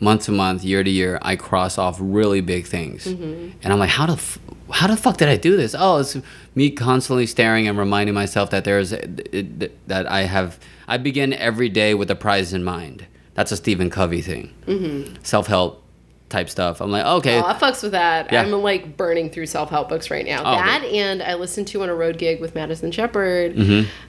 month 0.01 0.25
to 0.25 0.33
month, 0.33 0.65
year 0.65 0.83
to 0.83 0.91
year, 0.91 1.19
I 1.23 1.37
cross 1.37 1.77
off 1.79 1.99
really 2.01 2.41
big 2.41 2.67
things, 2.67 3.05
Mm-hmm. 3.07 3.59
and 3.63 3.73
I'm 3.73 3.79
like, 3.79 3.91
how 3.91 4.07
the 4.07 4.13
f- 4.15 4.39
how 4.71 4.87
the 4.87 4.97
fuck 4.97 5.17
did 5.17 5.29
I 5.29 5.37
do 5.37 5.57
this? 5.57 5.75
Oh, 5.79 5.97
it's 5.99 6.17
me 6.55 6.71
constantly 6.71 7.27
staring 7.27 7.67
and 7.69 7.79
reminding 7.79 8.15
myself 8.15 8.51
that 8.51 8.65
there's 8.65 8.93
it, 8.93 9.89
that 9.89 10.07
I 10.11 10.23
have. 10.23 10.59
I 10.87 10.97
begin 10.99 11.33
every 11.33 11.69
day 11.69 11.95
with 11.95 12.11
a 12.11 12.15
prize 12.15 12.53
in 12.53 12.63
mind. 12.65 13.07
That's 13.35 13.53
a 13.53 13.57
Stephen 13.57 13.89
Covey 13.91 14.21
thing. 14.23 14.53
Mm-hmm. 14.67 15.15
Self 15.23 15.47
help 15.47 15.83
type 16.29 16.51
stuff. 16.51 16.81
I'm 16.83 16.91
like, 16.91 17.07
okay, 17.07 17.39
Oh, 17.41 17.47
I 17.47 17.55
fucks 17.55 17.83
with 17.83 17.93
that. 17.93 18.31
Yeah. 18.31 18.43
I'm 18.43 18.51
like 18.53 18.97
burning 18.99 19.31
through 19.31 19.47
self 19.47 19.71
help 19.71 19.89
books 19.89 20.11
right 20.11 20.27
now. 20.27 20.41
Oh, 20.41 20.57
that 20.57 20.85
and 20.85 21.23
I 21.23 21.35
listened 21.35 21.69
to 21.69 21.83
on 21.83 21.89
a 21.89 21.95
road 21.95 22.19
gig 22.19 22.41
with 22.41 22.55
Madison 22.55 22.91
Shepard. 22.93 23.57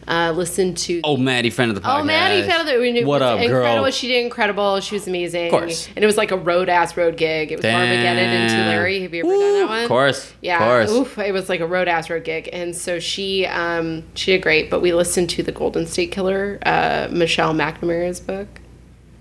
Uh, 0.07 0.31
listened 0.31 0.77
to 0.79 0.97
Mm-hmm. 0.97 1.01
oh, 1.05 1.17
Maddie, 1.17 1.49
friend 1.49 1.71
of 1.71 1.75
the 1.75 1.81
podcast. 1.87 2.01
Oh, 2.01 2.03
Maddie 2.03 2.47
found 2.47 2.67
that 2.67 2.75
it 2.79 3.05
What 3.05 3.21
up, 3.21 3.39
incredible. 3.39 3.83
girl? 3.83 3.91
She 3.91 4.07
did 4.07 4.25
incredible. 4.25 4.79
She 4.81 4.95
was 4.95 5.07
amazing. 5.07 5.45
Of 5.45 5.51
course. 5.51 5.87
And 5.95 6.03
it 6.03 6.05
was 6.07 6.17
like 6.17 6.31
a 6.31 6.37
road 6.37 6.67
ass 6.67 6.97
road 6.97 7.15
gig. 7.15 7.51
It 7.51 7.57
was 7.57 7.65
Armageddon 7.65 8.17
and. 8.17 8.49
Tulare. 8.49 9.01
Have 9.01 9.13
you 9.13 9.23
ever 9.25 9.29
done 9.33 9.53
that 9.61 9.69
one? 9.69 9.81
Of 9.83 9.87
course. 9.87 10.33
Yeah. 10.41 10.57
Of 10.57 10.67
course. 10.67 10.91
Oof, 10.91 11.17
it 11.19 11.31
was 11.31 11.47
like 11.47 11.59
a 11.61 11.67
road 11.67 11.87
ass 11.87 12.09
road 12.09 12.23
gig. 12.25 12.49
And 12.51 12.75
so 12.75 12.99
she 12.99 13.45
um 13.45 14.03
she 14.15 14.31
did 14.33 14.41
great, 14.41 14.69
but 14.69 14.81
we 14.81 14.93
listened 14.93 15.29
to 15.31 15.43
the 15.43 15.51
Golden 15.51 15.85
State 15.85 16.11
Killer, 16.11 16.59
uh, 16.65 17.07
Michelle 17.11 17.53
McNamara's 17.53 18.19
book, 18.19 18.47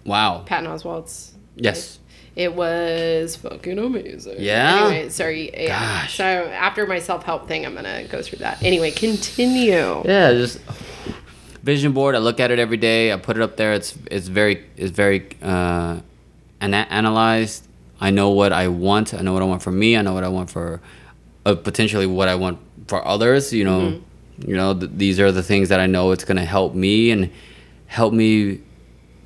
Wow. 0.04 0.42
Patton 0.46 0.68
Oswalt's. 0.68 1.34
Yes. 1.54 1.97
It 2.38 2.54
was 2.54 3.34
fucking 3.34 3.78
amazing. 3.80 4.36
Yeah? 4.38 4.86
Anyway, 4.86 5.08
sorry. 5.08 5.50
Yeah. 5.52 6.02
Gosh. 6.02 6.16
So 6.16 6.24
after 6.24 6.86
my 6.86 7.00
self 7.00 7.24
help 7.24 7.48
thing, 7.48 7.66
I'm 7.66 7.74
gonna 7.74 8.04
go 8.04 8.22
through 8.22 8.38
that. 8.38 8.62
Anyway, 8.62 8.92
continue. 8.92 10.02
Yeah, 10.04 10.32
just 10.34 10.60
vision 11.64 11.92
board. 11.92 12.14
I 12.14 12.18
look 12.18 12.38
at 12.38 12.52
it 12.52 12.60
every 12.60 12.76
day. 12.76 13.12
I 13.12 13.16
put 13.16 13.36
it 13.36 13.42
up 13.42 13.56
there. 13.56 13.72
It's 13.72 13.98
it's 14.08 14.28
very 14.28 14.64
it's 14.76 14.92
very 14.92 15.26
uh, 15.42 15.98
ana- 16.60 16.86
analyzed. 16.90 17.66
I 18.00 18.10
know 18.10 18.30
what 18.30 18.52
I 18.52 18.68
want. 18.68 19.14
I 19.14 19.22
know 19.22 19.32
what 19.32 19.42
I 19.42 19.46
want 19.46 19.62
for 19.62 19.72
me. 19.72 19.96
I 19.96 20.02
know 20.02 20.14
what 20.14 20.22
I 20.22 20.28
want 20.28 20.48
for 20.48 20.80
uh, 21.44 21.56
potentially 21.56 22.06
what 22.06 22.28
I 22.28 22.36
want 22.36 22.60
for 22.86 23.04
others. 23.06 23.52
You 23.52 23.64
know, 23.64 23.80
Mm-hmm. 23.80 24.50
you 24.50 24.56
know 24.56 24.74
th- 24.78 24.92
these 24.94 25.18
are 25.18 25.32
the 25.32 25.42
things 25.42 25.70
that 25.70 25.80
I 25.80 25.86
know 25.86 26.12
it's 26.12 26.24
gonna 26.24 26.44
help 26.44 26.74
me 26.76 27.10
and 27.10 27.30
help 27.86 28.12
me 28.14 28.60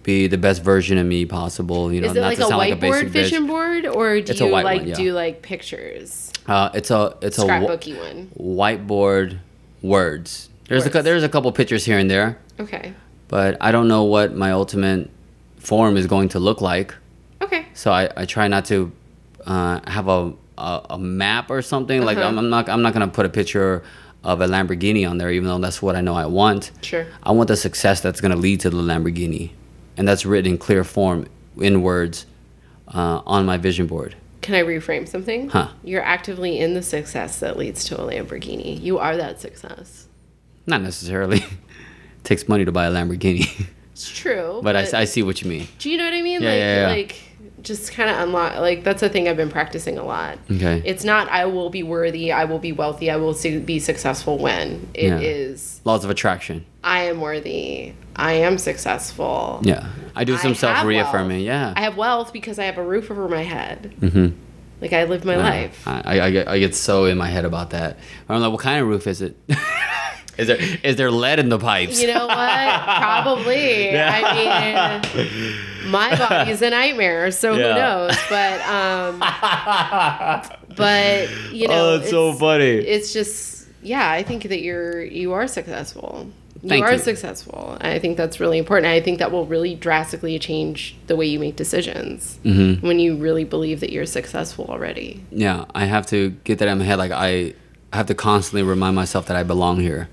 be 0.03 0.27
the 0.27 0.39
best 0.39 0.63
version 0.63 0.99
of 0.99 1.07
me 1.07 1.25
possible. 1.27 1.93
You 1.93 2.01
know, 2.01 2.09
Is 2.11 2.17
it 2.17 2.21
not 2.21 2.27
like 2.27 2.39
to 2.39 2.45
a 2.45 2.49
sound 2.49 2.59
like 2.59 2.73
a 2.73 2.77
whiteboard 2.77 3.05
bitch. 3.05 3.09
vision 3.09 3.47
board, 3.47 3.87
or 3.87 4.21
do 4.21 4.31
It's 4.33 4.41
you 4.41 4.49
like 4.49 4.65
one, 4.65 4.87
yeah. 4.89 4.95
do 4.95 5.13
like 5.13 5.43
pictures? 5.43 6.33
Uh, 6.47 6.71
it's 6.75 6.91
a 6.91 7.17
it's 7.23 7.39
a 7.39 7.43
Scrapbooky 7.43 7.97
one. 7.99 8.31
whiteboard 8.37 9.39
words. 9.83 10.49
There's 10.69 10.87
a 10.87 10.91
cou- 10.91 11.03
there's 11.03 11.23
a 11.23 11.29
couple 11.29 11.51
pictures 11.53 11.85
here 11.85 11.99
and 11.99 12.11
there. 12.11 12.39
Okay. 12.61 12.95
but 13.29 13.57
I 13.61 13.73
don't 13.73 13.89
know 13.89 14.05
what 14.05 14.35
my 14.35 14.53
ultimate 14.53 15.09
form 15.59 15.97
is 15.97 16.07
going 16.07 16.29
to 16.31 16.39
look 16.39 16.61
like. 16.61 16.95
Okay. 17.41 17.67
So 17.75 17.91
I, 17.93 18.09
I 18.17 18.25
try 18.27 18.47
not 18.49 18.65
to 18.67 18.93
uh, 19.47 19.81
have 19.91 20.09
a, 20.09 20.33
a 20.59 20.87
a 20.91 20.99
map 20.99 21.51
or 21.51 21.63
something. 21.63 22.03
Like 22.03 22.19
Uh-huh. 22.19 22.29
I'm, 22.29 22.39
I'm 22.39 22.51
not 22.51 22.69
I'm 22.69 22.83
not 22.83 22.93
gonna 22.93 23.09
put 23.09 23.27
a 23.27 23.29
picture 23.31 23.83
of 24.25 24.41
a 24.41 24.47
Lamborghini 24.47 25.09
on 25.09 25.19
there, 25.19 25.31
even 25.33 25.49
though 25.49 25.59
that's 25.59 25.83
what 25.83 25.97
I 25.97 26.01
know 26.01 26.15
I 26.15 26.27
want. 26.27 26.71
Sure. 26.83 27.07
I 27.23 27.33
want 27.33 27.49
the 27.49 27.57
success 27.57 28.01
that's 28.01 28.21
gonna 28.21 28.37
lead 28.37 28.61
to 28.61 28.71
the 28.71 28.77
Lamborghini, 28.77 29.51
and 29.97 30.07
that's 30.07 30.25
written 30.25 30.53
in 30.53 30.59
clear 30.59 30.85
form 30.85 31.27
in 31.57 31.83
words 31.83 32.27
uh, 32.89 33.23
on 33.27 33.47
my 33.47 33.57
vision 33.57 33.87
board. 33.87 34.17
Can 34.41 34.55
I 34.55 34.63
reframe 34.63 35.07
something? 35.07 35.51
Huh. 35.51 35.69
You're 35.85 36.03
actively 36.03 36.59
in 36.59 36.75
the 36.75 36.83
success 36.83 37.39
that 37.41 37.57
leads 37.57 37.85
to 37.87 38.01
a 38.01 38.05
Lamborghini. 38.05 38.81
You 38.81 38.99
are 38.99 39.17
that 39.17 39.41
success. 39.41 40.09
Not 40.67 40.83
necessarily. 40.83 41.39
it 41.39 41.45
takes 42.25 42.49
money 42.49 42.65
to 42.65 42.73
buy 42.73 42.87
a 42.87 42.91
Lamborghini, 42.91 43.67
It's 43.93 44.11
true. 44.11 44.61
but 44.65 44.75
I, 44.75 45.01
I 45.01 45.05
see 45.05 45.23
what 45.23 45.43
you 45.43 45.49
mean. 45.49 45.69
Do 45.79 45.91
you 45.91 45.97
know 45.97 46.05
what 46.05 46.15
I 46.15 46.23
mean? 46.23 46.43
Yeah, 46.43 46.49
like, 46.49 46.59
yeah, 46.59 46.81
yeah. 46.81 46.89
like 46.89 47.17
just 47.63 47.93
kind 47.93 48.11
of 48.11 48.19
unlock. 48.19 48.57
Like 48.59 48.85
that's 48.85 49.03
a 49.03 49.09
thing 49.09 49.29
I've 49.29 49.37
been 49.37 49.51
practicing 49.51 49.97
a 49.99 50.05
lot. 50.05 50.39
Okay. 50.51 50.83
It's 50.85 51.05
not 51.05 51.29
I 51.31 51.47
will 51.47 51.71
be 51.71 51.83
worthy. 51.83 52.33
I 52.33 52.45
will 52.45 52.59
be 52.59 52.73
wealthy. 52.73 53.11
I 53.11 53.17
will 53.17 53.35
su- 53.35 53.61
be 53.61 53.79
successful 53.79 54.39
when 54.39 54.89
it 54.95 55.23
is 55.23 55.81
Yeah. 55.85 55.91
Laws 55.93 56.05
of 56.05 56.11
attraction. 56.11 56.65
I 56.85 57.05
am 57.05 57.21
worthy. 57.21 57.93
I 58.17 58.33
am 58.33 58.59
successful. 58.59 59.61
Yeah, 59.65 59.89
I 60.17 60.25
do 60.25 60.37
some 60.37 60.51
have 60.51 60.59
self 60.59 60.85
reaffirming. 60.85 61.39
wealth. 61.39 61.47
Yeah. 61.47 61.75
I 61.77 61.81
have 61.83 61.97
wealth 61.97 62.33
because 62.33 62.59
I 62.59 62.65
have 62.65 62.77
a 62.79 62.85
roof 62.85 63.11
over 63.11 63.29
my 63.29 63.43
head. 63.43 63.95
mm-hmm. 64.01 64.37
Like 64.81 64.93
I 64.93 65.05
live 65.05 65.25
my 65.25 65.37
life. 65.37 65.87
I, 65.87 66.03
I, 66.05 66.19
I 66.41 66.53
I 66.55 66.59
get 66.59 66.75
so 66.75 67.05
in 67.05 67.17
my 67.17 67.29
head 67.29 67.45
about 67.45 67.71
that. 67.71 67.99
I'm 68.29 68.41
like, 68.41 68.51
what 68.51 68.61
kind 68.61 68.83
of 68.83 68.89
roof 68.89 69.07
is 69.07 69.23
it? 69.23 69.37
is 70.39 70.47
there 70.49 70.59
is 70.83 70.97
there 70.97 71.11
lead 71.11 71.39
in 71.39 71.49
the 71.51 71.59
pipes? 71.59 72.01
You 72.01 72.09
know 72.09 72.27
what? 72.27 72.83
Probably. 72.85 73.97
I 73.99 75.03
mean, 75.13 75.91
my 75.91 76.17
body's 76.17 76.63
a 76.63 76.71
nightmare, 76.71 77.31
so 77.31 77.55
Yeah. 77.55 77.73
who 77.73 77.79
knows? 77.81 78.17
But 78.31 78.61
um, 78.69 79.19
but 80.77 81.29
you 81.53 81.69
know, 81.69 81.75
oh, 81.95 81.99
that's 81.99 82.11
so 82.11 82.33
funny. 82.35 82.65
It's 82.65 83.13
just 83.13 83.69
yeah. 83.83 84.11
I 84.11 84.23
think 84.23 84.45
that 84.45 84.61
you're 84.61 85.03
you 85.05 85.33
are 85.33 85.47
successful. 85.47 86.29
You 86.65 86.83
are 86.85 86.93
you. 86.93 86.99
successful. 86.99 87.77
I 87.81 87.99
think 87.99 88.17
that's 88.17 88.39
really 88.39 88.57
important. 88.57 88.87
I 88.87 89.01
think 89.01 89.19
that 89.19 89.33
will 89.33 89.47
really 89.47 89.75
drastically 89.75 90.39
change 90.39 90.95
the 91.09 91.17
way 91.17 91.27
you 91.27 91.41
make 91.41 91.57
decisions 91.57 92.39
Mm-hmm. 92.45 92.87
when 92.87 93.01
you 93.01 93.17
really 93.17 93.43
believe 93.43 93.81
that 93.81 93.91
you're 93.91 94.07
successful 94.07 94.67
already. 94.69 95.25
yeah, 95.33 95.65
I 95.75 95.87
have 95.87 96.07
to 96.07 96.31
get 96.45 96.59
that 96.61 96.69
in 96.69 96.79
my 96.79 96.85
head. 96.85 96.99
Like 96.99 97.11
I, 97.11 97.55
I 97.93 97.97
have 97.97 98.07
to 98.07 98.15
constantly 98.15 98.63
remind 98.63 98.95
myself 98.95 99.27
that 99.27 99.37
I 99.37 99.43
belong 99.43 99.81
here. 99.81 100.09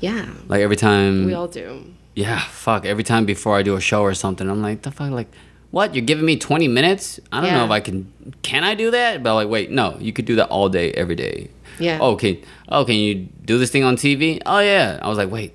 Yeah, 0.00 0.26
Like 0.48 0.60
every 0.60 0.76
time. 0.76 1.26
we 1.26 1.34
all 1.34 1.48
do. 1.48 1.84
yeah, 2.14 2.40
fuck. 2.40 2.84
Every 2.86 3.04
time 3.04 3.24
before 3.26 3.56
I 3.56 3.62
do 3.62 3.74
a 3.76 3.80
show 3.80 4.02
or 4.02 4.14
something, 4.14 4.48
I'm 4.48 4.62
like, 4.62 4.82
the 4.82 4.90
fuck, 4.90 5.10
like. 5.10 5.28
What 5.70 5.94
you're 5.94 6.04
giving 6.04 6.24
me 6.24 6.38
20 6.38 6.66
minutes? 6.66 7.20
I 7.30 7.42
don't 7.42 7.52
know 7.52 7.66
if 7.66 7.70
I 7.70 7.80
can. 7.80 8.10
Can 8.40 8.64
I 8.64 8.74
do 8.74 8.90
that? 8.90 9.22
But 9.22 9.34
like, 9.34 9.48
wait, 9.48 9.70
no. 9.70 9.98
You 10.00 10.14
could 10.14 10.24
do 10.24 10.36
that 10.36 10.48
all 10.48 10.70
day, 10.70 10.92
every 10.92 11.14
day. 11.14 11.50
Yeah. 11.78 11.98
Oh, 12.00 12.16
can 12.16 12.38
oh 12.70 12.86
can 12.86 12.94
you 12.94 13.28
do 13.44 13.58
this 13.58 13.68
thing 13.70 13.84
on 13.84 13.96
TV? 13.96 14.40
Oh 14.46 14.60
yeah. 14.60 14.98
I 15.02 15.08
was 15.08 15.18
like, 15.18 15.30
wait, 15.30 15.52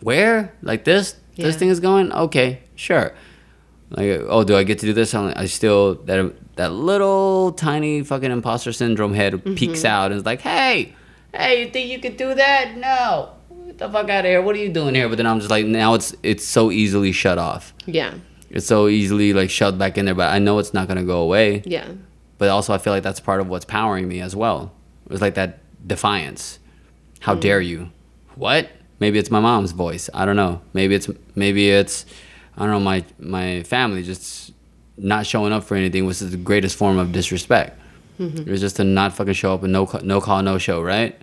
where? 0.00 0.54
Like 0.62 0.84
this? 0.84 1.16
This 1.36 1.56
thing 1.56 1.68
is 1.68 1.80
going? 1.80 2.12
Okay, 2.12 2.60
sure. 2.76 3.12
Like, 3.90 4.20
oh, 4.28 4.44
do 4.44 4.56
I 4.56 4.62
get 4.62 4.78
to 4.78 4.86
do 4.86 4.92
this? 4.92 5.12
I'm 5.14 5.26
like, 5.26 5.36
I 5.36 5.46
still 5.46 5.96
that 6.04 6.32
that 6.54 6.70
little 6.72 7.50
tiny 7.52 8.04
fucking 8.04 8.30
imposter 8.30 8.72
syndrome 8.72 9.14
head 9.14 9.32
Mm-hmm. 9.32 9.54
peeks 9.56 9.84
out 9.84 10.12
and 10.12 10.20
is 10.20 10.24
like, 10.24 10.42
hey, 10.42 10.94
hey, 11.34 11.64
you 11.64 11.70
think 11.72 11.90
you 11.90 11.98
could 11.98 12.16
do 12.16 12.34
that? 12.36 12.76
No. 12.76 13.30
Get 13.74 13.86
the 13.86 13.92
fuck 13.92 14.08
out 14.08 14.24
of 14.24 14.30
here. 14.30 14.40
What 14.40 14.54
are 14.54 14.60
you 14.60 14.68
doing 14.68 14.94
here? 14.94 15.08
But 15.08 15.16
then 15.16 15.26
I'm 15.26 15.40
just 15.40 15.50
like, 15.50 15.66
now 15.66 15.94
it's 15.94 16.14
it's 16.22 16.44
so 16.44 16.70
easily 16.70 17.10
shut 17.10 17.38
off. 17.38 17.74
Yeah, 17.86 18.14
It's 18.48 18.66
so 18.66 18.86
easily 18.86 19.32
like 19.32 19.50
shoved 19.50 19.78
back 19.78 19.98
in 19.98 20.04
there, 20.04 20.14
but 20.14 20.32
I 20.32 20.38
know 20.38 20.60
it's 20.60 20.72
not 20.72 20.86
gonna 20.86 21.02
go 21.02 21.22
away 21.22 21.62
yeah, 21.64 21.88
but 22.38 22.50
also 22.50 22.72
I 22.72 22.78
feel 22.78 22.92
like 22.92 23.02
that's 23.02 23.18
part 23.18 23.40
of 23.40 23.48
what's 23.48 23.64
powering 23.64 24.06
me 24.06 24.20
as 24.20 24.36
well. 24.36 24.72
It 25.06 25.10
was 25.10 25.20
like 25.20 25.34
that 25.34 25.58
defiance. 25.84 26.60
How 27.18 27.34
mm. 27.34 27.40
dare 27.40 27.60
you? 27.60 27.90
What? 28.36 28.70
Maybe 29.00 29.18
it's 29.18 29.30
my 29.30 29.40
mom's 29.40 29.72
voice. 29.72 30.08
I 30.14 30.24
don't 30.24 30.36
know. 30.36 30.60
Maybe 30.72 30.94
it's 30.94 31.10
maybe 31.34 31.70
it's 31.70 32.06
I 32.56 32.60
don't 32.60 32.70
know 32.70 32.80
my 32.80 33.04
my 33.18 33.64
family 33.64 34.04
just 34.04 34.52
not 34.96 35.26
showing 35.26 35.52
up 35.52 35.64
for 35.64 35.74
anything 35.74 36.06
was 36.06 36.20
the 36.20 36.36
greatest 36.36 36.76
form 36.76 36.96
of 36.96 37.10
disrespect. 37.10 37.80
Mm-hmm. 38.20 38.38
It 38.38 38.48
was 38.48 38.60
just 38.60 38.76
to 38.76 38.84
not 38.84 39.14
fucking 39.14 39.32
show 39.32 39.52
up 39.52 39.64
and 39.64 39.72
no 39.72 39.90
no 40.04 40.20
call 40.20 40.42
no 40.42 40.58
show, 40.58 40.80
right? 40.80 41.20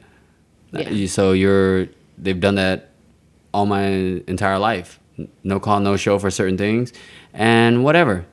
Yeah. 0.74 1.08
So 1.08 1.32
you're 1.32 1.88
they've 2.18 2.40
done 2.40 2.56
that 2.56 2.90
all 3.54 3.66
my 3.66 3.84
entire 4.28 4.60
life. 4.60 5.00
No 5.44 5.60
call 5.60 5.80
no 5.80 5.98
show 5.98 6.18
for 6.20 6.32
certain 6.32 6.58
things 6.58 6.94
and 7.34 7.84
whatever. 7.84 8.26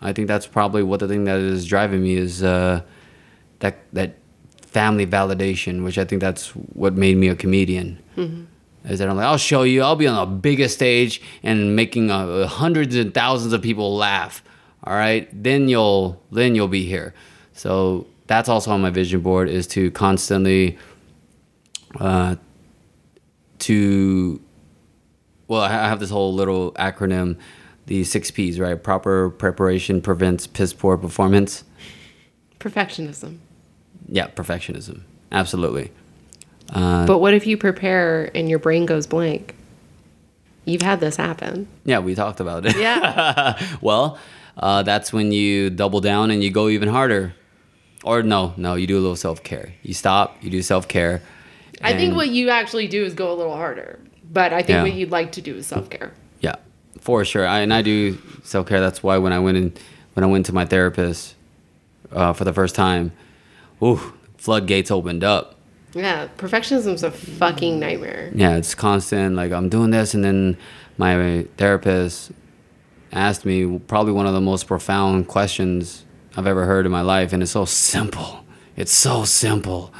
I 0.00 0.12
think 0.12 0.28
that's 0.28 0.46
probably 0.46 0.82
what 0.82 1.00
the 1.00 1.08
thing 1.08 1.24
that 1.24 1.38
is 1.38 1.66
driving 1.66 2.02
me 2.02 2.14
is 2.14 2.42
uh, 2.42 2.82
that 3.60 3.78
that 3.92 4.16
family 4.62 5.06
validation, 5.06 5.84
which 5.84 5.98
I 5.98 6.04
think 6.04 6.20
that's 6.20 6.48
what 6.50 6.94
made 6.94 7.16
me 7.16 7.28
a 7.28 7.36
comedian. 7.36 8.02
Is 8.84 8.98
that 8.98 9.08
I'm 9.08 9.16
like, 9.16 9.26
I'll 9.26 9.36
show 9.36 9.62
you, 9.62 9.82
I'll 9.82 9.94
be 9.94 10.08
on 10.08 10.28
the 10.28 10.36
biggest 10.36 10.74
stage 10.74 11.22
and 11.42 11.76
making 11.76 12.10
uh, 12.10 12.46
hundreds 12.48 12.96
and 12.96 13.14
thousands 13.14 13.52
of 13.52 13.62
people 13.62 13.96
laugh. 13.96 14.42
All 14.84 14.94
right, 14.94 15.28
then 15.32 15.68
you'll 15.68 16.20
then 16.32 16.56
you'll 16.56 16.66
be 16.68 16.84
here. 16.84 17.14
So 17.52 18.06
that's 18.26 18.48
also 18.48 18.72
on 18.72 18.80
my 18.80 18.90
vision 18.90 19.20
board 19.20 19.48
is 19.48 19.66
to 19.68 19.90
constantly 19.92 20.78
uh, 22.00 22.36
to 23.62 24.40
well, 25.48 25.60
I 25.62 25.70
have 25.70 26.00
this 26.00 26.10
whole 26.10 26.32
little 26.32 26.72
acronym, 26.72 27.36
the 27.86 28.04
six 28.04 28.30
P's, 28.30 28.58
right? 28.58 28.80
Proper 28.82 29.28
preparation 29.30 30.00
prevents 30.00 30.46
piss 30.46 30.72
poor 30.72 30.96
performance. 30.96 31.64
perfectionism. 32.58 33.38
Yeah, 34.08 34.28
perfectionism. 34.28 35.02
Absolutely. 35.30 35.90
Uh, 36.72 37.06
But 37.06 37.18
what 37.18 37.34
if 37.34 37.46
you 37.46 37.56
prepare 37.56 38.30
and 38.34 38.48
your 38.48 38.58
brain 38.58 38.86
goes 38.86 39.06
blank? 39.06 39.54
You've 40.64 40.82
had 40.82 41.00
this 41.00 41.16
happen. 41.16 41.66
yeah, 41.84 41.98
we 41.98 42.14
talked 42.14 42.40
about 42.40 42.64
it. 42.66 42.76
Yeah. 42.76 43.60
well, 43.80 44.18
uh, 44.56 44.82
that's 44.84 45.12
when 45.12 45.32
you 45.32 45.70
double 45.70 46.00
down 46.00 46.30
and 46.30 46.42
you 46.42 46.50
go 46.50 46.68
even 46.68 46.88
harder. 46.88 47.34
Or 48.04 48.22
no, 48.22 48.54
no, 48.56 48.74
you 48.74 48.86
do 48.86 48.96
a 48.96 49.00
little 49.02 49.16
self 49.16 49.42
care. 49.42 49.74
You 49.82 49.92
stop, 49.94 50.36
you 50.42 50.50
do 50.50 50.62
self 50.62 50.86
care. 50.88 51.20
I 51.80 51.94
think 51.94 52.14
what 52.14 52.28
you 52.28 52.50
actually 52.50 52.86
do 52.88 53.04
is 53.04 53.14
go 53.14 53.32
a 53.32 53.36
little 53.36 53.56
harder. 53.56 53.98
But 54.30 54.52
I 54.52 54.58
think 54.62 54.76
Yeah. 54.76 54.82
what 54.82 54.92
you'd 54.94 55.10
like 55.10 55.32
to 55.32 55.40
do 55.40 55.56
is 55.56 55.66
self 55.66 55.90
care. 55.90 56.12
Yeah, 56.40 56.56
for 57.00 57.24
sure. 57.24 57.46
I, 57.46 57.60
and 57.60 57.72
I 57.72 57.82
do 57.82 58.18
self 58.44 58.66
care. 58.66 58.80
That's 58.80 59.02
why 59.02 59.18
when 59.18 59.32
I 59.32 59.38
went 59.38 59.56
in, 59.56 59.72
when 60.14 60.24
I 60.24 60.26
went 60.26 60.46
to 60.46 60.52
my 60.54 60.64
therapist 60.64 61.34
uh, 62.12 62.32
for 62.32 62.44
the 62.44 62.52
first 62.52 62.74
time, 62.74 63.12
ooh, 63.82 64.00
floodgates 64.38 64.90
opened 64.90 65.22
up. 65.24 65.56
Yeah, 65.94 66.28
perfectionism's 66.38 67.02
a 67.02 67.10
fucking 67.10 67.78
nightmare. 67.78 68.30
Yeah, 68.34 68.56
it's 68.56 68.74
constant. 68.74 69.36
Like 69.36 69.52
I'm 69.52 69.68
doing 69.68 69.90
this, 69.90 70.14
and 70.14 70.24
then 70.24 70.56
my 70.96 71.46
therapist 71.58 72.32
asked 73.12 73.44
me 73.44 73.78
probably 73.78 74.12
one 74.12 74.26
of 74.26 74.32
the 74.32 74.40
most 74.40 74.66
profound 74.66 75.28
questions 75.28 76.04
I've 76.34 76.46
ever 76.46 76.64
heard 76.64 76.86
in 76.86 76.92
my 76.92 77.02
life, 77.02 77.34
and 77.34 77.42
it's 77.42 77.52
so 77.52 77.66
simple. 77.66 78.44
It's 78.76 78.92
so 78.92 79.24
simple. 79.24 79.92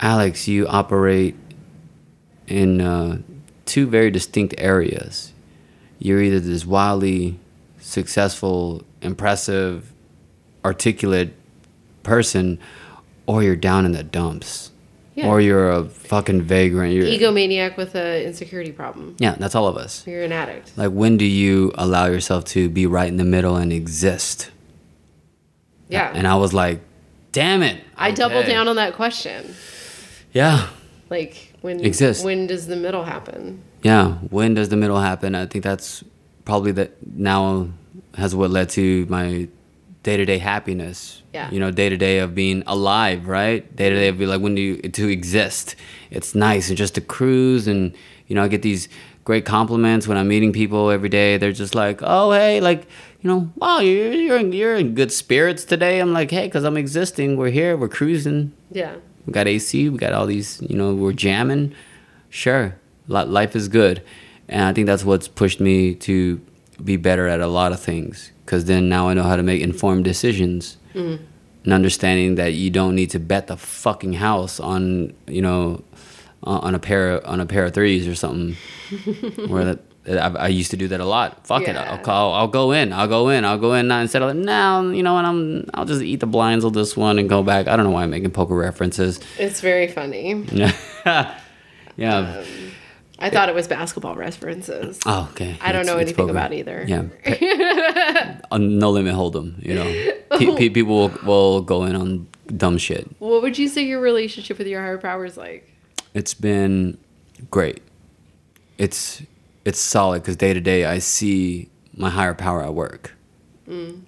Alex, 0.00 0.46
you 0.48 0.66
operate 0.66 1.34
in 2.46 2.80
uh, 2.80 3.18
two 3.64 3.86
very 3.86 4.10
distinct 4.10 4.54
areas. 4.58 5.32
You're 5.98 6.22
either 6.22 6.40
this 6.40 6.64
wildly 6.66 7.38
successful, 7.80 8.82
impressive, 9.02 9.92
articulate 10.64 11.32
person, 12.02 12.58
or 13.26 13.42
you're 13.42 13.56
down 13.56 13.86
in 13.86 13.92
the 13.92 14.02
dumps. 14.02 14.70
Yeah. 15.14 15.28
Or 15.28 15.40
you're 15.40 15.70
a 15.70 15.84
fucking 15.84 16.42
vagrant. 16.42 16.92
You're, 16.92 17.06
Egomaniac 17.06 17.78
with 17.78 17.94
an 17.94 18.20
insecurity 18.24 18.70
problem. 18.70 19.16
yeah, 19.18 19.34
that's 19.38 19.54
all 19.54 19.66
of 19.66 19.78
us. 19.78 20.06
You're 20.06 20.22
an 20.24 20.32
addict. 20.32 20.72
Like, 20.76 20.92
when 20.92 21.16
do 21.16 21.24
you 21.24 21.72
allow 21.76 22.04
yourself 22.04 22.44
to 22.46 22.68
be 22.68 22.84
right 22.84 23.08
in 23.08 23.16
the 23.16 23.24
middle 23.24 23.56
and 23.56 23.72
exist? 23.72 24.50
Yeah. 25.88 26.12
And 26.14 26.26
I 26.26 26.34
was 26.36 26.52
like, 26.52 26.80
damn 27.32 27.62
it. 27.62 27.82
I 27.96 28.10
doubled 28.10 28.42
Okay. 28.44 28.52
down 28.52 28.68
on 28.68 28.76
that 28.76 28.92
question. 28.94 29.54
Yeah. 30.36 30.68
Like 31.08 31.54
when 31.62 31.82
Exist. 31.82 32.22
when 32.22 32.46
does 32.46 32.66
the 32.66 32.76
middle 32.76 33.04
happen? 33.04 33.62
Yeah. 33.82 34.14
When 34.28 34.52
does 34.52 34.68
the 34.68 34.76
middle 34.76 35.00
happen? 35.00 35.34
I 35.34 35.46
think 35.46 35.64
that's 35.64 36.04
probably 36.44 36.72
that 36.72 36.90
now 37.06 37.70
has 38.16 38.34
what 38.34 38.50
led 38.50 38.68
to 38.70 39.06
my 39.06 39.48
day 40.02 40.18
to 40.18 40.26
day 40.26 40.36
happiness. 40.36 41.22
Yeah. 41.32 41.50
You 41.50 41.58
know, 41.58 41.70
day 41.70 41.88
to 41.88 41.96
day 41.96 42.18
of 42.18 42.34
being 42.34 42.62
alive, 42.66 43.26
right? 43.26 43.64
Day 43.74 43.88
to 43.88 43.96
day 43.96 44.08
of 44.08 44.18
be 44.18 44.26
like, 44.26 44.42
when 44.42 44.54
do 44.54 44.60
you, 44.60 44.76
to 44.76 45.08
exist? 45.08 45.74
It's 46.10 46.34
nice 46.34 46.68
and 46.68 46.76
just 46.76 46.96
to 46.96 47.00
cruise. 47.00 47.66
And, 47.66 47.94
you 48.26 48.34
know, 48.36 48.44
I 48.44 48.48
get 48.48 48.60
these 48.60 48.90
great 49.24 49.46
compliments 49.46 50.06
when 50.06 50.18
I'm 50.18 50.28
meeting 50.28 50.52
people 50.52 50.90
every 50.90 51.08
day. 51.08 51.38
They're 51.38 51.50
just 51.52 51.74
like, 51.74 52.00
oh, 52.02 52.32
hey, 52.32 52.60
like, 52.60 52.86
you 53.22 53.30
know, 53.30 53.50
wow, 53.56 53.78
you're, 53.78 54.12
you're, 54.12 54.38
in, 54.38 54.52
you're 54.52 54.76
in 54.76 54.94
good 54.94 55.12
spirits 55.12 55.64
today. 55.64 55.98
I'm 55.98 56.12
like, 56.12 56.30
hey, 56.30 56.46
because 56.46 56.64
I'm 56.64 56.76
existing. 56.76 57.38
We're 57.38 57.50
here. 57.50 57.74
We're 57.74 57.88
cruising. 57.88 58.52
Yeah. 58.70 58.96
We 59.26 59.32
got 59.32 59.46
AC. 59.46 59.88
We 59.88 59.98
got 59.98 60.12
all 60.12 60.26
these. 60.26 60.62
You 60.62 60.76
know, 60.76 60.94
we're 60.94 61.12
jamming. 61.12 61.74
Sure, 62.30 62.76
life 63.08 63.56
is 63.56 63.68
good, 63.68 64.02
and 64.48 64.62
I 64.64 64.72
think 64.72 64.86
that's 64.86 65.04
what's 65.04 65.28
pushed 65.28 65.60
me 65.60 65.94
to 65.96 66.40
be 66.82 66.96
better 66.96 67.26
at 67.26 67.40
a 67.40 67.46
lot 67.46 67.72
of 67.72 67.80
things. 67.80 68.30
Because 68.44 68.66
then 68.66 68.88
now 68.88 69.08
I 69.08 69.14
know 69.14 69.22
how 69.22 69.36
to 69.36 69.42
make 69.42 69.62
informed 69.62 70.04
decisions, 70.04 70.76
mm-hmm. 70.94 71.22
and 71.64 71.72
understanding 71.72 72.36
that 72.36 72.54
you 72.54 72.70
don't 72.70 72.94
need 72.94 73.10
to 73.10 73.18
bet 73.18 73.48
the 73.48 73.56
fucking 73.56 74.14
house 74.14 74.60
on 74.60 75.14
you 75.26 75.42
know 75.42 75.82
on 76.42 76.60
on 76.60 76.74
a 76.74 76.78
pair 76.78 77.26
on 77.26 77.40
a 77.40 77.46
pair 77.46 77.64
of 77.64 77.74
threes 77.74 78.06
or 78.06 78.14
something. 78.14 78.56
where 79.48 79.64
that. 79.64 79.80
I, 80.08 80.28
I 80.28 80.48
used 80.48 80.70
to 80.70 80.76
do 80.76 80.88
that 80.88 81.00
a 81.00 81.04
lot. 81.04 81.46
Fuck 81.46 81.66
it, 81.68 81.76
I'll 81.76 81.98
call. 81.98 82.32
I'll 82.34 82.48
go 82.48 82.72
in. 82.72 82.92
I'll 82.92 83.08
go 83.08 83.28
in. 83.28 83.44
I'll 83.44 83.58
go 83.58 83.72
in. 83.74 83.88
Now 83.88 84.00
instead 84.00 84.22
of 84.22 84.28
like, 84.28 84.44
now, 84.44 84.82
you 84.82 85.02
know 85.02 85.14
what? 85.14 85.24
I'm. 85.24 85.68
I'll 85.74 85.84
just 85.84 86.02
eat 86.02 86.20
the 86.20 86.26
blinds 86.26 86.64
of 86.64 86.72
this 86.74 86.96
one 86.96 87.18
and 87.18 87.28
go 87.28 87.42
back. 87.42 87.66
I 87.66 87.76
don't 87.76 87.84
know 87.84 87.90
why 87.92 88.04
I'm 88.04 88.10
making 88.10 88.30
poker 88.30 88.54
references. 88.54 89.18
It's 89.38 89.60
very 89.60 89.88
funny. 89.88 90.44
yeah. 91.04 91.34
Um, 91.98 92.44
I 93.18 93.30
thought 93.30 93.48
it 93.48 93.54
was 93.54 93.66
basketball 93.66 94.14
references. 94.14 95.00
oh, 95.06 95.28
okay. 95.32 95.56
I 95.60 95.72
don't 95.72 95.82
It's- 95.82 95.86
know 95.86 95.98
it's 95.98 96.08
anything 96.10 96.26
poker. 96.26 96.30
about 96.32 96.52
either. 96.52 96.84
Yeah. 96.86 97.04
Uh, 98.50 98.58
no 98.58 98.90
limit 98.90 99.14
hold'em. 99.14 99.60
You 99.66 99.74
know, 99.74 99.84
Pe- 100.38 100.46
oh. 100.46 100.56
pe- 100.56 100.68
people 100.68 100.94
will, 100.94 101.08
will 101.24 101.60
go 101.62 101.84
in 101.84 101.96
on 101.96 102.28
dumb 102.56 102.78
shit. 102.78 103.08
What 103.18 103.42
would 103.42 103.58
you 103.58 103.66
say 103.68 103.82
your 103.82 104.00
relationship 104.00 104.58
with 104.58 104.68
your 104.68 104.80
higher 104.82 104.98
power 104.98 105.24
is 105.24 105.36
like? 105.36 105.68
It's 106.14 106.32
been 106.32 106.96
great. 107.50 107.82
It's 108.78 109.22
it's 109.66 109.80
solid 109.80 110.22
because 110.22 110.36
day 110.36 110.54
to 110.54 110.60
day 110.60 110.84
I 110.86 110.98
see 111.00 111.68
my 111.94 112.08
higher 112.08 112.34
power 112.34 112.62
at 112.62 112.72
work 112.72 113.12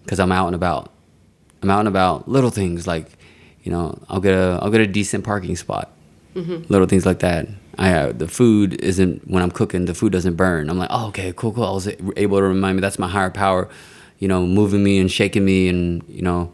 because 0.05 0.21
I'm 0.21 0.31
out 0.33 0.47
and 0.47 0.55
about. 0.55 0.93
I'm 1.63 1.69
out 1.71 1.81
and 1.81 1.89
about. 1.89 2.29
Little 2.29 2.51
things 2.51 2.87
like, 2.87 3.19
you 3.65 3.73
know, 3.73 3.99
I'll 4.09 4.21
get 4.21 4.35
a 4.35 4.59
I'll 4.63 4.71
get 4.71 4.81
a 4.81 4.87
decent 4.87 5.25
parking 5.25 5.57
spot. 5.57 5.91
Little 6.71 6.87
things 6.87 7.05
like 7.05 7.19
that. 7.19 7.49
I 7.77 7.93
uh, 7.93 8.13
the 8.13 8.29
food 8.29 8.75
isn't 8.81 9.29
when 9.29 9.43
I'm 9.43 9.51
cooking. 9.51 9.87
The 9.87 9.95
food 9.95 10.13
doesn't 10.13 10.37
burn. 10.37 10.71
I'm 10.71 10.79
like, 10.79 10.91
oh, 10.93 11.09
okay, 11.09 11.33
cool, 11.35 11.53
cool. 11.53 11.65
I 11.65 11.73
was 11.73 11.89
able 12.17 12.39
to 12.39 12.45
remind 12.45 12.77
me 12.77 12.81
that's 12.81 12.99
my 12.99 13.09
higher 13.09 13.31
power, 13.31 13.69
you 14.21 14.29
know, 14.29 14.47
moving 14.47 14.85
me 14.85 15.01
and 15.01 15.11
shaking 15.11 15.45
me 15.45 15.69
and 15.69 16.05
you 16.09 16.23
know, 16.23 16.53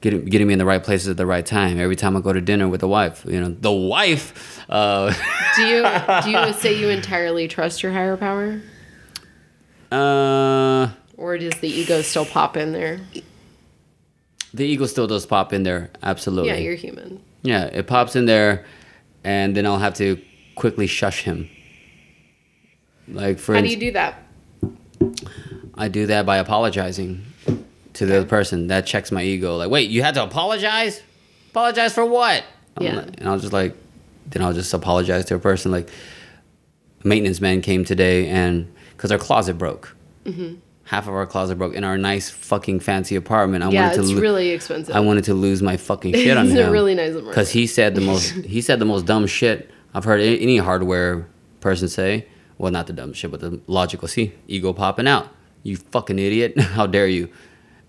getting 0.00 0.24
getting 0.24 0.46
me 0.46 0.52
in 0.52 0.58
the 0.58 0.64
right 0.64 0.82
places 0.82 1.08
at 1.08 1.16
the 1.16 1.26
right 1.26 1.44
time. 1.44 1.78
Every 1.78 1.96
time 1.96 2.16
I 2.16 2.20
go 2.20 2.32
to 2.32 2.40
dinner 2.40 2.68
with 2.68 2.80
the 2.80 2.88
wife, 2.88 3.24
you 3.26 3.40
know, 3.40 3.48
the 3.48 3.72
wife. 3.72 4.64
Uh, 4.70 5.12
Do 5.56 5.66
you 5.66 5.82
do 6.22 6.30
you 6.30 6.52
say 6.52 6.78
you 6.78 6.88
entirely 6.88 7.48
trust 7.48 7.82
your 7.82 7.92
higher 7.92 8.16
power, 8.16 8.60
uh, 9.90 10.90
or 11.16 11.38
does 11.38 11.54
the 11.60 11.68
ego 11.68 12.02
still 12.02 12.26
pop 12.26 12.56
in 12.56 12.72
there? 12.72 13.00
the 14.54 14.64
ego 14.64 14.86
still 14.86 15.06
does 15.06 15.26
pop 15.26 15.52
in 15.52 15.62
there. 15.62 15.90
Absolutely. 16.02 16.50
Yeah, 16.50 16.56
you're 16.56 16.74
human. 16.74 17.22
Yeah, 17.42 17.64
it 17.64 17.86
pops 17.86 18.16
in 18.16 18.26
there, 18.26 18.64
and 19.24 19.56
then 19.56 19.66
I'll 19.66 19.78
have 19.78 19.94
to 19.94 20.20
quickly 20.54 20.86
shush 20.86 21.22
him. 21.22 21.48
Like 23.06 23.38
for 23.38 23.54
How 23.54 23.60
do 23.60 23.68
you 23.68 23.76
do 23.76 23.92
that? 23.92 24.22
I 25.74 25.88
do 25.88 26.06
that 26.06 26.26
by 26.26 26.38
apologizing 26.38 27.24
to 27.98 28.06
the 28.06 28.16
other 28.18 28.26
person. 28.26 28.66
That 28.68 28.86
checks 28.86 29.12
my 29.12 29.22
ego. 29.22 29.56
Like, 29.56 29.70
wait, 29.70 29.90
you 29.90 30.02
had 30.02 30.14
to 30.14 30.22
apologize? 30.24 31.02
Apologize 31.50 31.92
for 31.94 32.04
what? 32.04 32.44
Yeah. 32.80 32.96
like- 32.96 33.18
and 33.18 33.28
I'll 33.28 33.38
just 33.38 33.52
like, 33.52 33.74
then 34.26 34.42
I'll 34.42 34.52
just 34.52 34.72
apologize 34.74 35.24
to 35.26 35.34
a 35.34 35.38
person. 35.38 35.70
Like, 35.72 35.88
maintenance 37.04 37.40
man 37.40 37.60
came 37.62 37.84
today, 37.84 38.28
and 38.28 38.72
because 38.96 39.12
our 39.12 39.18
closet 39.18 39.54
broke. 39.58 39.94
Mm-hmm. 40.24 40.54
Half 40.84 41.06
of 41.06 41.14
our 41.14 41.26
closet 41.26 41.56
broke 41.58 41.74
in 41.74 41.84
our 41.84 41.98
nice 41.98 42.30
fucking 42.30 42.80
fancy 42.80 43.14
apartment. 43.14 43.62
I 43.62 43.70
Yeah, 43.70 43.82
wanted 43.82 43.94
to 43.96 44.00
it's 44.00 44.10
lo- 44.12 44.20
really 44.20 44.48
expensive. 44.50 44.96
I 44.96 45.00
wanted 45.00 45.24
to 45.24 45.34
lose 45.34 45.62
my 45.62 45.76
fucking 45.76 46.14
shit 46.14 46.36
on 46.36 46.48
him. 46.48 46.68
a 46.68 46.70
really 46.72 46.94
nice 46.94 47.10
apartment. 47.10 47.32
Because 47.34 47.50
he 47.50 47.66
said 47.66 47.94
the 47.94 48.00
most. 48.00 48.30
he 48.46 48.60
said 48.62 48.78
the 48.78 48.84
most 48.86 49.04
dumb 49.06 49.26
shit 49.26 49.70
I've 49.94 50.04
heard 50.04 50.20
any 50.20 50.56
hardware 50.58 51.26
person 51.60 51.88
say. 51.88 52.26
Well, 52.56 52.72
not 52.72 52.86
the 52.86 52.92
dumb 52.94 53.12
shit, 53.12 53.30
but 53.30 53.40
the 53.40 53.60
logical. 53.66 54.08
See, 54.08 54.32
ego 54.48 54.72
popping 54.72 55.06
out. 55.06 55.28
You 55.62 55.76
fucking 55.76 56.18
idiot! 56.18 56.58
How 56.60 56.86
dare 56.86 57.06
you? 57.06 57.28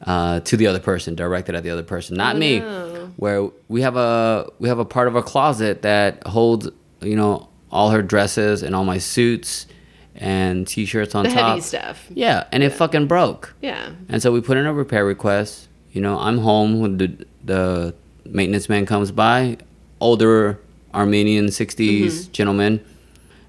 Uh, 0.05 0.39
to 0.41 0.55
the 0.55 0.65
other 0.65 0.79
person, 0.79 1.13
directed 1.13 1.55
at 1.55 1.63
the 1.63 1.69
other 1.69 1.83
person, 1.83 2.15
not 2.15 2.35
Oh, 2.37 2.39
me. 2.39 2.59
no. 2.59 3.11
Where 3.17 3.49
we 3.67 3.81
have 3.81 3.97
a 3.97 4.49
we 4.59 4.69
have 4.69 4.79
a 4.79 4.85
part 4.85 5.09
of 5.09 5.15
our 5.17 5.21
closet 5.21 5.81
that 5.81 6.25
holds 6.25 6.69
you 7.01 7.17
know 7.17 7.49
all 7.69 7.89
her 7.89 8.01
dresses 8.01 8.63
and 8.63 8.73
all 8.75 8.85
my 8.85 8.97
suits 8.97 9.67
and 10.15 10.65
t-shirts 10.65 11.15
on 11.15 11.23
the 11.25 11.29
top. 11.31 11.49
heavy 11.49 11.61
stuff. 11.61 12.05
Yeah, 12.09 12.45
and 12.53 12.63
it 12.63 12.71
fucking 12.71 13.07
broke. 13.07 13.53
Yeah. 13.61 13.89
And 14.07 14.21
so 14.21 14.31
we 14.31 14.39
put 14.41 14.57
in 14.57 14.65
a 14.65 14.73
repair 14.73 15.05
request. 15.05 15.67
You 15.91 16.01
know, 16.01 16.17
I'm 16.17 16.37
home 16.37 16.79
when 16.79 16.97
the 16.97 17.25
the 17.43 17.93
maintenance 18.25 18.69
man 18.69 18.85
comes 18.85 19.11
by, 19.11 19.57
older 19.99 20.59
Armenian 20.93 21.47
60s 21.47 21.75
Mm-hmm. 22.05 22.31
gentleman, 22.31 22.79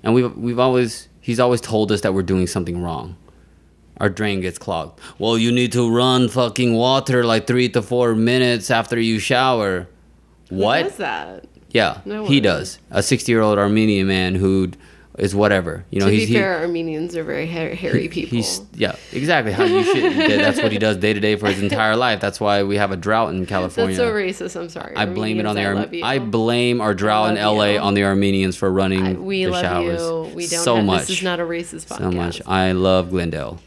and 0.03 0.15
we've 0.15 0.37
we've 0.37 0.59
always 0.59 1.09
he's 1.21 1.39
always 1.39 1.61
told 1.61 1.93
us 1.93 2.01
that 2.01 2.13
we're 2.13 2.23
doing 2.23 2.47
something 2.49 2.83
wrong. 2.83 3.15
Our 4.01 4.09
drain 4.09 4.41
gets 4.41 4.59
clogged. 4.59 4.99
Well, 5.19 5.37
you 5.39 5.53
need 5.53 5.73
to 5.73 5.89
run 5.95 6.29
fucking 6.29 6.75
water 6.75 7.23
like 7.25 7.47
three 7.47 7.69
to 7.71 7.83
four 7.83 8.15
minutes 8.15 8.71
after 8.71 8.99
you 8.99 9.19
shower. 9.19 9.87
What? 10.49 10.83
Who 10.83 10.89
does 10.89 10.97
that? 10.99 11.45
Yeah, 11.71 12.01
No 12.05 12.25
he 12.25 12.41
does. 12.41 12.79
A 12.91 13.03
60 13.03 13.31
year 13.31 13.43
old 13.43 13.59
Armenian 13.59 14.09
man 14.09 14.35
who 14.35 14.71
is 15.19 15.35
whatever. 15.35 15.85
You 15.91 16.01
know, 16.01 16.07
to 16.07 16.13
he's 16.13 16.23
be 16.23 16.27
he- 16.35 16.35
fair, 16.41 16.61
Armenians 16.63 17.15
are 17.15 17.23
very 17.23 17.47
ha- 17.47 17.77
hairy 17.77 18.09
people. 18.09 18.37
He's 18.39 18.61
yeah, 18.75 18.97
exactly 19.13 19.53
how 19.53 19.65
you 19.65 19.85
should. 19.85 20.15
That's 20.41 20.61
what 20.63 20.73
he 20.73 20.79
does 20.79 20.97
day 20.97 21.13
to 21.13 21.21
day 21.21 21.37
for 21.37 21.47
his 21.49 21.63
entire 21.63 21.95
life. 21.95 22.21
That's 22.21 22.41
why 22.41 22.63
we 22.65 22.77
have 22.79 22.91
a 22.91 22.97
drought 22.97 23.35
in 23.35 23.45
California. 23.47 23.95
That's 23.97 24.09
so 24.09 24.13
racist. 24.13 24.61
I'm 24.61 24.69
sorry. 24.71 24.97
I 24.97 25.07
blame 25.07 25.39
it 25.39 25.47
on 25.47 25.55
the 25.55 25.65
Armenians, 25.65 25.79
I 25.79 25.85
love 25.85 25.95
you. 25.95 26.05
I 26.05 26.19
blame 26.31 26.81
our 26.81 26.95
drought 26.95 27.37
in 27.37 27.45
LA 27.45 27.65
you. 27.67 27.79
on 27.81 27.95
the 27.95 28.03
Armenians 28.05 28.57
for 28.57 28.73
running 28.73 29.07
I- 29.07 29.13
we 29.13 29.45
the 29.45 29.51
love 29.53 29.63
showers. 29.63 30.01
you. 30.01 30.35
We 30.35 30.47
don't. 30.49 30.65
so 30.65 30.77
have, 30.77 30.85
much. 30.87 31.01
This 31.03 31.19
is 31.19 31.23
not 31.23 31.39
a 31.39 31.45
racist 31.45 31.87
podcast. 31.87 31.99
so 31.99 32.11
much. 32.11 32.43
I 32.47 32.73
love 32.73 33.11
Glendale. 33.11 33.61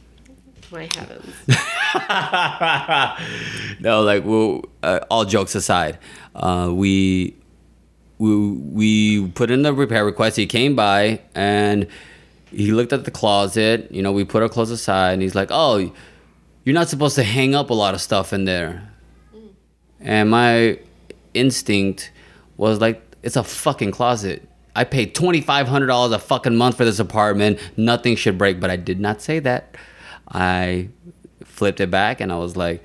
My 0.74 0.90
heavens. 0.96 1.36
no, 3.80 4.02
like 4.02 4.26
well, 4.26 4.66
uh, 4.82 5.02
all 5.12 5.24
jokes 5.24 5.54
aside, 5.54 6.00
uh, 6.36 6.72
we 6.74 7.36
we 8.18 8.54
we 8.54 9.28
put 9.30 9.52
in 9.52 9.62
the 9.62 9.72
repair 9.72 10.04
request. 10.04 10.36
He 10.36 10.48
came 10.48 10.76
by 10.76 11.22
and 11.36 11.86
he 12.50 12.72
looked 12.72 12.92
at 12.92 13.06
the 13.06 13.12
closet. 13.12 13.92
You 13.92 14.02
know, 14.02 14.12
we 14.12 14.24
put 14.24 14.42
our 14.42 14.50
clothes 14.50 14.72
aside, 14.72 15.14
and 15.14 15.22
he's 15.22 15.36
like, 15.36 15.50
"Oh, 15.52 15.92
you're 16.64 16.74
not 16.74 16.90
supposed 16.90 17.14
to 17.18 17.24
hang 17.24 17.54
up 17.54 17.70
a 17.70 17.76
lot 17.76 17.94
of 17.94 18.02
stuff 18.02 18.34
in 18.34 18.46
there." 18.46 18.90
And 20.00 20.32
my 20.32 20.80
instinct 21.36 22.12
was 22.58 22.82
like, 22.82 23.00
"It's 23.22 23.36
a 23.36 23.44
fucking 23.44 23.92
closet." 23.92 24.50
I 24.76 24.86
paid 24.86 25.14
twenty 25.14 25.42
five 25.42 25.68
hundred 25.68 25.88
dollars 25.88 26.14
a 26.14 26.20
fucking 26.20 26.56
month 26.56 26.78
for 26.78 26.86
this 26.86 26.98
apartment. 26.98 27.60
Nothing 27.78 28.16
should 28.16 28.40
break, 28.40 28.60
but 28.60 28.72
I 28.72 28.76
did 28.76 29.00
not 29.00 29.22
say 29.22 29.38
that. 29.38 29.76
I 30.30 30.90
flipped 31.44 31.80
it 31.80 31.92
back 31.92 32.22
and 32.22 32.32
I 32.32 32.38
was 32.38 32.56
like, 32.56 32.84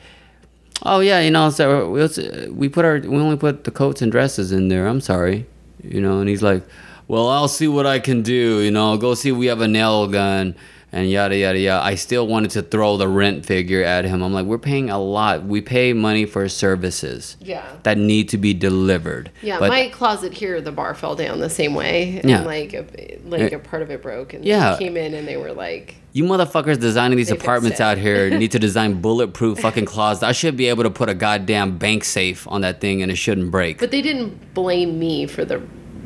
"Oh 0.82 1.00
yeah, 1.00 1.20
you 1.20 1.30
know, 1.30 1.50
so 1.50 1.90
we, 1.90 2.48
we 2.50 2.68
put 2.68 2.84
our 2.84 2.98
we 2.98 3.16
only 3.18 3.36
put 3.36 3.64
the 3.64 3.70
coats 3.70 4.02
and 4.02 4.10
dresses 4.12 4.52
in 4.52 4.68
there. 4.68 4.86
I'm 4.86 5.00
sorry, 5.00 5.46
you 5.82 6.00
know." 6.00 6.20
And 6.20 6.28
he's 6.28 6.42
like, 6.42 6.62
"Well, 7.06 7.28
I'll 7.28 7.48
see 7.48 7.68
what 7.68 7.86
I 7.86 7.98
can 7.98 8.22
do. 8.22 8.60
You 8.60 8.70
know, 8.70 8.96
go 8.96 9.14
see. 9.14 9.32
We 9.32 9.46
have 9.46 9.60
a 9.60 9.68
nail 9.68 10.06
gun." 10.08 10.54
And 10.90 11.10
yada 11.10 11.36
yada 11.36 11.58
yada. 11.58 11.84
I 11.84 11.96
still 11.96 12.26
wanted 12.26 12.50
to 12.52 12.62
throw 12.62 12.96
the 12.96 13.08
rent 13.08 13.44
figure 13.44 13.82
at 13.82 14.06
him. 14.06 14.22
I'm 14.22 14.32
like, 14.32 14.46
we're 14.46 14.56
paying 14.58 14.88
a 14.88 14.98
lot. 14.98 15.44
We 15.44 15.60
pay 15.60 15.92
money 15.92 16.24
for 16.24 16.48
services 16.48 17.36
Yeah. 17.42 17.62
that 17.82 17.98
need 17.98 18.30
to 18.30 18.38
be 18.38 18.54
delivered. 18.54 19.30
Yeah, 19.42 19.58
But- 19.58 19.68
my 19.68 19.88
closet 19.88 20.32
here, 20.32 20.60
the 20.62 20.72
bar 20.72 20.94
fell 20.94 21.14
down 21.14 21.40
the 21.40 21.50
same 21.50 21.74
way, 21.74 22.18
and 22.22 22.30
Yeah. 22.30 22.40
like 22.40 22.72
a, 22.72 22.86
like 23.26 23.52
a 23.52 23.58
part 23.58 23.82
of 23.82 23.90
it 23.90 24.00
broke, 24.02 24.32
and 24.32 24.44
Yeah. 24.44 24.72
they 24.78 24.84
came 24.86 24.96
in 24.96 25.12
and 25.12 25.28
they 25.28 25.36
were 25.36 25.52
like, 25.52 25.96
You 26.14 26.24
motherfuckers 26.24 26.80
designing 26.80 27.18
these 27.18 27.30
apartments 27.30 27.80
out 27.80 27.98
here 27.98 28.30
need 28.38 28.50
to 28.52 28.58
design 28.58 28.94
bulletproof 29.02 29.58
fucking 29.60 29.84
closets. 29.84 30.22
I 30.22 30.32
should 30.32 30.56
be 30.56 30.68
able 30.68 30.84
to 30.84 30.90
put 30.90 31.10
a 31.10 31.14
goddamn 31.14 31.76
bank 31.76 32.02
safe 32.02 32.46
on 32.48 32.62
that 32.62 32.80
thing 32.80 33.02
and 33.02 33.12
it 33.12 33.16
shouldn't 33.16 33.50
break. 33.50 33.78
but 33.78 33.90
they 33.90 34.00
didn't 34.00 34.54
blame 34.54 34.98
me 34.98 35.26
for 35.26 35.44
the 35.44 35.60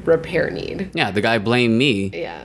repair 0.04 0.50
need. 0.50 0.90
yeah, 0.92 1.12
the 1.12 1.20
guy 1.20 1.38
blamed 1.38 1.78
me 1.78 2.10
Yeah, 2.12 2.40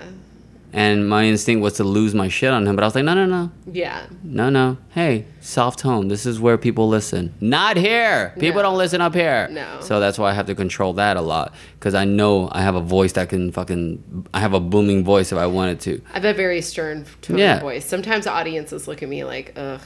and 0.73 1.07
my 1.07 1.25
instinct 1.25 1.61
was 1.61 1.73
to 1.73 1.83
lose 1.83 2.13
my 2.13 2.27
shit 2.27 2.51
on 2.51 2.67
him, 2.67 2.75
but 2.75 2.83
I 2.83 2.87
was 2.87 2.95
like, 2.95 3.05
no, 3.05 3.13
no, 3.13 3.25
no, 3.25 3.51
yeah, 3.71 4.05
no, 4.23 4.49
no. 4.49 4.77
Hey, 4.89 5.25
soft 5.41 5.79
tone 5.79 6.07
This 6.07 6.25
is 6.25 6.39
where 6.39 6.57
people 6.57 6.87
listen. 6.89 7.33
Not 7.39 7.77
here. 7.77 8.33
People 8.39 8.61
No. 8.61 8.69
don't 8.69 8.77
listen 8.77 8.99
up 8.99 9.13
here. 9.13 9.47
No. 9.49 9.79
So 9.81 9.99
that's 9.99 10.17
why 10.19 10.29
I 10.31 10.33
have 10.33 10.47
to 10.47 10.55
control 10.55 10.93
that 10.93 11.15
a 11.17 11.21
lot 11.21 11.53
because 11.79 11.93
I 11.95 12.03
know 12.05 12.49
I 12.51 12.61
have 12.61 12.75
a 12.75 12.81
voice 12.81 13.13
that 13.13 13.29
can 13.29 13.51
fucking. 13.51 14.25
I 14.33 14.39
have 14.39 14.53
a 14.53 14.59
booming 14.59 15.03
voice 15.03 15.31
if 15.31 15.37
I 15.37 15.45
wanted 15.47 15.79
to. 15.81 16.01
I 16.11 16.13
have 16.15 16.25
a 16.25 16.33
very 16.33 16.61
stern 16.61 17.05
tone 17.21 17.37
Yeah. 17.37 17.59
voice. 17.59 17.85
Sometimes 17.85 18.27
audiences 18.27 18.87
look 18.87 19.01
at 19.03 19.09
me 19.09 19.23
like, 19.23 19.53
ugh, 19.55 19.79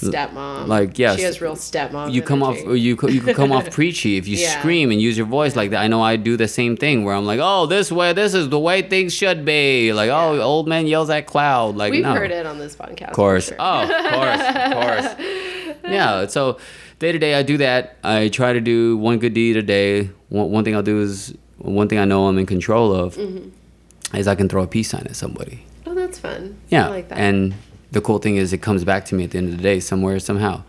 stepmom. 0.00 0.66
Like, 0.66 0.98
yes. 0.98 1.16
she 1.16 1.22
has 1.22 1.40
real 1.40 1.56
stepmom. 1.56 2.12
you 2.12 2.22
come 2.22 2.42
off 2.42 2.56
you 2.64 2.74
you 2.74 2.96
could 2.96 3.34
come 3.36 3.52
off 3.52 3.70
preachy 3.78 4.16
if 4.16 4.26
you 4.28 4.36
Yeah. 4.36 4.58
scream 4.58 4.90
and 4.90 5.00
use 5.00 5.16
your 5.16 5.26
voice 5.26 5.56
like 5.56 5.70
that. 5.70 5.80
I 5.82 5.88
know 5.88 6.02
I 6.02 6.16
do 6.16 6.36
the 6.36 6.48
same 6.48 6.76
thing 6.76 7.04
where 7.04 7.14
I'm 7.14 7.26
like, 7.26 7.40
oh, 7.42 7.66
this 7.66 7.90
way, 7.92 8.12
this 8.12 8.34
is 8.34 8.48
the 8.48 8.58
way 8.58 8.82
things 8.82 9.12
should 9.14 9.44
be. 9.44 9.92
Like, 9.92 10.10
oh, 10.10 10.40
old 10.40 10.68
man 10.68 10.86
yells 10.86 11.10
at 11.10 11.26
cloud. 11.26 11.76
Like, 11.76 11.90
We've 11.92 12.02
no, 12.02 12.12
heard 12.14 12.30
it 12.30 12.46
on 12.46 12.58
this 12.58 12.76
podcast. 12.76 13.08
of 13.10 13.14
course. 13.14 13.48
sure. 13.48 13.56
Oh, 13.58 13.82
of 13.82 13.88
course, 14.12 14.40
of 14.40 14.72
course. 15.16 15.84
Yeah. 15.84 16.26
So 16.26 16.58
day 16.98 17.12
to 17.12 17.18
day, 17.18 17.34
I 17.34 17.42
do 17.42 17.56
that. 17.58 17.96
I 18.04 18.28
try 18.28 18.52
to 18.52 18.60
do 18.60 18.96
one 18.96 19.18
good 19.18 19.34
deed 19.34 19.56
a 19.56 19.62
day. 19.62 20.10
One, 20.28 20.50
one 20.50 20.64
thing 20.64 20.74
I'll 20.74 20.82
do 20.82 21.00
is 21.00 21.34
one 21.58 21.88
thing 21.88 21.98
I 21.98 22.04
know 22.04 22.26
I'm 22.26 22.38
in 22.38 22.46
control 22.46 22.92
of 22.94 23.16
Mm-hmm. 23.16 24.16
is 24.16 24.28
I 24.28 24.34
can 24.34 24.48
throw 24.48 24.62
a 24.62 24.66
peace 24.66 24.90
sign 24.90 25.02
at 25.06 25.16
somebody. 25.16 25.64
Oh, 25.86 25.94
that's 25.94 26.18
fun. 26.18 26.56
Yeah. 26.68 26.86
I 26.86 26.90
like 26.90 27.08
that. 27.08 27.18
And 27.18 27.54
the 27.96 28.02
cool 28.02 28.18
thing 28.18 28.36
is, 28.36 28.52
it 28.52 28.58
comes 28.62 28.84
back 28.84 29.06
to 29.06 29.14
me 29.14 29.24
at 29.24 29.30
the 29.32 29.38
end 29.38 29.48
of 29.50 29.56
the 29.56 29.62
day, 29.62 29.80
somewhere, 29.80 30.18
somehow. 30.18 30.62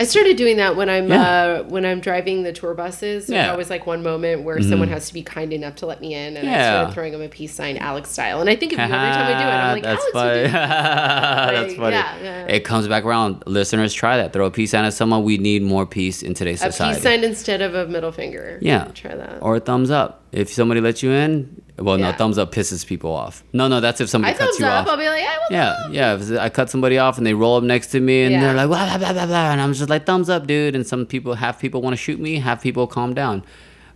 I 0.00 0.04
started 0.04 0.36
doing 0.36 0.58
that 0.58 0.76
when 0.76 0.88
I'm 0.88 1.08
Yeah. 1.08 1.22
uh, 1.22 1.62
when 1.64 1.84
I'm 1.84 1.98
driving 1.98 2.44
the 2.44 2.52
tour 2.52 2.72
buses. 2.72 3.26
There's 3.26 3.30
Yeah. 3.36 3.42
Mm-hmm. 3.46 3.50
always 3.52 3.68
like 3.68 3.84
one 3.84 4.00
moment 4.04 4.44
where 4.44 4.62
someone 4.62 4.86
has 4.96 5.08
to 5.08 5.12
be 5.14 5.22
kind 5.24 5.52
enough 5.52 5.74
to 5.80 5.86
let 5.86 6.00
me 6.00 6.14
in, 6.14 6.36
and 6.36 6.48
I 6.48 6.52
started 6.54 6.94
throwing 6.94 7.10
them 7.12 7.20
a 7.22 7.28
peace 7.28 7.52
sign, 7.52 7.76
Alex 7.78 8.08
style. 8.10 8.40
And 8.40 8.48
I 8.48 8.54
think 8.54 8.72
of 8.74 8.78
you 8.78 8.84
every 8.84 8.96
time 8.96 9.26
I 9.26 9.38
do 9.42 9.48
it. 9.48 9.50
I'm 9.50 9.74
like, 9.74 9.82
That's 9.82 10.00
Alex, 10.02 10.12
funny. 10.12 10.38
you 10.38 10.44
did 10.44 10.52
That's 10.52 11.74
funny. 11.74 11.96
yeah, 11.96 12.22
yeah. 12.22 12.46
It 12.46 12.60
comes 12.64 12.86
back 12.86 13.04
around. 13.04 13.42
Listeners, 13.46 13.92
try 13.92 14.16
that. 14.18 14.32
Throw 14.32 14.46
a 14.46 14.50
peace 14.52 14.70
sign 14.70 14.84
at 14.84 14.94
someone. 14.94 15.24
We 15.24 15.36
need 15.36 15.62
more 15.64 15.84
peace 15.84 16.22
in 16.22 16.32
today's 16.32 16.62
a 16.62 16.70
society. 16.70 16.94
peace 16.94 17.02
sign 17.02 17.24
instead 17.24 17.60
of 17.60 17.74
a 17.74 17.86
middle 17.88 18.12
finger. 18.12 18.58
Yeah. 18.62 18.84
try 18.94 19.16
that. 19.16 19.38
Or 19.42 19.56
a 19.56 19.60
thumbs 19.60 19.90
up. 19.90 20.22
If 20.30 20.50
somebody 20.52 20.80
lets 20.82 21.02
you 21.02 21.10
in, 21.10 21.62
well, 21.78 21.96
no, 21.96 22.12
thumbs 22.12 22.36
up 22.36 22.52
pisses 22.52 22.86
people 22.86 23.12
off. 23.14 23.42
No, 23.54 23.66
no, 23.66 23.80
that's 23.80 24.00
if 24.02 24.10
somebody 24.10 24.34
I 24.34 24.36
cuts 24.38 24.60
you 24.60 24.66
up. 24.66 24.82
off. 24.86 24.88
I'll 24.92 24.96
be 24.98 25.08
like, 25.08 25.22
I 25.22 25.38
will 25.38 25.46
Yeah, 25.56 25.88
yeah. 25.90 26.14
If 26.16 26.38
I 26.38 26.48
cut 26.50 26.68
somebody 26.68 26.98
off 26.98 27.16
and 27.16 27.26
they 27.26 27.32
roll 27.32 27.56
up 27.56 27.62
next 27.64 27.86
to 27.92 28.00
me 28.00 28.24
and 28.24 28.32
Yeah. 28.34 28.40
they're 28.42 28.54
like, 28.54 28.68
blah, 28.68 28.86
blah, 28.86 28.98
blah, 28.98 29.12
blah, 29.14 29.26
blah. 29.26 29.52
And 29.52 29.60
I'm 29.60 29.72
just 29.72 29.88
like, 29.88 30.04
thumbs 30.04 30.28
up, 30.28 30.46
dude. 30.46 30.74
And 30.74 30.86
some 30.86 31.06
people, 31.06 31.34
half 31.34 31.58
people 31.60 31.80
want 31.80 31.94
to 31.94 31.96
shoot 31.96 32.20
me, 32.20 32.36
half 32.40 32.62
people 32.62 32.86
calm 32.86 33.14
down. 33.14 33.42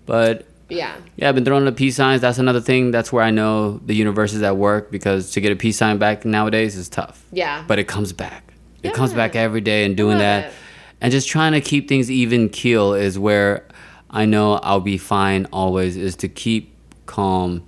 But 0.06 0.46
Yeah, 0.70 0.94
yeah, 1.16 1.28
I've 1.28 1.34
been 1.34 1.44
throwing 1.44 1.66
the 1.66 1.72
peace 1.72 1.96
signs. 1.96 2.22
That's 2.22 2.38
another 2.38 2.60
thing. 2.62 2.92
That's 2.92 3.12
where 3.12 3.22
I 3.22 3.30
know 3.30 3.78
the 3.84 3.94
universe 3.94 4.32
is 4.32 4.42
at 4.42 4.56
work 4.56 4.90
because 4.90 5.32
to 5.32 5.40
get 5.42 5.52
a 5.52 5.56
peace 5.56 5.76
sign 5.76 5.98
back 5.98 6.24
nowadays 6.24 6.76
is 6.76 6.88
tough. 6.88 7.22
yeah. 7.30 7.62
But 7.66 7.78
it 7.78 7.88
comes 7.88 8.12
back. 8.14 8.54
It 8.82 8.94
comes 8.94 9.12
back 9.12 9.36
every 9.36 9.60
day 9.60 9.84
and 9.84 9.96
doing 9.96 10.18
that. 10.18 10.46
it. 10.46 10.52
And 11.02 11.12
just 11.12 11.28
trying 11.28 11.52
to 11.52 11.60
keep 11.60 11.88
things 11.88 12.10
even 12.10 12.48
keel 12.48 12.94
is 12.94 13.18
where 13.18 13.66
I 14.12 14.26
know 14.26 14.54
I'll 14.54 14.80
be 14.80 14.98
fine 14.98 15.46
always 15.52 15.96
is 15.96 16.16
to 16.16 16.28
keep 16.28 16.74
calm. 17.06 17.62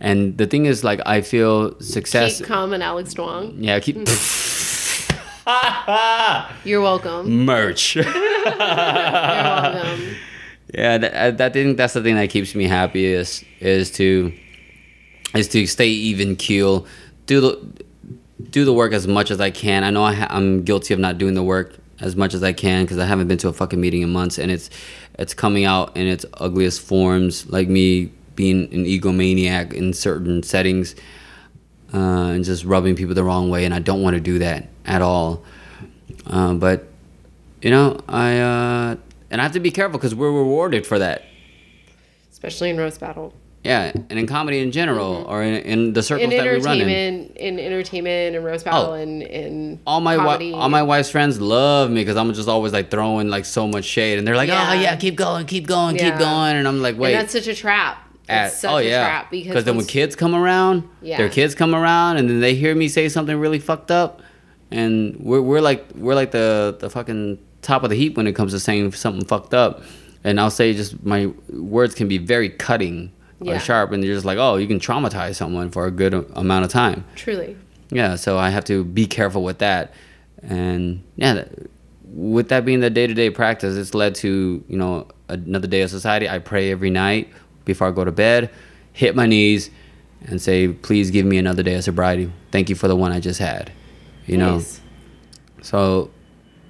And 0.00 0.36
the 0.36 0.46
thing 0.46 0.66
is 0.66 0.84
like 0.84 1.00
I 1.06 1.22
feel 1.22 1.78
success 1.80 2.38
Keep 2.38 2.46
calm 2.46 2.72
and 2.74 2.82
Alex 2.82 3.14
Duong. 3.14 3.54
yeah, 3.58 3.80
keep 3.80 3.96
mm. 3.96 4.04
You're 6.64 6.80
welcome. 6.82 7.44
merch. 7.44 7.96
You're 7.96 8.04
welcome. 8.04 10.14
Yeah, 10.72 10.98
that, 10.98 11.14
I 11.14 11.30
that 11.30 11.52
think 11.52 11.76
that's 11.76 11.94
the 11.94 12.02
thing 12.02 12.16
that 12.16 12.30
keeps 12.30 12.54
me 12.54 12.64
happy 12.64 13.06
is 13.06 13.44
is 13.60 13.90
to 13.92 14.32
is 15.34 15.48
to 15.48 15.66
stay 15.66 15.88
even 15.88 16.36
keel, 16.36 16.86
do 17.26 17.40
the 17.40 17.58
do 18.50 18.64
the 18.64 18.72
work 18.72 18.92
as 18.92 19.06
much 19.06 19.30
as 19.30 19.40
I 19.40 19.50
can. 19.50 19.84
I 19.84 19.90
know 19.90 20.02
I 20.02 20.14
ha- 20.14 20.26
I'm 20.30 20.62
guilty 20.62 20.94
of 20.94 21.00
not 21.00 21.18
doing 21.18 21.34
the 21.34 21.42
work 21.42 21.76
as 22.04 22.14
much 22.14 22.34
as 22.34 22.42
I 22.42 22.52
can 22.52 22.84
because 22.84 22.98
I 22.98 23.06
haven't 23.06 23.28
been 23.28 23.38
to 23.38 23.48
a 23.48 23.52
fucking 23.52 23.80
meeting 23.80 24.02
in 24.02 24.12
months, 24.12 24.38
and 24.38 24.50
it's 24.50 24.68
it's 25.18 25.32
coming 25.32 25.64
out 25.64 25.96
in 25.96 26.06
its 26.06 26.26
ugliest 26.34 26.82
forms, 26.82 27.48
like 27.50 27.66
me 27.68 28.12
being 28.36 28.64
an 28.74 28.84
egomaniac 28.84 29.72
in 29.72 29.94
certain 29.94 30.42
settings, 30.42 30.94
uh, 31.94 32.28
and 32.34 32.44
just 32.44 32.64
rubbing 32.64 32.94
people 32.94 33.14
the 33.14 33.24
wrong 33.24 33.48
way, 33.48 33.64
and 33.64 33.72
I 33.72 33.78
don't 33.78 34.02
want 34.02 34.14
to 34.14 34.20
do 34.20 34.38
that 34.40 34.68
at 34.84 35.00
all. 35.00 35.44
Uh, 36.26 36.52
but 36.52 36.86
you 37.62 37.70
know, 37.70 37.98
I 38.06 38.38
uh, 38.38 38.96
and 39.30 39.40
I 39.40 39.44
have 39.44 39.52
to 39.52 39.60
be 39.60 39.70
careful 39.70 39.98
because 39.98 40.14
we're 40.14 40.30
rewarded 40.30 40.86
for 40.86 40.98
that. 40.98 41.24
Especially 42.30 42.68
in 42.68 42.76
roast 42.76 43.00
battle. 43.00 43.32
Yeah, 43.64 43.92
and 44.10 44.18
in 44.18 44.26
comedy 44.26 44.58
in 44.60 44.72
general, 44.72 45.22
mm-hmm. 45.22 45.30
or 45.32 45.42
in, 45.42 45.54
in 45.54 45.92
the 45.94 46.02
circles 46.02 46.30
In 46.30 46.36
that 46.36 46.44
we 46.44 46.60
run 46.60 46.80
in. 46.82 47.28
in 47.34 47.58
entertainment 47.58 48.34
oh. 48.34 48.36
and 48.36 48.44
roast 48.44 48.66
battle, 48.66 48.90
Oh. 48.90 48.92
and 48.92 49.22
in 49.22 49.80
All 49.86 50.00
my 50.02 50.16
comedy. 50.16 50.52
all 50.52 50.68
my 50.68 50.82
wife's 50.82 51.08
friends 51.10 51.40
love 51.40 51.88
me 51.88 52.02
because 52.02 52.18
I'm 52.18 52.32
just 52.34 52.46
always 52.48 52.74
like 52.74 52.90
throwing 52.90 53.28
like 53.30 53.46
so 53.46 53.66
much 53.66 53.86
shade, 53.86 54.18
and 54.18 54.26
they're 54.28 54.36
like, 54.36 54.50
oh, 54.50 54.52
Yeah. 54.52 54.70
"Oh 54.70 54.80
yeah, 54.80 54.96
keep 54.96 55.16
going, 55.16 55.46
keep 55.46 55.66
going, 55.66 55.96
Yeah. 55.96 56.10
keep 56.10 56.18
going," 56.18 56.56
and 56.56 56.68
I'm 56.68 56.82
like, 56.82 56.98
"Wait." 56.98 57.14
and 57.14 57.22
that's 57.22 57.32
such 57.32 57.46
a 57.48 57.54
trap. 57.54 57.98
at- 58.28 58.48
It's 58.48 58.60
such 58.60 58.70
oh 58.70 58.76
a 58.76 58.82
yeah, 58.82 59.04
trap 59.04 59.30
because 59.30 59.64
then 59.64 59.76
when 59.76 59.86
kids 59.86 60.14
come 60.14 60.34
around, 60.34 60.82
Yeah. 61.00 61.16
their 61.16 61.30
kids 61.30 61.54
come 61.54 61.74
around, 61.74 62.18
and 62.18 62.28
then 62.28 62.40
they 62.40 62.54
hear 62.54 62.74
me 62.74 62.88
say 62.88 63.08
something 63.08 63.36
really 63.38 63.58
fucked 63.58 63.90
up, 63.90 64.20
and 64.70 65.16
we're, 65.20 65.40
we're 65.40 65.60
like 65.62 65.86
we're 65.94 66.14
like 66.14 66.32
the 66.32 66.76
the 66.80 66.90
fucking 66.90 67.38
top 67.62 67.82
of 67.82 67.88
the 67.88 67.96
heap 67.96 68.16
when 68.18 68.26
it 68.26 68.34
comes 68.34 68.52
to 68.52 68.60
saying 68.60 68.92
something 68.92 69.24
fucked 69.24 69.54
up, 69.54 69.82
and 70.22 70.38
I'll 70.38 70.50
say 70.50 70.74
just 70.74 71.02
my 71.02 71.32
words 71.50 71.94
can 71.94 72.08
be 72.08 72.18
very 72.18 72.50
cutting 72.50 73.10
Yeah. 73.44 73.56
or 73.56 73.58
sharp, 73.60 73.92
and 73.92 74.02
you're 74.04 74.14
just 74.14 74.24
like, 74.26 74.38
oh, 74.38 74.56
you 74.56 74.66
can 74.66 74.80
traumatize 74.80 75.36
someone 75.36 75.70
for 75.70 75.86
a 75.86 75.90
good 75.90 76.14
amount 76.34 76.64
of 76.64 76.70
time. 76.70 77.04
truly, 77.14 77.56
Yeah, 77.90 78.16
so 78.16 78.38
I 78.38 78.50
have 78.50 78.64
to 78.66 78.84
be 78.84 79.06
careful 79.06 79.42
with 79.44 79.58
that, 79.58 79.92
and 80.42 81.02
yeah, 81.16 81.34
that, 81.34 81.48
with 82.04 82.48
that 82.48 82.64
being 82.64 82.80
the 82.80 82.90
day 82.90 83.06
to 83.06 83.14
day 83.14 83.30
practice, 83.30 83.76
it's 83.76 83.92
led 83.94 84.14
to 84.16 84.64
you 84.68 84.76
know 84.76 85.08
another 85.28 85.66
day 85.68 85.82
of 85.82 85.90
society. 85.90 86.28
I 86.28 86.38
pray 86.38 86.70
every 86.70 86.90
night 86.90 87.28
before 87.64 87.88
I 87.88 87.90
go 87.90 88.04
to 88.04 88.12
bed, 88.12 88.50
hit 88.92 89.14
my 89.16 89.26
knees, 89.26 89.70
and 90.26 90.40
say, 90.40 90.68
"Please 90.68 91.10
give 91.10 91.26
me 91.26 91.38
another 91.38 91.62
day 91.62 91.74
of 91.74 91.84
sobriety. 91.84 92.30
Thank 92.52 92.68
you 92.70 92.76
for 92.76 92.88
the 92.88 92.96
one 92.96 93.10
I 93.12 93.20
just 93.20 93.40
had." 93.40 93.72
You 94.26 94.36
know, 94.38 94.62
so 95.62 96.10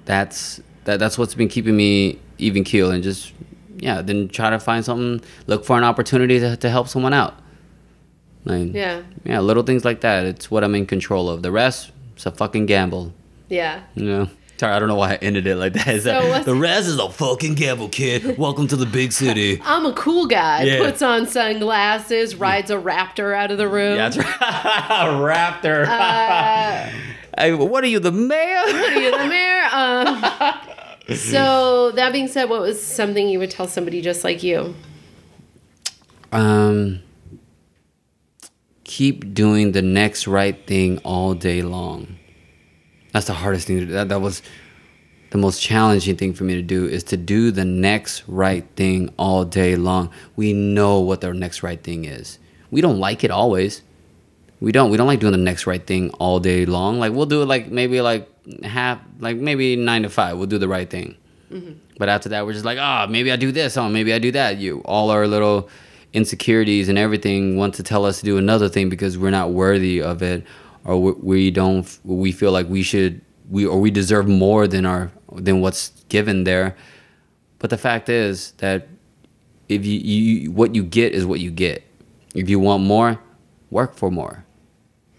that's 0.05 0.59
that. 0.85 0.99
That's 0.99 1.17
what's 1.17 1.35
been 1.35 1.47
keeping 1.47 1.75
me 1.77 2.19
even 2.37 2.63
keel, 2.63 2.91
and 2.91 3.03
just 3.03 3.31
yeah, 3.77 4.01
then 4.01 4.27
try 4.27 4.49
to 4.49 4.59
find 4.59 4.83
something, 4.85 5.25
look 5.47 5.65
for 5.65 5.77
an 5.77 5.83
opportunity 5.83 6.39
to, 6.39 6.55
to 6.57 6.69
help 6.69 6.87
someone 6.87 7.13
out. 7.13 7.35
Like, 8.45 8.73
Yeah, 8.73 9.01
yeah, 9.23 9.39
little 9.39 9.63
things 9.63 9.83
like 9.83 10.01
that. 10.01 10.25
It's 10.25 10.51
what 10.51 10.63
I'm 10.63 10.75
in 10.75 10.85
control 10.85 11.29
of. 11.29 11.41
The 11.41 11.51
rest, 11.51 11.91
it's 12.15 12.25
a 12.25 12.31
fucking 12.31 12.65
gamble. 12.67 13.13
yeah. 13.49 13.81
You 13.95 14.05
know. 14.05 14.29
Sorry, 14.57 14.73
I 14.73 14.79
don't 14.79 14.87
know 14.87 14.95
why 14.95 15.11
I 15.11 15.15
ended 15.15 15.47
it 15.47 15.57
like 15.57 15.73
that. 15.73 15.87
Is 15.89 16.03
So 16.03 16.11
that 16.11 16.45
the 16.45 16.55
rest 16.55 16.87
is 16.87 16.97
a 16.97 17.09
fucking 17.09 17.55
gamble, 17.55 17.89
kid. 17.89 18.37
Welcome 18.37 18.67
to 18.67 18.77
the 18.77 18.85
big 18.85 19.11
city. 19.11 19.59
I'm 19.65 19.85
a 19.85 19.91
cool 19.91 20.27
guy. 20.27 20.63
Yeah. 20.63 20.77
Puts 20.77 21.01
on 21.01 21.27
sunglasses, 21.27 22.35
rides 22.35 22.71
a 22.71 22.75
raptor 22.77 23.35
out 23.35 23.51
of 23.51 23.57
the 23.57 23.67
room. 23.67 23.97
Yeah, 23.97 24.07
that's 24.07 24.17
right. 24.17 24.25
Raptor. 25.61 25.85
Uh, 25.87 26.89
Hey, 27.37 27.53
what 27.53 27.83
are 27.83 27.87
you, 27.87 27.99
the 27.99 28.13
mayor? 28.13 28.55
What 28.63 28.93
are 28.93 29.01
you, 29.01 29.11
the 29.11 29.27
mayor? 29.27 29.63
Um, 29.73 30.21
so 31.13 31.91
that 31.91 32.13
being 32.13 32.27
said, 32.27 32.49
what 32.49 32.61
was 32.61 32.81
something 32.81 33.27
you 33.27 33.39
would 33.39 33.51
tell 33.51 33.67
somebody 33.67 34.01
just 34.01 34.23
like 34.23 34.43
you? 34.43 34.75
Um, 36.31 37.01
keep 38.83 39.33
doing 39.33 39.71
the 39.71 39.81
next 39.81 40.27
right 40.27 40.65
thing 40.65 40.97
all 40.99 41.33
day 41.33 41.61
long. 41.61 42.17
That's 43.13 43.27
the 43.27 43.33
hardest 43.33 43.67
thing 43.67 43.79
to 43.79 43.85
do. 43.85 43.91
That, 43.93 44.09
that 44.09 44.21
was 44.21 44.41
the 45.31 45.37
most 45.37 45.61
challenging 45.61 46.15
thing 46.15 46.33
for 46.33 46.43
me 46.43 46.55
to 46.55 46.61
do 46.61 46.85
is 46.85 47.03
to 47.05 47.17
do 47.17 47.51
the 47.51 47.65
next 47.65 48.23
right 48.27 48.65
thing 48.75 49.13
all 49.17 49.43
day 49.45 49.75
long. 49.75 50.09
We 50.35 50.53
know 50.53 50.99
what 50.99 51.21
the 51.21 51.33
next 51.33 51.61
right 51.61 51.81
thing 51.81 52.05
is. 52.05 52.39
We 52.71 52.81
don't 52.81 52.99
like 52.99 53.23
it 53.23 53.31
always. 53.31 53.81
We 54.59 54.71
don't 54.71 54.89
we 54.89 54.97
don't 54.97 55.07
like 55.07 55.19
doing 55.19 55.31
the 55.31 55.37
next 55.37 55.67
right 55.67 55.85
thing 55.85 56.09
all 56.11 56.39
day 56.39 56.65
long. 56.65 56.99
Like 56.99 57.11
we'll 57.13 57.25
do 57.25 57.41
it 57.41 57.45
like 57.45 57.69
maybe 57.69 58.01
like 58.01 58.29
half 58.63 58.99
like 59.19 59.37
maybe 59.37 59.75
nine 59.75 60.03
to 60.03 60.09
five. 60.09 60.37
We'll 60.37 60.47
do 60.47 60.57
the 60.57 60.67
right 60.67 60.89
thing. 60.89 61.17
But 61.97 62.09
after 62.09 62.29
that, 62.29 62.45
we're 62.45 62.53
just 62.53 62.65
like, 62.65 62.77
ah, 62.79 63.07
maybe 63.09 63.31
I 63.31 63.35
do 63.35 63.51
this. 63.51 63.77
Oh, 63.77 63.87
maybe 63.89 64.13
I 64.13 64.19
do 64.19 64.31
that. 64.31 64.57
You 64.57 64.81
all 64.85 65.09
our 65.09 65.27
little 65.27 65.69
insecurities 66.13 66.89
and 66.89 66.97
everything 66.97 67.57
want 67.57 67.75
to 67.75 67.83
tell 67.83 68.05
us 68.05 68.19
to 68.19 68.25
do 68.25 68.37
another 68.37 68.69
thing 68.69 68.89
because 68.89 69.17
we're 69.17 69.31
not 69.31 69.51
worthy 69.51 70.01
of 70.01 70.21
it, 70.21 70.45
or 70.83 71.01
we, 71.01 71.11
we 71.11 71.51
don't. 71.51 71.99
We 72.03 72.31
feel 72.31 72.51
like 72.51 72.67
we 72.67 72.83
should 72.83 73.21
we 73.49 73.65
or 73.65 73.79
we 73.79 73.91
deserve 73.91 74.27
more 74.27 74.67
than 74.67 74.85
our 74.85 75.11
than 75.33 75.61
what's 75.61 75.89
given 76.09 76.43
there. 76.43 76.75
But 77.59 77.69
the 77.69 77.77
fact 77.77 78.09
is 78.09 78.51
that 78.57 78.87
if 79.69 79.85
you, 79.85 79.99
you 79.99 80.51
what 80.51 80.75
you 80.75 80.83
get 80.83 81.13
is 81.13 81.25
what 81.25 81.39
you 81.39 81.51
get. 81.51 81.83
If 82.33 82.49
you 82.49 82.59
want 82.59 82.83
more, 82.83 83.19
work 83.69 83.95
for 83.95 84.11
more. 84.11 84.44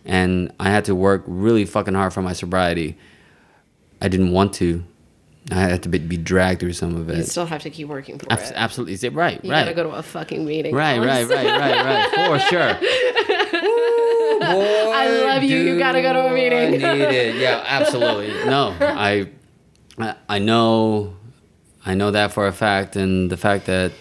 And 0.07 0.53
I 0.61 0.71
had 0.71 0.85
to 0.87 0.95
work 0.95 1.25
really 1.27 1.65
fucking 1.65 1.95
hard 1.95 2.13
for 2.13 2.23
my 2.23 2.33
sobriety. 2.33 2.97
I 4.01 4.09
didn't 4.09 4.31
want 4.31 4.55
to. 4.55 4.85
I 5.51 5.55
had 5.57 5.83
to 5.85 5.89
be, 5.89 5.99
be 5.99 6.17
dragged 6.17 6.61
through 6.61 6.73
some 6.73 6.97
of 6.97 7.09
it. 7.11 7.17
You 7.19 7.23
still 7.23 7.47
have 7.47 7.63
to 7.63 7.71
keep 7.71 7.87
working 7.89 8.19
for 8.19 8.33
Abs- 8.33 8.51
it. 8.51 8.55
Absolutely, 8.57 8.95
is 8.95 9.05
it 9.05 9.13
right? 9.15 9.45
You 9.45 9.51
right. 9.53 9.63
gotta 9.65 9.75
go 9.75 9.85
to 9.85 9.91
a 9.91 10.03
fucking 10.03 10.45
meeting. 10.45 10.75
Right, 10.75 10.99
right, 10.99 11.27
right, 11.29 11.47
right, 11.47 11.85
right. 11.85 12.27
For 12.27 12.39
sure. 12.49 12.71
Ooh, 12.71 14.39
boy, 14.41 14.91
I 14.93 15.23
love 15.25 15.43
you. 15.45 15.57
You 15.59 15.79
gotta 15.79 16.03
go 16.03 16.13
to 16.13 16.27
a 16.27 16.33
meeting. 16.33 16.85
I 16.85 16.95
need 16.95 17.03
it. 17.03 17.37
Yeah, 17.37 17.63
absolutely. 17.67 18.29
No, 18.49 18.75
I, 18.81 19.29
I- 19.99 20.17
I 20.29 20.39
know, 20.41 21.15
I 21.85 21.95
know 21.95 22.11
that 22.11 22.33
for 22.33 22.47
a 22.49 22.53
fact, 22.53 22.97
and 22.97 23.31
the 23.31 23.37
fact 23.37 23.67
that, 23.67 23.93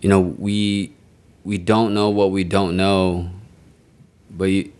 you 0.00 0.08
know, 0.08 0.20
we, 0.20 0.92
we 1.44 1.58
don't 1.58 1.92
know 1.92 2.08
what 2.10 2.30
we 2.30 2.44
don't 2.44 2.76
know, 2.76 3.30
but 4.38 4.46
you, 4.46 4.72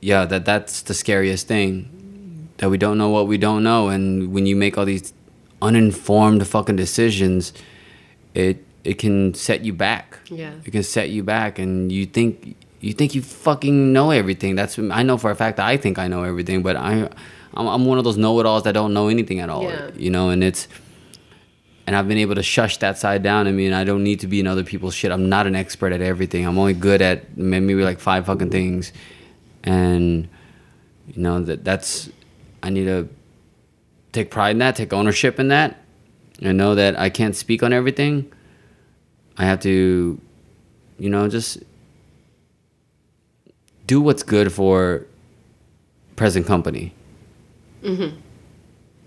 yeah, 0.00 0.26
that 0.26 0.44
that's 0.44 0.82
the 0.82 0.94
scariest 0.94 1.46
thing, 1.46 2.48
that 2.58 2.68
we 2.68 2.76
don't 2.76 2.98
know 2.98 3.08
what 3.08 3.26
we 3.26 3.38
don't 3.38 3.62
know, 3.62 3.88
and 3.88 4.34
when 4.34 4.44
you 4.44 4.56
make 4.56 4.76
all 4.76 4.84
these 4.84 5.14
uninformed 5.62 6.46
fucking 6.46 6.76
decisions, 6.76 7.52
it 8.34 8.64
it 8.84 8.98
can 8.98 9.32
set 9.32 9.64
you 9.64 9.72
back. 9.72 10.18
Yeah. 10.28 10.52
It 10.64 10.72
can 10.72 10.82
set 10.82 11.10
you 11.10 11.22
back, 11.22 11.58
and 11.58 11.90
you 11.92 12.04
think 12.04 12.56
you 12.80 12.92
think 12.92 13.14
you 13.14 13.22
fucking 13.22 13.92
know 13.92 14.10
everything. 14.10 14.56
That's 14.56 14.78
I 14.78 15.02
know 15.02 15.16
for 15.16 15.30
a 15.30 15.36
fact 15.36 15.56
that 15.58 15.66
I 15.66 15.76
think 15.76 15.98
I 15.98 16.08
know 16.08 16.24
everything, 16.24 16.62
but 16.62 16.76
I 16.76 17.08
I'm, 17.54 17.66
I'm 17.68 17.84
one 17.84 17.98
of 17.98 18.04
those 18.04 18.16
know-it-alls 18.16 18.64
that 18.64 18.72
don't 18.72 18.92
know 18.92 19.08
anything 19.08 19.38
at 19.40 19.48
all. 19.48 19.64
Yeah. 19.64 19.90
You 19.94 20.10
know, 20.10 20.30
and 20.30 20.42
it's 20.42 20.68
and 21.86 21.96
I've 21.96 22.08
been 22.08 22.18
able 22.18 22.34
to 22.36 22.42
shush 22.42 22.76
that 22.78 22.98
side 22.98 23.22
down. 23.22 23.46
I 23.46 23.52
mean, 23.52 23.72
I 23.72 23.84
don't 23.84 24.04
need 24.04 24.20
to 24.20 24.26
be 24.26 24.40
in 24.40 24.46
other 24.46 24.64
people's 24.64 24.94
shit. 24.94 25.10
I'm 25.10 25.28
not 25.28 25.46
an 25.46 25.56
expert 25.56 25.92
at 25.92 26.00
everything. 26.00 26.46
I'm 26.46 26.58
only 26.58 26.74
good 26.74 27.02
at 27.02 27.36
maybe 27.36 27.74
like 27.74 27.98
five 27.98 28.26
fucking 28.26 28.50
things, 28.50 28.92
and 29.64 30.28
you 31.08 31.22
know 31.22 31.42
that 31.42 31.64
that's 31.64 32.10
I 32.62 32.70
need 32.70 32.84
to 32.84 33.08
take 34.12 34.30
pride 34.30 34.50
in 34.50 34.58
that, 34.58 34.76
take 34.76 34.92
ownership 34.92 35.40
in 35.40 35.48
that, 35.48 35.80
and 36.40 36.56
know 36.56 36.74
that 36.74 36.98
I 36.98 37.10
can't 37.10 37.34
speak 37.34 37.62
on 37.62 37.72
everything. 37.72 38.30
I 39.36 39.44
have 39.44 39.60
to, 39.60 40.20
you 40.98 41.10
know, 41.10 41.28
just 41.28 41.58
do 43.86 44.00
what's 44.00 44.22
good 44.22 44.52
for 44.52 45.06
present 46.16 46.46
company. 46.46 46.94
Mm-hmm. 47.82 48.20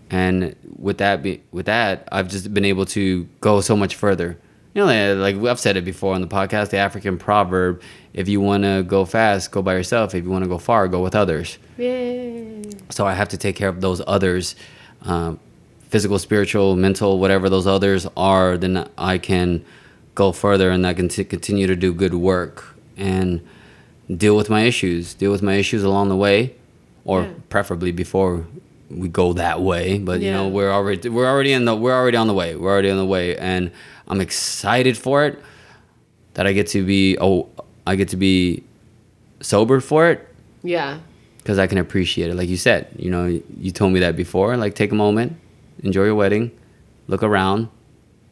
And 0.10 0.56
with 0.78 1.00
that, 1.00 1.24
be, 1.24 1.42
with 1.52 1.66
that, 1.66 2.08
I've 2.12 2.28
just 2.30 2.54
been 2.54 2.66
able 2.66 2.86
to 2.88 3.28
go 3.42 3.62
so 3.62 3.76
much 3.76 3.96
further. 3.96 4.38
You 4.74 4.86
know, 4.86 5.16
like, 5.16 5.36
I've 5.38 5.60
said 5.60 5.78
it 5.78 5.86
before 5.86 6.14
on 6.14 6.22
the 6.22 6.28
podcast, 6.28 6.70
the 6.70 6.78
African 6.78 7.18
proverb: 7.18 7.82
"If 8.14 8.28
you 8.28 8.42
want 8.42 8.64
to 8.64 8.84
go 8.84 9.06
fast, 9.06 9.52
go 9.52 9.62
by 9.62 9.74
yourself. 9.74 10.14
If 10.14 10.24
you 10.26 10.30
want 10.30 10.44
to 10.44 10.50
go 10.50 10.58
far, 10.58 10.88
go 10.88 11.02
with 11.02 11.16
others." 11.16 11.58
Yay. 11.78 12.62
So 12.90 13.06
I 13.08 13.14
have 13.14 13.30
to 13.30 13.38
take 13.38 13.56
care 13.56 13.70
of 13.70 13.80
those 13.82 14.02
others, 14.06 14.56
um, 15.04 15.40
physical, 15.90 16.20
spiritual, 16.20 16.76
mental, 16.76 17.20
whatever 17.20 17.50
those 17.50 17.66
others 17.68 18.06
are. 18.18 18.58
Then 18.58 18.88
I 18.98 19.18
can 19.18 19.64
go 20.14 20.32
further 20.34 20.70
and 20.70 20.86
I 20.86 20.94
can 20.94 21.08
t- 21.10 21.24
continue 21.24 21.68
to 21.68 21.76
do 21.76 21.94
good 21.94 22.14
work 22.14 22.76
and 22.98 23.42
deal 24.16 24.36
with 24.36 24.50
my 24.50 24.64
issues. 24.64 25.14
Deal 25.14 25.32
with 25.32 25.42
my 25.42 25.56
issues 25.56 25.84
along 25.84 26.10
the 26.10 26.16
way, 26.18 26.54
or 27.06 27.22
Yeah. 27.22 27.30
preferably 27.50 27.92
before 27.92 28.46
we 28.90 29.08
go 29.08 29.34
that 29.34 29.62
way. 29.62 29.98
But 30.00 30.22
you 30.22 30.32
know, 30.32 30.48
we're 30.48 30.72
already 30.72 31.10
we're 31.10 31.28
already 31.28 31.54
in 31.54 31.66
the 31.66 31.76
we're 31.76 31.94
already 31.96 32.18
on 32.18 32.28
the 32.28 32.34
way. 32.34 32.56
We're 32.56 32.72
already 32.72 32.90
on 32.92 32.98
the 32.98 33.06
way, 33.06 33.36
and 33.38 33.72
I'm 34.08 34.22
excited 34.22 34.98
for 34.98 35.26
it. 35.26 35.42
That 36.36 36.46
I 36.48 36.54
get 36.54 36.68
to 36.68 36.86
be 36.86 37.18
oh 37.20 37.50
I 37.88 37.96
get 37.96 38.10
to 38.10 38.18
be 38.18 38.64
sober 39.42 39.80
for 39.80 40.10
it 40.10 40.28
Yeah. 40.64 41.00
because 41.38 41.60
I 41.60 41.68
can 41.68 41.78
appreciate 41.78 42.30
it. 42.30 42.36
Like 42.36 42.50
you 42.50 42.58
said, 42.58 42.88
you 42.98 43.10
know, 43.12 43.26
you 43.58 43.72
told 43.72 43.94
me 43.94 44.00
that 44.02 44.16
before. 44.16 44.58
Like, 44.58 44.74
take 44.76 44.92
a 44.92 44.96
moment, 44.96 45.38
enjoy 45.84 46.06
your 46.06 46.16
wedding, 46.16 46.52
look 47.08 47.22
around, 47.24 47.70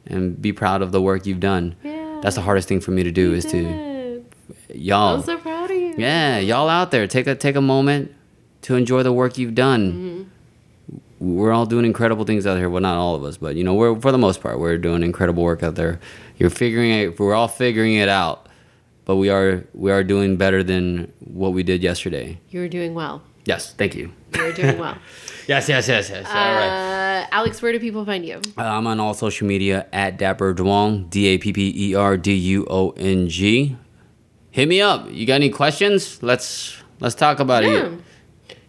and 0.08 0.42
be 0.42 0.52
proud 0.52 0.82
of 0.82 0.92
the 0.92 1.02
work 1.02 1.26
you've 1.26 1.40
done. 1.40 1.76
Yeah. 1.84 2.20
That's 2.24 2.36
the 2.36 2.42
hardest 2.42 2.68
thing 2.68 2.80
for 2.82 2.92
me 2.92 3.04
to 3.04 3.12
do 3.12 3.30
You 3.30 3.36
is 3.36 3.46
to 3.46 4.26
y'all. 4.74 5.16
I'm 5.18 5.24
so 5.24 5.38
proud 5.38 5.70
of 5.72 5.78
you. 5.78 5.94
yeah, 5.98 6.40
y'all 6.40 6.68
out 6.70 6.92
there, 6.92 7.06
take 7.08 7.28
a 7.28 7.36
take 7.36 7.56
a 7.56 7.62
moment 7.62 8.12
to 8.64 8.76
enjoy 8.76 9.04
the 9.04 9.14
work 9.14 9.38
you've 9.38 9.56
done. 9.56 9.92
Mm-hmm. 9.94 10.24
We're 11.24 11.54
all 11.54 11.66
doing 11.66 11.86
incredible 11.86 12.26
things 12.26 12.46
out 12.46 12.58
here. 12.58 12.70
Well, 12.70 12.82
not 12.82 12.98
all 12.98 13.16
of 13.16 13.24
us, 13.24 13.38
but 13.38 13.56
you 13.56 13.64
know, 13.64 13.74
we're 13.74 14.00
for 14.00 14.12
the 14.12 14.18
most 14.18 14.42
part, 14.42 14.60
we're 14.60 14.78
doing 14.78 15.04
incredible 15.04 15.44
work 15.44 15.64
out 15.64 15.76
there. 15.76 16.00
You're 16.38 16.50
figuring 16.50 16.92
it. 16.92 17.20
We're 17.20 17.34
all 17.34 17.48
figuring 17.48 17.94
it 17.96 18.10
out, 18.10 18.48
but 19.06 19.16
we 19.16 19.30
are 19.30 19.64
we 19.74 19.92
are 19.92 20.04
doing 20.04 20.36
better 20.38 20.64
than 20.64 21.12
what 21.20 21.54
we 21.54 21.64
did 21.64 21.82
yesterday. 21.82 22.40
You're 22.50 22.68
doing 22.68 22.94
well. 22.94 23.22
Yes, 23.46 23.74
thank 23.74 23.96
you. 23.96 24.12
You're 24.36 24.54
doing 24.54 24.78
well. 24.80 24.98
Yes, 25.46 25.68
yes, 25.68 25.90
yes, 25.90 26.10
yes. 26.10 26.26
All 26.26 26.34
right. 26.34 27.24
Uh, 27.24 27.28
Alex, 27.34 27.62
where 27.62 27.74
do 27.74 27.80
people 27.80 28.06
find 28.06 28.26
you? 28.26 28.40
Uh, 28.58 28.62
I'm 28.64 28.88
on 28.88 29.02
all 29.02 29.14
social 29.14 29.46
media 29.46 29.88
at 29.92 30.18
Dapper 30.18 30.54
Duong, 30.54 31.10
D 31.10 31.26
A 31.28 31.38
P 31.38 31.52
P 31.52 31.74
E 31.90 31.96
R 31.96 32.16
D 32.16 32.34
U 32.34 32.66
O 32.70 32.92
N 32.92 33.28
G. 33.28 33.76
Hit 34.52 34.70
me 34.70 34.80
up. 34.80 35.12
You 35.12 35.26
got 35.26 35.34
any 35.36 35.50
questions? 35.50 36.24
Let's 36.24 36.78
let's 37.02 37.14
talk 37.14 37.42
about 37.42 37.66
Yeah. 37.66 37.72
it. 37.88 38.00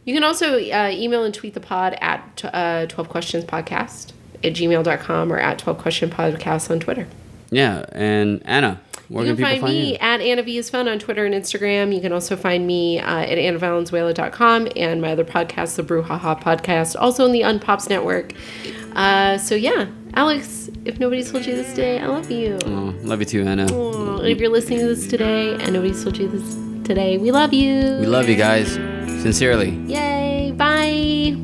You 0.05 0.15
can 0.15 0.25
also 0.25 0.59
uh, 0.59 0.91
email 0.93 1.25
and 1.25 1.33
tweet 1.33 1.55
the 1.55 1.61
pod 1.61 1.97
at 2.01 2.37
t- 2.37 2.49
uh, 2.53 2.87
12 2.87 3.09
questions 3.09 3.45
podcast 3.45 4.13
at 4.43 4.53
gmail.com 4.53 5.33
or 5.33 5.39
at 5.39 5.59
12 5.59 5.79
question 5.79 6.11
podcast 6.11 6.71
on 6.71 6.79
Twitter. 6.81 7.07
Yeah, 7.51 7.85
and 7.93 8.43
Anna, 8.45 8.81
where 9.09 9.25
you 9.25 9.35
can 9.35 9.37
can 9.37 9.45
people 9.45 9.51
find 9.53 9.61
find 9.61 9.75
me 9.75 9.91
you? 9.93 9.99
at 10.01 10.21
Anna 10.21 10.43
V 10.43 10.59
is 10.59 10.71
Fun 10.71 10.89
on 10.89 10.99
Twitter 10.99 11.25
and 11.25 11.35
Instagram. 11.35 11.95
You 11.95 12.01
can 12.01 12.13
also 12.13 12.37
find 12.37 12.67
me 12.67 12.99
uh, 12.99 13.21
at 13.21 13.39
AnnaValenzuela.com 13.39 14.69
and 14.77 15.01
my 15.01 15.13
other 15.13 15.25
podcast, 15.25 15.77
the 15.77 15.85
Brouhaha 15.85 16.41
Podcast, 16.43 16.97
also 16.99 17.25
on 17.25 17.33
the 17.33 17.43
Unpops 17.43 17.89
Network. 17.89 18.33
Uh, 18.97 19.39
so, 19.39 19.55
yeah, 19.55 19.87
Alex, 20.15 20.69
if 20.85 20.99
nobody's 20.99 21.31
told 21.31 21.47
you 21.47 21.55
this 21.55 21.71
today, 21.71 22.01
I 22.01 22.07
love 22.07 22.31
you. 22.31 22.59
Oh, 22.67 22.95
love 23.03 23.21
you 23.21 23.27
too, 23.27 23.43
Anna. 23.47 23.67
If 24.23 24.39
you're 24.39 24.51
listening 24.51 24.81
to 24.81 24.87
this 24.87 25.07
today 25.07 25.53
and 25.55 25.73
nobody's 25.73 26.03
told 26.03 26.17
you 26.17 26.29
this 26.29 26.55
today. 26.85 27.19
We 27.19 27.31
love 27.31 27.53
you. 27.53 27.99
We 28.01 28.07
love 28.07 28.29
you 28.29 28.37
guys. 28.37 28.73
Sincerely. 29.23 29.71
Yay. 29.87 30.53
Bye. 30.57 31.35